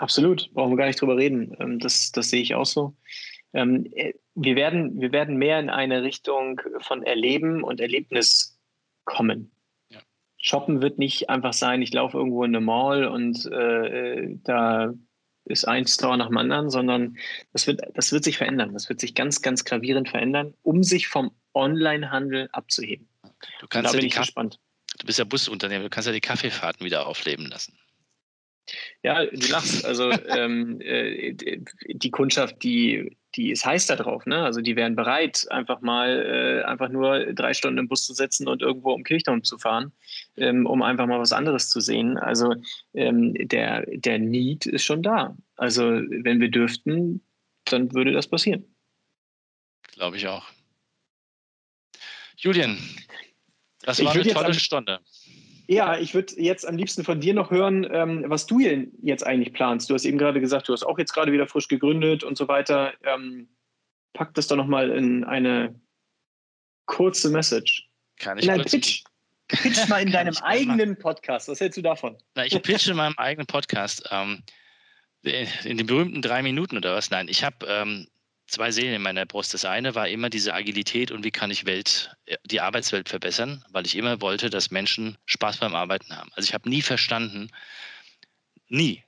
Absolut, 0.00 0.50
brauchen 0.54 0.72
wir 0.72 0.78
gar 0.78 0.86
nicht 0.86 0.98
drüber 0.98 1.18
reden. 1.18 1.54
Ähm, 1.60 1.78
das, 1.78 2.10
das 2.10 2.30
sehe 2.30 2.40
ich 2.40 2.54
auch 2.54 2.64
so. 2.64 2.96
Ähm, 3.52 3.86
äh, 3.94 4.14
wir 4.34 4.56
werden, 4.56 4.98
wir 4.98 5.12
werden 5.12 5.36
mehr 5.36 5.60
in 5.60 5.68
eine 5.68 6.02
Richtung 6.02 6.58
von 6.78 7.02
Erleben 7.02 7.62
und 7.62 7.80
Erlebnis 7.80 8.58
kommen. 9.04 9.50
Ja. 9.90 10.00
Shoppen 10.38 10.80
wird 10.80 10.98
nicht 10.98 11.28
einfach 11.28 11.52
sein, 11.52 11.82
ich 11.82 11.92
laufe 11.92 12.16
irgendwo 12.16 12.44
in 12.44 12.56
eine 12.56 12.64
Mall 12.64 13.04
und 13.08 13.44
äh, 13.52 14.38
da 14.42 14.94
ist 15.44 15.68
ein 15.68 15.86
Store 15.86 16.16
nach 16.16 16.28
dem 16.28 16.38
anderen, 16.38 16.70
sondern 16.70 17.18
das 17.52 17.66
wird, 17.66 17.82
das 17.92 18.10
wird 18.10 18.24
sich 18.24 18.38
verändern. 18.38 18.72
Das 18.72 18.88
wird 18.88 19.00
sich 19.00 19.14
ganz, 19.14 19.42
ganz 19.42 19.66
gravierend 19.66 20.08
verändern, 20.08 20.54
um 20.62 20.82
sich 20.82 21.08
vom 21.08 21.30
Onlinehandel 21.52 22.48
abzuheben. 22.52 23.06
Du 23.60 23.66
kannst 23.68 23.92
da 23.92 23.94
ja 23.94 24.00
bin 24.00 24.06
ich 24.06 24.16
gespannt. 24.16 24.58
Du 24.98 25.04
bist 25.04 25.18
ja 25.18 25.26
Busunternehmer, 25.26 25.84
du 25.84 25.90
kannst 25.90 26.06
ja 26.06 26.12
die 26.14 26.20
Kaffeefahrten 26.22 26.86
wieder 26.86 27.06
aufleben 27.06 27.46
lassen. 27.46 27.78
Ja, 29.02 29.24
du 29.24 29.46
lachst. 29.48 29.84
Also 29.84 30.10
ähm, 30.28 30.80
äh, 30.80 31.34
die 31.88 32.10
Kundschaft, 32.10 32.62
die, 32.62 33.16
die 33.34 33.50
ist 33.50 33.64
heiß 33.64 33.86
da 33.86 33.96
drauf. 33.96 34.26
Ne? 34.26 34.42
Also 34.42 34.60
die 34.60 34.76
wären 34.76 34.96
bereit, 34.96 35.46
einfach 35.50 35.80
mal 35.80 36.62
äh, 36.62 36.64
einfach 36.64 36.88
nur 36.88 37.32
drei 37.32 37.54
Stunden 37.54 37.78
im 37.78 37.88
Bus 37.88 38.06
zu 38.06 38.14
setzen 38.14 38.48
und 38.48 38.62
irgendwo 38.62 38.92
um 38.92 39.04
Kirchturm 39.04 39.42
zu 39.42 39.58
fahren, 39.58 39.92
ähm, 40.36 40.66
um 40.66 40.82
einfach 40.82 41.06
mal 41.06 41.20
was 41.20 41.32
anderes 41.32 41.70
zu 41.70 41.80
sehen. 41.80 42.18
Also 42.18 42.54
ähm, 42.94 43.34
der, 43.48 43.84
der 43.86 44.18
Need 44.18 44.66
ist 44.66 44.84
schon 44.84 45.02
da. 45.02 45.36
Also 45.56 45.84
wenn 45.84 46.40
wir 46.40 46.50
dürften, 46.50 47.22
dann 47.64 47.92
würde 47.92 48.12
das 48.12 48.28
passieren. 48.28 48.64
Glaube 49.92 50.16
ich 50.16 50.26
auch. 50.28 50.46
Julian, 52.36 52.78
das 53.82 54.02
war 54.02 54.14
eine 54.14 54.24
tolle 54.24 54.54
Stunde. 54.54 55.00
Ja, 55.70 55.96
ich 55.96 56.14
würde 56.14 56.34
jetzt 56.36 56.66
am 56.66 56.76
liebsten 56.76 57.04
von 57.04 57.20
dir 57.20 57.32
noch 57.32 57.52
hören, 57.52 57.86
ähm, 57.92 58.24
was 58.26 58.44
du 58.44 58.58
jetzt 58.58 59.24
eigentlich 59.24 59.52
planst. 59.52 59.88
Du 59.88 59.94
hast 59.94 60.04
eben 60.04 60.18
gerade 60.18 60.40
gesagt, 60.40 60.68
du 60.68 60.72
hast 60.72 60.82
auch 60.82 60.98
jetzt 60.98 61.12
gerade 61.12 61.30
wieder 61.30 61.46
frisch 61.46 61.68
gegründet 61.68 62.24
und 62.24 62.36
so 62.36 62.48
weiter. 62.48 62.92
Ähm, 63.04 63.48
pack 64.12 64.34
das 64.34 64.48
doch 64.48 64.56
nochmal 64.56 64.90
in 64.90 65.22
eine 65.22 65.80
kurze 66.86 67.30
Message. 67.30 67.88
Kann 68.18 68.38
ich 68.38 68.46
in 68.46 68.50
einen 68.50 68.64
Pitch. 68.64 69.04
Pitch 69.46 69.88
mal 69.88 70.02
in 70.02 70.10
deinem 70.12 70.36
eigenen 70.42 70.98
Podcast. 70.98 71.48
Was 71.48 71.60
hältst 71.60 71.76
du 71.76 71.82
davon? 71.82 72.18
Na, 72.34 72.44
ich 72.44 72.60
pitche 72.62 72.90
in 72.90 72.96
meinem 72.96 73.14
eigenen 73.16 73.46
Podcast. 73.46 74.02
Ähm, 74.10 74.42
in 75.22 75.76
den 75.76 75.86
berühmten 75.86 76.20
drei 76.20 76.42
Minuten 76.42 76.78
oder 76.78 76.96
was? 76.96 77.12
Nein, 77.12 77.28
ich 77.28 77.44
habe 77.44 77.64
ähm, 77.68 78.08
zwei 78.50 78.70
Seelen 78.70 78.94
in 78.94 79.02
meiner 79.02 79.26
Brust. 79.26 79.54
Das 79.54 79.64
eine 79.64 79.94
war 79.94 80.08
immer 80.08 80.30
diese 80.30 80.54
Agilität 80.54 81.10
und 81.10 81.24
wie 81.24 81.30
kann 81.30 81.50
ich 81.50 81.66
Welt, 81.66 82.14
äh, 82.26 82.36
die 82.44 82.60
Arbeitswelt 82.60 83.08
verbessern, 83.08 83.64
weil 83.70 83.86
ich 83.86 83.96
immer 83.96 84.20
wollte, 84.20 84.50
dass 84.50 84.70
Menschen 84.70 85.16
Spaß 85.26 85.58
beim 85.58 85.74
Arbeiten 85.74 86.16
haben. 86.16 86.30
Also 86.34 86.48
ich 86.48 86.54
habe 86.54 86.68
nie 86.68 86.82
verstanden, 86.82 87.50
nie, 88.68 89.02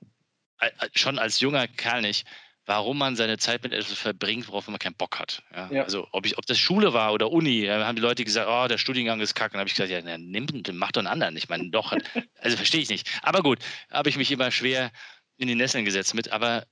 schon 0.95 1.19
als 1.19 1.39
junger 1.39 1.67
Kerl 1.67 2.01
nicht, 2.01 2.25
warum 2.65 2.97
man 2.97 3.15
seine 3.15 3.37
Zeit 3.37 3.63
mit 3.63 3.73
etwas 3.73 3.97
verbringt, 3.97 4.47
worauf 4.47 4.67
man 4.67 4.79
keinen 4.79 4.95
Bock 4.95 5.19
hat. 5.19 5.43
Ja? 5.53 5.69
Ja. 5.71 5.83
Also 5.83 6.07
ob, 6.11 6.25
ich, 6.25 6.37
ob 6.37 6.45
das 6.45 6.57
Schule 6.57 6.93
war 6.93 7.13
oder 7.13 7.31
Uni, 7.31 7.65
haben 7.67 7.95
die 7.95 8.01
Leute 8.01 8.23
gesagt, 8.23 8.47
oh, 8.49 8.67
der 8.67 8.77
Studiengang 8.77 9.19
ist 9.19 9.35
kacke. 9.35 9.53
Dann 9.53 9.59
habe 9.59 9.67
ich 9.67 9.75
gesagt, 9.75 9.91
ja, 9.91 10.01
na, 10.01 10.17
nimm, 10.17 10.47
mach 10.73 10.91
doch 10.91 10.99
einen 10.99 11.07
anderen. 11.07 11.35
Ich 11.35 11.49
meine, 11.49 11.69
doch, 11.69 11.91
also 12.39 12.55
verstehe 12.57 12.81
ich 12.81 12.89
nicht. 12.89 13.09
Aber 13.21 13.41
gut, 13.41 13.59
habe 13.91 14.09
ich 14.09 14.17
mich 14.17 14.31
immer 14.31 14.51
schwer 14.51 14.91
in 15.37 15.47
die 15.47 15.55
Nesseln 15.55 15.85
gesetzt 15.85 16.13
mit. 16.13 16.31
Aber 16.31 16.65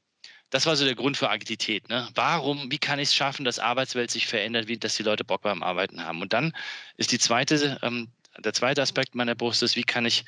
das 0.51 0.65
war 0.65 0.75
so 0.75 0.85
der 0.85 0.95
Grund 0.95 1.17
für 1.17 1.29
Agilität. 1.29 1.89
Ne? 1.89 2.07
Warum, 2.13 2.69
wie 2.69 2.77
kann 2.77 2.99
ich 2.99 3.09
es 3.09 3.15
schaffen, 3.15 3.45
dass 3.45 3.57
Arbeitswelt 3.57 4.11
sich 4.11 4.27
verändert, 4.27 4.67
wie, 4.67 4.77
dass 4.77 4.95
die 4.95 5.03
Leute 5.03 5.23
Bock 5.23 5.41
beim 5.41 5.63
Arbeiten 5.63 6.03
haben? 6.03 6.21
Und 6.21 6.33
dann 6.33 6.53
ist 6.97 7.13
die 7.13 7.19
zweite, 7.19 7.79
ähm, 7.81 8.09
der 8.37 8.53
zweite 8.53 8.81
Aspekt 8.81 9.15
meiner 9.15 9.33
Brust 9.33 9.63
ist, 9.63 9.77
wie 9.77 9.83
kann 9.83 10.05
ich 10.05 10.25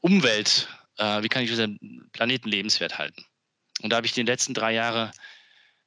Umwelt, 0.00 0.68
äh, 0.98 1.22
wie 1.22 1.28
kann 1.28 1.42
ich 1.42 1.50
unseren 1.50 2.08
Planeten 2.12 2.50
lebenswert 2.50 2.98
halten? 2.98 3.24
Und 3.80 3.90
da 3.90 3.96
habe 3.96 4.06
ich 4.06 4.12
die 4.12 4.22
letzten 4.22 4.52
drei 4.52 4.74
Jahre 4.74 5.12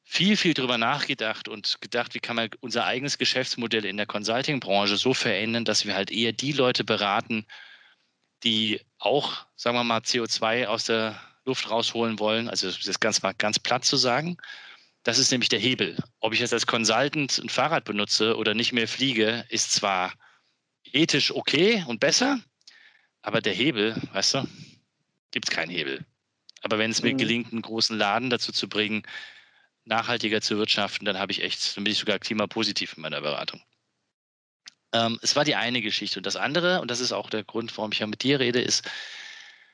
viel, 0.03 0.35
viel 0.35 0.55
drüber 0.55 0.79
nachgedacht 0.79 1.47
und 1.47 1.79
gedacht, 1.81 2.15
wie 2.15 2.19
kann 2.19 2.35
man 2.35 2.49
unser 2.61 2.85
eigenes 2.85 3.19
Geschäftsmodell 3.19 3.85
in 3.85 3.97
der 3.97 4.07
Consulting-Branche 4.07 4.97
so 4.97 5.13
verändern, 5.13 5.65
dass 5.65 5.85
wir 5.85 5.93
halt 5.93 6.09
eher 6.09 6.33
die 6.33 6.51
Leute 6.51 6.83
beraten, 6.83 7.45
die 8.43 8.81
auch, 8.97 9.45
sagen 9.55 9.77
wir 9.77 9.83
mal, 9.83 9.99
CO2 9.99 10.65
aus 10.65 10.85
der 10.85 11.19
Luft 11.47 11.71
rausholen 11.71 12.19
wollen, 12.19 12.49
also 12.49 12.69
das 12.69 12.99
ganz 12.99 13.23
mal 13.23 13.33
ganz 13.33 13.57
platt 13.57 13.85
zu 13.85 13.95
sagen. 13.97 14.37
Das 15.03 15.17
ist 15.17 15.31
nämlich 15.31 15.49
der 15.49 15.59
Hebel. 15.59 15.97
Ob 16.19 16.33
ich 16.33 16.39
jetzt 16.39 16.53
als 16.53 16.67
Consultant 16.67 17.37
ein 17.39 17.49
Fahrrad 17.49 17.85
benutze 17.85 18.35
oder 18.35 18.53
nicht 18.53 18.73
mehr 18.73 18.87
fliege, 18.87 19.45
ist 19.49 19.71
zwar 19.71 20.13
ethisch 20.91 21.31
okay 21.31 21.83
und 21.87 21.99
besser, 21.99 22.39
aber 23.21 23.41
der 23.41 23.53
Hebel, 23.53 23.95
weißt 24.13 24.35
du, 24.35 24.47
gibt 25.31 25.49
es 25.49 25.55
keinen 25.55 25.69
Hebel. 25.69 26.05
Aber 26.61 26.77
wenn 26.77 26.91
es 26.91 27.01
mir 27.01 27.13
mhm. 27.13 27.17
gelingt, 27.17 27.51
einen 27.51 27.61
großen 27.61 27.97
Laden 27.97 28.29
dazu 28.29 28.51
zu 28.51 28.67
bringen, 28.67 29.03
nachhaltiger 29.85 30.41
zu 30.41 30.57
wirtschaften, 30.57 31.05
dann 31.05 31.17
habe 31.17 31.31
ich 31.31 31.41
echt, 31.41 31.77
dann 31.77 31.85
bin 31.85 31.93
ich 31.93 31.99
sogar 31.99 32.19
klimapositiv 32.19 32.97
in 32.97 33.03
meiner 33.03 33.21
Beratung. 33.21 33.61
Ähm, 34.91 35.19
es 35.21 35.35
war 35.35 35.45
die 35.45 35.55
eine 35.55 35.81
Geschichte. 35.81 36.19
Und 36.19 36.25
das 36.25 36.35
andere, 36.35 36.81
und 36.81 36.91
das 36.91 36.99
ist 36.99 37.13
auch 37.13 37.29
der 37.29 37.43
Grund, 37.43 37.77
warum 37.77 37.91
ich 37.91 37.99
ja 37.99 38.07
mit 38.07 38.23
dir 38.23 38.39
rede, 38.39 38.59
ist, 38.59 38.89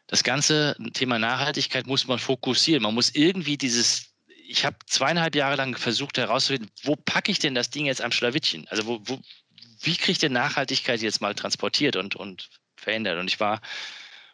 das 0.07 0.23
ganze 0.23 0.75
Thema 0.93 1.19
Nachhaltigkeit 1.19 1.87
muss 1.87 2.07
man 2.07 2.19
fokussieren. 2.19 2.83
Man 2.83 2.93
muss 2.93 3.15
irgendwie 3.15 3.57
dieses, 3.57 4.13
ich 4.47 4.65
habe 4.65 4.77
zweieinhalb 4.85 5.35
Jahre 5.35 5.55
lang 5.55 5.77
versucht 5.77 6.17
herauszufinden, 6.17 6.69
wo 6.83 6.95
packe 6.95 7.31
ich 7.31 7.39
denn 7.39 7.55
das 7.55 7.69
Ding 7.69 7.85
jetzt 7.85 8.01
am 8.01 8.11
Schlawittchen? 8.11 8.67
Also 8.67 8.85
wo, 8.85 8.99
wo, 9.05 9.19
wie 9.81 9.95
kriege 9.95 10.11
ich 10.11 10.19
denn 10.19 10.33
Nachhaltigkeit 10.33 11.01
jetzt 11.01 11.21
mal 11.21 11.33
transportiert 11.33 11.95
und, 11.95 12.15
und 12.15 12.49
verändert? 12.75 13.17
Und 13.17 13.27
ich 13.27 13.39
war 13.39 13.61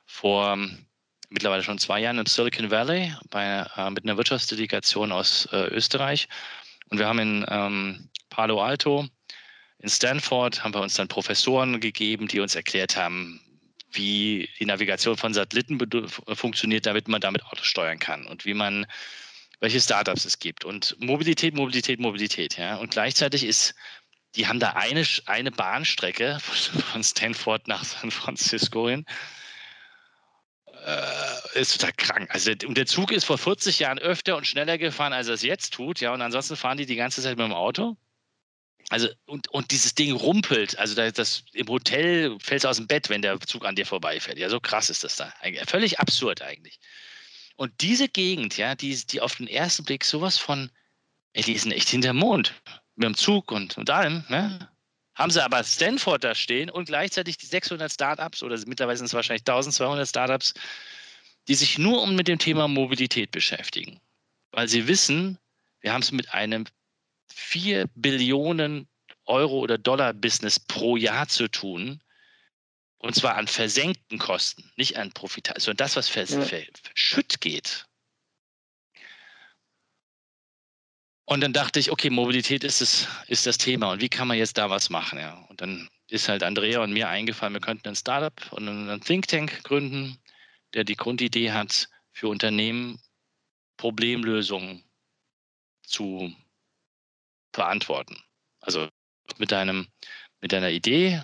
vor 0.06 0.54
ähm, 0.54 0.86
mittlerweile 1.30 1.64
schon 1.64 1.78
zwei 1.78 2.00
Jahren 2.02 2.18
in 2.18 2.26
Silicon 2.26 2.72
Valley 2.72 3.16
bei, 3.30 3.66
äh, 3.78 3.90
mit 3.92 4.04
einer 4.04 4.18
Wirtschaftsdelegation 4.18 5.12
aus 5.12 5.48
äh, 5.52 5.68
Österreich. 5.68 6.28
Und 6.90 6.98
wir 6.98 7.08
haben 7.08 7.20
in 7.20 7.46
ähm, 7.48 8.10
Palo 8.30 8.62
Alto, 8.62 9.08
in 9.78 9.90
Stanford, 9.90 10.64
haben 10.64 10.74
wir 10.74 10.82
uns 10.82 10.96
dann 10.96 11.08
Professoren 11.08 11.80
gegeben, 11.80 12.28
die 12.28 12.40
uns 12.40 12.56
erklärt 12.56 12.96
haben, 12.96 13.40
wie 13.92 14.50
die 14.60 14.66
Navigation 14.66 15.18
von 15.18 15.34
Satelliten 15.34 15.80
funktioniert, 16.34 16.86
damit 16.86 17.08
man 17.08 17.22
damit 17.22 17.44
Autos 17.46 17.66
steuern 17.66 18.00
kann 18.00 18.26
und 18.26 18.46
wie 18.46 18.54
man, 18.54 18.86
welche 19.60 19.82
Startups 19.82 20.26
es 20.26 20.40
gibt 20.40 20.66
und 20.66 20.96
Mobilität, 21.00 21.56
Mobilität, 21.56 22.00
Mobilität. 22.00 22.58
Ja. 22.58 22.76
Und 22.78 22.92
gleichzeitig 22.92 23.44
ist, 23.44 23.76
die 24.36 24.48
haben 24.48 24.60
da 24.60 24.72
eine, 24.72 25.06
eine 25.26 25.52
Bahnstrecke 25.52 26.40
von 26.40 27.04
Stanford 27.04 27.68
nach 27.68 27.84
San 27.84 28.12
Francisco 28.12 28.88
hin. 28.88 29.06
Äh, 30.86 31.60
ist 31.60 31.74
total 31.74 31.94
krank. 31.94 32.30
Also, 32.32 32.52
und 32.66 32.78
der 32.78 32.86
Zug 32.86 33.12
ist 33.12 33.26
vor 33.26 33.38
40 33.38 33.80
Jahren 33.80 34.00
öfter 34.00 34.38
und 34.38 34.48
schneller 34.48 34.78
gefahren, 34.78 35.14
als 35.14 35.28
er 35.28 35.34
es 35.34 35.42
jetzt 35.42 35.74
tut. 35.74 36.00
Ja, 36.00 36.14
und 36.14 36.22
ansonsten 36.22 36.56
fahren 36.56 36.78
die 36.78 36.86
die 36.86 36.96
ganze 36.96 37.22
Zeit 37.22 37.38
mit 37.38 37.46
dem 37.46 37.54
Auto. 37.54 37.98
Also, 38.90 39.10
und, 39.26 39.50
und 39.50 39.72
dieses 39.72 39.94
Ding 39.94 40.14
rumpelt. 40.14 40.80
Also, 40.80 40.96
das, 40.96 41.14
das 41.14 41.44
im 41.54 41.68
Hotel 41.68 42.38
fällt 42.40 42.66
aus 42.66 42.78
dem 42.78 42.88
Bett, 42.88 43.10
wenn 43.10 43.22
der 43.22 43.40
Zug 43.42 43.66
an 43.66 43.76
dir 43.76 43.86
vorbeifährt. 43.86 44.38
Ja, 44.38 44.50
so 44.50 44.60
krass 44.60 44.90
ist 44.90 45.04
das 45.04 45.16
da. 45.16 45.34
Völlig 45.68 46.00
absurd 46.00 46.42
eigentlich. 46.42 46.80
Und 47.56 47.74
diese 47.82 48.08
Gegend, 48.08 48.58
ja, 48.58 48.74
die, 48.74 48.96
die 48.96 49.20
auf 49.20 49.36
den 49.36 49.48
ersten 49.48 49.84
Blick 49.84 50.06
sowas 50.06 50.38
von, 50.38 50.72
ey, 51.34 51.44
die 51.44 51.58
sind 51.58 51.74
echt 51.74 51.90
hinterm 51.90 52.16
Mond. 52.18 52.54
Mit 52.96 53.06
dem 53.06 53.16
Zug 53.16 53.52
und, 53.52 53.78
und 53.78 53.90
allem, 53.90 54.24
ne? 54.30 54.70
Haben 55.14 55.32
sie 55.32 55.44
aber 55.44 55.62
Stanford 55.66 56.24
da 56.24 56.34
stehen 56.34 56.70
und 56.70 56.86
gleichzeitig 56.86 57.36
die 57.36 57.46
600 57.46 57.92
Startups 57.92 58.42
oder 58.42 58.58
mittlerweile 58.66 58.96
sind 58.98 59.08
es 59.08 59.14
wahrscheinlich 59.14 59.42
1200 59.42 60.08
Startups, 60.08 60.54
die 61.50 61.56
sich 61.56 61.78
nur 61.78 62.02
um 62.02 62.16
mit 62.16 62.30
dem 62.30 62.40
Thema 62.40 62.70
Mobilität 62.70 63.32
beschäftigen. 63.32 64.00
Weil 64.52 64.70
sie 64.70 64.88
wissen, 64.88 65.38
wir 65.82 65.92
haben 65.92 66.02
es 66.02 66.14
mit 66.14 66.34
einem 66.34 66.66
4 67.34 67.88
Billionen 67.96 68.88
Euro 69.26 69.60
oder 69.60 69.78
Dollar 69.78 70.14
Business 70.14 70.60
pro 70.60 70.98
Jahr 70.98 71.28
zu 71.28 71.48
tun. 71.48 72.02
Und 72.98 73.16
zwar 73.16 73.36
an 73.36 73.48
versenkten 73.48 74.20
Kosten, 74.20 74.70
nicht 74.76 74.98
an 74.98 75.14
Profit, 75.14 75.54
sondern 75.58 75.78
das, 75.78 75.96
was 75.96 76.10
vers 76.10 76.32
ja. 76.32 76.42
verschütt 76.42 77.40
geht. 77.40 77.86
Und 81.24 81.42
dann 81.42 81.54
dachte 81.54 81.80
ich, 81.80 81.92
okay, 81.92 82.10
Mobilität 82.10 82.64
ist, 82.64 82.82
es, 82.82 83.08
ist 83.28 83.46
das 83.46 83.60
Thema 83.60 83.92
und 83.92 84.02
wie 84.02 84.10
kann 84.10 84.28
man 84.28 84.38
jetzt 84.38 84.58
da 84.58 84.70
was 84.72 84.90
machen? 84.90 85.20
Ja? 85.20 85.46
Und 85.50 85.62
dann 85.62 85.88
ist 86.08 86.28
halt 86.28 86.42
Andrea 86.42 86.82
und 86.82 86.92
mir 86.92 87.08
eingefallen, 87.08 87.54
wir 87.54 87.62
könnten 87.62 87.88
ein 87.88 87.96
Startup 87.96 88.52
und 88.52 88.68
einen 88.68 89.00
Think 89.00 89.28
Tank 89.28 89.64
gründen, 89.64 90.18
der 90.74 90.84
die 90.84 90.96
Grundidee 90.96 91.52
hat, 91.52 91.88
für 92.12 92.28
Unternehmen 92.28 93.00
Problemlösungen 93.78 94.84
zu 95.84 96.34
verantworten. 97.60 98.16
Also 98.62 98.88
mit 99.38 99.52
deinem, 99.52 99.88
mit 100.40 100.54
deiner 100.54 100.70
Idee 100.70 101.22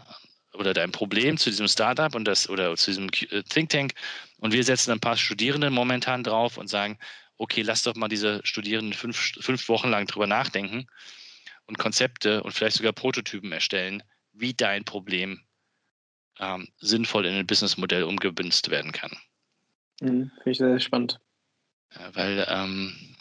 oder 0.54 0.74
deinem 0.74 0.92
Problem 0.92 1.38
zu 1.38 1.50
diesem 1.50 1.70
Startup 1.70 2.14
und 2.14 2.26
das 2.26 2.50
oder 2.50 2.76
zu 2.76 2.92
diesem 2.92 3.08
äh, 3.32 3.42
Think 3.44 3.70
Tank 3.70 3.94
und 4.40 4.52
wir 4.52 4.64
setzen 4.66 4.92
ein 4.92 5.00
paar 5.00 5.16
Studierenden 5.16 5.74
momentan 5.74 6.24
drauf 6.24 6.58
und 6.58 6.68
sagen, 6.68 6.98
okay, 7.38 7.62
lass 7.62 7.84
doch 7.84 7.96
mal 7.96 8.10
diese 8.10 8.42
Studierenden 8.44 8.94
fünf, 8.94 9.18
fünf 9.40 9.70
Wochen 9.70 9.90
lang 9.90 10.08
drüber 10.08 10.28
nachdenken 10.28 10.88
und 11.68 11.78
Konzepte 11.78 12.44
und 12.44 12.52
vielleicht 12.52 12.78
sogar 12.78 12.92
Prototypen 12.92 13.54
erstellen, 13.54 14.04
wie 14.34 14.54
dein 14.54 14.84
Problem 14.84 15.42
ähm, 16.40 16.68
sinnvoll 16.78 17.26
in 17.26 17.36
ein 17.36 17.48
Businessmodell 17.48 18.04
umgebünzt 18.04 18.70
werden 18.70 18.92
kann. 18.92 19.12
Mhm, 20.02 20.32
Finde 20.44 20.52
ich 20.52 20.58
sehr 20.58 20.80
spannend. 20.82 21.22
Weil 22.14 22.46
ähm, 22.50 23.15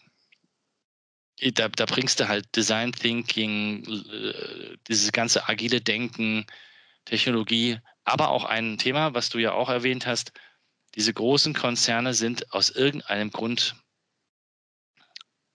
da, 1.40 1.68
da, 1.68 1.86
bringst 1.86 2.20
du 2.20 2.28
halt 2.28 2.54
Design 2.54 2.92
Thinking, 2.92 3.84
äh, 3.86 4.76
dieses 4.88 5.12
ganze 5.12 5.48
agile 5.48 5.80
Denken, 5.80 6.46
Technologie, 7.04 7.78
aber 8.04 8.30
auch 8.30 8.44
ein 8.44 8.78
Thema, 8.78 9.14
was 9.14 9.28
du 9.28 9.38
ja 9.38 9.52
auch 9.52 9.68
erwähnt 9.68 10.06
hast, 10.06 10.32
diese 10.94 11.12
großen 11.12 11.54
Konzerne 11.54 12.14
sind 12.14 12.52
aus 12.52 12.70
irgendeinem 12.70 13.30
Grund 13.30 13.74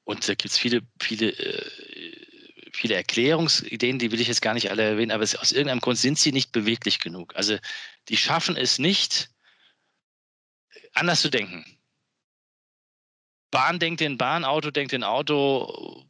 und 0.09 0.27
da 0.27 0.33
gibt 0.33 0.51
es 0.51 0.57
viele, 0.57 0.81
viele, 0.99 1.29
äh, 1.29 2.71
viele 2.73 2.95
Erklärungsideen, 2.95 3.99
die 3.99 4.11
will 4.11 4.19
ich 4.19 4.27
jetzt 4.27 4.41
gar 4.41 4.55
nicht 4.55 4.71
alle 4.71 4.81
erwähnen, 4.81 5.11
aber 5.11 5.23
aus 5.23 5.51
irgendeinem 5.51 5.81
Grund 5.81 5.99
sind 5.99 6.17
sie 6.17 6.31
nicht 6.31 6.51
beweglich 6.51 6.99
genug. 6.99 7.35
Also 7.35 7.59
die 8.07 8.17
schaffen 8.17 8.57
es 8.57 8.79
nicht, 8.79 9.29
anders 10.93 11.21
zu 11.21 11.29
denken. 11.29 11.78
Bahn 13.51 13.79
denkt 13.79 14.01
in 14.01 14.17
Bahn, 14.17 14.45
Auto 14.45 14.71
denkt 14.71 14.93
in 14.93 15.03
Auto, 15.03 16.05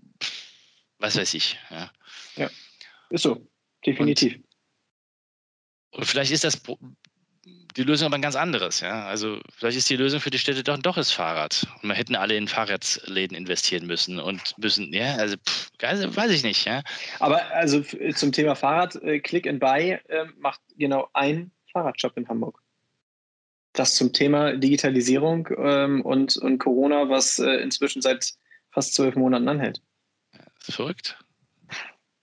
was 0.98 1.18
weiß 1.18 1.34
ich. 1.34 1.58
Ja, 1.70 1.92
ja 2.36 2.50
ist 3.10 3.24
so, 3.24 3.48
definitiv. 3.86 4.36
Und, 4.36 6.00
und 6.00 6.06
vielleicht 6.06 6.32
ist 6.32 6.44
das 6.44 6.62
die 7.78 7.84
Lösung 7.84 8.08
aber 8.08 8.16
ein 8.16 8.22
ganz 8.22 8.36
anderes. 8.36 8.80
Ja? 8.80 9.06
Also 9.06 9.40
vielleicht 9.56 9.78
ist 9.78 9.90
die 9.90 9.96
Lösung 9.96 10.20
für 10.20 10.30
die 10.30 10.40
Städte 10.40 10.64
doch, 10.64 10.78
doch 10.80 10.96
das 10.96 11.12
Fahrrad. 11.12 11.68
Und 11.82 11.90
wir 11.90 11.96
hätten 11.96 12.16
alle 12.16 12.36
in 12.36 12.48
Fahrradläden 12.48 13.38
investieren 13.38 13.86
müssen 13.86 14.20
und 14.20 14.58
müssen, 14.58 14.94
ja, 14.94 15.16
also, 15.16 15.38
pff, 15.38 15.70
also 15.82 16.16
weiß 16.16 16.32
ich 16.32 16.44
nicht. 16.44 16.66
Ja? 16.66 16.84
Aber 17.20 17.46
also 17.52 17.82
zum 17.82 18.32
Thema 18.32 18.56
Fahrrad, 18.56 18.96
äh, 19.04 19.20
Click 19.20 19.48
and 19.48 19.60
Buy 19.60 20.00
äh, 20.08 20.26
macht 20.38 20.62
genau 20.78 21.10
ein 21.14 21.52
Fahrradshop 21.72 22.18
in 22.18 22.28
Hamburg. 22.28 22.60
Das 23.80 23.96
zum 23.96 24.12
Thema 24.12 24.56
Digitalisierung 24.58 25.48
ähm, 25.58 26.02
und, 26.02 26.38
und 26.38 26.58
Corona, 26.60 27.10
was 27.10 27.40
äh, 27.40 27.56
inzwischen 27.58 28.02
seit 28.02 28.34
fast 28.72 28.94
zwölf 28.94 29.16
Monaten 29.16 29.48
anhält. 29.48 29.82
Verrückt. 30.60 31.18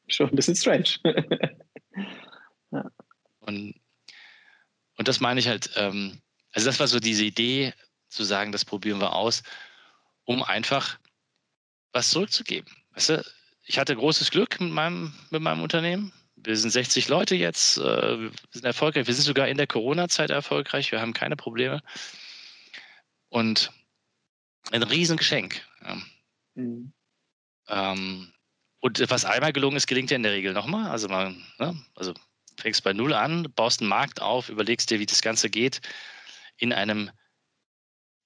Schon 0.08 0.30
ein 0.30 0.36
bisschen 0.36 0.54
strange. 0.54 0.90
ja. 2.70 2.90
Und 3.40 3.74
und 4.96 5.08
das 5.08 5.20
meine 5.20 5.40
ich 5.40 5.48
halt, 5.48 5.70
ähm, 5.76 6.20
also 6.52 6.66
das 6.66 6.80
war 6.80 6.86
so 6.86 6.98
diese 6.98 7.24
Idee, 7.24 7.72
zu 8.08 8.24
sagen, 8.24 8.52
das 8.52 8.64
probieren 8.64 9.00
wir 9.00 9.14
aus, 9.14 9.42
um 10.24 10.42
einfach 10.42 10.98
was 11.92 12.10
zurückzugeben. 12.10 12.70
Weißt 12.92 13.10
du, 13.10 13.24
ich 13.64 13.78
hatte 13.78 13.96
großes 13.96 14.30
Glück 14.30 14.60
mit 14.60 14.70
meinem, 14.72 15.12
mit 15.30 15.42
meinem 15.42 15.62
Unternehmen. 15.62 16.12
Wir 16.46 16.56
sind 16.56 16.70
60 16.70 17.08
Leute 17.08 17.34
jetzt, 17.34 17.78
äh, 17.78 17.82
wir 18.20 18.30
sind 18.50 18.64
erfolgreich. 18.64 19.06
Wir 19.06 19.14
sind 19.14 19.24
sogar 19.24 19.48
in 19.48 19.56
der 19.56 19.66
Corona-Zeit 19.66 20.30
erfolgreich. 20.30 20.92
Wir 20.92 21.00
haben 21.00 21.12
keine 21.12 21.36
Probleme. 21.36 21.82
Und 23.28 23.72
ein 24.70 24.82
Riesengeschenk. 24.82 25.60
Mhm. 26.54 26.92
Ähm, 27.68 28.32
und 28.80 29.10
was 29.10 29.24
einmal 29.24 29.52
gelungen 29.52 29.76
ist, 29.76 29.86
gelingt 29.86 30.10
ja 30.10 30.16
in 30.16 30.22
der 30.22 30.32
Regel 30.32 30.52
nochmal. 30.52 30.90
Also 30.90 31.08
man, 31.08 31.44
ne? 31.58 31.76
also 31.96 32.14
fängst 32.58 32.84
bei 32.84 32.92
Null 32.92 33.12
an, 33.12 33.48
baust 33.54 33.80
einen 33.80 33.88
Markt 33.88 34.22
auf, 34.22 34.48
überlegst 34.48 34.90
dir, 34.90 35.00
wie 35.00 35.06
das 35.06 35.22
Ganze 35.22 35.50
geht, 35.50 35.80
in 36.56 36.72
einem, 36.72 37.10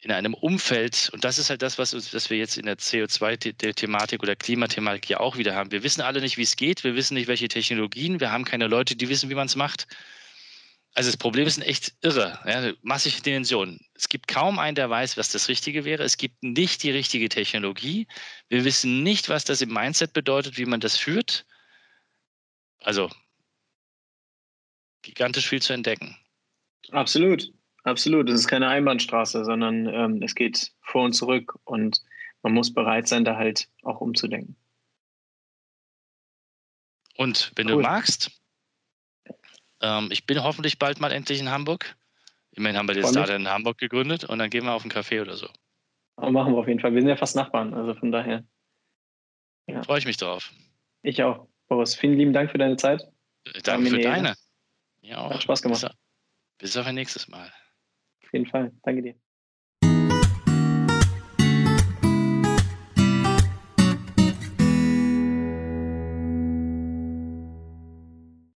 in 0.03 0.13
einem 0.13 0.33
Umfeld, 0.33 1.11
und 1.13 1.25
das 1.25 1.39
ist 1.39 1.51
halt 1.51 1.61
das, 1.61 1.77
was, 1.79 1.95
was 1.95 2.31
wir 2.31 2.39
jetzt 2.39 2.57
in 2.57 2.65
der 2.65 2.79
CO2-Thematik 2.79 4.23
oder 4.23 4.35
Klimathematik 4.35 5.11
ja 5.11 5.21
auch 5.21 5.37
wieder 5.37 5.55
haben. 5.55 5.73
Wir 5.73 5.83
wissen 5.83 6.01
alle 6.01 6.21
nicht, 6.21 6.39
wie 6.39 6.43
es 6.43 6.57
geht, 6.57 6.85
wir 6.85 6.95
wissen 6.95 7.15
nicht, 7.15 7.29
welche 7.29 7.49
Technologien, 7.49 8.19
wir 8.19 8.33
haben 8.33 8.45
keine 8.45 8.67
Leute, 8.67 8.97
die 8.97 9.11
wissen, 9.11 9.29
wie 9.29 9.35
man 9.35 9.47
es 9.47 9.57
macht. 9.57 9.87
Also 10.95 11.09
das 11.09 11.19
Problem 11.19 11.47
ist 11.47 11.59
echt 11.59 11.95
irre, 12.01 12.41
ja, 12.47 12.73
massige 12.83 13.21
Dimensionen. 13.21 13.79
Es 13.95 14.09
gibt 14.09 14.27
kaum 14.27 14.59
einen, 14.59 14.75
der 14.75 14.91
weiß, 14.91 15.17
was 15.19 15.31
das 15.31 15.49
Richtige 15.49 15.85
wäre. 15.85 16.03
Es 16.03 16.17
gibt 16.17 16.43
nicht 16.43 16.83
die 16.83 16.91
richtige 16.91 17.29
Technologie. 17.29 18.09
Wir 18.49 18.65
wissen 18.65 19.03
nicht, 19.03 19.29
was 19.29 19.45
das 19.45 19.61
im 19.61 19.73
Mindset 19.73 20.15
bedeutet, 20.15 20.57
wie 20.57 20.65
man 20.65 20.81
das 20.81 20.97
führt. 20.97 21.47
Also 22.81 23.11
gigantisch 25.03 25.47
viel 25.47 25.63
zu 25.63 25.75
entdecken. 25.75 26.17
Absolut, 26.91 27.53
absolut. 27.85 28.28
Es 28.28 28.40
ist 28.40 28.48
keine 28.48 28.69
Einbahnstraße, 28.69 29.44
sondern 29.44 29.86
ähm, 29.86 30.23
es 30.23 30.35
geht 30.35 30.73
vor 30.82 31.05
und 31.05 31.12
zurück 31.12 31.59
und 31.65 32.02
man 32.43 32.52
muss 32.52 32.73
bereit 32.73 33.09
sein, 33.09 33.24
da 33.24 33.36
halt 33.36 33.69
auch 33.82 34.01
umzudenken. 34.01 34.57
Und 37.16 37.52
wenn 37.57 37.69
cool. 37.69 37.77
du 37.77 37.81
magst, 37.82 38.31
ähm, 39.82 40.09
ich 40.11 40.27
bin 40.27 40.43
hoffentlich 40.43 40.78
bald 40.78 41.01
mal 41.01 41.12
endlich 41.12 41.40
in 41.40 41.51
Hamburg. 41.51 41.97
Immerhin 42.52 42.78
haben 42.78 42.89
wir 42.89 42.94
den 42.94 43.07
Starter 43.07 43.36
in 43.36 43.48
Hamburg 43.48 43.78
gegründet 43.78 44.24
und 44.24 44.39
dann 44.39 44.51
gehen 44.51 44.65
wir 44.65 44.73
auf 44.73 44.82
einen 44.82 44.90
Café 44.90 45.20
oder 45.20 45.36
so. 45.36 45.48
Aber 46.16 46.32
machen 46.32 46.52
wir 46.52 46.59
auf 46.59 46.69
jeden 46.69 46.81
Fall. 46.81 46.93
Wir 46.94 47.01
sind 47.01 47.09
ja 47.09 47.16
fast 47.16 47.36
Nachbarn, 47.36 47.74
also 47.74 47.94
von 47.94 48.11
daher. 48.11 48.44
Ja. 49.66 49.82
Freue 49.82 49.98
ich 49.98 50.07
mich 50.07 50.16
drauf. 50.16 50.51
Ich 51.02 51.23
auch. 51.23 51.47
Boris, 51.69 51.94
vielen 51.94 52.16
lieben 52.16 52.32
Dank 52.32 52.51
für 52.51 52.59
deine 52.59 52.77
Zeit. 52.77 53.02
Danke 53.62 53.90
für 53.90 54.01
deine. 54.01 54.35
Ja, 55.02 55.19
auch. 55.19 55.31
Hat 55.31 55.43
Spaß 55.43 55.62
gemacht. 55.62 55.82
Bis, 56.59 56.70
bis 56.73 56.77
auf 56.77 56.86
ein 56.86 56.94
nächstes 56.94 57.28
Mal. 57.28 57.52
Jeden 58.32 58.47
Fall. 58.47 58.73
Danke 58.82 59.02
dir. 59.02 59.30